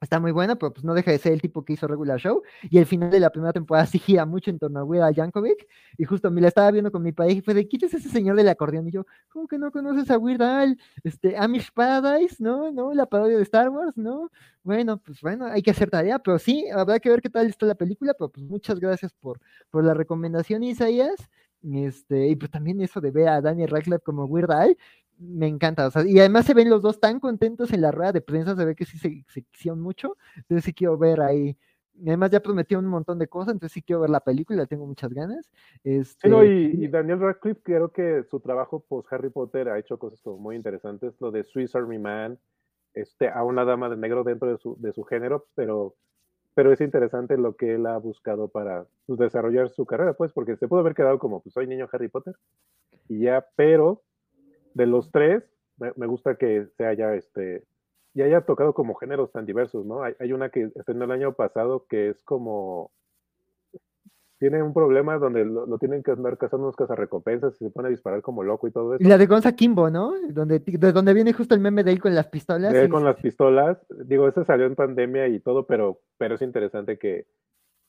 Está 0.00 0.20
muy 0.20 0.30
buena, 0.30 0.56
pero 0.56 0.74
pues 0.74 0.84
no 0.84 0.92
deja 0.92 1.10
de 1.10 1.18
ser 1.18 1.32
el 1.32 1.40
tipo 1.40 1.64
que 1.64 1.72
hizo 1.72 1.86
Regular 1.88 2.20
Show. 2.20 2.42
Y 2.68 2.76
el 2.78 2.84
final 2.84 3.10
de 3.10 3.18
la 3.18 3.30
primera 3.30 3.54
temporada 3.54 3.86
sí 3.86 3.98
gira 3.98 4.26
mucho 4.26 4.50
en 4.50 4.58
torno 4.58 4.80
a 4.80 4.84
Weird 4.84 5.14
Yankovic. 5.14 5.66
Y 5.96 6.04
justo 6.04 6.30
me 6.30 6.42
la 6.42 6.48
estaba 6.48 6.70
viendo 6.70 6.92
con 6.92 7.02
mi 7.02 7.12
pareja 7.12 7.38
y 7.38 7.40
fue 7.40 7.54
de, 7.54 7.66
¿quién 7.66 7.82
es 7.84 7.94
ese 7.94 8.10
señor 8.10 8.36
del 8.36 8.48
acordeón? 8.48 8.86
Y 8.88 8.90
yo, 8.90 9.06
¿cómo 9.30 9.48
que 9.48 9.58
no 9.58 9.72
conoces 9.72 10.10
a 10.10 10.18
Weird 10.18 10.42
Al? 10.42 10.78
Este, 11.02 11.36
Amish 11.38 11.72
Paradise, 11.72 12.36
¿no? 12.40 12.70
¿No? 12.72 12.92
La 12.92 13.06
parodia 13.06 13.38
de 13.38 13.42
Star 13.42 13.70
Wars, 13.70 13.96
¿no? 13.96 14.30
Bueno, 14.62 14.98
pues 14.98 15.20
bueno, 15.22 15.46
hay 15.46 15.62
que 15.62 15.70
hacer 15.70 15.88
tarea, 15.88 16.18
pero 16.18 16.38
sí, 16.38 16.68
habrá 16.68 17.00
que 17.00 17.08
ver 17.08 17.22
qué 17.22 17.30
tal 17.30 17.46
está 17.46 17.64
la 17.66 17.74
película, 17.74 18.14
pero 18.18 18.28
pues 18.30 18.44
muchas 18.44 18.78
gracias 18.80 19.14
por, 19.14 19.40
por 19.70 19.82
la 19.84 19.94
recomendación, 19.94 20.62
Isaías. 20.62 21.30
Este, 21.62 22.28
y 22.28 22.36
pues 22.36 22.50
también 22.50 22.80
eso 22.80 23.00
de 23.00 23.10
ver 23.10 23.28
a 23.28 23.40
Daniel 23.40 23.70
Radcliffe 23.70 24.02
como 24.04 24.24
Weird 24.26 24.50
Al, 24.52 24.76
me 25.18 25.46
encanta, 25.46 25.86
o 25.86 25.90
sea, 25.90 26.06
y 26.06 26.18
además 26.18 26.46
se 26.46 26.54
ven 26.54 26.70
los 26.70 26.82
dos 26.82 27.00
tan 27.00 27.20
contentos 27.20 27.72
en 27.72 27.80
la 27.80 27.90
rueda 27.90 28.12
de 28.12 28.20
prensa, 28.20 28.54
se 28.54 28.64
ve 28.64 28.74
que 28.74 28.84
sí 28.84 28.98
se, 28.98 29.24
se 29.28 29.42
quisieron 29.42 29.80
mucho, 29.80 30.16
entonces 30.36 30.64
sí 30.64 30.74
quiero 30.74 30.98
ver 30.98 31.20
ahí, 31.20 31.56
además 32.02 32.30
ya 32.30 32.40
prometió 32.40 32.78
un 32.78 32.86
montón 32.86 33.18
de 33.18 33.28
cosas, 33.28 33.54
entonces 33.54 33.72
sí 33.72 33.82
quiero 33.82 34.00
ver 34.00 34.10
la 34.10 34.20
película, 34.20 34.66
tengo 34.66 34.86
muchas 34.86 35.12
ganas. 35.12 35.50
Este, 35.84 36.28
Sí, 36.28 36.28
no, 36.28 36.44
y, 36.44 36.84
y 36.84 36.88
Daniel 36.88 37.20
Radcliffe 37.20 37.62
creo 37.62 37.90
que 37.90 38.24
su 38.30 38.40
trabajo 38.40 38.80
post 38.80 39.12
Harry 39.12 39.30
Potter 39.30 39.68
ha 39.68 39.78
hecho 39.78 39.98
cosas 39.98 40.20
como 40.20 40.38
muy 40.38 40.56
interesantes, 40.56 41.14
lo 41.20 41.30
de 41.30 41.44
Swiss 41.44 41.74
Army 41.74 41.98
Man, 41.98 42.38
este, 42.94 43.28
a 43.28 43.44
una 43.44 43.64
dama 43.64 43.88
de 43.88 43.96
negro 43.96 44.24
dentro 44.24 44.50
de 44.50 44.58
su, 44.58 44.76
de 44.80 44.92
su 44.92 45.04
género, 45.04 45.46
pero, 45.54 45.94
pero 46.54 46.72
es 46.72 46.80
interesante 46.80 47.36
lo 47.36 47.56
que 47.56 47.74
él 47.74 47.86
ha 47.86 47.98
buscado 47.98 48.48
para 48.48 48.86
pues, 49.06 49.18
desarrollar 49.18 49.70
su 49.70 49.86
carrera, 49.86 50.14
pues, 50.14 50.32
porque 50.32 50.56
se 50.56 50.68
pudo 50.68 50.80
haber 50.80 50.94
quedado 50.94 51.18
como, 51.18 51.40
pues 51.40 51.54
soy 51.54 51.66
niño 51.66 51.88
Harry 51.92 52.08
Potter, 52.08 52.34
y 53.08 53.20
ya, 53.20 53.46
pero 53.56 54.02
de 54.76 54.86
los 54.86 55.10
tres, 55.10 55.42
me, 55.78 55.92
me 55.96 56.06
gusta 56.06 56.36
que 56.36 56.66
se 56.76 56.84
haya, 56.86 57.14
este, 57.14 57.64
y 58.14 58.22
haya 58.22 58.42
tocado 58.42 58.74
como 58.74 58.94
géneros 58.94 59.32
tan 59.32 59.46
diversos, 59.46 59.86
¿no? 59.86 60.02
Hay, 60.02 60.14
hay 60.20 60.32
una 60.32 60.50
que 60.50 60.70
estrenó 60.74 61.04
el 61.04 61.12
año 61.12 61.32
pasado 61.32 61.86
que 61.88 62.10
es 62.10 62.22
como 62.22 62.90
tiene 64.38 64.62
un 64.62 64.74
problema 64.74 65.16
donde 65.16 65.46
lo, 65.46 65.64
lo 65.64 65.78
tienen 65.78 66.02
que 66.02 66.10
andar 66.10 66.36
cazando 66.36 66.64
unos 66.66 66.76
cazarrecompensas 66.76 67.54
y 67.54 67.64
se 67.64 67.70
pone 67.70 67.88
a 67.88 67.90
disparar 67.90 68.20
como 68.20 68.42
loco 68.42 68.68
y 68.68 68.70
todo 68.70 68.94
eso. 68.94 69.02
y 69.02 69.08
la 69.08 69.16
de 69.16 69.24
Gonza 69.24 69.52
Kimbo, 69.52 69.88
¿no? 69.88 70.12
Donde, 70.28 70.58
de 70.58 70.92
donde 70.92 71.14
viene 71.14 71.32
justo 71.32 71.54
el 71.54 71.60
meme 71.62 71.82
de 71.84 71.92
él 71.92 72.00
con 72.00 72.14
las 72.14 72.28
pistolas. 72.28 72.70
De 72.74 72.80
él 72.80 72.86
y- 72.88 72.90
con 72.90 73.02
las 73.04 73.16
pistolas, 73.16 73.78
digo, 74.04 74.28
ese 74.28 74.44
salió 74.44 74.66
en 74.66 74.74
pandemia 74.74 75.26
y 75.28 75.40
todo, 75.40 75.66
pero, 75.66 76.00
pero 76.18 76.34
es 76.34 76.42
interesante 76.42 76.98
que, 76.98 77.24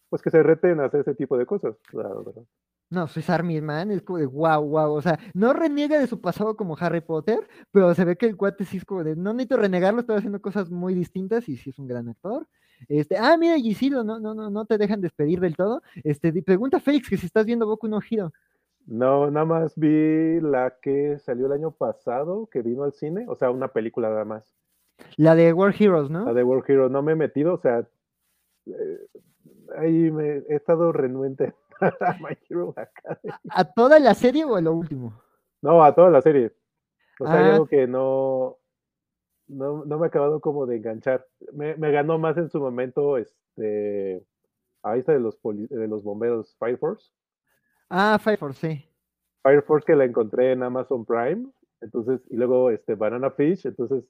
pues 0.10 0.22
que 0.22 0.30
se 0.30 0.44
reten 0.44 0.80
a 0.80 0.86
hacer 0.86 1.02
ese 1.02 1.16
tipo 1.16 1.38
de 1.38 1.46
cosas. 1.46 1.76
la 1.94 2.08
verdad. 2.08 2.44
No, 2.90 3.08
Swiss 3.08 3.30
Army 3.30 3.60
Man 3.60 3.92
es 3.92 4.02
como 4.02 4.20
de 4.20 4.26
wow, 4.26 4.62
wow. 4.62 4.94
O 4.94 5.02
sea, 5.02 5.20
no 5.34 5.54
reniega 5.54 6.00
de 6.00 6.08
su 6.08 6.22
pasado 6.22 6.56
como 6.56 6.78
Harry 6.80 7.02
Potter, 7.02 7.48
pero 7.72 7.94
se 7.94 8.06
ve 8.06 8.16
que 8.16 8.28
el 8.28 8.38
cuate 8.38 8.64
sí 8.64 8.78
es 8.78 8.86
como 8.86 9.04
de 9.04 9.16
no 9.16 9.34
necesito 9.34 9.58
renegarlo, 9.58 10.00
estoy 10.00 10.18
haciendo 10.18 10.42
cosas 10.42 10.70
muy 10.70 10.94
distintas 10.94 11.50
y 11.50 11.58
sí 11.58 11.72
es 11.72 11.80
un 11.80 11.88
gran 11.88 12.08
actor. 12.08 12.48
Este, 12.88 13.18
ah, 13.18 13.36
mira, 13.38 13.58
Gisilo, 13.58 14.04
no, 14.04 14.20
no, 14.20 14.34
no, 14.34 14.50
no 14.50 14.66
te 14.66 14.78
dejan 14.78 15.02
despedir 15.02 15.40
del 15.40 15.56
todo. 15.56 15.82
Este, 16.04 16.32
pregunta 16.44 16.78
a 16.78 16.80
Félix 16.80 17.10
que 17.10 17.18
si 17.18 17.26
estás 17.26 17.46
viendo 17.46 17.66
Boku 17.66 17.88
no 17.88 18.00
Hero. 18.10 18.32
No, 18.86 19.30
nada 19.30 19.46
más 19.46 19.74
vi 19.76 20.40
la 20.40 20.78
que 20.82 21.20
salió 21.20 21.48
el 21.48 21.52
año 21.52 21.72
pasado, 21.72 22.48
que 22.50 22.62
vino 22.62 22.84
al 22.84 22.94
cine, 22.94 23.26
o 23.28 23.36
sea, 23.36 23.52
una 23.52 23.68
película 23.68 24.10
nada 24.10 24.24
más. 24.24 24.56
La 25.18 25.36
de 25.36 25.52
War 25.52 25.76
Heroes, 25.78 26.10
¿no? 26.10 26.26
La 26.26 26.34
de 26.34 26.44
World 26.44 26.64
Hero, 26.68 26.90
no 26.90 27.02
me 27.02 27.12
he 27.12 27.16
metido, 27.16 27.54
o 27.54 27.58
sea, 27.58 27.86
eh, 28.66 29.08
ahí 29.77 30.11
me 30.11 30.44
he 30.49 30.56
estado 30.56 30.91
renuente 30.91 31.53
a 31.81 32.14
My 32.19 32.38
Hero 32.49 32.73
Academy. 32.76 33.34
¿A 33.49 33.65
toda 33.73 33.99
la 33.99 34.14
serie 34.14 34.45
o 34.45 34.56
a 34.56 34.61
lo 34.61 34.73
último? 34.73 35.22
No, 35.61 35.84
a 35.84 35.94
toda 35.94 36.10
la 36.10 36.22
serie. 36.22 36.53
O 37.19 37.26
sea, 37.26 37.35
hay 37.39 37.45
Ah. 37.45 37.53
algo 37.53 37.68
que 37.68 37.88
no, 37.88 38.57
no, 39.48 39.85
no 39.85 39.98
me 39.98 40.06
ha 40.06 40.07
acabado 40.10 40.39
como 40.39 40.65
de 40.65 40.77
enganchar. 40.77 41.26
Me, 41.53 41.76
me 41.76 41.91
ganó 41.91 42.19
más 42.19 42.38
en 42.38 42.49
su 42.49 42.60
momento, 42.60 43.18
este, 43.18 44.23
ahí 44.84 44.99
está 44.99 45.14
de 45.14 45.19
los, 45.19 45.35
poli- 45.38 45.68
de 45.68 45.88
los 45.88 46.03
bomberos 46.03 46.56
Fire 46.60 46.77
Force. 46.77 47.11
Ah, 47.89 48.19
Fire 48.22 48.38
Force, 48.38 48.68
sí. 48.68 48.85
Fire 49.44 49.64
Force 49.64 49.85
que 49.85 49.95
la 49.95 50.06
encontré 50.06 50.52
en 50.52 50.61
Amazon 50.64 51.06
Prime, 51.06 51.48
entonces, 51.81 52.22
y 52.30 52.35
luego 52.35 52.69
este 52.69 52.95
Banana 52.95 53.31
Fish, 53.31 53.65
entonces, 53.65 54.03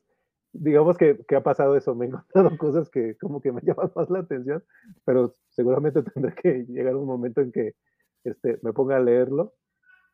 digamos 0.60 0.98
que, 0.98 1.18
que 1.28 1.36
ha 1.36 1.44
pasado 1.44 1.76
eso, 1.76 1.96
me 1.96 2.06
he 2.06 2.10
encontrado 2.10 2.50
cosas 2.60 2.90
que 2.90 3.16
como 3.18 3.42
que 3.42 3.52
me 3.52 3.62
llaman 3.64 3.92
más 3.96 4.10
la 4.10 4.20
atención, 4.20 4.64
pero 5.06 5.36
seguramente 5.50 6.04
tendré 6.14 6.34
que 6.36 6.66
llegar 6.68 6.96
un 6.96 7.06
momento 7.08 7.42
en 7.42 7.52
que 7.52 7.76
este, 8.24 8.60
me 8.62 8.74
ponga 8.74 8.98
a 8.98 9.00
leerlo 9.00 9.54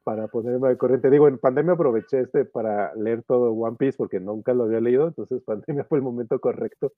para 0.04 0.28
ponerme 0.28 0.68
al 0.68 0.78
corriente. 0.78 1.10
Digo, 1.10 1.28
en 1.30 1.38
pandemia 1.38 1.74
aproveché 1.74 2.20
este 2.22 2.44
para 2.46 2.94
leer 2.96 3.24
todo 3.24 3.52
One 3.54 3.78
Piece 3.78 3.98
porque 3.98 4.20
nunca 4.20 4.54
lo 4.54 4.66
había 4.66 4.82
leído, 4.82 5.08
entonces 5.08 5.42
pandemia 5.44 5.86
fue 5.86 5.98
el 6.00 6.04
momento 6.04 6.40
correcto 6.40 6.94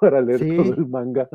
para 0.00 0.20
leer 0.20 0.40
Sí. 0.40 0.56
todo 0.56 0.74
el 0.74 0.86
manga. 0.88 1.28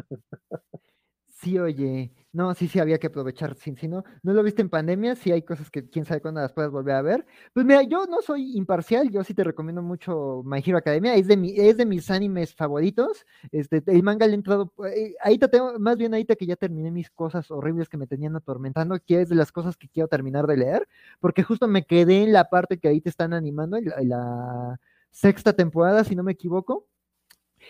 Sí, 1.43 1.59
oye, 1.59 2.13
no, 2.31 2.53
sí, 2.53 2.69
sí, 2.69 2.79
había 2.79 2.97
que 2.99 3.07
aprovechar, 3.07 3.53
si, 3.55 3.75
si 3.75 3.87
no, 3.89 4.03
no 4.21 4.31
lo 4.31 4.43
viste 4.43 4.61
en 4.61 4.69
pandemia, 4.69 5.13
sí 5.15 5.29
hay 5.33 5.41
cosas 5.41 5.69
que 5.69 5.89
quién 5.89 6.05
sabe 6.05 6.21
cuándo 6.21 6.39
las 6.39 6.53
puedas 6.53 6.71
volver 6.71 6.95
a 6.95 7.01
ver. 7.01 7.25
Pues 7.53 7.65
mira, 7.65 7.81
yo 7.83 8.05
no 8.05 8.21
soy 8.21 8.55
imparcial, 8.55 9.09
yo 9.11 9.25
sí 9.25 9.33
te 9.33 9.43
recomiendo 9.43 9.81
mucho 9.81 10.41
My 10.45 10.63
Hero 10.65 10.77
Academia, 10.77 11.15
es 11.15 11.27
de, 11.27 11.35
mi, 11.35 11.51
es 11.59 11.75
de 11.75 11.85
mis 11.85 12.09
animes 12.09 12.55
favoritos, 12.55 13.25
este, 13.51 13.83
el 13.87 14.03
manga 14.03 14.25
le 14.25 14.31
he 14.33 14.35
entrado, 14.35 14.71
eh, 14.87 15.15
ahorita 15.21 15.49
tengo, 15.49 15.77
más 15.79 15.97
bien 15.97 16.13
ahorita 16.13 16.35
que 16.37 16.45
ya 16.45 16.55
terminé 16.55 16.91
mis 16.91 17.09
cosas 17.09 17.51
horribles 17.51 17.89
que 17.89 17.97
me 17.97 18.07
tenían 18.07 18.37
atormentando, 18.37 18.97
que 19.05 19.21
es 19.21 19.27
de 19.29 19.35
las 19.35 19.51
cosas 19.51 19.75
que 19.75 19.89
quiero 19.89 20.07
terminar 20.07 20.47
de 20.47 20.55
leer, 20.57 20.87
porque 21.19 21.43
justo 21.43 21.67
me 21.67 21.85
quedé 21.85 22.23
en 22.23 22.31
la 22.31 22.45
parte 22.49 22.79
que 22.79 22.87
ahí 22.87 23.01
te 23.01 23.09
están 23.09 23.33
animando, 23.33 23.75
en 23.75 23.85
la, 23.89 23.95
en 23.99 24.09
la 24.09 24.79
sexta 25.11 25.51
temporada, 25.53 26.05
si 26.05 26.15
no 26.15 26.23
me 26.23 26.31
equivoco. 26.31 26.87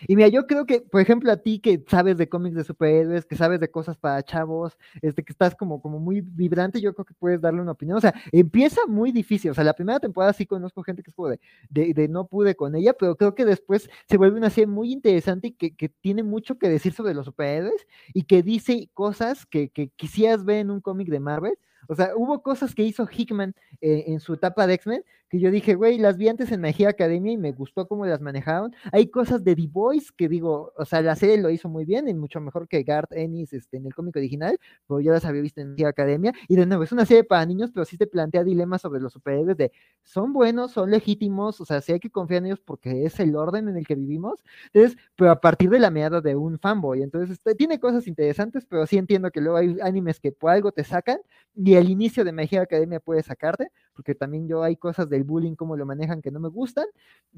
Y 0.08 0.16
mira, 0.16 0.28
yo 0.28 0.48
creo 0.48 0.66
que, 0.66 0.82
por 0.82 1.02
ejemplo, 1.02 1.32
a 1.32 1.38
ti 1.38 1.60
que 1.60 1.84
sabes 1.88 2.18
de 2.18 2.30
cómics 2.30 2.56
de 2.56 2.64
superhéroes, 2.64 3.26
que 3.26 3.36
sabes 3.36 3.60
de 3.60 3.70
cosas 3.72 3.98
para 3.98 4.22
chavos, 4.24 4.78
este, 5.02 5.24
que 5.24 5.32
estás 5.32 5.56
como, 5.56 5.82
como 5.82 6.00
muy 6.00 6.22
vibrante, 6.22 6.82
yo 6.82 6.94
creo 6.94 7.06
que 7.06 7.14
puedes 7.14 7.42
darle 7.42 7.62
una 7.62 7.72
opinión. 7.72 7.98
O 7.98 8.02
sea, 8.02 8.14
empieza 8.32 8.82
muy 8.88 9.12
difícil. 9.12 9.52
O 9.52 9.54
sea, 9.54 9.64
la 9.64 9.74
primera 9.74 10.00
temporada 10.00 10.34
sí 10.34 10.46
conozco 10.46 10.84
gente 10.84 11.04
que 11.04 11.12
es 11.12 11.16
como 11.16 11.30
de, 11.30 11.40
de, 11.70 12.08
no 12.08 12.28
pude 12.28 12.56
con 12.56 12.76
ella, 12.76 12.94
pero 12.94 13.16
creo 13.16 13.36
que 13.36 13.46
después 13.46 13.90
se 14.08 14.18
vuelve 14.18 14.38
una 14.38 14.50
serie 14.50 14.68
muy 14.68 14.92
interesante 14.92 15.48
y 15.48 15.52
que, 15.52 15.76
que 15.76 15.90
tiene 15.90 16.24
mucho 16.24 16.58
que 16.58 16.70
decir 16.70 16.94
sobre 16.94 17.14
los 17.14 17.26
superhéroes 17.26 17.88
y 18.14 18.24
que 18.24 18.44
dice 18.44 18.90
cosas 18.94 19.46
que, 19.46 19.70
que 19.70 19.90
quisieras 19.90 20.46
ver 20.46 20.58
en 20.58 20.72
un 20.72 20.82
cómic 20.82 21.10
de 21.10 21.20
Marvel. 21.20 21.58
O 21.88 21.96
sea, 21.96 22.12
hubo 22.16 22.42
cosas 22.42 22.74
que 22.76 22.84
hizo 22.84 23.08
Hickman 23.12 23.56
eh, 23.82 24.06
en 24.08 24.20
su 24.20 24.34
etapa 24.34 24.68
de 24.68 24.76
X-Men 24.76 25.04
que 25.34 25.40
yo 25.40 25.50
dije, 25.50 25.74
güey, 25.74 25.98
las 25.98 26.16
vi 26.18 26.30
antes 26.30 26.52
en 26.52 26.64
Hero 26.64 26.90
Academia 26.90 27.32
y 27.32 27.38
me 27.38 27.54
gustó 27.54 27.88
cómo 27.88 28.06
las 28.06 28.22
manejaron. 28.22 28.72
Hay 28.92 29.08
cosas 29.08 29.44
de 29.44 29.56
The 29.56 29.68
Voice 29.68 30.12
que 30.16 30.30
digo, 30.30 30.72
o 30.78 30.86
sea, 30.86 31.02
la 31.02 31.16
serie 31.16 31.42
lo 31.42 31.50
hizo 31.50 31.68
muy 31.70 31.86
bien 31.86 32.08
y 32.08 32.14
mucho 32.14 32.40
mejor 32.40 32.68
que 32.68 32.84
Garth 32.84 33.12
Ennis 33.14 33.52
este, 33.52 33.78
en 33.78 33.88
el 33.88 33.96
cómic 33.96 34.16
original, 34.16 34.60
pero 34.88 35.00
yo 35.00 35.12
las 35.12 35.26
había 35.26 35.42
visto 35.42 35.60
en 35.60 35.74
Hero 35.76 35.90
Academia. 35.90 36.34
Y 36.48 36.56
de 36.56 36.68
nuevo, 36.68 36.84
es 36.84 36.92
una 36.92 37.04
serie 37.08 37.24
para 37.24 37.44
niños, 37.48 37.72
pero 37.74 37.84
sí 37.84 37.98
te 37.98 38.06
plantea 38.06 38.44
dilemas 38.44 38.82
sobre 38.82 39.02
los 39.02 39.12
superhéroes 39.12 39.58
de, 39.58 39.72
son 40.04 40.34
buenos, 40.34 40.72
son 40.72 40.92
legítimos, 40.92 41.60
o 41.60 41.66
sea, 41.66 41.82
sí 41.82 41.94
hay 41.94 42.00
que 42.00 42.12
confiar 42.12 42.44
en 42.44 42.46
ellos 42.48 42.62
porque 42.64 43.04
es 43.04 43.20
el 43.20 43.36
orden 43.36 43.68
en 43.70 43.78
el 43.78 43.88
que 43.88 43.96
vivimos. 43.96 44.44
Entonces, 44.72 45.00
pero 45.16 45.32
a 45.32 45.42
partir 45.42 45.72
de 45.72 45.80
la 45.80 45.90
mirada 45.90 46.22
de 46.22 46.36
un 46.36 46.60
fanboy. 46.60 47.02
Entonces, 47.02 47.32
este, 47.32 47.56
tiene 47.56 47.80
cosas 47.80 48.06
interesantes, 48.06 48.68
pero 48.70 48.86
sí 48.86 49.00
entiendo 49.00 49.32
que 49.32 49.42
luego 49.42 49.58
hay 49.58 49.78
animes 49.82 50.20
que 50.20 50.32
por 50.32 50.52
algo 50.52 50.72
te 50.72 50.84
sacan 50.84 51.18
y 51.56 51.74
el 51.74 51.90
inicio 51.90 52.24
de 52.24 52.34
Hero 52.52 52.62
Academia 52.62 53.00
puede 53.00 53.24
sacarte, 53.24 53.72
porque 53.94 54.16
también 54.16 54.48
yo 54.48 54.64
hay 54.64 54.76
cosas 54.76 55.10
del 55.10 55.24
bullying, 55.24 55.56
cómo 55.56 55.76
lo 55.78 55.86
manejan, 55.86 56.22
que 56.22 56.32
no 56.32 56.40
me 56.40 56.50
gustan, 56.50 56.86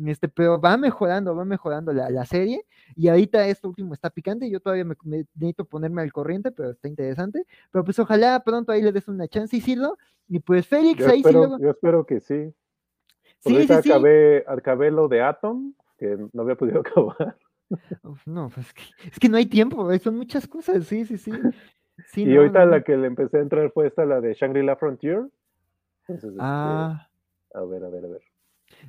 este, 0.05 0.27
pero 0.27 0.59
va 0.59 0.77
mejorando, 0.77 1.35
va 1.35 1.45
mejorando 1.45 1.93
la, 1.93 2.09
la 2.09 2.25
serie, 2.25 2.65
y 2.95 3.07
ahorita 3.07 3.47
esto 3.47 3.69
último 3.69 3.93
está 3.93 4.09
picante, 4.09 4.49
yo 4.49 4.59
todavía 4.59 4.85
me, 4.85 4.95
me 5.03 5.25
necesito 5.35 5.65
ponerme 5.65 6.01
al 6.01 6.11
corriente, 6.13 6.51
pero 6.51 6.71
está 6.71 6.87
interesante, 6.87 7.45
pero 7.71 7.83
pues 7.83 7.99
ojalá 7.99 8.41
pronto 8.43 8.71
ahí 8.71 8.81
le 8.81 8.91
des 8.91 9.07
una 9.07 9.27
chance, 9.27 9.55
Isidro, 9.55 9.97
y 10.27 10.39
pues 10.39 10.67
Félix, 10.67 10.99
Yo 10.99 11.05
ahí 11.07 11.11
sí 11.11 11.17
espero, 11.19 11.39
luego... 11.39 11.59
yo 11.59 11.69
espero 11.69 12.05
que 12.05 12.19
sí. 12.19 12.53
Por 13.43 13.53
Sí, 13.53 13.67
sí, 13.67 13.73
sí. 13.83 13.91
acabé, 13.91 14.91
lo 14.91 15.07
de 15.07 15.21
Atom, 15.21 15.73
que 15.97 16.17
no 16.33 16.41
había 16.41 16.55
podido 16.55 16.79
acabar. 16.85 17.37
Uf, 18.03 18.25
no, 18.27 18.49
pues 18.49 18.67
es 18.67 18.73
que, 18.73 18.81
es 19.09 19.19
que 19.19 19.29
no 19.29 19.37
hay 19.37 19.45
tiempo, 19.45 19.95
son 19.99 20.17
muchas 20.17 20.47
cosas, 20.47 20.85
sí, 20.85 21.05
sí, 21.05 21.17
sí. 21.17 21.31
Sí, 22.07 22.23
y 22.23 22.25
no, 22.25 22.41
ahorita 22.41 22.65
no, 22.65 22.71
la 22.71 22.77
no. 22.79 22.83
que 22.83 22.97
le 22.97 23.07
empecé 23.07 23.37
a 23.37 23.41
entrar 23.41 23.71
fue 23.71 23.87
esta, 23.87 24.05
la 24.05 24.19
de 24.19 24.33
Shangri-La 24.33 24.75
Frontier. 24.75 25.27
Entonces, 26.07 26.31
este, 26.31 26.39
Ah... 26.39 27.09
a 27.53 27.61
ver, 27.63 27.83
a 27.83 27.89
ver, 27.89 28.05
a 28.05 28.07
ver. 28.07 28.21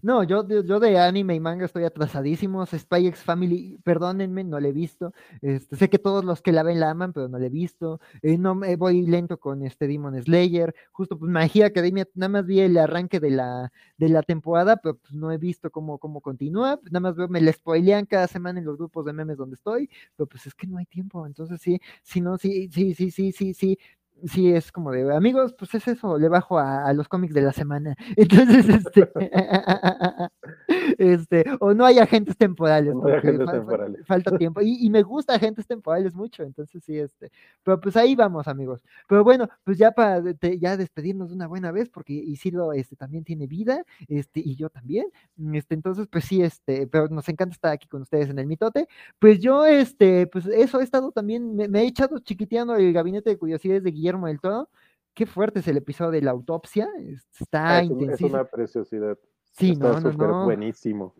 No, 0.02 0.22
yo, 0.22 0.46
yo, 0.48 0.80
de 0.80 0.98
anime 0.98 1.34
y 1.34 1.40
manga 1.40 1.66
estoy 1.66 1.84
atrasadísimo. 1.84 2.64
Spy 2.66 3.06
X 3.08 3.22
Family, 3.22 3.78
perdónenme, 3.84 4.44
no 4.44 4.60
la 4.60 4.68
he 4.68 4.72
visto. 4.72 5.12
Este, 5.42 5.76
sé 5.76 5.88
que 5.90 5.98
todos 5.98 6.24
los 6.24 6.42
que 6.42 6.52
la 6.52 6.62
ven 6.62 6.80
la 6.80 6.90
aman, 6.90 7.12
pero 7.12 7.28
no 7.28 7.38
la 7.38 7.46
he 7.46 7.50
visto. 7.50 8.00
Eh, 8.22 8.38
no 8.38 8.54
me 8.54 8.76
voy 8.76 9.02
lento 9.02 9.38
con 9.38 9.64
este 9.64 9.86
Demon 9.86 10.20
Slayer. 10.22 10.74
Justo 10.92 11.18
pues 11.18 11.32
Hero 11.54 11.66
Academia, 11.66 12.06
nada 12.14 12.28
más 12.28 12.46
vi 12.46 12.60
el 12.60 12.76
arranque 12.78 13.20
de 13.20 13.30
la, 13.30 13.72
de 13.96 14.08
la 14.08 14.22
temporada, 14.22 14.76
pero 14.76 14.96
pues 14.96 15.12
no 15.12 15.30
he 15.32 15.38
visto 15.38 15.70
cómo, 15.70 15.98
cómo 15.98 16.20
continúa. 16.20 16.80
Nada 16.84 17.00
más 17.00 17.16
veo, 17.16 17.28
me 17.28 17.40
la 17.40 17.52
spoilean 17.52 18.06
cada 18.06 18.26
semana 18.28 18.58
en 18.58 18.66
los 18.66 18.76
grupos 18.76 19.04
de 19.06 19.12
memes 19.12 19.36
donde 19.36 19.54
estoy, 19.54 19.90
pero 20.16 20.26
pues 20.26 20.46
es 20.46 20.54
que 20.54 20.66
no 20.66 20.78
hay 20.78 20.86
tiempo. 20.86 21.26
Entonces 21.26 21.60
sí, 21.60 21.80
sí, 22.02 22.20
no, 22.20 22.38
sí, 22.38 22.68
sí, 22.70 22.94
sí, 22.94 23.10
sí, 23.10 23.32
sí, 23.32 23.54
sí. 23.54 23.78
Sí, 24.24 24.50
es 24.50 24.72
como 24.72 24.92
de 24.92 25.14
amigos, 25.14 25.54
pues 25.58 25.74
es 25.74 25.86
eso, 25.88 26.16
le 26.18 26.28
bajo 26.30 26.58
a, 26.58 26.86
a 26.86 26.92
los 26.94 27.06
cómics 27.06 27.34
de 27.34 27.42
la 27.42 27.52
semana. 27.52 27.94
Entonces, 28.16 28.66
este, 28.68 29.10
este, 30.98 31.44
o 31.60 31.74
no 31.74 31.84
hay 31.84 31.98
agentes 31.98 32.36
temporales, 32.36 32.94
No 32.94 33.06
hay 33.06 33.14
agentes 33.14 33.46
fal- 33.46 33.52
temporales. 33.52 34.06
falta 34.06 34.38
tiempo. 34.38 34.62
Y, 34.62 34.78
y 34.86 34.90
me 34.90 35.02
gusta 35.02 35.34
agentes 35.34 35.66
temporales 35.66 36.14
mucho, 36.14 36.42
entonces 36.42 36.82
sí, 36.82 36.98
este, 36.98 37.30
pero 37.62 37.78
pues 37.78 37.94
ahí 37.96 38.14
vamos, 38.16 38.48
amigos. 38.48 38.80
Pero 39.06 39.22
bueno, 39.22 39.48
pues 39.64 39.76
ya 39.76 39.92
para 39.92 40.22
ya 40.58 40.76
despedirnos 40.78 41.28
de 41.28 41.34
una 41.34 41.46
buena 41.46 41.70
vez, 41.70 41.90
porque 41.90 42.14
Isidro 42.14 42.72
este, 42.72 42.96
también 42.96 43.22
tiene 43.22 43.46
vida, 43.46 43.84
este, 44.08 44.40
y 44.40 44.56
yo 44.56 44.70
también. 44.70 45.06
Este, 45.52 45.74
entonces, 45.74 46.06
pues 46.10 46.24
sí, 46.24 46.42
este, 46.42 46.86
pero 46.86 47.08
nos 47.08 47.28
encanta 47.28 47.52
estar 47.52 47.72
aquí 47.72 47.86
con 47.86 48.02
ustedes 48.02 48.30
en 48.30 48.38
el 48.38 48.46
mitote. 48.46 48.88
Pues 49.18 49.40
yo, 49.40 49.66
este, 49.66 50.26
pues 50.26 50.46
eso 50.46 50.80
he 50.80 50.84
estado 50.84 51.12
también, 51.12 51.54
me, 51.54 51.68
me 51.68 51.82
he 51.82 51.86
echado 51.86 52.18
chiquiteando 52.18 52.74
el 52.76 52.92
gabinete 52.94 53.28
de 53.30 53.36
curiosidades 53.38 53.82
de 53.82 53.90
Guillermo 53.90 54.05
del 54.06 54.40
Toro. 54.40 54.68
Qué 55.14 55.26
fuerte 55.26 55.60
es 55.60 55.68
el 55.68 55.78
episodio 55.78 56.10
de 56.12 56.22
la 56.22 56.30
autopsia, 56.30 56.88
es- 56.98 57.26
está 57.40 57.76
Ah, 57.78 57.80
es, 57.82 57.90
es 57.90 58.20
una 58.20 58.44
preciosidad. 58.44 59.18
Sí, 59.52 59.70
Está 59.72 59.92
no, 59.92 60.00
no, 60.00 60.12
súper 60.12 60.28
no. 60.28 60.44
buenísimo. 60.44 61.14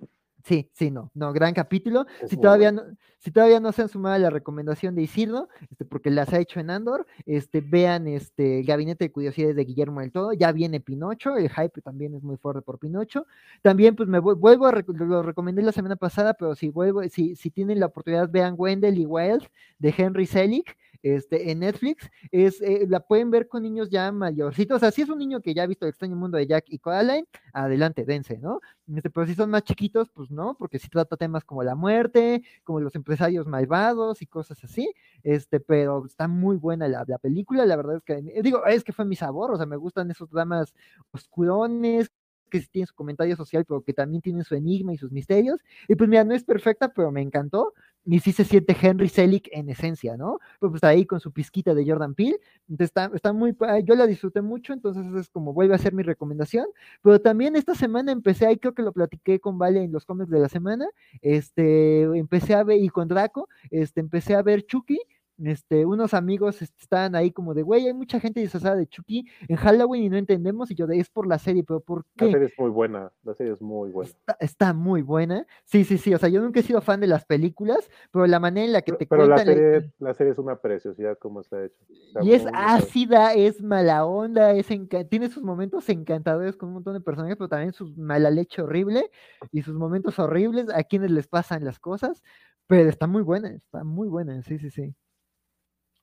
Sí, 0.44 0.70
sí, 0.74 0.92
no, 0.92 1.10
no, 1.14 1.32
gran 1.32 1.54
capítulo. 1.54 2.06
Es 2.22 2.30
Si 2.30 2.36
todavía 2.36 2.70
bueno. 2.70 2.90
no, 2.90 2.96
si 3.18 3.32
todavía 3.32 3.58
no 3.58 3.72
se 3.72 3.82
han 3.82 3.88
sumado 3.88 4.14
a 4.14 4.18
la 4.18 4.30
recomendación 4.30 4.94
de 4.94 5.02
Isidro, 5.02 5.48
este, 5.70 5.84
porque 5.84 6.08
las 6.10 6.32
ha 6.32 6.38
hecho 6.38 6.60
en 6.60 6.70
Andor, 6.70 7.04
este, 7.24 7.60
vean 7.62 8.06
este 8.06 8.60
el 8.60 8.66
Gabinete 8.66 9.06
de 9.06 9.10
Curiosidades 9.10 9.56
de 9.56 9.64
Guillermo 9.64 10.02
del 10.02 10.12
Todo, 10.12 10.32
ya 10.34 10.52
viene 10.52 10.78
Pinocho, 10.78 11.36
el 11.36 11.48
hype 11.50 11.80
también 11.80 12.14
es 12.14 12.22
muy 12.22 12.36
fuerte 12.36 12.62
por 12.62 12.78
Pinocho. 12.78 13.26
También, 13.62 13.96
pues 13.96 14.08
me 14.08 14.20
vu- 14.20 14.36
vuelvo 14.38 14.66
a 14.66 14.72
rec- 14.72 14.86
lo 14.96 15.22
recomendé 15.24 15.62
la 15.62 15.72
semana 15.72 15.96
pasada, 15.96 16.34
pero 16.34 16.54
si 16.54 16.68
vuelvo, 16.68 17.02
si, 17.08 17.34
si 17.34 17.50
tienen 17.50 17.80
la 17.80 17.86
oportunidad, 17.86 18.30
vean 18.30 18.54
Wendell 18.56 18.98
y 18.98 19.06
Wild 19.06 19.42
de 19.80 19.94
Henry 19.96 20.26
Selick. 20.26 20.76
Este, 21.02 21.50
en 21.50 21.60
Netflix, 21.60 22.10
es, 22.30 22.60
eh, 22.62 22.86
la 22.88 23.00
pueden 23.00 23.30
ver 23.30 23.48
con 23.48 23.62
niños 23.62 23.90
ya 23.90 24.10
mayorcitos, 24.12 24.76
o 24.76 24.80
sea, 24.80 24.90
si 24.90 25.02
es 25.02 25.08
un 25.08 25.18
niño 25.18 25.40
que 25.40 25.54
ya 25.54 25.62
ha 25.64 25.66
visto 25.66 25.84
el 25.86 25.90
extraño 25.90 26.16
mundo 26.16 26.38
de 26.38 26.46
Jack 26.46 26.64
y 26.68 26.78
Coraline, 26.78 27.26
adelante, 27.52 28.04
dense, 28.04 28.38
¿no? 28.38 28.60
Este, 28.94 29.10
pero 29.10 29.26
si 29.26 29.34
son 29.34 29.50
más 29.50 29.64
chiquitos, 29.64 30.08
pues 30.10 30.30
no, 30.30 30.56
porque 30.58 30.78
sí 30.78 30.88
trata 30.88 31.16
temas 31.16 31.44
como 31.44 31.62
la 31.62 31.74
muerte, 31.74 32.42
como 32.64 32.80
los 32.80 32.94
empresarios 32.94 33.46
malvados 33.46 34.22
y 34.22 34.26
cosas 34.26 34.62
así. 34.64 34.92
Este, 35.22 35.60
pero 35.60 36.06
está 36.06 36.28
muy 36.28 36.56
buena 36.56 36.88
la, 36.88 37.04
la 37.06 37.18
película, 37.18 37.66
la 37.66 37.76
verdad 37.76 37.96
es 37.96 38.02
que, 38.02 38.14
eh, 38.14 38.42
digo, 38.42 38.64
es 38.66 38.84
que 38.84 38.92
fue 38.92 39.04
mi 39.04 39.16
sabor, 39.16 39.52
o 39.52 39.56
sea, 39.56 39.66
me 39.66 39.76
gustan 39.76 40.10
esos 40.10 40.30
dramas 40.30 40.72
oscurones, 41.10 42.10
que 42.50 42.60
sí 42.60 42.68
tienen 42.70 42.86
su 42.86 42.94
comentario 42.94 43.36
social, 43.36 43.64
pero 43.64 43.82
que 43.82 43.92
también 43.92 44.22
tienen 44.22 44.44
su 44.44 44.54
enigma 44.54 44.92
y 44.92 44.98
sus 44.98 45.10
misterios. 45.12 45.60
Y 45.88 45.94
pues 45.96 46.08
mira, 46.08 46.24
no 46.24 46.34
es 46.34 46.44
perfecta, 46.44 46.92
pero 46.92 47.10
me 47.10 47.20
encantó. 47.22 47.74
Y 48.06 48.20
sí 48.20 48.30
se 48.30 48.44
siente 48.44 48.76
Henry 48.80 49.08
Selick 49.08 49.48
en 49.50 49.68
esencia, 49.68 50.16
¿no? 50.16 50.38
Pues, 50.60 50.70
pues 50.70 50.84
ahí 50.84 51.06
con 51.06 51.18
su 51.18 51.32
pizquita 51.32 51.74
de 51.74 51.84
Jordan 51.84 52.14
Peele. 52.14 52.38
Entonces 52.68 52.86
está, 52.86 53.10
está 53.12 53.32
muy, 53.32 53.56
yo 53.84 53.96
la 53.96 54.06
disfruté 54.06 54.42
mucho, 54.42 54.72
entonces 54.72 55.04
es 55.14 55.28
como 55.28 55.52
vuelve 55.52 55.74
a 55.74 55.78
ser 55.78 55.92
mi 55.92 56.04
recomendación. 56.04 56.66
Pero 57.02 57.20
también 57.20 57.56
esta 57.56 57.74
semana 57.74 58.12
empecé, 58.12 58.46
ahí 58.46 58.58
creo 58.58 58.74
que 58.74 58.82
lo 58.82 58.92
platiqué 58.92 59.40
con 59.40 59.58
Vale 59.58 59.82
en 59.82 59.92
los 59.92 60.04
cómics 60.04 60.30
de 60.30 60.38
la 60.38 60.48
semana, 60.48 60.86
este, 61.20 62.02
empecé 62.02 62.54
a 62.54 62.62
ver, 62.62 62.78
y 62.78 62.88
con 62.90 63.08
Draco, 63.08 63.48
este, 63.70 64.00
empecé 64.00 64.36
a 64.36 64.42
ver 64.42 64.64
Chucky, 64.66 65.00
este, 65.44 65.84
unos 65.84 66.14
amigos 66.14 66.62
este, 66.62 66.80
estaban 66.80 67.14
ahí 67.14 67.30
como 67.30 67.54
de, 67.54 67.62
güey, 67.62 67.86
hay 67.86 67.94
mucha 67.94 68.18
gente 68.20 68.40
disfrazada 68.40 68.76
de 68.76 68.86
Chucky 68.86 69.26
en 69.48 69.56
Halloween 69.56 70.02
y 70.04 70.08
no 70.10 70.16
entendemos, 70.16 70.70
y 70.70 70.74
yo 70.74 70.86
de, 70.86 70.98
es 70.98 71.10
por 71.10 71.26
la 71.26 71.38
serie, 71.38 71.62
pero 71.64 71.80
¿por 71.80 72.04
La 72.14 72.26
qué? 72.26 72.32
serie 72.32 72.46
es 72.48 72.58
muy 72.58 72.70
buena. 72.70 73.12
La 73.22 73.34
serie 73.34 73.52
es 73.52 73.60
muy 73.60 73.90
buena. 73.90 74.08
Está, 74.10 74.36
está 74.40 74.72
muy 74.72 75.02
buena. 75.02 75.46
Sí, 75.64 75.84
sí, 75.84 75.98
sí, 75.98 76.14
o 76.14 76.18
sea, 76.18 76.28
yo 76.28 76.40
nunca 76.40 76.60
he 76.60 76.62
sido 76.62 76.80
fan 76.80 77.00
de 77.00 77.06
las 77.06 77.24
películas, 77.24 77.90
pero 78.10 78.26
la 78.26 78.40
manera 78.40 78.66
en 78.66 78.72
la 78.72 78.82
que 78.82 78.92
Pero, 78.92 78.98
te 78.98 79.06
pero 79.06 79.26
la 79.26 79.34
cuentan... 79.36 79.54
la- 79.56 79.62
serie, 79.62 79.92
la 79.98 80.14
serie 80.14 80.32
es 80.32 80.38
una 80.38 80.56
preciosidad 80.56 81.18
como 81.18 81.40
está. 81.40 81.64
Está 81.64 82.22
Y 82.22 82.32
es 82.32 82.44
ácida, 82.54 83.34
es 83.34 83.62
mala 83.62 84.04
onda, 84.06 84.52
es 84.52 84.70
enca- 84.70 85.08
tiene 85.08 85.28
sus 85.28 85.42
momentos 85.42 85.88
encantadores 85.88 86.56
con 86.56 86.68
un 86.68 86.74
montón 86.76 86.94
de 86.94 87.00
personajes, 87.00 87.36
pero 87.36 87.48
también 87.48 87.72
sus 87.72 87.96
mala 87.96 88.30
leche 88.30 88.62
horrible 88.62 89.10
y 89.52 89.62
sus 89.62 89.74
momentos 89.74 90.18
horribles 90.18 90.66
a 90.74 90.82
quienes 90.84 91.10
les 91.10 91.26
pasan 91.28 91.64
las 91.64 91.78
cosas, 91.78 92.22
pero 92.66 92.88
está 92.88 93.06
muy 93.06 93.22
buena, 93.22 93.50
está 93.50 93.84
muy 93.84 94.08
buena, 94.08 94.42
sí, 94.42 94.58
sí, 94.58 94.70
sí. 94.70 94.94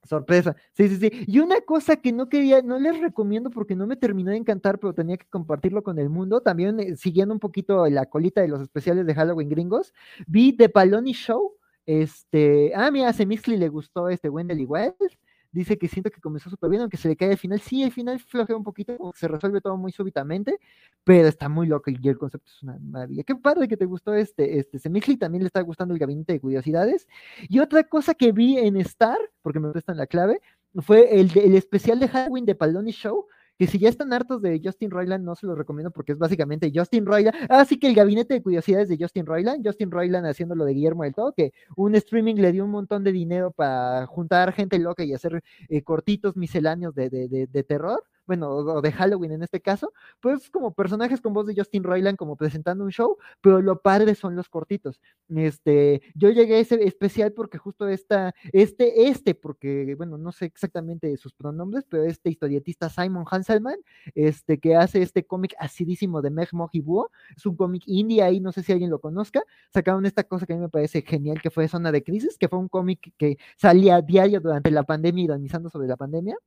Sorpresa, 0.03 0.55
sí, 0.73 0.89
sí, 0.89 0.97
sí. 0.97 1.11
Y 1.27 1.39
una 1.39 1.61
cosa 1.61 1.95
que 1.95 2.11
no 2.11 2.27
quería, 2.27 2.61
no 2.61 2.77
les 2.77 2.99
recomiendo 2.99 3.49
porque 3.49 3.75
no 3.75 3.87
me 3.87 3.95
terminó 3.95 4.31
de 4.31 4.37
encantar, 4.37 4.77
pero 4.79 4.93
tenía 4.93 5.17
que 5.17 5.27
compartirlo 5.27 5.81
con 5.81 5.97
el 5.97 6.09
mundo, 6.09 6.41
también 6.41 6.79
eh, 6.81 6.97
siguiendo 6.97 7.33
un 7.33 7.39
poquito 7.39 7.87
la 7.87 8.05
colita 8.07 8.41
de 8.41 8.49
los 8.49 8.61
especiales 8.61 9.05
de 9.05 9.15
Halloween 9.15 9.49
gringos, 9.49 9.93
vi 10.27 10.57
The 10.57 10.67
Paloni 10.67 11.13
Show, 11.13 11.53
este, 11.85 12.73
ah, 12.75 12.91
mira, 12.91 13.09
a 13.09 13.13
Semixli 13.13 13.57
le 13.57 13.69
gustó 13.69 14.09
este 14.09 14.29
Wendell 14.29 14.59
y 14.59 14.65
Wild, 14.65 14.93
dice 15.53 15.77
que 15.77 15.87
siento 15.87 16.11
que 16.11 16.19
comenzó 16.19 16.49
súper 16.49 16.69
bien, 16.69 16.81
aunque 16.81 16.97
se 16.97 17.07
le 17.07 17.15
cae 17.15 17.31
al 17.31 17.37
final. 17.37 17.61
Sí, 17.61 17.83
el 17.83 17.91
final 17.91 18.19
flojea 18.19 18.57
un 18.57 18.63
poquito, 18.63 19.13
se 19.15 19.27
resuelve 19.27 19.61
todo 19.61 19.77
muy 19.77 19.91
súbitamente, 19.91 20.59
pero 21.03 21.27
está 21.27 21.47
muy 21.47 21.67
loco 21.67 21.91
y 21.91 22.07
el 22.07 22.17
concepto 22.17 22.51
es 22.51 22.63
una 22.63 22.77
maravilla. 22.79 23.23
Qué 23.23 23.35
padre 23.35 23.67
que 23.67 23.77
te 23.77 23.85
gustó 23.85 24.13
este, 24.13 24.59
este 24.59 24.79
Semixli, 24.79 25.17
también 25.17 25.43
le 25.43 25.47
está 25.47 25.61
gustando 25.61 25.93
el 25.93 25.99
gabinete 25.99 26.33
de 26.33 26.41
curiosidades. 26.41 27.07
Y 27.47 27.59
otra 27.59 27.83
cosa 27.83 28.13
que 28.15 28.31
vi 28.31 28.57
en 28.57 28.77
Star, 28.77 29.17
porque 29.41 29.59
me 29.59 29.71
prestan 29.71 29.97
la 29.97 30.07
clave, 30.07 30.41
fue 30.81 31.19
el, 31.19 31.31
el 31.37 31.55
especial 31.55 31.99
de 31.99 32.07
Halloween 32.07 32.45
de 32.45 32.55
Paloni 32.55 32.91
Show, 32.91 33.27
si 33.67 33.79
ya 33.79 33.89
están 33.89 34.13
hartos 34.13 34.41
de 34.41 34.61
Justin 34.63 34.91
Roiland, 34.91 35.23
no 35.23 35.35
se 35.35 35.45
los 35.45 35.57
recomiendo 35.57 35.91
porque 35.91 36.13
es 36.13 36.17
básicamente 36.17 36.71
Justin 36.73 37.05
Roiland. 37.05 37.35
Así 37.49 37.77
que 37.79 37.87
el 37.87 37.95
gabinete 37.95 38.33
de 38.35 38.41
curiosidades 38.41 38.89
de 38.89 38.97
Justin 38.99 39.25
Roiland, 39.25 39.65
Justin 39.65 39.91
Roiland 39.91 40.25
haciendo 40.27 40.55
lo 40.55 40.65
de 40.65 40.73
Guillermo 40.73 41.03
del 41.03 41.13
Todo, 41.13 41.33
que 41.33 41.53
un 41.75 41.95
streaming 41.95 42.35
le 42.35 42.51
dio 42.51 42.65
un 42.65 42.71
montón 42.71 43.03
de 43.03 43.11
dinero 43.11 43.51
para 43.51 44.05
juntar 44.07 44.53
gente 44.53 44.79
loca 44.79 45.03
y 45.03 45.13
hacer 45.13 45.43
eh, 45.69 45.81
cortitos 45.83 46.35
misceláneos 46.35 46.95
de, 46.95 47.09
de, 47.09 47.27
de, 47.27 47.47
de 47.47 47.63
terror, 47.63 48.03
bueno, 48.25 48.49
o, 48.49 48.81
de 48.81 48.91
Halloween 48.91 49.33
en 49.33 49.43
este 49.43 49.61
caso, 49.61 49.93
pues 50.19 50.49
como 50.49 50.73
personajes 50.73 51.21
con 51.21 51.33
voz 51.33 51.47
de 51.47 51.55
Justin 51.55 51.83
Roiland 51.83 52.17
como 52.17 52.35
presentando 52.35 52.83
un 52.83 52.91
show, 52.91 53.17
pero 53.41 53.61
lo 53.61 53.81
padre 53.81 54.15
son 54.15 54.35
los 54.35 54.49
cortitos. 54.49 55.01
Este, 55.29 56.01
yo 56.15 56.29
llegué 56.29 56.55
a 56.55 56.59
ese 56.59 56.83
especial 56.83 57.33
porque 57.33 57.57
justo 57.57 57.87
esta, 57.87 58.33
este, 58.51 59.09
este, 59.09 59.35
porque, 59.35 59.95
bueno, 59.95 60.17
no 60.17 60.31
sé 60.31 60.45
exactamente 60.45 61.15
sus 61.17 61.33
pronombres, 61.33 61.85
pero 61.89 62.03
este 62.03 62.29
historietista 62.29 62.89
Simon 62.89 63.25
Hanselman, 63.29 63.77
este, 64.15 64.59
que 64.59 64.75
hace 64.75 65.01
este 65.01 65.25
cómic 65.25 65.55
acidísimo 65.59 66.21
de 66.21 66.29
Meg 66.29 66.49
Moji 66.53 66.81
Búho, 66.81 67.11
es 67.35 67.45
un 67.45 67.55
cómic 67.55 67.83
indie 67.87 68.21
ahí, 68.23 68.39
no 68.39 68.51
sé 68.51 68.63
si 68.63 68.71
alguien 68.71 68.89
lo 68.89 68.99
conozca, 68.99 69.43
sacaron 69.73 70.05
esta 70.05 70.23
cosa 70.23 70.45
que 70.45 70.53
a 70.53 70.55
mí 70.55 70.61
me 70.61 70.69
parece 70.69 71.01
genial, 71.01 71.41
que 71.41 71.49
fue 71.51 71.67
Zona 71.67 71.91
de 71.91 72.03
Crisis, 72.03 72.37
que 72.37 72.47
fue 72.47 72.59
un 72.59 72.69
cómic 72.69 73.13
que 73.17 73.37
salía 73.57 73.97
a 73.97 74.01
diario 74.01 74.39
durante 74.39 74.71
la 74.71 74.83
pandemia, 74.83 75.23
ironizando 75.25 75.69
sobre 75.69 75.87
la 75.87 75.97
pandemia 75.97 76.37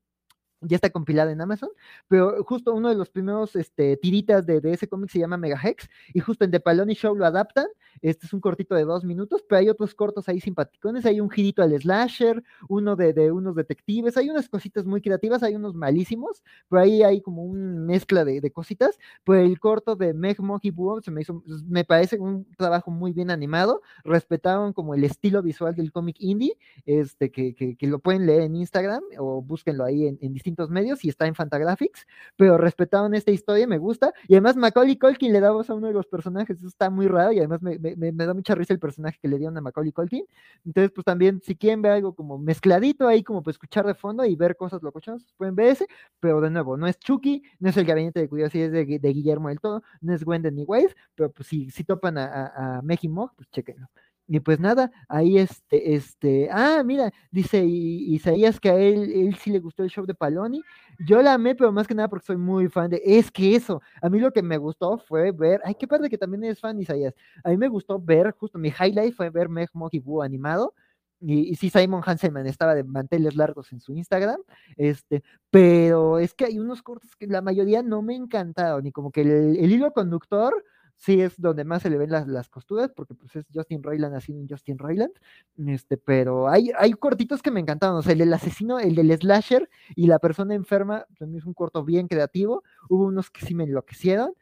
ya 0.61 0.77
está 0.77 0.91
compilada 0.91 1.33
en 1.33 1.41
Amazon, 1.41 1.71
pero 2.09 2.43
justo 2.45 2.75
uno 2.75 2.89
de 2.89 2.95
los 2.95 3.11
primeros 3.11 3.57
este, 3.57 3.97
tiritas 3.97 4.47
de, 4.47 4.61
de 4.61 4.73
ese 4.73 4.89
cómic 4.89 5.11
se 5.11 5.19
llama 5.19 5.37
Megahex, 5.37 5.89
y 6.15 6.21
justo 6.21 6.45
en 6.45 6.51
The 6.51 6.61
Paloni 6.61 6.95
Show 6.95 7.15
lo 7.15 7.27
adaptan, 7.27 7.67
este 8.03 8.27
es 8.27 8.33
un 8.33 8.41
cortito 8.41 8.75
de 8.75 8.85
dos 8.85 9.05
minutos, 9.05 9.45
pero 9.49 9.61
hay 9.61 9.69
otros 9.69 9.95
cortos 9.95 10.29
ahí 10.29 10.41
simpaticones, 10.41 11.07
hay 11.07 11.21
un 11.21 11.31
girito 11.31 11.63
al 11.63 11.79
slasher, 11.79 12.43
uno 12.69 12.97
de, 12.97 13.13
de 13.13 13.31
unos 13.33 13.55
detectives, 13.55 14.17
hay 14.17 14.31
unas 14.31 14.49
cositas 14.49 14.85
muy 14.85 15.01
creativas, 15.01 15.43
hay 15.43 15.55
unos 15.55 15.75
malísimos, 15.75 16.43
pero 16.69 16.83
ahí 16.83 17.03
hay 17.03 17.21
como 17.21 17.45
una 17.45 17.81
mezcla 17.81 18.25
de, 18.25 18.41
de 18.41 18.51
cositas, 18.51 18.99
pero 19.25 19.41
el 19.41 19.59
corto 19.59 19.97
de 19.97 20.15
Meg 20.15 20.41
Monkey 20.41 20.71
Boo 20.71 21.01
se 21.01 21.11
me 21.11 21.23
hizo, 21.23 21.43
me 21.67 21.85
parece 21.85 22.19
un 22.19 22.47
trabajo 22.57 22.91
muy 22.91 23.13
bien 23.13 23.31
animado, 23.31 23.83
respetaron 24.05 24.73
como 24.73 24.95
el 24.95 25.05
estilo 25.05 25.43
visual 25.43 25.75
del 25.75 25.93
cómic 25.93 26.17
indie, 26.19 26.57
este, 26.85 27.31
que, 27.31 27.55
que, 27.55 27.77
que, 27.77 27.87
lo 27.87 27.99
pueden 27.99 28.27
leer 28.27 28.43
en 28.43 28.57
Instagram 28.57 29.03
o 29.19 29.43
búsquenlo 29.43 29.85
ahí 29.85 30.07
en, 30.07 30.19
en, 30.21 30.33
distintos 30.47 30.71
medios 30.71 31.05
y 31.05 31.09
está 31.09 31.27
en 31.27 31.35
Fantagraphics, 31.35 32.07
pero 32.37 32.57
respetaron 32.57 33.15
esta 33.15 33.33
historia, 33.33 33.67
me 33.67 33.79
gusta, 33.79 34.13
y 34.29 34.35
además 34.35 34.57
Macaulay 34.57 34.97
Culkin 34.97 35.33
le 35.33 35.41
da 35.41 35.51
voz 35.51 35.69
a 35.71 35.75
uno 35.75 35.89
de 35.89 35.93
los 35.93 36.07
personajes, 36.07 36.59
eso 36.59 36.69
está 36.69 36.89
muy 36.89 37.09
raro 37.09 37.33
y 37.33 37.39
además 37.39 37.63
me, 37.63 37.79
me, 37.79 38.13
da 38.13 38.33
mucha 38.33 38.55
risa 38.55 38.73
el 38.73 38.79
personaje 38.79 39.19
que 39.21 39.29
le 39.29 39.39
dieron 39.39 39.57
a 39.59 39.61
Macaulay 39.61 39.93
Culkin, 39.93 40.25
entonces 40.65 40.93
pues 40.95 41.05
también 41.05 41.41
si 41.43 41.57
quieren 41.57 41.83
ver 41.83 41.93
algo 41.93 42.15
como 42.15 42.39
mezcladito 42.39 43.09
ahí 43.09 43.23
como 43.25 43.43
para 43.43 43.53
escuchar 43.53 43.87
de 43.87 43.95
fondo 43.95 44.25
y 44.25 44.37
ver 44.37 44.57
cosas 44.57 44.83
locochonas, 44.83 45.25
pueden 45.37 45.57
ver 45.57 45.69
ese, 45.69 45.87
pero 46.21 46.41
de 46.41 46.51
nuevo, 46.51 46.77
no 46.77 46.87
es 46.87 46.99
Chucky, 46.99 47.43
no 47.59 47.69
es 47.69 47.77
el 47.77 47.85
gabinete 47.85 48.21
de 48.21 48.29
curiosidades 48.29 48.73
de, 48.73 48.99
de 48.99 49.09
Guillermo 49.13 49.49
del 49.49 49.61
Todo, 49.61 49.83
no 50.01 50.15
es 50.15 50.25
Wendy 50.27 50.51
ni 50.51 50.65
Wave, 50.65 50.95
pero 51.15 51.33
pues 51.33 51.49
si, 51.49 51.71
si 51.71 51.85
topan 51.85 52.19
a, 52.19 52.25
a, 52.27 52.79
a 52.79 52.83
pues 53.37 53.51
chequenlo. 53.51 53.89
Y 54.29 54.41
pues 54.41 54.59
nada, 54.59 54.91
ahí 55.09 55.39
este, 55.39 55.95
este, 55.95 56.49
ah, 56.51 56.83
mira, 56.85 57.13
dice 57.31 57.65
Isaías 57.65 58.59
que 58.59 58.71
a 58.71 58.75
él, 58.77 59.13
él 59.13 59.37
sí 59.37 59.51
le 59.51 59.61
gustó 59.61 59.85
el 59.85 59.91
show 59.91 60.05
de 60.05 60.15
Paloni. 60.15 60.63
Yo 61.07 61.23
la 61.23 61.35
amé, 61.35 61.55
pero 61.55 61.71
más 61.71 61.87
que 61.87 61.95
nada 61.95 62.09
porque 62.09 62.27
soy 62.27 62.37
muy 62.37 62.69
fan 62.69 62.91
de, 62.91 63.01
es 63.05 63.31
que 63.31 63.55
eso, 63.55 63.81
a 64.03 64.09
mí 64.09 64.19
lo 64.19 64.33
que 64.33 64.43
me 64.43 64.59
gustó 64.59 64.99
fue 64.99 65.31
ver, 65.31 65.61
ay, 65.65 65.77
qué 65.77 65.87
padre 65.87 66.11
que 66.11 66.19
también 66.19 66.43
eres 66.43 66.59
fan, 66.61 66.81
Isaías. 66.81 67.15
A 67.45 67.51
mí 67.51 67.57
me 67.57 67.69
gustó 67.69 68.01
ver, 68.01 68.33
justo 68.33 68.59
mi 68.59 68.69
highlight 68.69 69.15
fue 69.15 69.31
ver 69.31 69.49
Meg 69.49 69.71
Boo 69.73 70.23
animado. 70.23 70.75
Y, 71.21 71.51
y, 71.51 71.55
sí, 71.55 71.71
Simon 71.71 72.03
Hanselman 72.05 72.47
estaba 72.47 72.75
de 72.75 72.85
manteles 72.85 73.37
largos 73.37 73.73
en 73.73 73.81
su 73.81 73.95
Instagram, 73.95 74.39
este, 74.77 75.23
pero 75.51 76.19
es 76.19 76.35
que 76.35 76.45
hay 76.45 76.59
unos 76.59 76.83
cortos 76.83 77.17
que 77.17 77.27
la 77.27 77.41
mayoría 77.41 77.83
no 77.83 78.03
me 78.03 78.15
encantaron, 78.15 78.87
y 78.87 78.93
como 78.93 79.11
que 79.11 79.23
el 79.23 79.73
hilo 79.73 79.93
conductor, 79.93 80.63
sí 80.97 81.21
es 81.21 81.41
donde 81.41 81.65
más 81.65 81.83
se 81.83 81.91
le 81.91 81.99
ven 81.99 82.11
las, 82.11 82.27
las 82.27 82.49
costuras, 82.49 82.91
porque 82.95 83.15
pues 83.15 83.37
es 83.37 83.47
Justin 83.53 83.83
Roiland 83.83 84.15
haciendo 84.15 84.43
un 84.43 84.49
Justin 84.49 84.79
Roiland, 84.79 85.13
este, 85.67 85.97
pero 85.97 86.49
hay, 86.49 86.71
hay 86.79 86.93
cortitos 86.93 87.43
que 87.43 87.51
me 87.51 87.61
encantaron, 87.61 87.97
o 87.97 88.03
sea, 88.03 88.13
el 88.13 88.33
asesino, 88.33 88.79
el 88.79 88.95
del 88.95 89.17
slasher 89.19 89.69
y 89.95 90.07
la 90.07 90.19
persona 90.19 90.55
enferma, 90.55 91.07
también 91.19 91.41
es 91.41 91.47
un 91.47 91.55
corto 91.55 91.85
bien 91.85 92.09
creativo, 92.09 92.63
hubo 92.89 93.05
unos 93.05 93.31
que 93.31 93.45
sí 93.45 93.55
me 93.55 93.65
enloquecieron, 93.65 94.33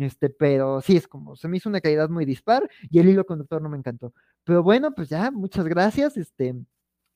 este, 0.00 0.30
pero 0.30 0.80
sí 0.80 0.96
es 0.96 1.06
como, 1.08 1.36
se 1.36 1.48
me 1.48 1.58
hizo 1.58 1.68
una 1.68 1.80
calidad 1.80 2.08
muy 2.08 2.24
dispar 2.24 2.68
y 2.90 2.98
el 3.00 3.08
hilo 3.08 3.24
conductor 3.26 3.60
no 3.62 3.68
me 3.68 3.76
encantó. 3.76 4.12
Pero 4.44 4.62
bueno, 4.62 4.94
pues 4.94 5.08
ya, 5.08 5.30
muchas 5.30 5.66
gracias, 5.66 6.16
este, 6.16 6.54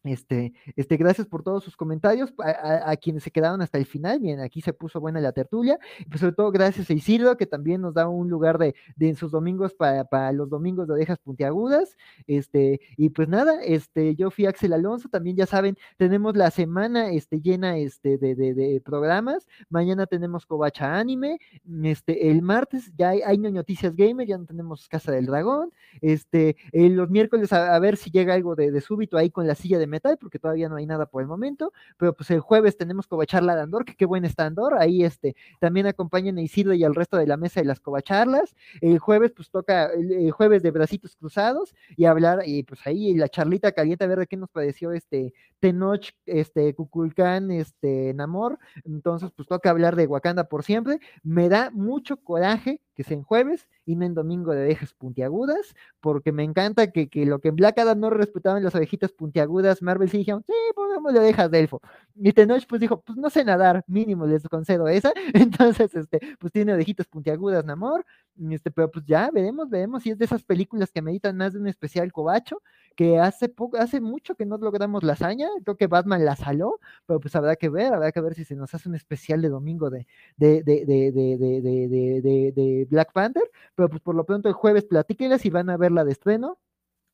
Este, 0.05 0.53
este, 0.77 0.97
gracias 0.97 1.27
por 1.27 1.43
todos 1.43 1.65
sus 1.65 1.77
comentarios, 1.77 2.33
a, 2.39 2.97
quienes 2.97 3.25
se 3.25 3.33
quedaron 3.33 3.61
hasta 3.63 3.79
el 3.79 3.85
final, 3.85 4.21
bien, 4.21 4.39
aquí 4.39 4.61
se 4.61 4.73
puso 4.73 5.01
buena 5.01 5.21
la 5.21 5.33
tertulia, 5.33 5.77
pues 6.09 6.21
sobre 6.21 6.35
todo 6.35 6.53
gracias 6.53 6.89
a 6.89 6.93
Isidro, 6.93 7.37
que 7.37 7.47
también 7.47 7.81
nos 7.81 7.95
da 7.95 8.09
un 8.09 8.31
lugar 8.31 8.59
de, 8.59 8.77
de 8.95 9.09
en 9.09 9.17
sus 9.17 9.33
domingos 9.33 9.75
para, 9.75 10.05
para, 10.05 10.31
los 10.33 10.49
domingos 10.49 10.87
de 10.87 10.95
orejas 10.95 11.19
puntiagudas, 11.19 11.97
este, 12.29 12.81
y 12.97 13.09
pues 13.11 13.29
nada, 13.29 13.61
este, 13.65 14.15
yo 14.15 14.31
fui 14.31 14.47
Axel 14.47 14.73
Alonso, 14.73 15.09
también 15.09 15.37
ya 15.37 15.47
saben, 15.47 15.77
tenemos 15.97 16.37
la 16.37 16.53
semana 16.53 17.11
este, 17.11 17.41
llena 17.41 17.77
este, 17.77 18.19
de, 18.19 18.37
de, 18.37 18.81
programas, 18.85 19.49
mañana 19.69 20.07
tenemos 20.07 20.47
Covacha 20.47 20.97
Anime, 20.97 21.39
este, 21.83 22.31
el 22.31 22.41
martes 22.43 22.93
ya 22.97 23.11
hay, 23.11 23.23
hay 23.23 23.39
Noticias 23.39 23.97
Gamer, 23.97 24.29
ya 24.29 24.39
no 24.39 24.47
tenemos 24.47 24.89
Casa 24.89 25.11
del 25.11 25.27
Dragón, 25.27 25.73
este, 26.01 26.57
eh, 26.71 26.89
los 26.89 27.11
miércoles 27.11 27.53
a, 27.53 27.75
a, 27.75 27.79
ver 27.81 27.97
si 27.97 28.11
llega 28.11 28.35
algo 28.35 28.55
de 28.55 28.81
súbito 28.81 29.17
ahí 29.17 29.31
con 29.31 29.47
la 29.47 29.57
silla 29.57 29.79
de 29.79 29.89
metal, 29.99 30.17
porque 30.19 30.39
todavía 30.39 30.69
no 30.69 30.77
hay 30.77 30.87
nada 30.87 31.07
por 31.07 31.23
el 31.23 31.29
momento, 31.29 31.73
pero 31.97 32.13
pues 32.15 32.31
el 32.31 32.41
jueves 32.41 32.77
tenemos 32.77 33.07
covacharla 33.07 33.57
de 33.57 33.63
Andor, 33.63 33.85
que 33.85 33.95
qué 33.97 34.07
buen 34.07 34.25
está 34.25 34.47
Andor, 34.47 34.75
ahí 34.79 35.05
este, 35.05 35.35
también 35.61 35.87
acompañan 35.87 36.39
a 36.39 36.43
Isidro 36.43 36.75
y 36.75 36.85
al 36.85 36.95
resto 36.95 37.17
de 37.17 37.27
la 37.27 37.37
mesa 37.37 37.61
de 37.61 37.67
las 37.67 37.81
covacharlas, 37.81 38.55
el 38.81 38.99
jueves 38.99 39.33
pues 39.33 39.51
toca, 39.51 39.87
el, 39.93 40.31
jueves 40.31 40.63
de 40.63 40.71
bracitos 40.71 41.17
cruzados, 41.17 41.75
y 41.97 42.05
hablar, 42.05 42.43
y 42.47 42.63
pues 42.63 42.81
ahí 42.87 43.15
la 43.15 43.29
charlita 43.29 43.73
caliente, 43.73 44.05
a 44.05 44.09
ver 44.09 44.21
de 44.21 44.27
qué 44.27 44.37
nos 44.37 44.51
pareció 44.51 44.93
este 44.93 45.35
Tenoch, 45.61 46.11
este 46.27 46.75
Kukulkan, 46.75 47.51
este 47.51 48.15
Namor, 48.15 48.59
entonces 48.85 49.31
pues 49.35 49.49
toca 49.49 49.71
hablar 49.71 49.97
de 49.97 50.07
Wakanda 50.07 50.45
por 50.45 50.63
siempre, 50.63 51.01
me 51.23 51.49
da 51.49 51.71
mucho 51.71 52.19
coraje 52.19 52.81
que 52.99 53.05
sea 53.05 53.17
en 53.17 53.23
jueves 53.23 53.69
y 53.87 53.95
no 53.95 54.05
en 54.07 54.13
domingo 54.13 54.53
de 54.53 54.65
ovejas 54.65 54.93
puntiagudas, 54.93 55.77
porque 56.01 56.33
me 56.33 56.43
encanta 56.43 56.91
que, 56.91 57.09
que 57.09 57.27
lo 57.27 57.39
que 57.39 57.51
en 57.51 57.55
Black 57.55 57.79
Adam 57.79 58.01
no 58.01 58.11
respetaban 58.11 58.65
las 58.65 58.75
ovejitas 58.75 59.13
puntiagudas, 59.13 59.83
Marvel 59.83 60.11
sí 60.11 60.19
dijeron, 60.19 60.43
sí, 60.45 60.53
ponemos 60.75 61.13
de 61.15 61.21
ovejas 61.21 61.49
de 61.49 61.61
elfo. 61.61 61.81
Y 62.17 62.33
Tenoch 62.33 62.67
pues 62.67 62.81
dijo, 62.81 63.01
pues 63.01 63.17
no 63.17 63.31
sé 63.31 63.45
nadar, 63.45 63.85
mínimo 63.87 64.27
les 64.27 64.43
concedo 64.49 64.89
esa. 64.89 65.13
Entonces, 65.33 65.95
este, 65.95 66.19
pues 66.41 66.53
tiene 66.53 66.75
ovejitas 66.75 67.07
puntiagudas, 67.07 67.65
Namor, 67.65 68.05
este, 68.51 68.73
pero 68.73 68.91
pues 68.91 69.05
ya 69.07 69.31
veremos, 69.31 69.71
veremos 69.71 70.03
si 70.03 70.11
es 70.11 70.19
de 70.19 70.25
esas 70.25 70.43
películas 70.43 70.91
que 70.91 71.01
meditan 71.01 71.37
más 71.37 71.53
de 71.53 71.61
un 71.61 71.69
especial 71.69 72.11
cobacho, 72.11 72.63
que 72.99 73.17
hace 73.21 73.49
poco, 73.49 73.77
hace 73.77 74.01
mucho 74.01 74.35
que 74.35 74.45
no 74.45 74.59
logramos 74.59 75.05
la 75.05 75.13
hazaña, 75.13 75.49
creo 75.63 75.77
que 75.77 75.87
Batman 75.87 76.25
la 76.25 76.35
saló, 76.35 76.81
pero 77.07 77.21
pues 77.21 77.37
habrá 77.37 77.55
que 77.55 77.69
ver, 77.69 77.95
habrá 77.95 78.11
que 78.11 78.21
ver 78.21 78.35
si 78.35 78.45
se 78.45 78.57
nos 78.57 78.75
hace 78.75 78.89
un 78.89 78.97
especial 78.97 79.41
de 79.41 79.49
domingo 79.51 79.89
de, 79.89 80.09
de, 80.37 80.65
de, 80.65 80.85
de, 80.85 81.13
de, 81.13 81.39
de, 81.39 82.53
de, 82.53 82.87
Black 82.91 83.13
Panther, 83.13 83.49
pero 83.77 83.89
pues 83.89 84.03
por 84.03 84.17
lo 84.17 84.25
pronto 84.25 84.49
el 84.49 84.55
jueves 84.55 84.85
platíquenles 84.85 85.47
y 85.47 85.51
van 85.51 85.71
a 85.71 85.77
verla 85.77 86.05
de 86.05 86.11
estreno. 86.11 86.59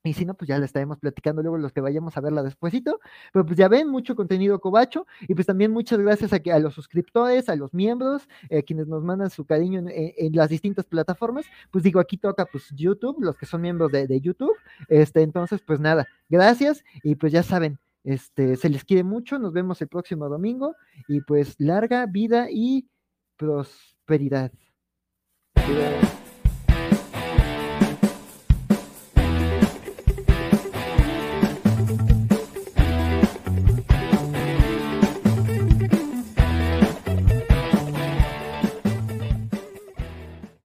Y 0.07 0.13
si 0.13 0.27
no, 0.27 0.35
pues 0.35 0.49
ya 0.49 0.59
la 0.59 0.67
estaremos 0.67 0.99
platicando 0.99 1.41
luego 1.41 1.57
los 1.57 1.73
que 1.73 1.81
vayamos 1.81 2.15
a 2.19 2.21
verla 2.21 2.43
despuesito. 2.43 3.01
Pero 3.33 3.47
pues 3.47 3.57
ya 3.57 3.69
ven, 3.69 3.89
mucho 3.89 4.15
contenido 4.15 4.61
cobacho. 4.61 5.07
Y 5.23 5.35
pues 5.35 5.47
también 5.47 5.73
muchas 5.73 5.99
gracias 5.99 6.31
a, 6.35 6.41
a 6.55 6.59
los 6.59 6.75
suscriptores, 6.75 7.49
a 7.49 7.57
los 7.57 7.73
miembros, 7.73 8.29
eh, 8.51 8.63
quienes 8.65 8.87
nos 8.87 9.03
mandan 9.03 9.31
su 9.31 9.47
cariño 9.47 9.79
en, 9.79 9.89
en, 9.91 10.33
las 10.37 10.51
distintas 10.51 10.85
plataformas. 10.85 11.47
Pues 11.71 11.83
digo, 11.83 12.01
aquí 12.01 12.19
toca 12.19 12.45
pues 12.45 12.69
YouTube, 12.75 13.17
los 13.23 13.39
que 13.39 13.47
son 13.47 13.63
miembros 13.63 13.91
de, 13.93 14.07
de, 14.07 14.21
YouTube. 14.21 14.55
Este, 14.89 15.23
entonces, 15.23 15.63
pues 15.67 15.81
nada, 15.81 16.07
gracias. 16.29 16.85
Y 17.03 17.15
pues 17.15 17.33
ya 17.33 17.43
saben, 17.43 17.79
este, 18.05 18.57
se 18.57 18.69
les 18.69 18.85
quiere 18.85 19.05
mucho. 19.05 19.39
Nos 19.39 19.55
vemos 19.55 19.81
el 19.81 19.89
próximo 19.89 20.29
domingo. 20.29 20.77
Y 21.09 21.23
pues 21.23 21.55
larga 21.59 22.05
vida 22.05 22.49
y 22.51 22.91
prosperidad. 23.39 24.53